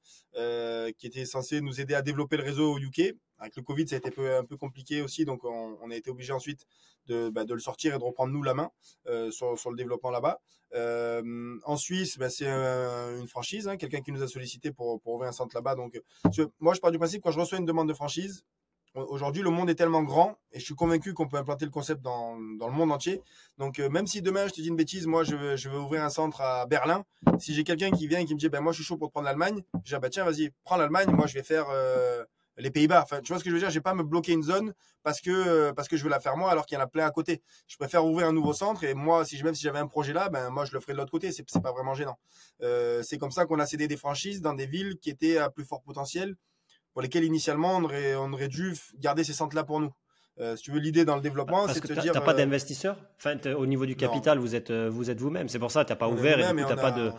qui 0.98 1.05
était 1.08 1.26
censé 1.26 1.62
nous 1.62 1.82
aider 1.82 1.94
à 1.94 2.02
développer 2.02 2.38
le 2.38 2.44
réseau 2.44 2.74
au 2.74 2.80
UK. 2.80 3.16
Avec 3.38 3.56
le 3.56 3.64
Covid, 3.64 3.88
ça 3.88 3.96
a 3.96 3.98
été 3.98 4.10
un 4.30 4.44
peu, 4.46 4.58
compliqué 4.58 5.02
aussi, 5.02 5.26
donc 5.26 5.44
on, 5.44 5.92
a 5.92 5.96
été 5.96 6.10
obligé 6.10 6.32
ensuite 6.32 6.66
bah, 7.10 7.44
de, 7.44 7.54
le 7.54 7.60
sortir 7.60 7.94
et 7.94 7.98
de 7.98 8.04
reprendre 8.04 8.32
nous 8.32 8.42
la 8.44 8.54
main 8.54 8.72
sur, 9.30 9.70
le 9.70 9.76
développement 9.76 10.10
là-bas. 10.10 10.40
en 11.66 11.78
Suisse, 11.78 12.18
bah, 12.18 12.30
c'est 12.30 12.48
une 12.48 13.28
franchise, 13.28 13.68
hein, 13.68 13.76
quelqu'un 13.76 14.02
qui 14.02 14.14
nous 14.14 14.24
a 14.24 14.28
sollicité 14.28 14.72
pour, 14.72 15.02
pour 15.02 15.16
ouvrir 15.16 15.30
un 15.30 15.34
centre 15.34 15.54
là-bas. 15.54 15.76
Donc, 15.76 16.02
moi, 16.60 16.74
je 16.74 16.80
pars 16.80 16.92
du 16.92 16.98
principe 16.98 17.22
quand 17.22 17.32
je 17.32 17.40
reçois 17.40 17.58
une 17.58 17.66
demande 17.66 17.90
de 17.90 17.94
franchise, 17.94 18.46
aujourd'hui, 18.96 19.42
le 19.42 19.50
monde 19.50 19.70
est 19.70 19.76
tellement 19.76 20.04
grand 20.04 20.38
et 20.52 20.60
je 20.60 20.66
suis 20.66 20.76
convaincu 20.76 21.14
qu'on 21.14 21.28
peut 21.28 21.38
implanter 21.38 21.66
le 21.66 21.72
concept 21.72 22.02
dans, 22.02 22.36
le 22.36 22.72
monde 22.72 22.92
entier. 22.92 23.22
Donc, 23.58 23.80
euh, 23.80 23.90
même 23.90 24.08
si 24.08 24.22
demain, 24.22 24.48
je 24.48 24.54
te 24.54 24.62
dis 24.62 24.70
une 24.70 24.76
bêtise, 24.76 25.06
moi, 25.08 25.24
je 25.24 25.36
veux, 25.36 25.56
je 25.56 25.70
veux 25.70 25.80
ouvrir 25.80 26.04
un 26.04 26.10
centre 26.10 26.42
à 26.42 26.66
Berlin, 26.66 27.04
si 27.40 27.54
j'ai 27.54 27.64
quelqu'un 27.64 27.92
qui 27.92 28.08
vient 28.08 28.20
et 28.20 28.26
qui 28.26 28.34
me 28.34 28.40
dit, 28.40 28.50
ben, 28.50 28.62
moi, 28.62 28.72
je 28.72 28.78
suis 28.78 28.86
chaud 28.86 28.98
pour 28.98 29.12
prendre 29.12 29.26
l'Allemagne, 29.26 29.62
je 29.84 29.90
dis, 29.90 29.96
ah, 29.96 30.00
bah, 30.00 30.10
tiens, 30.10 30.24
vas-y, 30.24 30.52
prends 30.64 30.78
l'Allemagne, 30.78 31.10
moi, 31.12 31.28
je 31.28 31.34
vais 31.34 31.44
faire 31.44 31.66
euh, 31.70 32.24
les 32.58 32.72
Pays-Bas. 32.72 33.02
Enfin, 33.04 33.22
tu 33.22 33.34
vois 33.34 33.40
ce 33.40 33.44
que 33.44 33.50
je 33.50 33.56
veux 33.56 33.60
dire? 33.60 33.70
Je 33.70 33.76
vais 33.76 33.82
pas 33.82 33.94
me 33.94 34.04
bloquer 34.04 34.32
une 34.32 34.44
zone 34.44 34.74
parce 35.04 35.20
que, 35.20 35.30
euh, 35.30 35.74
parce 35.74 35.88
que 35.88 35.98
je 35.98 36.04
veux 36.04 36.10
la 36.10 36.20
faire 36.20 36.38
moi 36.38 36.50
alors 36.52 36.66
qu'il 36.66 36.78
y 36.78 36.82
en 36.82 36.84
a 36.84 36.88
plein 36.88 37.06
à 37.06 37.12
côté. 37.12 37.42
Je 37.68 37.76
préfère 37.78 38.06
ouvrir 38.06 38.28
un 38.28 38.34
nouveau 38.34 38.54
centre 38.54 38.84
et 38.86 38.94
moi, 38.94 39.26
si, 39.26 39.42
même 39.44 39.56
si 39.56 39.64
j'avais 39.64 39.80
un 39.80 39.88
projet 39.88 40.14
là, 40.14 40.30
ben, 40.30 40.50
moi, 40.50 40.66
je 40.66 40.74
le 40.74 40.80
ferais 40.80 40.94
de 40.94 40.98
l'autre 40.98 41.12
côté. 41.12 41.32
C'est 41.32 41.46
pas 41.62 41.72
vraiment 41.74 41.96
gênant. 41.96 42.18
c'est 42.62 43.18
comme 43.18 43.32
ça 43.32 43.46
qu'on 43.46 43.60
a 43.60 43.66
cédé 43.66 43.88
des 43.88 43.98
franchises 43.98 44.42
dans 44.42 44.54
des 44.54 44.66
villes 44.66 44.98
qui 45.00 45.10
étaient 45.10 45.38
à 45.38 45.50
plus 45.50 45.66
fort 45.66 45.82
potentiel 45.82 46.36
pour 46.96 47.02
lesquels 47.02 47.26
initialement 47.26 47.76
on 47.76 47.84
aurait, 47.84 48.16
on 48.16 48.32
aurait 48.32 48.48
dû 48.48 48.74
garder 49.00 49.26
ces 49.26 49.34
centres-là 49.34 49.66
pour 49.66 49.82
nous. 49.82 49.92
Euh, 50.40 50.56
si 50.56 50.64
tu 50.64 50.72
veux, 50.72 50.80
l'idée 50.80 51.04
dans 51.04 51.16
le 51.16 51.22
développement, 51.22 51.68
c'est 51.68 51.82
de 51.82 51.88
te 51.88 51.94
dire. 51.94 52.14
Tu 52.14 52.20
n'as 52.20 52.22
pas 52.22 52.34
euh, 52.34 52.38
d'investisseurs? 52.38 52.98
Enfin, 53.18 53.36
Au 53.54 53.66
niveau 53.66 53.86
du 53.86 53.98
capital, 53.98 54.40
vous 54.40 54.56
êtes, 54.56 54.72
euh, 54.72 54.90
vous 54.90 55.10
êtes 55.10 55.20
vous-même. 55.20 55.50
C'est 55.50 55.60
pour 55.60 55.72
ça 55.72 55.84
que 55.84 55.88
tu 55.88 55.92
n'as 55.92 55.98
pas 55.98 56.08
ouvert 56.08 56.40
et 56.40 56.44
du 56.44 56.64
coup, 56.64 56.70
tu 56.70 56.76
n'as 56.76 56.82
pas 56.82 56.92
de. 56.92 57.12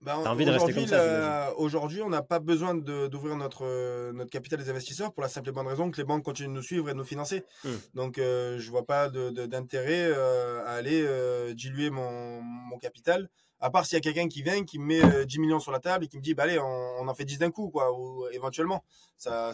Ben, 0.00 0.12
as 0.24 0.30
envie 0.30 0.44
de 0.44 0.50
rester 0.50 0.72
comme 0.72 0.86
ça 0.88 1.54
Aujourd'hui, 1.56 2.02
on 2.02 2.10
n'a 2.10 2.22
pas 2.22 2.40
besoin 2.40 2.74
d'ouvrir 2.74 3.36
notre, 3.36 4.10
notre 4.12 4.30
capital 4.30 4.58
des 4.58 4.70
investisseurs 4.70 5.12
pour 5.12 5.22
la 5.22 5.28
simple 5.28 5.50
et 5.50 5.52
bonne 5.52 5.68
raison 5.68 5.90
que 5.90 5.98
les 5.98 6.04
banques 6.04 6.24
continuent 6.24 6.48
de 6.48 6.54
nous 6.54 6.62
suivre 6.62 6.88
et 6.90 6.92
de 6.92 6.98
nous 6.98 7.04
financer. 7.04 7.44
Hmm. 7.62 7.70
Donc, 7.94 8.16
je 8.16 8.56
ne 8.56 8.70
vois 8.70 8.86
pas 8.86 9.08
d'intérêt 9.08 10.12
à 10.12 10.72
aller 10.72 11.54
diluer 11.54 11.90
mon, 11.90 12.42
mon 12.42 12.78
capital 12.78 13.28
à 13.60 13.70
part 13.70 13.86
s'il 13.86 13.96
y 13.96 13.98
a 13.98 14.00
quelqu'un 14.00 14.28
qui 14.28 14.42
vient, 14.42 14.64
qui 14.64 14.78
met 14.78 15.00
10 15.26 15.38
euh, 15.38 15.40
millions 15.40 15.60
sur 15.60 15.72
la 15.72 15.80
table 15.80 16.04
et 16.04 16.08
qui 16.08 16.16
me 16.16 16.22
dit, 16.22 16.34
bah 16.34 16.44
allez, 16.44 16.58
on, 16.58 17.08
en 17.08 17.14
fait 17.14 17.24
10 17.24 17.38
d'un 17.38 17.50
coup, 17.50 17.70
quoi, 17.70 17.92
ou 17.98 18.26
éventuellement. 18.32 18.84
Ça, 19.16 19.52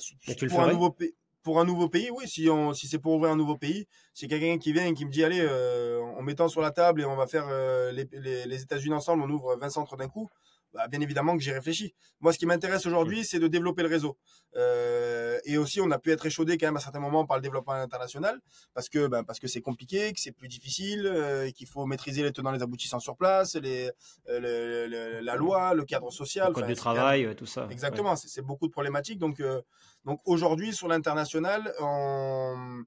pour, 0.49 0.61
un 0.61 0.73
nouveau 0.73 0.97
pour 1.43 1.61
un 1.61 1.65
nouveau 1.65 1.89
pays, 1.89 2.11
oui, 2.11 2.29
si, 2.29 2.49
on, 2.49 2.73
si 2.73 2.87
c'est 2.87 2.99
pour 2.99 3.15
ouvrir 3.15 3.33
un 3.33 3.37
nouveau 3.37 3.57
pays, 3.57 3.87
si 4.15 4.29
quelqu'un 4.29 4.59
qui 4.59 4.73
vient 4.73 4.87
et 4.87 4.95
qui 4.95 5.05
me 5.05 5.11
dit, 5.11 5.25
allez, 5.25 5.41
euh, 5.41 6.01
en 6.01 6.23
mettant 6.23 6.49
sur 6.49 6.61
la 6.61 6.71
table 6.71 7.03
et 7.03 7.05
on 7.05 7.17
va 7.17 7.27
faire 7.27 7.47
euh, 7.49 7.93
les, 7.93 8.09
les, 8.13 8.47
les 8.47 8.63
États-Unis 8.63 8.95
ensemble, 8.95 9.23
on 9.23 9.31
ouvre 9.31 9.57
20 9.57 9.71
centres 9.71 9.97
d'un 9.97 10.09
coup, 10.09 10.29
bah, 10.73 10.89
bien 10.89 11.01
évidemment 11.01 11.37
que 11.37 11.43
j'y 11.43 11.53
réfléchis. 11.53 11.95
Moi, 12.21 12.33
ce 12.33 12.39
qui 12.39 12.47
m'intéresse 12.47 12.87
aujourd'hui, 12.87 13.25
c'est 13.25 13.39
de 13.39 13.49
développer 13.49 13.83
le 13.83 13.89
réseau. 13.89 14.17
Euh, 14.57 15.39
et 15.45 15.59
aussi, 15.59 15.81
on 15.81 15.91
a 15.91 15.99
pu 15.99 16.11
être 16.13 16.27
échaudé 16.27 16.59
quand 16.59 16.67
même 16.67 16.77
à 16.77 16.81
certains 16.81 17.01
moments 17.01 17.27
par 17.27 17.37
le 17.37 17.43
développement 17.43 17.73
international, 17.73 18.41
parce 18.75 18.89
que 18.89 19.07
bah, 19.07 19.23
parce 19.27 19.39
que 19.39 19.49
c'est 19.49 19.61
compliqué, 19.61 20.13
que 20.13 20.21
c'est 20.21 20.33
plus 20.33 20.49
difficile, 20.49 21.07
euh, 21.07 21.51
qu'il 21.51 21.67
faut 21.67 21.85
maîtriser 21.87 22.23
les 22.23 22.33
tenants, 22.33 22.53
les 22.53 22.63
aboutissants 22.63 23.01
sur 23.01 23.17
place, 23.17 23.55
les, 23.57 23.91
euh, 24.29 25.21
la 25.23 25.37
loi, 25.37 25.75
le 25.75 25.85
cadre 25.85 26.11
social, 26.11 26.49
le 26.49 26.55
code 26.55 26.67
du 26.67 26.75
travail, 26.75 27.35
tout 27.37 27.47
ça. 27.47 27.67
Exactement, 27.71 28.17
c'est 28.17 28.43
beaucoup 28.43 28.67
de 28.67 28.73
problématiques. 28.73 29.19
Donc 29.19 29.43
donc 30.05 30.21
aujourd'hui, 30.25 30.75
sur 30.75 30.89
l'international, 30.89 31.73
on 31.81 32.85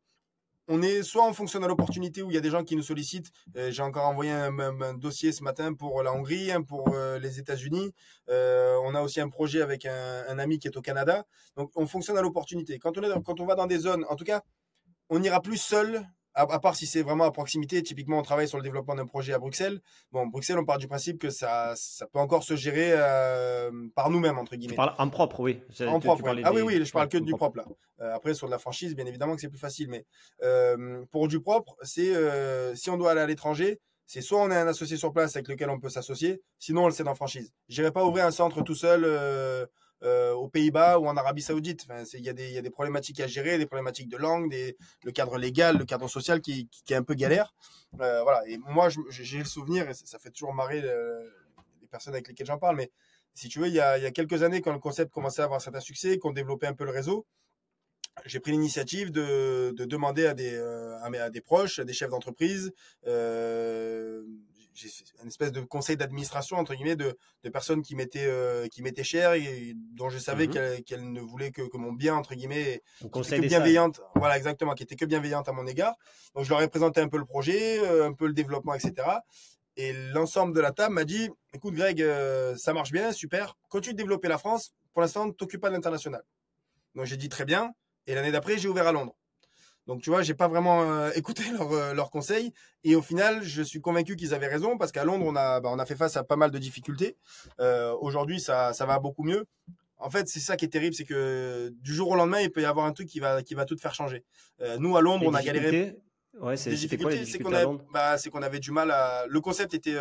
on 0.68 0.82
est 0.82 1.04
soit 1.04 1.28
on 1.28 1.34
fonctionne 1.34 1.64
à 1.64 1.68
l'opportunité 1.68 2.24
où 2.24 2.32
il 2.32 2.34
y 2.34 2.38
a 2.38 2.42
des 2.42 2.50
gens 2.50 2.64
qui 2.64 2.76
nous 2.76 2.84
sollicitent. 2.84 3.32
Euh, 3.56 3.72
j'ai 3.72 3.84
encore 3.84 4.06
envoyé 4.06 4.32
un, 4.32 4.94
dossier 4.96 5.32
ce 5.32 5.44
matin 5.44 5.74
pour 5.74 6.02
la 6.04 6.14
Hongrie, 6.14 6.52
pour 6.68 6.94
euh, 6.94 7.20
les 7.20 7.40
États-Unis. 7.40 7.94
Euh, 8.30 8.76
on 8.84 8.96
a 8.96 9.02
aussi 9.02 9.22
un 9.22 9.30
projet 9.30 9.62
avec 9.62 9.86
un, 9.86 10.40
ami 10.40 10.60
qui 10.60 10.68
est 10.68 10.78
au 10.78 10.82
Canada. 10.82 11.26
Donc 11.56 11.72
on 11.76 11.88
fonctionne 11.88 12.18
à 12.18 12.22
l'opportunité. 12.22 12.80
Quand 12.80 12.98
on 12.98 13.22
quand 13.22 13.40
on 13.40 13.46
va 13.46 13.56
dans 13.56 13.68
des 13.68 13.80
zones, 13.80 14.06
en 14.10 14.16
tout 14.16 14.26
cas, 14.26 14.42
on 15.10 15.20
n'ira 15.20 15.42
plus 15.42 15.58
seul 15.58 16.06
à, 16.36 16.60
part 16.60 16.76
si 16.76 16.86
c'est 16.86 17.02
vraiment 17.02 17.24
à 17.24 17.32
proximité, 17.32 17.82
typiquement 17.82 18.20
on 18.20 18.22
travaille 18.22 18.48
sur 18.48 18.58
le 18.58 18.64
développement 18.64 18.96
d'un 18.96 19.06
projet 19.06 19.34
à 19.34 19.40
Bruxelles. 19.40 19.82
Bon, 20.12 20.28
Bruxelles, 20.28 20.58
on 20.60 20.66
part 20.66 20.78
du 20.78 20.88
principe 20.88 21.18
que 21.20 21.30
ça, 21.30 21.74
ça 21.76 22.06
peut 22.08 22.20
encore 22.20 22.44
se 22.44 22.56
gérer 22.56 22.92
euh, 22.92 23.72
par 23.96 24.10
nous-mêmes, 24.10 24.38
entre 24.38 24.56
guillemets. 24.56 24.74
Tu 24.74 24.78
parles 24.78 24.96
en 24.98 25.10
propre, 25.10 25.40
oui. 25.40 25.62
En 25.88 26.00
propre, 26.00 26.24
Ah 26.44 26.54
oui, 26.54 26.62
oui, 26.62 26.86
je 26.86 26.92
parle 26.92 27.08
que 27.08 27.18
du 27.18 27.34
propre, 27.34 27.58
là. 27.58 27.66
Euh, 28.02 28.14
après, 28.14 28.34
sur 28.34 28.48
de 28.48 28.52
la 28.52 28.60
franchise, 28.60 28.94
bien 28.94 29.06
évidemment 29.06 29.36
que 29.36 29.42
c'est 29.42 29.50
plus 29.50 29.58
facile. 29.58 29.90
Mais 29.90 30.06
euh, 30.44 31.06
pour 31.12 31.30
du 31.30 31.40
propre, 31.40 31.78
c'est 31.82 32.14
si 32.76 32.90
on 32.90 32.98
doit 32.98 33.12
aller 33.12 33.22
à 33.22 33.28
l'étranger, 33.28 33.80
c'est 34.06 34.22
soit 34.22 34.42
on 34.42 34.52
est 34.52 34.58
un 34.58 34.68
associé 34.68 34.98
sur 34.98 35.14
place 35.14 35.36
avec 35.36 35.48
lequel 35.48 35.70
on 35.70 35.80
peut 35.80 35.90
s'associer, 35.90 36.42
sinon 36.60 36.84
on 36.84 36.88
le 36.88 36.94
sait 36.94 37.08
en 37.08 37.16
franchise. 37.16 37.54
Je 37.70 37.82
n'irai 37.82 37.92
pas 37.92 38.04
ouvrir 38.04 38.26
un 38.26 38.32
centre 38.32 38.62
tout 38.62 38.76
seul 38.76 39.06
euh, 40.04 40.34
aux 40.34 40.50
Pays-Bas 40.50 41.00
ou 41.00 41.08
en 41.08 41.16
Arabie 41.16 41.42
Saoudite. 41.42 41.88
Il 42.14 42.20
y, 42.20 42.30
a 42.30 42.34
des 42.34 42.70
problématiques 42.70 43.20
à 43.22 43.28
gérer, 43.28 43.58
des 43.58 43.66
problématiques 43.66 44.10
de 44.10 44.18
langue, 44.18 44.54
le 45.04 45.12
cadre 45.12 45.38
légal, 45.38 45.78
le 45.78 45.86
cadre 45.86 46.08
social 46.10 46.42
qui, 46.42 46.70
est 46.90 46.96
un 46.96 47.04
peu 47.04 47.14
galère. 47.14 47.54
Euh, 48.02 48.22
voilà. 48.24 48.48
Et 48.48 48.58
moi, 48.58 48.90
j'ai 49.10 49.38
le 49.38 49.46
souvenir, 49.46 49.90
et 49.90 49.94
ça, 49.94 50.20
fait 50.20 50.32
toujours 50.32 50.54
marrer 50.54 50.82
euh, 50.84 51.24
les 51.82 51.88
personnes 51.88 52.14
avec 52.14 52.28
lesquelles 52.28 52.48
j'en 52.48 52.58
parle, 52.58 52.76
mais 52.76 52.92
si 53.34 53.48
tu 53.48 53.60
veux, 53.60 53.68
il 53.68 53.74
y, 53.74 53.80
a, 53.80 54.12
quelques 54.12 54.44
années, 54.44 54.62
quand 54.62 54.74
le 54.74 54.80
concept 54.80 55.12
commençait 55.12 55.42
à 55.42 55.46
avoir 55.46 55.62
certain 55.62 55.80
succès, 55.80 56.20
qu'on 56.20 56.32
développait 56.32 56.68
un 56.68 56.74
peu 56.74 56.86
le 56.86 56.92
réseau, 56.92 57.26
j'ai 58.26 58.40
pris 58.40 58.52
l'initiative 58.52 59.12
de, 59.12 59.74
de, 59.76 59.86
demander 59.86 60.26
à 60.26 60.34
des, 60.34 60.58
à, 61.02 61.30
des 61.30 61.42
proches, 61.42 61.80
à 61.80 61.84
des 61.84 61.94
chefs 61.94 62.10
d'entreprise, 62.10 62.74
j'ai 64.76 64.90
une 65.22 65.30
espèce 65.30 65.52
de 65.52 65.62
conseil 65.62 65.98
d'administration 65.98 66.58
entre 66.58 66.76
guillemets 66.76 66.96
de, 66.96 67.18
de 67.44 67.50
personnes 67.50 67.82
qui 67.82 67.96
m'étaient 67.96 68.28
euh, 68.28 68.68
qui 68.68 68.82
m'étaient 68.82 69.04
chères 69.04 69.34
et 69.34 69.74
dont 69.76 70.10
je 70.10 70.18
savais 70.18 70.48
mmh 70.48 70.84
qu'elles 70.86 71.12
ne 71.12 71.22
voulaient 71.22 71.52
que, 71.52 71.62
que, 71.62 71.78
mon 71.78 71.94
bien 71.94 72.16
entre 72.16 72.36
guillemets 72.36 72.84
conseil 73.12 73.42
que 73.42 73.48
bienveillante 73.48 74.02
voilà 74.16 74.38
exactement 74.38 74.74
qui 74.74 74.84
était 74.84 74.96
que 74.96 75.06
bienveillante 75.06 75.48
à 75.48 75.54
mon 75.54 75.66
égard. 75.66 75.96
Donc 76.36 76.44
je 76.44 76.50
leur 76.50 76.62
ai 76.62 76.68
présenté 76.68 77.02
un 77.02 77.08
peu 77.08 77.18
le 77.18 77.26
projet 77.26 77.80
euh, 77.80 78.08
un 78.08 78.14
peu 78.14 78.28
le 78.28 78.34
développement 78.34 78.74
etc 78.74 79.08
et 79.78 79.94
l'ensemble 80.14 80.54
de 80.54 80.62
la 80.62 80.72
table 80.72 80.94
m'a 80.94 81.06
dit 81.06 81.30
écoute 81.54 81.74
Greg 81.74 82.02
euh, 82.02 82.56
ça 82.58 82.74
marche 82.74 82.92
bien 82.92 83.12
super. 83.12 83.58
Continue 83.70 83.94
de 83.94 83.98
développer 83.98 84.28
la 84.28 84.38
France. 84.38 84.74
Pour 84.94 85.02
l'instant 85.02 85.32
t'occupe 85.32 85.62
pas 85.62 85.70
de 85.70 85.76
l'international 85.76 86.24
donc 86.96 87.06
j'ai 87.06 87.18
dit 87.18 87.30
très 87.30 87.46
bien 87.46 87.74
et 88.08 88.16
l'année 88.16 88.32
d'après 88.32 88.58
j'ai 88.58 88.68
ouvert 88.68 88.88
à 88.88 88.92
Londres 88.92 89.16
donc, 89.88 90.02
tu 90.02 90.10
vois, 90.10 90.22
j'ai 90.22 90.34
pas 90.34 90.48
vraiment 90.48 90.84
euh, 90.84 91.12
écouté 91.16 91.44
leurs 91.52 91.72
euh, 91.72 91.94
leur 91.94 92.10
conseils. 92.10 92.54
Et 92.84 92.96
au 92.96 93.02
final, 93.02 93.44
je 93.44 93.62
suis 93.62 93.82
convaincu 93.82 94.16
qu'ils 94.16 94.34
avaient 94.34 94.48
raison 94.48 94.78
parce 94.78 94.92
qu'à 94.92 95.04
Londres, 95.04 95.26
on 95.28 95.36
a, 95.36 95.60
bah, 95.60 95.70
on 95.72 95.80
a 95.80 95.86
fait 95.86 95.96
face 95.96 96.18
à 96.18 96.24
pas 96.24 96.36
mal 96.36 96.52
de 96.52 96.58
difficultés. 96.58 97.18
Euh, 97.60 97.96
Aujourd'hui, 98.02 98.40
ça, 98.40 98.74
ça 98.74 98.86
va 98.86 99.00
beaucoup 99.00 99.24
mieux. 99.24 99.46
En 99.98 100.10
fait, 100.10 100.28
c'est 100.28 100.40
ça 100.40 100.58
qui 100.58 100.66
est 100.66 100.70
terrible, 100.70 100.94
c'est 100.94 101.06
que 101.06 101.74
du 101.82 101.94
jour 101.94 102.10
au 102.10 102.16
lendemain, 102.16 102.42
il 102.42 102.52
peut 102.52 102.62
y 102.62 102.66
avoir 102.66 102.86
un 102.86 102.92
truc 102.92 103.08
qui 103.08 103.20
va, 103.20 103.42
qui 103.42 103.56
va 103.56 103.66
tout 103.66 103.78
faire 103.78 103.94
changer. 103.94 104.24
Nous, 104.78 104.98
à 104.98 105.02
Londres, 105.02 105.24
on 105.26 105.34
a 105.34 105.42
galéré. 105.42 105.96
Ouais, 106.42 106.58
c'est 106.58 106.70
difficultés, 106.72 107.26
c'est 107.26 107.40
qu'on 107.40 107.54
avait, 107.54 107.66
bah, 107.94 108.18
qu'on 108.30 108.42
avait 108.42 108.60
du 108.60 108.72
mal 108.72 108.92
à. 108.92 109.26
Le 109.28 109.40
concept 109.40 109.74
était, 109.74 109.96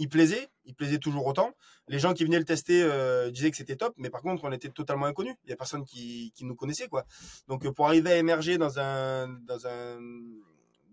il 0.00 0.08
plaisait, 0.08 0.48
il 0.64 0.74
plaisait 0.74 0.98
toujours 0.98 1.26
autant. 1.26 1.52
Les 1.86 1.98
gens 1.98 2.14
qui 2.14 2.24
venaient 2.24 2.38
le 2.38 2.46
tester 2.46 2.82
euh, 2.82 3.30
disaient 3.30 3.50
que 3.50 3.56
c'était 3.58 3.76
top, 3.76 3.92
mais 3.98 4.08
par 4.08 4.22
contre, 4.22 4.44
on 4.44 4.50
était 4.50 4.70
totalement 4.70 5.04
inconnus. 5.04 5.34
Il 5.44 5.50
y 5.50 5.52
a 5.52 5.56
personne 5.56 5.84
qui, 5.84 6.32
nous 6.40 6.56
connaissait, 6.56 6.88
quoi. 6.88 7.04
Donc, 7.48 7.66
euh, 7.66 7.72
pour 7.72 7.86
arriver 7.86 8.12
à 8.12 8.16
émerger 8.16 8.56
dans 8.56 8.78
un, 8.78 9.28
dans 9.28 9.66
un, 9.66 10.00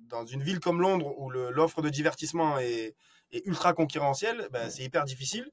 dans 0.09 0.25
une 0.25 0.43
ville 0.43 0.59
comme 0.59 0.81
Londres 0.81 1.17
où 1.17 1.29
l'offre 1.29 1.81
de 1.81 1.87
divertissement 1.87 2.59
est, 2.59 2.95
est 3.31 3.45
ultra 3.45 3.71
concurrentielle, 3.71 4.49
ben, 4.51 4.69
c'est 4.69 4.83
hyper 4.83 5.05
difficile. 5.05 5.49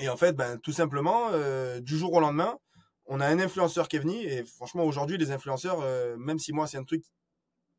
Et 0.00 0.08
en 0.08 0.16
fait, 0.16 0.32
ben, 0.32 0.58
tout 0.58 0.72
simplement, 0.72 1.28
euh, 1.30 1.78
du 1.78 1.96
jour 1.96 2.12
au 2.12 2.18
lendemain, 2.18 2.58
on 3.06 3.20
a 3.20 3.26
un 3.28 3.38
influenceur 3.38 3.86
qui 3.86 3.96
est 3.96 4.00
venu. 4.00 4.16
Et 4.16 4.44
franchement, 4.44 4.82
aujourd'hui, 4.82 5.16
les 5.16 5.30
influenceurs, 5.30 5.78
même 6.18 6.40
si 6.40 6.52
moi, 6.52 6.66
c'est 6.66 6.76
un 6.76 6.84
truc 6.84 7.04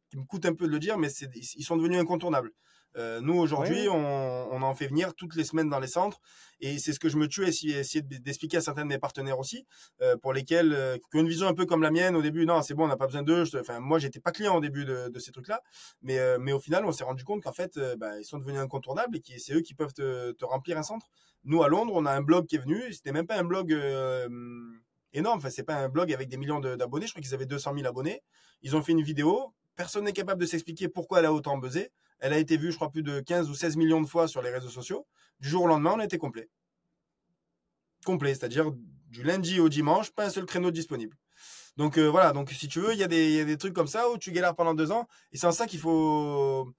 qui 0.10 0.18
me 0.18 0.24
coûte 0.24 0.46
un 0.46 0.54
peu 0.54 0.68
de 0.68 0.72
le 0.72 0.80
dire, 0.80 0.98
mais 0.98 1.10
ils 1.12 1.66
sont 1.66 1.76
devenus 1.76 2.00
incontournables. 2.00 2.54
Euh, 2.98 3.22
nous, 3.22 3.38
aujourd'hui, 3.38 3.88
on, 3.90 3.96
on, 4.52 4.62
en 4.62 4.76
fait 4.76 4.88
venir 4.88 5.14
toutes 5.14 5.36
les 5.36 5.44
semaines 5.44 5.70
dans 5.70 5.80
les 5.80 5.88
centres. 5.88 6.20
Et 6.60 6.78
c'est 6.80 6.92
ce 6.92 7.00
que 7.00 7.08
je 7.08 7.18
me 7.18 7.28
tue 7.28 7.46
à 7.46 7.48
essayer, 7.48 8.02
d'expliquer 8.02 8.58
à 8.58 8.62
certains 8.62 8.84
de 8.84 8.88
mes 8.88 8.98
partenaires 8.98 9.40
aussi, 9.40 9.66
euh, 10.02 10.18
pour 10.18 10.34
lesquels, 10.34 10.74
euh, 10.74 10.98
qui 10.98 11.18
ont 11.18 11.22
une 11.22 11.28
vision 11.28 11.48
un 11.48 11.54
peu 11.54 11.66
comme 11.66 11.82
la 11.82 11.92
mienne 11.92 12.16
au 12.16 12.22
début. 12.22 12.46
Non, 12.46 12.62
c'est 12.62 12.74
bon, 12.74 12.86
on 12.86 12.88
n'a 12.88 12.98
pas 12.98 13.06
besoin 13.06 13.24
d'eux. 13.24 13.44
Enfin, 13.60 13.80
moi, 13.80 14.00
j'étais 14.00 14.20
pas 14.20 14.32
client 14.32 14.56
au 14.56 14.62
début 14.62 14.86
de, 14.86 15.10
de 15.10 15.20
ces 15.20 15.32
trucs-là. 15.32 15.62
Mais, 16.02 16.20
mais 16.40 16.52
au 16.52 16.60
final, 16.60 16.86
on 16.86 16.92
s'est 16.92 17.04
rendu 17.04 17.24
compte 17.24 17.44
qu'en 17.44 17.54
fait, 17.54 17.80
bah, 17.98 18.20
ils 18.20 18.26
sont 18.26 18.40
devenus 18.40 18.60
incontournables 18.60 19.18
et 19.18 19.22
que 19.22 19.38
c'est 19.38 19.54
eux 19.54 19.62
qui 19.62 19.74
peuvent 19.74 19.94
te, 19.94 20.32
te, 20.32 20.46
remplir 20.46 20.78
un 20.78 20.84
centre. 20.84 21.08
Nous, 21.44 21.64
à 21.64 21.70
Londres, 21.70 21.94
on 21.96 22.06
a 22.06 22.12
un 22.12 22.22
blog 22.22 22.48
qui 22.48 22.56
est 22.56 22.60
venu. 22.60 22.92
C'était 22.92 23.12
même 23.12 23.28
pas 23.28 23.38
un 23.38 23.44
blog 23.44 23.72
énorme. 25.14 25.38
Enfin, 25.38 25.50
c'est 25.50 25.64
pas 25.64 25.76
un 25.76 25.90
blog 25.90 26.12
avec 26.12 26.28
des 26.28 26.38
millions 26.38 26.60
d'abonnés. 26.60 27.08
Je 27.08 27.14
crois 27.14 27.22
qu'ils 27.22 27.34
avaient 27.34 27.46
200 27.46 27.74
000 27.76 27.88
abonnés. 27.88 28.22
Ils 28.62 28.76
ont 28.76 28.82
fait 28.82 28.92
une 28.92 29.02
vidéo. 29.02 29.54
Personne 29.76 30.04
n'est 30.04 30.14
capable 30.14 30.42
de 30.42 30.46
s'expliquer 30.46 30.90
pourquoi 30.90 31.20
elle 31.20 31.26
a 31.26 31.34
autant 31.34 31.58
buzzé. 31.58 31.92
Elle 32.20 32.34
a 32.34 32.38
été 32.38 32.58
vue, 32.58 32.72
je 32.72 32.76
crois, 32.76 32.90
plus 32.90 33.04
de 33.04 33.20
15 33.20 33.50
ou 33.50 33.56
16 33.56 33.78
millions 33.78 34.02
de 34.02 34.08
fois 34.08 34.28
sur 34.28 34.42
les 34.42 34.50
réseaux 34.50 34.70
sociaux. 34.70 35.08
Du 35.40 35.50
jour 35.50 35.64
au 35.64 35.68
lendemain, 35.68 35.94
on 35.96 36.00
a 36.00 36.06
été 36.06 36.18
complet. 36.18 36.50
Complet, 38.06 38.34
c'est-à-dire 38.34 38.72
du 39.10 39.24
lundi 39.24 39.60
au 39.60 39.70
dimanche, 39.70 40.12
pas 40.12 40.26
un 40.26 40.30
seul 40.30 40.46
créneau 40.46 40.72
disponible. 40.72 41.18
Donc 41.78 41.98
euh, 41.98 42.10
voilà, 42.10 42.34
donc 42.34 42.52
si 42.52 42.68
tu 42.68 42.80
veux, 42.80 42.94
il 42.94 43.00
y, 43.00 43.04
a 43.04 43.08
des, 43.08 43.58
trucs 43.58 43.74
comme 43.74 43.88
ça 43.88 44.10
où 44.10 44.18
tu 44.18 44.32
galères 44.32 44.56
pendant 44.56 44.74
deux 44.74 44.92
ans. 44.92 45.08
Et 45.32 45.38
c'est 45.38 45.48
en 45.48 45.52
ça 45.52 45.66
qu'il 45.66 45.80
faut 45.80 46.74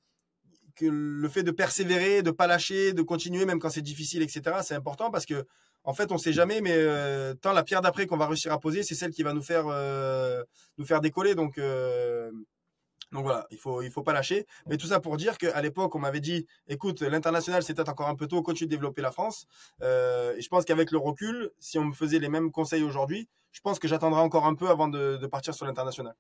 que 0.77 0.87
le 0.87 1.29
fait 1.29 1.43
de 1.43 1.51
persévérer, 1.51 2.23
de 2.23 2.31
pas 2.31 2.47
lâcher, 2.47 2.93
de 2.93 3.03
continuer 3.03 3.47
même 3.47 3.59
quand 3.59 3.71
c'est 3.71 3.83
difficile, 3.83 4.23
etc. 4.23 4.59
C'est 4.63 4.75
important 4.75 5.11
parce 5.11 5.27
que 5.27 5.47
en 5.85 5.95
fait, 5.95 6.13
on 6.13 6.19
sait 6.19 6.35
jamais, 6.35 6.61
mais 6.61 6.75
euh, 6.75 7.33
tant 7.33 7.55
la 7.55 7.63
pierre 7.63 7.81
d'après 7.81 8.07
qu'on 8.07 8.19
va 8.19 8.27
réussir 8.27 8.53
à 8.53 8.61
poser, 8.61 8.83
c'est 8.83 8.95
celle 8.95 9.13
qui 9.13 9.23
va 9.23 9.33
nous 9.33 9.43
faire 9.43 9.65
euh, 9.69 10.45
nous 10.77 10.85
faire 10.85 11.01
décoller. 11.01 11.35
Donc 11.35 11.59
donc 13.13 13.25
voilà, 13.25 13.47
il 13.51 13.59
faut 13.59 13.83
il 13.83 13.91
faut 13.91 14.03
pas 14.03 14.13
lâcher. 14.13 14.47
Mais 14.67 14.77
tout 14.77 14.87
ça 14.87 15.01
pour 15.01 15.17
dire 15.17 15.39
qu'à 15.39 15.61
l'époque, 15.61 15.95
on 15.95 15.99
m'avait 15.99 16.21
dit, 16.21 16.47
écoute, 16.69 17.03
l'international 17.03 17.63
peut-être 17.65 17.89
encore 17.89 18.09
un 18.09 18.15
peu 18.17 18.27
tôt, 18.27 18.43
continue 18.43 18.67
de 18.69 18.71
développer 18.71 19.03
la 19.03 19.11
France. 19.11 19.47
Euh, 19.83 20.37
et 20.37 20.43
je 20.43 20.49
pense 20.49 20.65
qu'avec 20.65 20.91
le 20.93 20.99
recul, 20.99 21.51
si 21.59 21.79
on 21.79 21.85
me 21.85 21.93
faisait 21.93 22.19
les 22.19 22.29
mêmes 22.29 22.51
conseils 22.53 22.83
aujourd'hui, 22.83 23.29
je 23.53 23.61
pense 23.61 23.79
que 23.79 23.89
j'attendrai 23.89 24.21
encore 24.21 24.47
un 24.47 24.55
peu 24.55 24.69
avant 24.69 24.89
de, 24.89 25.17
de 25.17 25.27
partir 25.27 25.55
sur 25.55 25.67
l'international. 25.67 26.15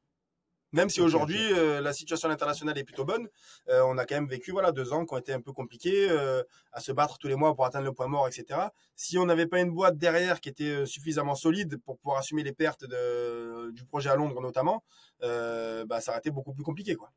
Même 0.72 0.88
si 0.88 1.00
aujourd'hui 1.00 1.52
euh, 1.52 1.80
la 1.80 1.92
situation 1.92 2.30
internationale 2.30 2.78
est 2.78 2.84
plutôt 2.84 3.04
bonne, 3.04 3.28
euh, 3.68 3.82
on 3.86 3.98
a 3.98 4.06
quand 4.06 4.14
même 4.14 4.28
vécu 4.28 4.52
voilà 4.52 4.70
deux 4.70 4.92
ans 4.92 5.04
qui 5.04 5.14
ont 5.14 5.18
été 5.18 5.32
un 5.32 5.40
peu 5.40 5.52
compliqués, 5.52 6.08
euh, 6.10 6.42
à 6.72 6.80
se 6.80 6.92
battre 6.92 7.18
tous 7.18 7.26
les 7.26 7.34
mois 7.34 7.54
pour 7.54 7.64
atteindre 7.64 7.86
le 7.86 7.92
point 7.92 8.06
mort, 8.06 8.28
etc. 8.28 8.60
Si 8.94 9.18
on 9.18 9.26
n'avait 9.26 9.46
pas 9.46 9.60
une 9.60 9.72
boîte 9.72 9.98
derrière 9.98 10.40
qui 10.40 10.48
était 10.48 10.86
suffisamment 10.86 11.34
solide 11.34 11.78
pour 11.84 11.98
pouvoir 11.98 12.18
assumer 12.18 12.44
les 12.44 12.52
pertes 12.52 12.84
de, 12.84 13.70
du 13.72 13.84
projet 13.84 14.10
à 14.10 14.16
Londres 14.16 14.40
notamment, 14.40 14.84
bah, 15.20 16.00
ça 16.00 16.12
aurait 16.12 16.18
été 16.20 16.30
beaucoup 16.30 16.52
plus 16.52 16.64
compliqué 16.64 16.94
quoi. 16.94 17.10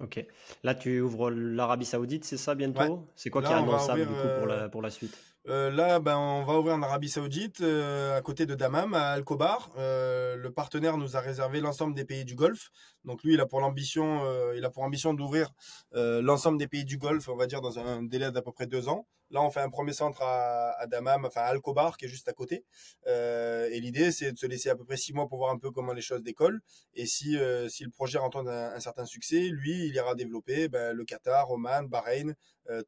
Ok. 0.00 0.24
Là, 0.62 0.74
tu 0.74 1.00
ouvres 1.00 1.30
l'Arabie 1.30 1.84
Saoudite, 1.84 2.24
c'est 2.24 2.38
ça 2.38 2.54
bientôt 2.54 3.06
C'est 3.16 3.30
quoi 3.30 3.42
qui 3.42 3.52
est 3.52 3.54
annonçable 3.54 4.00
du 4.00 4.06
coup 4.06 4.28
pour 4.38 4.46
la, 4.46 4.68
pour 4.68 4.82
la 4.82 4.90
suite? 4.90 5.16
euh, 5.48 5.70
là, 5.70 6.00
ben, 6.00 6.16
on 6.18 6.44
va 6.44 6.58
ouvrir 6.58 6.74
en 6.74 6.82
Arabie 6.82 7.08
Saoudite, 7.08 7.60
euh, 7.60 8.16
à 8.16 8.20
côté 8.20 8.46
de 8.46 8.54
Dammam, 8.54 8.94
à 8.94 9.10
Al 9.10 9.24
Khobar. 9.24 9.70
Euh, 9.78 10.36
le 10.36 10.52
partenaire 10.52 10.96
nous 10.96 11.16
a 11.16 11.20
réservé 11.20 11.60
l'ensemble 11.60 11.94
des 11.94 12.04
pays 12.04 12.24
du 12.24 12.34
Golfe. 12.34 12.70
Donc 13.04 13.22
lui, 13.24 13.34
il 13.34 13.40
a 13.40 13.46
pour 13.46 13.60
l'ambition, 13.60 14.22
il 14.54 14.64
a 14.64 14.70
pour 14.70 14.82
ambition 14.82 15.14
d'ouvrir 15.14 15.50
l'ensemble 15.92 16.58
des 16.58 16.68
pays 16.68 16.84
du 16.84 16.98
Golfe, 16.98 17.28
on 17.28 17.36
va 17.36 17.46
dire 17.46 17.60
dans 17.60 17.78
un 17.78 18.02
délai 18.02 18.30
d'à 18.30 18.42
peu 18.42 18.52
près 18.52 18.66
deux 18.66 18.88
ans. 18.88 19.06
Là, 19.30 19.42
on 19.42 19.50
fait 19.50 19.60
un 19.60 19.70
premier 19.70 19.92
centre 19.92 20.22
à, 20.22 20.72
à 20.78 20.86
Dammam, 20.86 21.24
enfin 21.24 21.42
à 21.42 21.44
Al 21.46 21.60
Khobar, 21.60 21.96
qui 21.96 22.06
est 22.06 22.08
juste 22.08 22.28
à 22.28 22.32
côté. 22.32 22.64
et 23.06 23.80
l'idée, 23.80 24.12
c'est 24.12 24.32
de 24.32 24.38
se 24.38 24.46
laisser 24.46 24.70
à 24.70 24.76
peu 24.76 24.84
près 24.84 24.96
six 24.96 25.12
mois 25.12 25.28
pour 25.28 25.38
voir 25.38 25.52
un 25.52 25.58
peu 25.58 25.70
comment 25.70 25.92
les 25.92 26.02
choses 26.02 26.22
décollent. 26.22 26.60
Et 26.94 27.06
si 27.06 27.38
si 27.68 27.84
le 27.84 27.90
projet 27.90 28.18
rencontre 28.18 28.50
un, 28.50 28.74
un, 28.74 28.80
certain 28.80 29.04
succès, 29.04 29.48
lui, 29.48 29.86
il 29.86 29.94
ira 29.94 30.14
développer 30.14 30.68
ben, 30.68 30.92
le 30.94 31.04
Qatar, 31.04 31.50
Oman, 31.50 31.86
Bahreïn, 31.88 32.34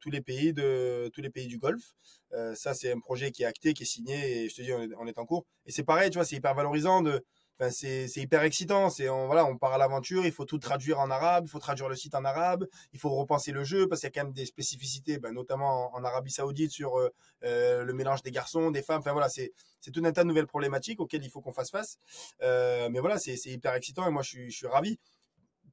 tous 0.01 0.09
les 0.09 0.21
pays 0.21 0.53
de 0.53 1.09
tous 1.13 1.21
les 1.21 1.29
pays 1.29 1.47
du 1.47 1.57
Golfe. 1.57 1.93
Euh, 2.33 2.55
ça, 2.55 2.73
c'est 2.73 2.91
un 2.91 2.99
projet 2.99 3.31
qui 3.31 3.43
est 3.43 3.45
acté, 3.45 3.73
qui 3.73 3.83
est 3.83 3.87
signé, 3.87 4.43
et 4.43 4.49
je 4.49 4.55
te 4.55 4.61
dis, 4.61 4.73
on 4.73 5.07
est, 5.07 5.19
en 5.19 5.25
cours. 5.25 5.45
Et 5.65 5.71
c'est 5.71 5.83
pareil, 5.83 6.09
tu 6.09 6.17
vois, 6.17 6.25
c'est 6.25 6.35
hyper 6.35 6.53
valorisant 6.53 7.01
de. 7.01 7.23
Enfin, 7.59 7.69
c'est, 7.71 8.07
hyper 8.17 8.43
excitant. 8.43 8.89
C'est 8.89 9.09
on, 9.09 9.27
voilà, 9.27 9.45
on 9.45 9.57
part 9.57 9.73
à 9.73 9.77
l'aventure. 9.77 10.25
Il 10.25 10.31
faut 10.31 10.45
tout 10.45 10.57
traduire 10.57 10.99
en 10.99 11.09
arabe. 11.11 11.45
Il 11.47 11.49
faut 11.49 11.59
traduire 11.59 11.89
le 11.89 11.95
site 11.95 12.15
en 12.15 12.25
arabe. 12.25 12.67
Il 12.93 12.99
faut 12.99 13.09
repenser 13.09 13.51
le 13.51 13.63
jeu 13.63 13.87
parce 13.87 14.01
qu'il 14.01 14.07
y 14.07 14.11
a 14.11 14.11
quand 14.11 14.25
même 14.25 14.33
des 14.33 14.45
spécificités, 14.45 15.19
ben, 15.19 15.31
notamment 15.33 15.93
en, 15.95 16.03
Arabie 16.03 16.31
Saoudite 16.31 16.71
sur 16.71 16.99
euh, 16.99 17.09
euh, 17.43 17.83
le 17.83 17.93
mélange 17.93 18.23
des 18.23 18.31
garçons, 18.31 18.71
des 18.71 18.81
femmes. 18.81 18.99
Enfin 18.99 19.13
voilà, 19.13 19.29
c'est 19.29 19.53
tout 19.93 20.01
un 20.03 20.11
tas 20.11 20.23
de 20.23 20.27
nouvelles 20.27 20.47
problématiques 20.47 20.99
auxquelles 20.99 21.23
il 21.23 21.29
faut 21.29 21.41
qu'on 21.41 21.53
fasse 21.53 21.71
face. 21.71 21.97
mais 22.41 22.99
voilà, 22.99 23.17
c'est, 23.17 23.35
hyper 23.45 23.73
excitant 23.75 24.07
et 24.07 24.11
moi 24.11 24.23
je 24.23 24.49
suis 24.49 24.67
ravi 24.67 24.99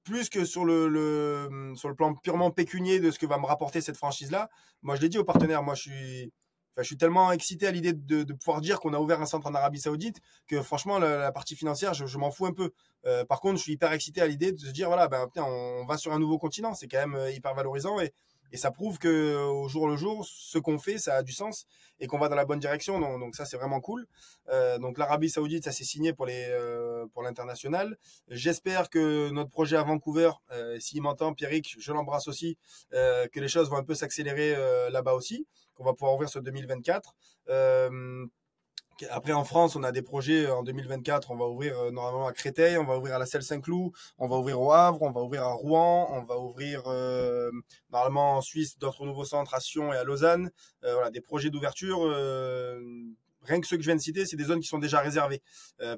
plus 0.05 0.31
que 0.31 0.45
sur 0.45 0.65
le, 0.65 0.89
le, 0.89 1.75
sur 1.77 1.89
le 1.89 1.95
plan 1.95 2.15
purement 2.15 2.51
pécunier 2.51 3.01
de 3.01 3.11
ce 3.11 3.19
que 3.19 3.27
va 3.27 3.39
me 3.39 3.47
rapporter 3.47 3.81
cette 3.81 3.97
franchise 3.97 4.31
là. 4.31 4.49
Moi 4.83 4.97
je 4.97 5.03
l'ai 5.03 5.09
dit 5.09 5.19
aux 5.19 5.25
partenaires, 5.25 5.63
moi 5.63 5.75
je 5.75 5.83
suis 5.83 6.33
je 6.77 6.83
suis 6.85 6.97
tellement 6.97 7.33
excité 7.33 7.67
à 7.67 7.71
l'idée 7.71 7.93
de, 7.93 8.33
pouvoir 8.33 8.61
dire 8.61 8.81
qu'on 8.81 8.95
a 8.95 8.99
ouvert 8.99 9.21
un 9.21 9.27
centre 9.27 9.47
en 9.47 9.55
Arabie 9.55 9.81
Saoudite 9.81 10.21
que 10.47 10.63
franchement, 10.63 10.99
la, 10.99 11.33
partie 11.33 11.57
financière, 11.57 11.95
je, 11.95 12.19
m'en 12.19 12.31
fous 12.31 12.47
un 12.47 12.53
peu. 12.53 12.73
Euh, 13.07 13.25
par 13.25 13.41
contre, 13.41 13.59
je 13.59 13.63
suis 13.63 13.73
hyper 13.73 13.93
excité 13.93 14.21
à 14.21 14.27
l'idée 14.27 14.53
de 14.53 14.59
se 14.59 14.71
dire 14.71 14.89
voilà, 14.89 15.09
ben, 15.09 15.27
putain, 15.27 15.45
on, 15.45 15.85
va 15.87 15.97
sur 15.97 16.13
un 16.13 16.19
nouveau 16.19 16.39
continent. 16.39 16.75
C'est 16.75 16.89
quand 16.89 16.99
même 16.99 17.15
euh, 17.15 17.31
hyper 17.31 17.55
valorisant 17.55 18.01
et, 18.01 18.13
et 18.53 18.57
ça 18.57 18.71
prouve 18.71 18.99
que 18.99 19.37
au 19.37 19.69
jour 19.69 19.89
le 19.89 19.97
jour, 19.97 20.27
ce 20.27 20.59
qu'on 20.59 20.79
fait, 20.79 20.99
ça 20.99 21.17
a 21.17 21.23
du 21.23 21.33
sens 21.33 21.67
et 22.01 22.07
qu'on 22.07 22.19
va 22.19 22.29
dans 22.29 22.37
la 22.37 22.45
bonne 22.45 22.59
direction. 22.59 22.99
Donc, 23.19 23.37
ça, 23.37 23.45
c'est 23.45 23.57
vraiment 23.57 23.81
cool. 23.81 24.07
Euh, 24.49 24.79
donc 24.79 24.99
l'Arabie 24.99 25.29
Saoudite, 25.29 25.65
ça 25.65 25.73
s'est 25.73 25.85
signé 25.85 26.13
pour 26.13 26.27
les 26.27 26.47
euh, 26.49 27.07
pour 27.13 27.23
l'international. 27.23 27.97
J'espère 28.29 28.89
que 28.91 29.31
notre 29.31 29.51
projet 29.51 29.77
à 29.77 29.83
Vancouver, 29.83 30.31
euh, 30.51 30.79
s'il 30.81 31.03
m'entend, 31.03 31.35
Pierrick, 31.35 31.77
je 31.79 31.93
l'embrasse 31.93 32.27
aussi, 32.27 32.57
euh, 32.95 33.29
que 33.29 33.39
les 33.39 33.49
choses 33.49 33.71
vont 33.71 33.77
un 33.77 33.85
peu 33.85 33.95
s'accélérer 33.95 34.55
euh, 34.57 34.91
là-bas 34.91 35.13
aussi, 35.13 35.47
qu'on 35.75 35.85
va 35.85 35.93
pouvoir 35.93 36.15
ouvrir 36.15 36.29
ce 36.29 36.39
2024. 36.39 37.15
Après, 39.09 39.33
en 39.33 39.45
France, 39.45 39.77
on 39.77 39.83
a 39.83 39.93
des 39.93 40.03
projets 40.03 40.51
en 40.51 40.63
2024. 40.63 41.31
On 41.31 41.37
va 41.37 41.47
ouvrir 41.47 41.79
euh, 41.79 41.91
normalement 41.91 42.27
à 42.27 42.33
Créteil, 42.33 42.77
on 42.77 42.85
va 42.85 42.99
ouvrir 42.99 43.15
à 43.15 43.19
la 43.19 43.27
Selle 43.27 43.43
Saint-Cloud, 43.43 43.93
on 44.19 44.29
va 44.29 44.37
ouvrir 44.37 44.61
au 44.61 44.73
Havre, 44.73 45.03
on 45.03 45.11
va 45.11 45.23
ouvrir 45.23 45.45
à 45.45 45.53
Rouen, 45.53 46.09
on 46.11 46.25
va 46.25 46.39
ouvrir 46.39 46.83
euh, 46.87 47.51
normalement 47.91 48.37
en 48.37 48.41
Suisse 48.43 48.79
d'autres 48.79 49.07
nouveaux 49.07 49.25
centres 49.25 49.55
à 49.55 49.61
Sion 49.61 49.93
et 49.93 49.97
à 49.97 50.05
Lausanne. 50.05 50.51
Euh, 50.85 50.95
voilà, 50.95 51.11
des 51.11 51.21
projets 51.21 51.51
d'ouverture. 51.51 52.01
Rien 53.43 53.61
que 53.61 53.67
ceux 53.67 53.77
que 53.77 53.83
je 53.83 53.89
viens 53.89 53.97
de 53.97 54.01
citer, 54.01 54.27
c'est 54.27 54.37
des 54.37 54.45
zones 54.45 54.61
qui 54.61 54.69
sont 54.69 54.79
déjà 54.79 55.01
réservées 55.01 55.43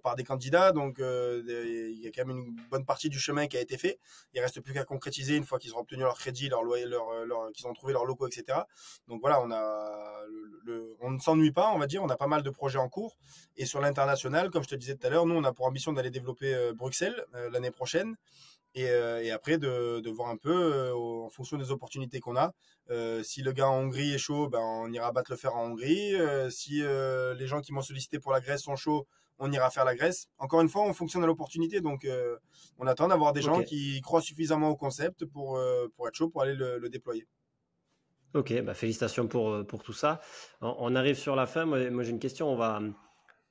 par 0.02 0.16
des 0.16 0.24
candidats. 0.24 0.72
Donc, 0.72 0.96
il 0.98 2.00
y 2.00 2.06
a 2.06 2.10
quand 2.10 2.26
même 2.26 2.38
une 2.38 2.56
bonne 2.70 2.84
partie 2.84 3.08
du 3.08 3.18
chemin 3.18 3.46
qui 3.46 3.56
a 3.56 3.60
été 3.60 3.78
fait. 3.78 3.98
Il 4.34 4.40
reste 4.40 4.60
plus 4.60 4.74
qu'à 4.74 4.84
concrétiser 4.84 5.36
une 5.36 5.44
fois 5.44 5.58
qu'ils 5.58 5.72
auront 5.72 5.82
obtenu 5.82 6.02
leur 6.02 6.18
crédit, 6.18 6.48
leur 6.48 6.62
loyer, 6.62 6.86
leur, 6.86 7.52
qu'ils 7.52 7.66
ont 7.66 7.72
trouvé 7.72 7.92
leurs 7.92 8.04
locaux, 8.04 8.26
etc. 8.26 8.60
Donc 9.08 9.20
voilà, 9.20 9.40
on 9.40 9.50
on 11.00 11.10
ne 11.10 11.18
s'ennuie 11.18 11.52
pas, 11.52 11.72
on 11.74 11.78
va 11.78 11.86
dire. 11.86 12.02
On 12.02 12.08
a 12.08 12.16
pas 12.16 12.26
mal 12.26 12.42
de 12.42 12.50
projets 12.50 12.78
en 12.78 12.88
cours. 12.88 13.16
Et 13.56 13.66
sur 13.66 13.80
l'international, 13.80 14.50
comme 14.50 14.62
je 14.62 14.68
te 14.68 14.74
disais 14.74 14.94
tout 14.96 15.06
à 15.06 15.10
l'heure, 15.10 15.26
nous, 15.26 15.34
on 15.34 15.44
a 15.44 15.52
pour 15.52 15.66
ambition 15.66 15.92
d'aller 15.92 16.10
développer 16.10 16.72
Bruxelles 16.74 17.24
l'année 17.50 17.70
prochaine. 17.70 18.16
Euh, 18.78 19.20
et, 19.20 19.30
après 19.30 19.58
de, 19.58 20.00
de, 20.00 20.10
voir 20.10 20.30
un 20.30 20.36
peu 20.36 20.50
euh, 20.50 20.94
en 20.94 21.28
fonction 21.28 21.58
des 21.58 21.70
opportunités 21.70 22.20
qu'on 22.20 22.36
a. 22.36 22.52
Euh, 22.90 23.22
si 23.22 23.42
le 23.42 23.52
gars 23.52 23.68
en 23.68 23.82
Hongrie 23.82 24.14
est 24.14 24.18
chaud, 24.18 24.48
ben 24.48 24.60
on 24.60 24.90
ira 24.92 25.12
battre 25.12 25.30
le 25.30 25.36
fer 25.36 25.54
en 25.54 25.66
Hongrie. 25.66 26.14
si 26.50 26.80
les 26.80 27.46
gens 27.46 27.60
qui 27.60 27.72
m'ont 27.72 27.82
sollicité 27.82 28.18
pour 28.18 28.32
la 28.32 28.40
Grèce 28.40 28.62
sont 28.62 28.76
chauds, 28.76 29.06
on 29.38 29.50
ira 29.52 29.70
faire 29.70 29.84
la 29.84 29.94
Grèce. 29.94 30.28
Encore 30.38 30.60
une 30.60 30.68
fois, 30.68 30.82
on 30.82 30.92
fonctionne 30.92 31.22
à 31.24 31.26
l'opportunité, 31.26 31.80
donc 31.80 32.06
on 32.78 32.86
attend 32.86 33.08
d'avoir 33.08 33.32
des 33.32 33.42
gens 33.42 33.62
qui 33.62 34.00
croient 34.00 34.22
suffisamment 34.22 34.70
au 34.70 34.76
concept 34.76 35.24
pour, 35.26 35.60
pour 35.96 36.08
être 36.08 36.14
chaud 36.14 36.28
pour 36.28 36.42
aller 36.42 36.54
le, 36.54 36.88
déployer. 36.88 37.26
Ok, 38.34 38.62
bah 38.62 38.72
félicitations 38.72 39.28
pour, 39.28 39.66
pour 39.66 39.82
tout 39.82 39.92
ça. 39.92 40.20
On, 40.62 40.94
arrive 40.96 41.16
sur 41.16 41.36
la 41.36 41.46
fin. 41.46 41.66
Moi, 41.66 41.90
moi 41.90 42.02
j'ai 42.02 42.10
une 42.10 42.18
question. 42.18 42.48
On 42.48 42.56
va, 42.56 42.80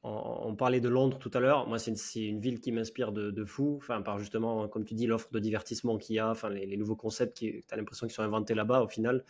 on, 0.04 0.56
parlait 0.56 0.80
de 0.80 0.90
Londres 0.90 1.20
tout 1.20 1.32
à 1.34 1.40
l'heure. 1.40 1.68
Moi, 1.68 1.78
c'est 1.78 1.92
une, 2.16 2.40
ville 2.40 2.60
qui 2.60 2.72
m'inspire 2.72 3.12
de, 3.12 3.46
fou. 3.46 3.76
Enfin, 3.78 4.02
par 4.02 4.18
justement, 4.18 4.68
comme 4.68 4.84
tu 4.84 4.96
dis, 4.96 5.06
l'offre 5.06 5.30
de 5.32 5.40
divertissement 5.40 5.98
qu'il 5.98 6.16
y 6.16 6.20
a, 6.20 6.30
enfin, 6.30 6.50
les, 6.50 6.78
nouveaux 6.78 6.96
concepts 6.96 7.38
qui, 7.38 7.52
tu 7.52 7.74
as 7.74 7.78
l'impression 7.78 8.08
qu'ils 8.08 8.16
sont 8.16 8.24
inventés 8.24 8.56
là-bas 8.56 8.82
au 8.82 8.88
final. 8.88 9.24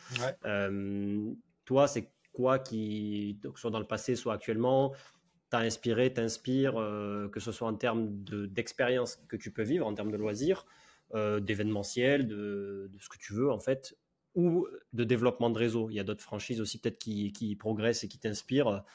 Euh, 0.45 1.31
toi, 1.65 1.87
c'est 1.87 2.09
quoi 2.31 2.59
qui, 2.59 3.37
soit 3.55 3.71
dans 3.71 3.79
le 3.79 3.87
passé, 3.87 4.15
soit 4.15 4.33
actuellement, 4.33 4.93
t'a 5.49 5.59
inspiré, 5.59 6.13
t'inspire, 6.13 6.77
euh, 6.77 7.27
que 7.27 7.41
ce 7.41 7.51
soit 7.51 7.67
en 7.67 7.75
termes 7.75 8.09
d'expérience 8.23 9.21
que 9.27 9.35
tu 9.35 9.51
peux 9.51 9.63
vivre, 9.63 9.85
en 9.85 9.93
termes 9.93 10.11
de 10.11 10.17
loisirs, 10.17 10.65
euh, 11.13 11.41
d'événementiel, 11.41 12.27
de, 12.27 12.89
ce 12.97 13.09
que 13.09 13.17
tu 13.17 13.33
veux 13.33 13.51
en 13.51 13.59
fait, 13.59 13.97
ou 14.35 14.65
de 14.93 15.03
développement 15.03 15.49
de 15.49 15.57
réseau? 15.57 15.89
Il 15.89 15.95
y 15.95 15.99
a 15.99 16.05
d'autres 16.05 16.23
franchises 16.23 16.61
aussi 16.61 16.79
peut-être 16.79 16.97
qui, 16.97 17.33
qui 17.33 17.57
progressent 17.57 18.05
et 18.05 18.07
qui 18.07 18.17
t'inspirent 18.17 18.85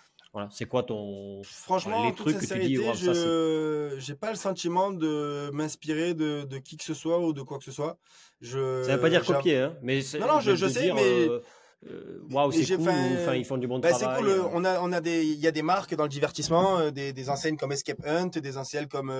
c'est 0.50 0.66
quoi 0.66 0.82
ton. 0.82 1.42
Franchement, 1.44 2.04
les 2.06 2.14
trucs 2.14 2.38
que 2.38 2.46
tu 2.46 2.58
dis, 2.60 2.76
je 2.76 4.10
n'ai 4.10 4.16
pas 4.16 4.30
le 4.30 4.36
sentiment 4.36 4.90
de 4.90 5.50
m'inspirer 5.52 6.14
de, 6.14 6.44
de, 6.44 6.58
qui 6.58 6.76
que 6.76 6.84
ce 6.84 6.94
soit 6.94 7.18
ou 7.20 7.32
de 7.32 7.42
quoi 7.42 7.58
que 7.58 7.64
ce 7.64 7.72
soit. 7.72 7.98
Je, 8.40 8.82
ça 8.82 8.90
ne 8.90 8.96
veut 8.96 9.00
pas 9.00 9.10
dire 9.10 9.24
copier, 9.24 9.58
hein, 9.58 9.76
mais 9.82 10.00
non, 10.20 10.26
non, 10.26 10.40
je, 10.40 10.54
je 10.54 10.66
sais, 10.66 10.92
mais 10.92 11.28
euh, 11.28 11.40
euh, 11.84 12.20
waouh, 12.30 12.50
c'est 12.52 12.76
cool. 12.76 12.88
Enfin, 12.88 13.34
ils 13.34 13.44
font 13.44 13.58
du 13.58 13.66
bon 13.66 13.78
bah, 13.78 13.90
travail. 13.90 14.18
Cool. 14.18 14.28
Euh. 14.28 14.42
On 14.52 14.64
a, 14.64 14.80
on 14.80 14.92
a 14.92 15.00
des, 15.00 15.24
il 15.24 15.38
y 15.38 15.46
a 15.46 15.50
des 15.50 15.62
marques 15.62 15.94
dans 15.94 16.04
le 16.04 16.08
divertissement, 16.08 16.78
euh, 16.78 16.90
des, 16.90 17.12
des 17.12 17.30
enseignes 17.30 17.56
comme 17.56 17.70
Escape 17.70 18.04
Hunt, 18.04 18.28
des 18.28 18.56
enseignes 18.56 18.86
comme, 18.86 19.12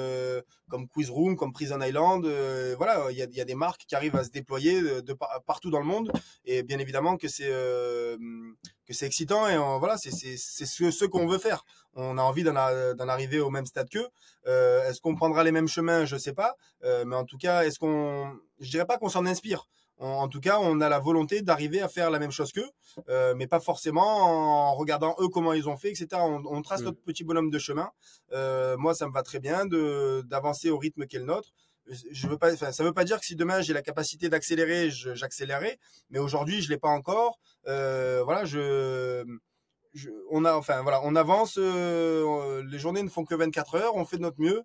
comme 0.68 0.88
Quiz 0.88 1.11
Room, 1.11 1.36
comme 1.36 1.52
Prison 1.52 1.80
Island. 1.80 2.26
voilà, 2.76 3.11
il 3.11 3.16
y, 3.16 3.22
a, 3.22 3.26
il 3.30 3.36
y 3.36 3.40
a 3.40 3.44
des 3.44 3.54
marques 3.54 3.82
qui 3.86 3.94
arrivent 3.94 4.16
à 4.16 4.24
se 4.24 4.30
déployer 4.30 4.80
de, 4.80 5.16
partout 5.46 5.70
dans 5.70 5.80
le 5.80 5.84
monde. 5.84 6.11
Et 6.44 6.62
bien 6.62 6.78
évidemment 6.78 7.16
que 7.16 7.28
c'est, 7.28 7.48
que 7.48 8.92
c'est 8.92 9.07
excitant 9.07 9.48
et 9.48 9.57
voilà, 9.78 9.96
c'est, 9.98 10.11
c'est, 10.11 10.36
c'est 10.36 10.66
ce, 10.66 10.90
ce 10.90 11.04
qu'on 11.04 11.26
veut 11.26 11.38
faire. 11.38 11.64
On 11.94 12.18
a 12.18 12.22
envie 12.22 12.42
d'en, 12.42 12.54
d'en 12.54 13.09
arriver 13.09 13.38
au 13.38 13.50
même 13.50 13.66
stade 13.66 13.88
qu'eux. 13.88 14.09
est-ce 14.46 15.00
qu'on 15.00 15.14
prendra 15.14 15.44
les 15.44 15.52
mêmes 15.52 15.68
chemins? 15.68 16.04
Je 16.04 16.16
sais 16.16 16.32
pas. 16.32 16.57
mais 16.82 17.16
en 17.16 17.24
tout 17.24 17.38
cas, 17.38 17.64
est-ce 17.64 17.78
qu'on, 17.78 18.32
je 18.61 18.70
dirais 18.70 18.86
pas 18.86 18.96
qu'on 18.98 19.11
s'en 19.11 19.26
inspire 19.26 19.68
en 19.99 20.28
tout 20.28 20.40
cas, 20.40 20.59
on 20.61 20.80
a 20.80 20.88
la 20.88 20.99
volonté 20.99 21.42
d'arriver 21.42 21.80
à 21.80 21.88
faire 21.88 22.11
la 22.11 22.18
même 22.18 22.30
chose 22.30 22.53
qu'eux, 22.53 22.68
euh, 23.09 23.34
mais 23.34 23.47
pas 23.47 23.61
forcément 23.61 24.70
en 24.70 24.74
regardant 24.74 25.16
eux 25.20 25.28
comment 25.28 25.53
ils 25.53 25.68
ont 25.68 25.76
fait, 25.76 25.88
etc. 25.88 26.09
On, 26.20 26.62
trace 26.62 26.82
mm. 26.82 26.84
notre 26.84 27.01
petit 27.01 27.24
bonhomme 27.24 27.51
de 27.51 27.59
chemin. 27.59 27.90
Euh, 28.32 28.76
moi, 28.76 28.94
ça 28.94 29.07
me 29.07 29.12
va 29.12 29.22
très 29.22 29.40
bien 29.40 29.64
de 29.66 30.22
d'avancer 30.26 30.70
au 30.70 30.78
rythme 30.78 31.07
qu'est 31.07 31.18
le 31.18 31.24
nôtre. 31.24 31.51
Je 32.11 32.26
veux 32.26 32.36
pas, 32.36 32.57
ça 32.57 32.82
veut 32.82 32.92
pas 32.92 33.05
dire 33.05 33.20
que 33.20 33.26
si 33.26 33.36
demain 33.36 33.61
j'ai 33.61 33.72
la 33.72 33.82
capacité 33.82 34.28
d'accélérer, 34.28 34.90
j'accélérerai, 34.90 35.78
mais 36.11 36.18
aujourd'hui 36.18 36.61
je 36.61 36.68
l'ai 36.68 36.78
pas 36.78 36.88
encore. 36.88 37.38
Euh, 37.68 38.22
voilà, 38.24 38.44
je, 38.44 39.24
on 40.30 40.44
a, 40.44 40.55
enfin 40.55 40.82
voilà, 40.82 41.01
on 41.05 41.16
avance. 41.16 41.59
les 41.59 42.78
journées 42.78 43.03
ne 43.03 43.09
font 43.09 43.24
que 43.24 43.34
24 43.34 43.74
heures, 43.76 43.97
on 43.97 44.05
fait 44.05 44.16
de 44.16 44.22
notre 44.22 44.40
mieux 44.40 44.62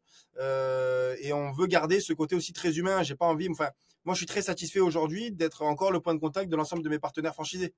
et 1.21 1.34
on 1.34 1.51
veut 1.51 1.67
garder 1.67 1.99
ce 1.99 2.13
côté 2.13 2.36
aussi 2.36 2.53
très 2.53 2.77
humain. 2.77 3.03
J'ai 3.03 3.15
pas 3.15 3.25
envie, 3.25 3.49
enfin 3.49 3.69
moi, 4.03 4.15
je 4.15 4.19
suis 4.19 4.25
très 4.25 4.41
satisfait 4.41 4.79
aujourd'hui 4.79 5.32
d'être 5.32 5.61
encore 5.61 5.91
le 5.91 5.99
point 5.99 6.15
de 6.15 6.19
contact 6.19 6.49
de 6.49 6.55
l'ensemble 6.55 6.82
de 6.82 6.89
mes 6.89 6.97
partenaires 6.97 7.36
franchisés. 7.36 7.73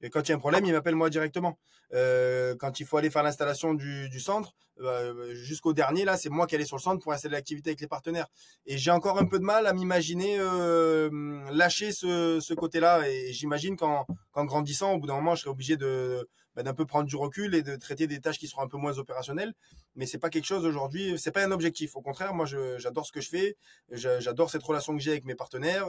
Et 0.00 0.10
quand 0.10 0.22
il 0.22 0.28
y 0.28 0.32
a 0.32 0.36
un 0.36 0.38
problème, 0.38 0.64
ils 0.64 0.72
m'appellent 0.72 0.94
moi 0.94 1.10
directement. 1.10 1.58
Euh, 1.94 2.54
quand 2.56 2.80
il 2.80 2.86
faut 2.86 2.96
aller 2.98 3.10
faire 3.10 3.22
l'installation 3.22 3.74
du, 3.74 4.20
centre, 4.20 4.54
euh, 4.80 5.34
jusqu'au 5.34 5.72
dernier, 5.72 6.04
là, 6.04 6.16
c'est 6.16 6.28
moi 6.28 6.46
qui 6.46 6.54
allais 6.54 6.64
sur 6.64 6.76
le 6.76 6.82
centre 6.82 7.02
pour 7.02 7.12
installer 7.12 7.34
l'activité 7.34 7.70
avec 7.70 7.80
les 7.80 7.88
partenaires. 7.88 8.28
Et 8.66 8.78
j'ai 8.78 8.90
encore 8.90 9.18
un 9.18 9.26
peu 9.26 9.38
de 9.38 9.44
mal 9.44 9.66
à 9.66 9.72
m'imaginer 9.72 10.36
euh, 10.38 11.40
lâcher 11.50 11.92
ce, 11.92 12.54
côté-là. 12.54 13.08
Et 13.08 13.32
j'imagine 13.32 13.76
qu'en 13.76 14.06
grandissant, 14.36 14.92
au 14.92 14.98
bout 14.98 15.06
d'un 15.06 15.16
moment, 15.16 15.34
je 15.34 15.42
serai 15.42 15.50
obligé 15.50 15.76
de 15.76 16.28
bah, 16.54 16.62
d'un 16.62 16.74
peu 16.74 16.86
prendre 16.86 17.06
du 17.06 17.16
recul 17.16 17.54
et 17.54 17.62
de 17.62 17.76
traiter 17.76 18.06
des 18.06 18.20
tâches 18.20 18.38
qui 18.38 18.48
seront 18.48 18.62
un 18.62 18.68
peu 18.68 18.78
moins 18.78 18.98
opérationnelles. 18.98 19.52
Mais 19.96 20.06
c'est 20.06 20.18
pas 20.18 20.30
quelque 20.30 20.46
chose 20.46 20.64
aujourd'hui, 20.64 21.18
c'est 21.18 21.32
pas 21.32 21.44
un 21.44 21.50
objectif. 21.50 21.96
Au 21.96 22.02
contraire, 22.02 22.34
moi, 22.34 22.46
j'adore 22.46 23.06
ce 23.06 23.12
que 23.12 23.20
je 23.20 23.30
fais. 23.30 23.56
J'adore 23.90 24.50
cette 24.50 24.62
relation 24.62 24.96
que 24.96 25.02
j'ai 25.02 25.10
avec 25.10 25.24
mes 25.24 25.34
partenaires 25.34 25.88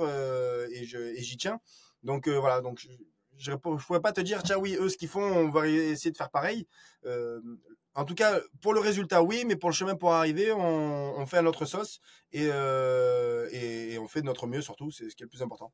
et 0.72 0.86
j'y 0.86 1.38
tiens. 1.38 1.60
Donc 2.02 2.28
voilà, 2.28 2.62
je 3.40 3.52
ne 3.52 3.56
pourrais 3.56 4.02
pas 4.02 4.12
te 4.12 4.22
dire, 4.22 4.44
tiens, 4.44 4.58
oui, 4.58 4.78
eux, 4.80 4.90
ce 4.90 4.98
qu'ils 4.98 5.08
font, 5.08 5.22
on 5.22 5.50
va 5.50 5.68
essayer 5.68 6.12
de 6.12 6.18
faire 6.18 6.30
pareil. 6.30 6.68
Euh, 7.06 7.40
en 7.96 8.06
tout 8.06 8.16
cas, 8.16 8.40
pour 8.62 8.74
le 8.74 8.80
résultat, 8.80 9.24
oui, 9.24 9.46
mais 9.48 9.56
pour 9.56 9.70
le 9.70 9.74
chemin 9.74 9.96
pour 9.96 10.14
arriver, 10.14 10.52
on, 10.52 11.26
fait 11.26 11.38
à 11.38 11.42
notre 11.42 11.66
sauce 11.66 12.00
euh, 12.36 13.48
et, 13.52 13.94
et, 13.94 14.00
on 14.00 14.08
fait 14.08 14.22
de 14.22 14.26
notre 14.26 14.46
mieux, 14.46 14.62
surtout, 14.62 14.92
c'est 14.92 15.10
ce 15.10 15.16
qui 15.16 15.24
est 15.24 15.26
le 15.26 15.30
plus 15.30 15.42
important. 15.42 15.72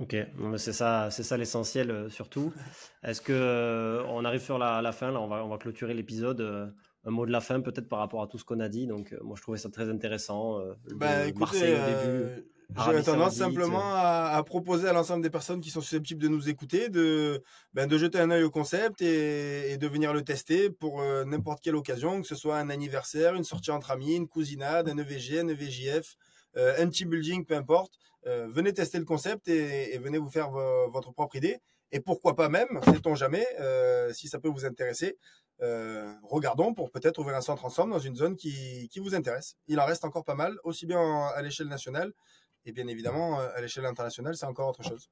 Ok, 0.00 0.16
c'est 0.56 0.72
ça, 0.72 1.08
c'est 1.10 1.22
ça 1.22 1.36
l'essentiel 1.36 1.90
euh, 1.90 2.10
surtout. 2.10 2.52
Est-ce 3.04 3.20
que 3.20 4.02
on 4.08 4.24
arrive 4.24 4.42
sur 4.42 4.58
la, 4.58 4.92
fin 4.92 5.12
là, 5.12 5.20
on 5.20 5.28
va, 5.28 5.44
on 5.44 5.48
va 5.48 5.58
clôturer 5.58 5.94
l'épisode. 5.94 6.74
un 7.04 7.10
mot 7.10 7.26
de 7.26 7.30
la 7.30 7.40
fin 7.40 7.60
peut-être 7.60 7.88
par 7.88 8.00
rapport 8.00 8.22
à 8.22 8.26
tout 8.26 8.38
ce 8.38 8.44
qu'on 8.44 8.60
a 8.60 8.68
dit. 8.68 8.88
Donc 8.88 9.14
moi 9.22 9.36
je 9.36 9.42
trouvais 9.42 9.58
ça 9.58 9.70
très 9.70 9.88
intéressant. 9.88 10.58
Bah, 10.96 11.32
Marseille 11.36 11.74
au 11.74 12.06
début 12.06 12.44
J'aurais 12.76 13.02
tendance 13.02 13.36
simplement 13.36 13.94
à, 13.94 14.42
proposer 14.44 14.88
à 14.88 14.92
l'ensemble 14.92 15.22
des 15.22 15.30
personnes 15.30 15.60
qui 15.60 15.70
sont 15.70 15.80
susceptibles 15.80 16.22
de 16.22 16.28
nous 16.28 16.48
écouter 16.48 16.88
de, 16.88 17.42
ben, 17.72 17.86
de 17.86 17.98
jeter 17.98 18.18
un 18.18 18.30
œil 18.30 18.42
au 18.42 18.50
concept 18.50 19.02
et, 19.02 19.76
de 19.76 19.88
venir 19.88 20.12
le 20.12 20.22
tester 20.22 20.70
pour 20.70 21.00
euh, 21.00 21.24
n'importe 21.24 21.60
quelle 21.60 21.76
occasion, 21.76 22.20
que 22.20 22.26
ce 22.26 22.34
soit 22.34 22.58
un 22.58 22.70
anniversaire, 22.70 23.34
une 23.34 23.44
sortie 23.44 23.70
entre 23.70 23.90
amis, 23.90 24.16
une 24.16 24.28
cousinade, 24.28 24.88
un 24.88 24.98
EVG, 24.98 25.40
un 25.40 25.48
EVJF, 25.48 26.16
euh, 26.56 26.74
un 26.78 26.88
team 26.88 27.10
building, 27.10 27.44
peu 27.44 27.54
importe. 27.54 27.94
Euh, 28.26 28.48
venez 28.50 28.72
tester 28.72 28.98
le 28.98 29.04
concept 29.04 29.48
et, 29.48 29.98
venez 29.98 30.18
vous 30.18 30.30
faire 30.30 30.50
votre 30.50 31.12
propre 31.12 31.36
idée. 31.36 31.58
Et 31.92 32.00
pourquoi 32.00 32.34
pas 32.34 32.48
même, 32.48 32.80
sait-on 32.86 33.14
jamais, 33.14 33.46
si 34.12 34.26
ça 34.26 34.40
peut 34.40 34.48
vous 34.48 34.64
intéresser, 34.64 35.16
regardons 36.24 36.74
pour 36.74 36.90
peut-être 36.90 37.18
ouvrir 37.18 37.36
un 37.36 37.40
centre 37.40 37.64
ensemble 37.64 37.92
dans 37.92 38.00
une 38.00 38.16
zone 38.16 38.34
qui, 38.34 38.88
qui 38.88 38.98
vous 38.98 39.14
intéresse. 39.14 39.56
Il 39.68 39.78
en 39.78 39.84
reste 39.84 40.04
encore 40.04 40.24
pas 40.24 40.34
mal, 40.34 40.58
aussi 40.64 40.86
bien 40.86 41.28
à 41.28 41.40
l'échelle 41.40 41.68
nationale 41.68 42.12
et 42.66 42.72
bien 42.72 42.86
évidemment, 42.86 43.40
euh, 43.40 43.48
à 43.54 43.60
l'échelle 43.60 43.86
internationale, 43.86 44.36
c'est 44.36 44.46
encore 44.46 44.68
autre 44.68 44.82
chose. 44.82 45.08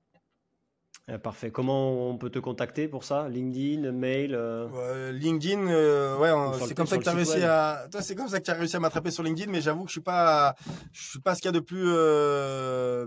Euh, 1.08 1.18
parfait. 1.18 1.50
Comment 1.50 2.08
on 2.08 2.16
peut 2.16 2.30
te 2.30 2.38
contacter 2.38 2.86
pour 2.86 3.02
ça? 3.02 3.28
LinkedIn, 3.28 3.90
mail 3.90 4.36
euh? 4.36 5.10
LinkedIn, 5.10 5.66
ouais, 5.66 6.30
c'est 6.64 6.76
comme 6.76 6.86
ça 6.86 6.96
que 6.96 7.02
tu 7.02 7.08
as 7.08 7.14
réussi 7.14 7.42
à. 7.42 7.88
Toi, 7.90 8.02
c'est 8.02 8.14
comme 8.14 8.28
ça 8.28 8.38
que 8.38 8.44
tu 8.44 8.52
as 8.52 8.54
réussi 8.54 8.76
à 8.76 8.80
m'attraper 8.80 9.10
sur 9.10 9.24
LinkedIn, 9.24 9.50
mais 9.50 9.60
j'avoue 9.60 9.82
que 9.82 9.88
je 9.88 9.94
suis 9.94 10.00
pas, 10.00 10.54
je 10.92 11.10
suis 11.10 11.18
pas 11.18 11.34
ce 11.34 11.42
qu'il 11.42 11.48
y 11.48 11.50
a 11.50 11.52
de 11.52 11.58
plus, 11.58 11.86
de 11.86 13.04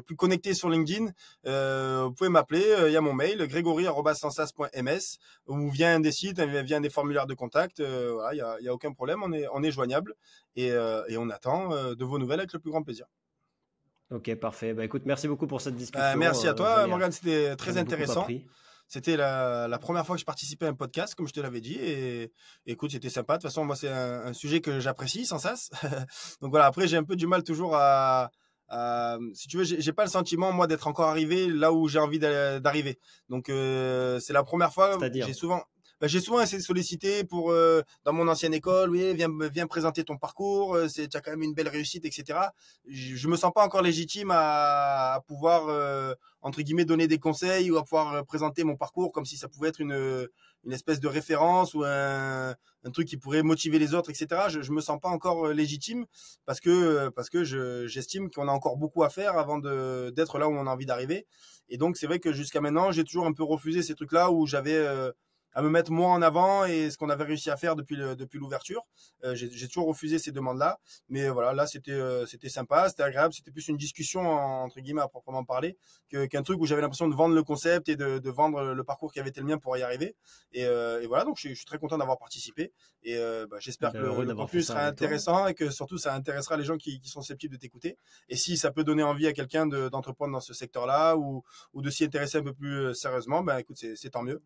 plus 0.00 0.16
connecté 0.16 0.54
sur 0.54 0.70
LinkedIn. 0.70 1.12
vous 1.44 2.12
pouvez 2.12 2.30
m'appeler. 2.30 2.64
Il 2.86 2.92
y 2.92 2.96
a 2.96 3.02
mon 3.02 3.12
mail, 3.12 3.46
grégory@sensas.ms 3.48 5.18
ou 5.46 5.68
via 5.68 5.94
un 5.94 6.00
des 6.00 6.12
sites, 6.12 6.40
via 6.40 6.78
un 6.78 6.80
des 6.80 6.90
formulaires 6.90 7.26
de 7.26 7.34
contact. 7.34 7.80
il 7.80 8.16
n'y 8.32 8.40
a, 8.40 8.58
y 8.62 8.68
a, 8.68 8.72
aucun 8.72 8.94
problème. 8.94 9.22
On 9.22 9.30
est, 9.34 9.46
on 9.52 9.62
est 9.62 9.72
joignable 9.72 10.14
et, 10.56 10.68
et 10.68 11.18
on 11.18 11.28
attend 11.28 11.68
de 11.94 12.04
vos 12.04 12.18
nouvelles 12.18 12.40
avec 12.40 12.54
le 12.54 12.60
plus 12.60 12.70
grand 12.70 12.82
plaisir. 12.82 13.04
Ok, 14.10 14.34
parfait. 14.36 14.74
Bah, 14.74 14.84
écoute, 14.84 15.02
merci 15.06 15.28
beaucoup 15.28 15.46
pour 15.46 15.60
cette 15.60 15.76
discussion. 15.76 16.00
Bah, 16.00 16.16
merci 16.16 16.46
à 16.46 16.50
euh, 16.50 16.54
toi, 16.54 16.86
Morgan. 16.86 17.10
C'était 17.10 17.56
très 17.56 17.78
intéressant. 17.78 18.26
C'était 18.86 19.16
la, 19.16 19.78
première 19.80 20.04
fois 20.04 20.16
que 20.16 20.20
je 20.20 20.26
participais 20.26 20.66
à 20.66 20.68
un 20.68 20.74
podcast, 20.74 21.14
comme 21.14 21.26
je 21.26 21.32
te 21.32 21.40
l'avais 21.40 21.60
dit. 21.60 21.76
Et 21.76 22.32
écoute, 22.66 22.90
c'était 22.90 23.08
sympa. 23.08 23.34
De 23.34 23.38
toute 23.38 23.50
façon, 23.50 23.64
moi, 23.64 23.76
c'est 23.76 23.88
un, 23.88 24.32
sujet 24.32 24.60
que 24.60 24.78
j'apprécie 24.80 25.26
sans 25.26 25.38
sas. 25.38 25.70
Donc 26.40 26.50
voilà, 26.50 26.66
après, 26.66 26.86
j'ai 26.86 26.96
un 26.96 27.04
peu 27.04 27.16
du 27.16 27.26
mal 27.26 27.42
toujours 27.42 27.76
à. 27.76 28.30
si 29.32 29.48
tu 29.48 29.56
veux, 29.56 29.64
j'ai 29.64 29.92
pas 29.92 30.04
le 30.04 30.10
sentiment, 30.10 30.52
moi, 30.52 30.66
d'être 30.66 30.86
encore 30.86 31.08
arrivé 31.08 31.48
là 31.48 31.72
où 31.72 31.88
j'ai 31.88 31.98
envie 31.98 32.18
d'arriver. 32.18 32.98
Donc, 33.28 33.48
euh, 33.48 34.20
c'est 34.20 34.32
la 34.32 34.44
première 34.44 34.72
fois. 34.72 34.98
J'ai 35.12 35.32
souvent. 35.32 35.62
Bah, 36.04 36.08
j'ai 36.08 36.20
souvent 36.20 36.42
essayé 36.42 36.58
de 36.58 36.62
solliciter 36.62 37.24
pour 37.24 37.50
euh, 37.50 37.80
dans 38.04 38.12
mon 38.12 38.28
ancienne 38.28 38.52
école, 38.52 38.90
oui, 38.90 39.14
viens, 39.14 39.30
viens 39.50 39.66
présenter 39.66 40.04
ton 40.04 40.18
parcours, 40.18 40.74
euh, 40.74 40.86
c'est 40.86 41.08
tu 41.08 41.16
as 41.16 41.22
quand 41.22 41.30
même 41.30 41.42
une 41.42 41.54
belle 41.54 41.68
réussite, 41.68 42.04
etc. 42.04 42.38
Je, 42.86 43.16
je 43.16 43.26
me 43.26 43.36
sens 43.36 43.50
pas 43.54 43.64
encore 43.64 43.80
légitime 43.80 44.30
à, 44.30 45.22
pouvoir 45.26 45.68
euh, 45.68 46.14
entre 46.42 46.60
guillemets 46.60 46.84
donner 46.84 47.06
des 47.08 47.16
conseils 47.16 47.70
ou 47.70 47.78
à 47.78 47.84
pouvoir 47.84 48.22
présenter 48.26 48.64
mon 48.64 48.76
parcours 48.76 49.12
comme 49.12 49.24
si 49.24 49.38
ça 49.38 49.48
pouvait 49.48 49.70
être 49.70 49.80
une 49.80 50.28
espèce 50.70 51.00
de 51.00 51.08
référence 51.08 51.72
ou 51.72 51.84
un, 51.84 52.54
truc 52.92 53.08
qui 53.08 53.16
pourrait 53.16 53.42
motiver 53.42 53.78
les 53.78 53.94
autres, 53.94 54.10
etc. 54.10 54.42
Je, 54.50 54.60
je 54.60 54.72
me 54.72 54.82
sens 54.82 55.00
pas 55.00 55.08
encore 55.08 55.48
légitime 55.48 56.04
parce 56.44 56.60
que 56.60 57.08
parce 57.16 57.30
que 57.30 57.44
je, 57.44 57.86
j'estime 57.86 58.30
qu'on 58.30 58.46
a 58.46 58.52
encore 58.52 58.76
beaucoup 58.76 59.04
à 59.04 59.08
faire 59.08 59.38
avant 59.38 59.56
de 59.56 60.12
d'être 60.14 60.38
là 60.38 60.50
où 60.50 60.52
on 60.52 60.66
a 60.66 60.70
envie 60.70 60.84
d'arriver. 60.84 61.26
Et 61.70 61.78
donc 61.78 61.96
c'est 61.96 62.06
vrai 62.06 62.18
que 62.18 62.34
jusqu'à 62.34 62.60
maintenant 62.60 62.92
j'ai 62.92 63.04
toujours 63.04 63.24
un 63.24 63.32
peu 63.32 63.42
refusé 63.42 63.82
ces 63.82 63.94
trucs-là 63.94 64.30
où 64.30 64.46
j'avais 64.46 64.86
à 65.54 65.62
me 65.62 65.70
mettre 65.70 65.90
moi 65.90 66.08
en 66.08 66.22
avant 66.22 66.64
et 66.64 66.90
ce 66.90 66.98
qu'on 66.98 67.10
avait 67.10 67.24
réussi 67.24 67.50
à 67.50 67.56
faire 67.56 67.76
depuis 67.76 67.96
le, 67.96 68.16
depuis 68.16 68.38
l'ouverture. 68.38 68.82
Euh, 69.24 69.34
j'ai 69.34 69.68
toujours 69.68 69.86
refusé 69.86 70.18
ces 70.18 70.32
demandes-là, 70.32 70.78
mais 71.08 71.28
voilà, 71.28 71.52
là 71.52 71.66
c'était 71.66 71.92
euh, 71.92 72.26
c'était 72.26 72.48
sympa, 72.48 72.88
c'était 72.88 73.02
agréable, 73.02 73.32
c'était 73.32 73.50
plus 73.50 73.68
une 73.68 73.76
discussion 73.76 74.20
entre 74.20 74.80
guillemets 74.80 75.02
à 75.02 75.08
proprement 75.08 75.44
parler 75.44 75.76
que 76.10 76.26
qu'un 76.26 76.42
truc 76.42 76.60
où 76.60 76.66
j'avais 76.66 76.82
l'impression 76.82 77.08
de 77.08 77.14
vendre 77.14 77.34
le 77.34 77.42
concept 77.42 77.88
et 77.88 77.96
de, 77.96 78.18
de, 78.18 78.30
vendre 78.30 78.74
le 78.74 78.84
parcours 78.84 79.12
qui 79.12 79.20
avait 79.20 79.30
été 79.30 79.40
le 79.40 79.46
mien 79.46 79.58
pour 79.58 79.76
y 79.76 79.82
arriver. 79.82 80.16
Et, 80.52 80.64
euh, 80.66 81.00
et 81.00 81.06
voilà, 81.06 81.24
donc 81.24 81.36
je, 81.38 81.48
je, 81.48 81.54
suis 81.54 81.64
très 81.64 81.78
content 81.78 81.98
d'avoir 81.98 82.18
participé 82.18 82.72
et 83.02 83.16
euh, 83.16 83.46
bah, 83.48 83.56
j'espère 83.60 83.92
que 83.92 83.98
le, 83.98 84.24
le 84.24 84.34
contenu 84.34 84.62
sera 84.62 84.86
intéressant 84.86 85.46
et 85.46 85.54
que 85.54 85.70
surtout 85.70 85.98
ça 85.98 86.14
intéressera 86.14 86.56
les 86.56 86.64
gens 86.64 86.76
qui, 86.76 87.00
qui 87.00 87.08
sont 87.08 87.20
susceptibles 87.22 87.54
de 87.54 87.60
t'écouter. 87.60 87.96
Et 88.28 88.36
si 88.36 88.56
ça 88.56 88.70
peut 88.70 88.84
donner 88.84 89.02
envie 89.02 89.26
à 89.26 89.32
quelqu'un 89.32 89.66
d'entreprendre 89.66 90.32
dans 90.32 90.40
ce 90.40 90.54
secteur-là 90.54 91.16
ou, 91.16 91.42
ou 91.72 91.82
de 91.82 91.90
s'y 91.90 92.04
intéresser 92.04 92.38
un 92.38 92.42
peu 92.42 92.54
plus 92.54 92.86
euh, 92.86 92.94
sérieusement, 92.94 93.42
ben 93.42 93.58
écoute, 93.58 93.76
c'est 93.76 94.10
tant 94.10 94.22
mieux. 94.22 94.42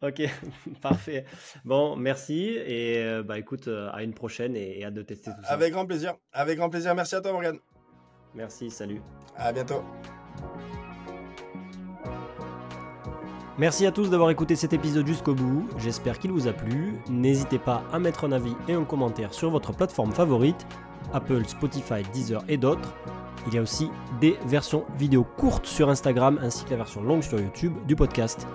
Ok, 0.00 0.22
parfait. 0.80 1.24
Bon, 1.64 1.96
merci 1.96 2.56
et 2.66 2.98
euh, 2.98 3.22
bah 3.22 3.38
écoute, 3.38 3.66
euh, 3.66 3.90
à 3.92 4.02
une 4.02 4.14
prochaine 4.14 4.54
et, 4.54 4.78
et, 4.78 4.84
hâte 4.84 4.94
de 4.94 5.02
tester 5.02 5.32
tout 5.32 5.42
ça. 5.42 5.52
Avec 5.52 5.72
grand 5.72 5.86
plaisir. 5.86 6.14
Avec 6.32 6.56
grand 6.56 6.70
plaisir. 6.70 6.94
Merci 6.94 7.16
à 7.16 7.20
toi, 7.20 7.32
Morgan. 7.32 7.58
Merci, 8.34 8.70
salut. 8.70 9.00
À 9.36 9.52
bientôt. 9.52 9.82
Merci 13.58 13.86
à 13.86 13.90
tous 13.90 14.08
d'avoir 14.08 14.30
écouté 14.30 14.54
cet 14.54 14.72
épisode 14.72 15.04
jusqu'au 15.04 15.34
bout. 15.34 15.68
J'espère 15.78 16.20
qu'il 16.20 16.30
vous 16.30 16.46
a 16.46 16.52
plu. 16.52 16.94
N'hésitez 17.10 17.58
pas 17.58 17.82
à 17.92 17.98
mettre 17.98 18.24
un 18.24 18.30
avis 18.30 18.54
et 18.68 18.74
un 18.74 18.84
commentaire 18.84 19.34
sur 19.34 19.50
votre 19.50 19.72
plateforme 19.72 20.12
favorite, 20.12 20.64
Apple, 21.12 21.44
Spotify, 21.44 22.04
Deezer 22.12 22.44
et 22.46 22.56
d'autres. 22.56 22.94
Il 23.48 23.54
y 23.54 23.58
a 23.58 23.62
aussi 23.62 23.90
des 24.20 24.36
versions 24.46 24.84
vidéo 24.96 25.24
courtes 25.24 25.66
sur 25.66 25.90
Instagram 25.90 26.38
ainsi 26.40 26.64
que 26.64 26.70
la 26.70 26.76
version 26.76 27.02
longue 27.02 27.22
sur 27.22 27.40
YouTube 27.40 27.74
du 27.88 27.96
podcast. 27.96 28.46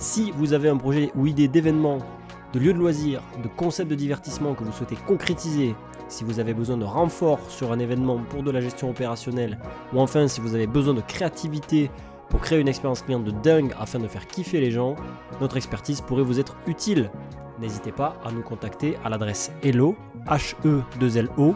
Si 0.00 0.32
vous 0.32 0.54
avez 0.54 0.70
un 0.70 0.78
projet 0.78 1.12
ou 1.14 1.26
idée 1.26 1.46
d'événement, 1.46 1.98
de 2.54 2.58
lieu 2.58 2.72
de 2.72 2.78
loisirs, 2.78 3.20
de 3.42 3.48
concept 3.48 3.90
de 3.90 3.94
divertissement 3.94 4.54
que 4.54 4.64
vous 4.64 4.72
souhaitez 4.72 4.96
concrétiser, 4.96 5.74
si 6.08 6.24
vous 6.24 6.40
avez 6.40 6.54
besoin 6.54 6.78
de 6.78 6.86
renfort 6.86 7.38
sur 7.50 7.70
un 7.70 7.78
événement 7.78 8.18
pour 8.30 8.42
de 8.42 8.50
la 8.50 8.62
gestion 8.62 8.88
opérationnelle, 8.88 9.58
ou 9.92 10.00
enfin 10.00 10.26
si 10.26 10.40
vous 10.40 10.54
avez 10.54 10.66
besoin 10.66 10.94
de 10.94 11.02
créativité 11.02 11.90
pour 12.30 12.40
créer 12.40 12.60
une 12.60 12.68
expérience 12.68 13.02
client 13.02 13.20
de 13.20 13.30
dingue 13.30 13.74
afin 13.78 13.98
de 13.98 14.08
faire 14.08 14.26
kiffer 14.26 14.58
les 14.58 14.70
gens, 14.70 14.96
notre 15.42 15.58
expertise 15.58 16.00
pourrait 16.00 16.22
vous 16.22 16.40
être 16.40 16.56
utile. 16.66 17.10
N'hésitez 17.60 17.92
pas 17.92 18.16
à 18.24 18.32
nous 18.32 18.40
contacter 18.40 18.96
à 19.04 19.10
l'adresse 19.10 19.52
hello, 19.62 19.94
h 20.26 20.54
e 20.64 20.80
2 20.98 21.18
l 21.18 21.28
o 21.36 21.54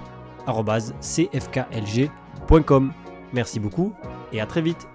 cfklg.com. 1.01 2.93
Merci 3.33 3.59
beaucoup 3.59 3.95
et 4.33 4.41
à 4.43 4.47
très 4.47 4.61
vite. 4.61 4.87